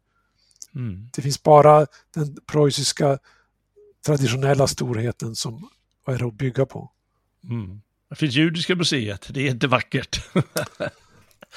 Mm. 0.76 1.10
Det 1.14 1.22
finns 1.22 1.44
bara 1.44 1.88
den 2.14 2.38
preussiska 2.52 3.18
traditionella 4.06 4.68
storheten 4.68 5.36
som 5.36 5.70
är 6.08 6.28
att 6.28 6.34
bygga 6.34 6.66
på. 6.66 6.92
Mm. 7.44 7.82
Det 8.10 8.16
finns 8.16 8.36
Judiska 8.36 8.76
museet, 8.76 9.28
det 9.34 9.48
är 9.48 9.52
inte 9.52 9.68
vackert. 9.68 10.26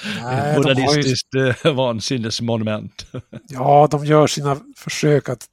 Nej, 0.03 0.53
har 0.55 0.97
ju, 0.97 1.49
eh, 1.65 1.73
vansinnesmonument. 1.73 3.05
ja, 3.49 3.87
de 3.91 4.05
gör 4.05 4.27
sina 4.27 4.57
försök 4.75 5.29
att, 5.29 5.43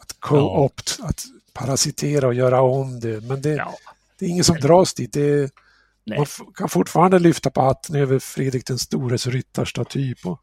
att 0.00 0.16
Ja. 0.20 0.28
co-opt, 0.28 0.98
att 1.02 1.24
parasitera 1.52 2.26
och 2.26 2.34
göra 2.34 2.60
om 2.60 3.00
det. 3.00 3.20
Men 3.24 3.42
det, 3.42 3.50
ja. 3.50 3.74
det 4.18 4.24
är 4.24 4.28
ingen 4.30 4.44
som 4.44 4.56
dras 4.56 4.94
dit. 4.94 5.12
Det, 5.12 5.50
Nej. 6.04 6.18
man 6.18 6.26
kan 6.54 6.68
fortfarande 6.68 7.18
lyfta 7.18 7.50
på 7.50 7.60
hatten 7.60 7.96
över 7.96 8.18
Fredrik 8.18 8.66
den 8.66 8.78
stores 8.78 9.26
ryttarstaty 9.26 10.14
på 10.14 10.38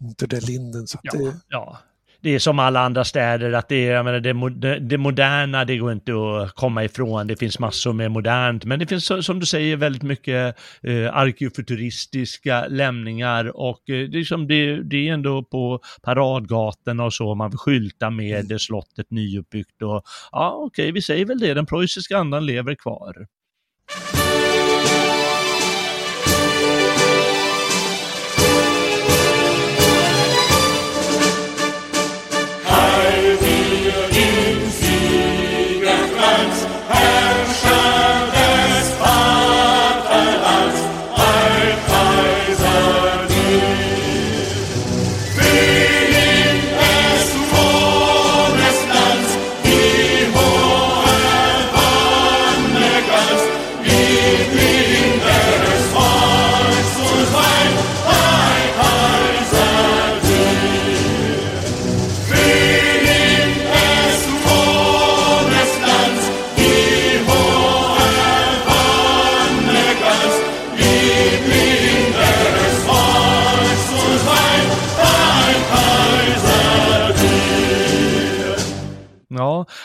Unter 0.00 0.26
der 0.26 0.40
Linden. 0.40 0.86
Så 0.86 0.98
att 0.98 1.04
Ja, 1.04 1.12
det, 1.18 1.36
ja. 1.48 1.78
Det 2.24 2.34
är 2.34 2.38
som 2.38 2.58
alla 2.58 2.80
andra 2.80 3.04
städer, 3.04 3.52
att 3.52 3.68
det, 3.68 3.88
är, 3.88 3.92
jag 3.92 4.04
menar, 4.04 4.50
det, 4.50 4.78
det 4.78 4.98
moderna, 4.98 5.64
det 5.64 5.76
går 5.76 5.92
inte 5.92 6.12
att 6.12 6.54
komma 6.54 6.84
ifrån. 6.84 7.26
Det 7.26 7.36
finns 7.36 7.58
massor 7.58 7.92
med 7.92 8.10
modernt, 8.10 8.64
men 8.64 8.78
det 8.78 8.86
finns 8.86 9.26
som 9.26 9.40
du 9.40 9.46
säger 9.46 9.76
väldigt 9.76 10.02
mycket 10.02 10.56
eh, 10.82 11.16
arkeofuturistiska 11.16 12.66
lämningar 12.66 13.56
och 13.56 13.90
eh, 13.90 14.08
det, 14.08 14.18
är 14.18 14.46
det, 14.46 14.82
det 14.82 15.08
är 15.08 15.12
ändå 15.12 15.42
på 15.42 15.80
paradgatorna 16.02 17.04
och 17.04 17.14
så, 17.14 17.34
man 17.34 17.50
vill 17.50 17.58
skylta 17.58 18.10
med 18.10 18.44
mm. 18.44 18.58
slottet 18.58 19.10
nyuppbyggt 19.10 19.82
och 19.82 20.02
ja, 20.32 20.52
okej, 20.66 20.92
vi 20.92 21.02
säger 21.02 21.26
väl 21.26 21.38
det, 21.38 21.54
den 21.54 21.66
preussiska 21.66 22.18
andan 22.18 22.46
lever 22.46 22.74
kvar. 22.74 23.26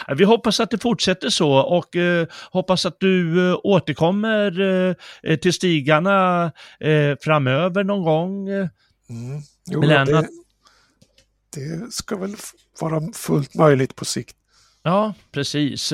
Ja, 0.07 0.14
vi 0.14 0.23
hoppas 0.23 0.60
att 0.60 0.72
det 0.72 0.77
fortsätter 0.77 1.30
så 1.30 1.51
och 1.51 1.95
eh, 1.95 2.27
hoppas 2.51 2.85
att 2.85 2.99
du 2.99 3.49
eh, 3.49 3.57
återkommer 3.64 4.61
eh, 5.23 5.35
till 5.35 5.53
stigarna 5.53 6.45
eh, 6.80 7.18
framöver 7.22 7.84
någon 7.84 8.03
gång. 8.03 8.49
Mm. 8.49 8.69
Jo, 9.72 9.81
det, 9.81 10.27
det 11.56 11.93
ska 11.93 12.18
väl 12.18 12.35
vara 12.80 13.01
fullt 13.14 13.56
möjligt 13.56 13.95
på 13.95 14.06
sikt. 14.06 14.35
Ja, 14.84 15.14
precis. 15.31 15.93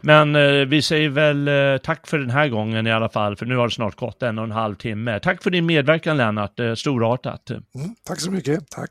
Men 0.00 0.36
eh, 0.36 0.66
vi 0.66 0.82
säger 0.82 1.08
väl 1.08 1.48
eh, 1.48 1.78
tack 1.82 2.06
för 2.06 2.18
den 2.18 2.30
här 2.30 2.48
gången 2.48 2.86
i 2.86 2.92
alla 2.92 3.08
fall, 3.08 3.36
för 3.36 3.46
nu 3.46 3.56
har 3.56 3.68
det 3.68 3.74
snart 3.74 3.96
gått 3.96 4.22
en 4.22 4.38
och 4.38 4.44
en 4.44 4.50
halv 4.50 4.74
timme. 4.74 5.20
Tack 5.20 5.42
för 5.42 5.50
din 5.50 5.66
medverkan 5.66 6.16
Lennart, 6.16 6.60
eh, 6.60 6.74
storartat. 6.74 7.50
Mm, 7.50 7.60
tack 8.04 8.20
så 8.20 8.30
mycket, 8.30 8.70
tack. 8.70 8.90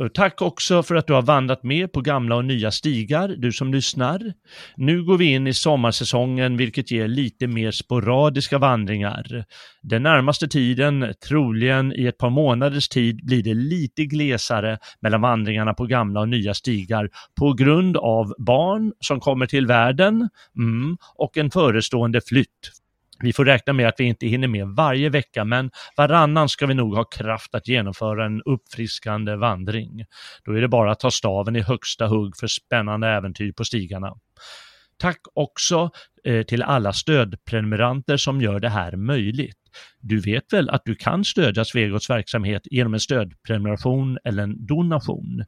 Eh, 0.00 0.08
tack 0.08 0.42
också 0.42 0.82
för 0.82 0.94
att 0.94 1.06
du 1.06 1.12
har 1.12 1.22
vandrat 1.22 1.62
med 1.62 1.92
på 1.92 2.00
gamla 2.00 2.36
och 2.36 2.44
nya 2.44 2.70
stigar, 2.70 3.28
du 3.28 3.52
som 3.52 3.74
lyssnar. 3.74 4.32
Nu 4.76 5.04
går 5.04 5.18
vi 5.18 5.24
in 5.24 5.46
i 5.46 5.54
sommarsäsongen 5.54 6.56
vilket 6.56 6.90
ger 6.90 7.08
lite 7.08 7.46
mer 7.46 7.70
sporadiska 7.70 8.58
vandringar. 8.58 9.44
Den 9.82 10.02
närmaste 10.02 10.48
tiden, 10.48 11.14
troligen 11.28 11.92
i 11.92 12.06
ett 12.06 12.18
par 12.18 12.30
månaders 12.30 12.88
tid, 12.88 13.26
blir 13.26 13.42
det 13.42 13.54
lite 13.54 14.04
glesare 14.04 14.78
mellan 15.00 15.20
vandringarna 15.20 15.74
på 15.74 15.86
gamla 15.86 16.20
och 16.20 16.28
nya 16.28 16.54
stigar 16.54 17.08
på 17.38 17.52
grund 17.52 17.96
av 17.96 18.34
barn 18.38 18.92
som 19.00 19.20
kommer 19.20 19.46
till 19.46 19.66
världen 19.66 20.28
mm, 20.58 20.96
och 21.14 21.36
en 21.36 21.50
förestående 21.50 22.20
flytt 22.20 22.70
vi 23.18 23.32
får 23.32 23.44
räkna 23.44 23.72
med 23.72 23.88
att 23.88 24.00
vi 24.00 24.04
inte 24.04 24.26
hinner 24.26 24.48
med 24.48 24.66
varje 24.66 25.08
vecka, 25.08 25.44
men 25.44 25.70
varannan 25.96 26.48
ska 26.48 26.66
vi 26.66 26.74
nog 26.74 26.94
ha 26.94 27.04
kraft 27.04 27.54
att 27.54 27.68
genomföra 27.68 28.26
en 28.26 28.42
uppfriskande 28.42 29.36
vandring. 29.36 30.04
Då 30.44 30.52
är 30.52 30.60
det 30.60 30.68
bara 30.68 30.92
att 30.92 31.00
ta 31.00 31.10
staven 31.10 31.56
i 31.56 31.60
högsta 31.60 32.06
hugg 32.06 32.36
för 32.36 32.46
spännande 32.46 33.08
äventyr 33.08 33.52
på 33.52 33.64
stigarna. 33.64 34.14
Tack 34.98 35.20
också 35.34 35.90
eh, 36.24 36.42
till 36.42 36.62
alla 36.62 36.92
stödprenumeranter 36.92 38.16
som 38.16 38.40
gör 38.40 38.60
det 38.60 38.68
här 38.68 38.96
möjligt. 38.96 39.58
Du 40.00 40.20
vet 40.20 40.52
väl 40.52 40.70
att 40.70 40.82
du 40.84 40.94
kan 40.94 41.24
stödja 41.24 41.64
Svegots 41.64 42.10
verksamhet 42.10 42.62
genom 42.64 42.94
en 42.94 43.00
stödprenumeration 43.00 44.18
eller 44.24 44.42
en 44.42 44.66
donation? 44.66 45.44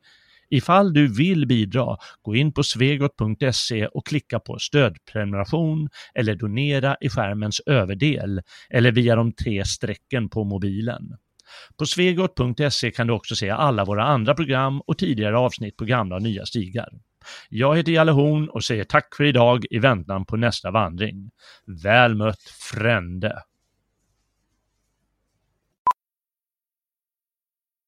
Ifall 0.50 0.92
du 0.92 1.14
vill 1.14 1.46
bidra, 1.46 1.96
gå 2.22 2.36
in 2.36 2.52
på 2.52 2.62
svegot.se 2.62 3.86
och 3.86 4.06
klicka 4.06 4.38
på 4.40 4.58
stödprenumeration 4.58 5.88
eller 6.14 6.34
donera 6.34 6.96
i 7.00 7.08
skärmens 7.08 7.60
överdel 7.66 8.40
eller 8.70 8.92
via 8.92 9.16
de 9.16 9.32
tre 9.32 9.64
strecken 9.64 10.28
på 10.28 10.44
mobilen. 10.44 11.16
På 11.78 11.86
svegot.se 11.86 12.90
kan 12.90 13.06
du 13.06 13.12
också 13.12 13.36
se 13.36 13.50
alla 13.50 13.84
våra 13.84 14.04
andra 14.04 14.34
program 14.34 14.80
och 14.80 14.98
tidigare 14.98 15.38
avsnitt 15.38 15.76
på 15.76 15.84
gamla 15.84 16.16
och 16.16 16.22
nya 16.22 16.46
stigar. 16.46 16.88
Jag 17.48 17.76
heter 17.76 17.92
Jalle 17.92 18.12
Horn 18.12 18.48
och 18.48 18.64
säger 18.64 18.84
tack 18.84 19.16
för 19.16 19.24
idag 19.24 19.64
i 19.70 19.78
väntan 19.78 20.24
på 20.24 20.36
nästa 20.36 20.70
vandring. 20.70 21.30
Väl 21.82 22.14
mött 22.14 22.42
Frände! 22.42 23.42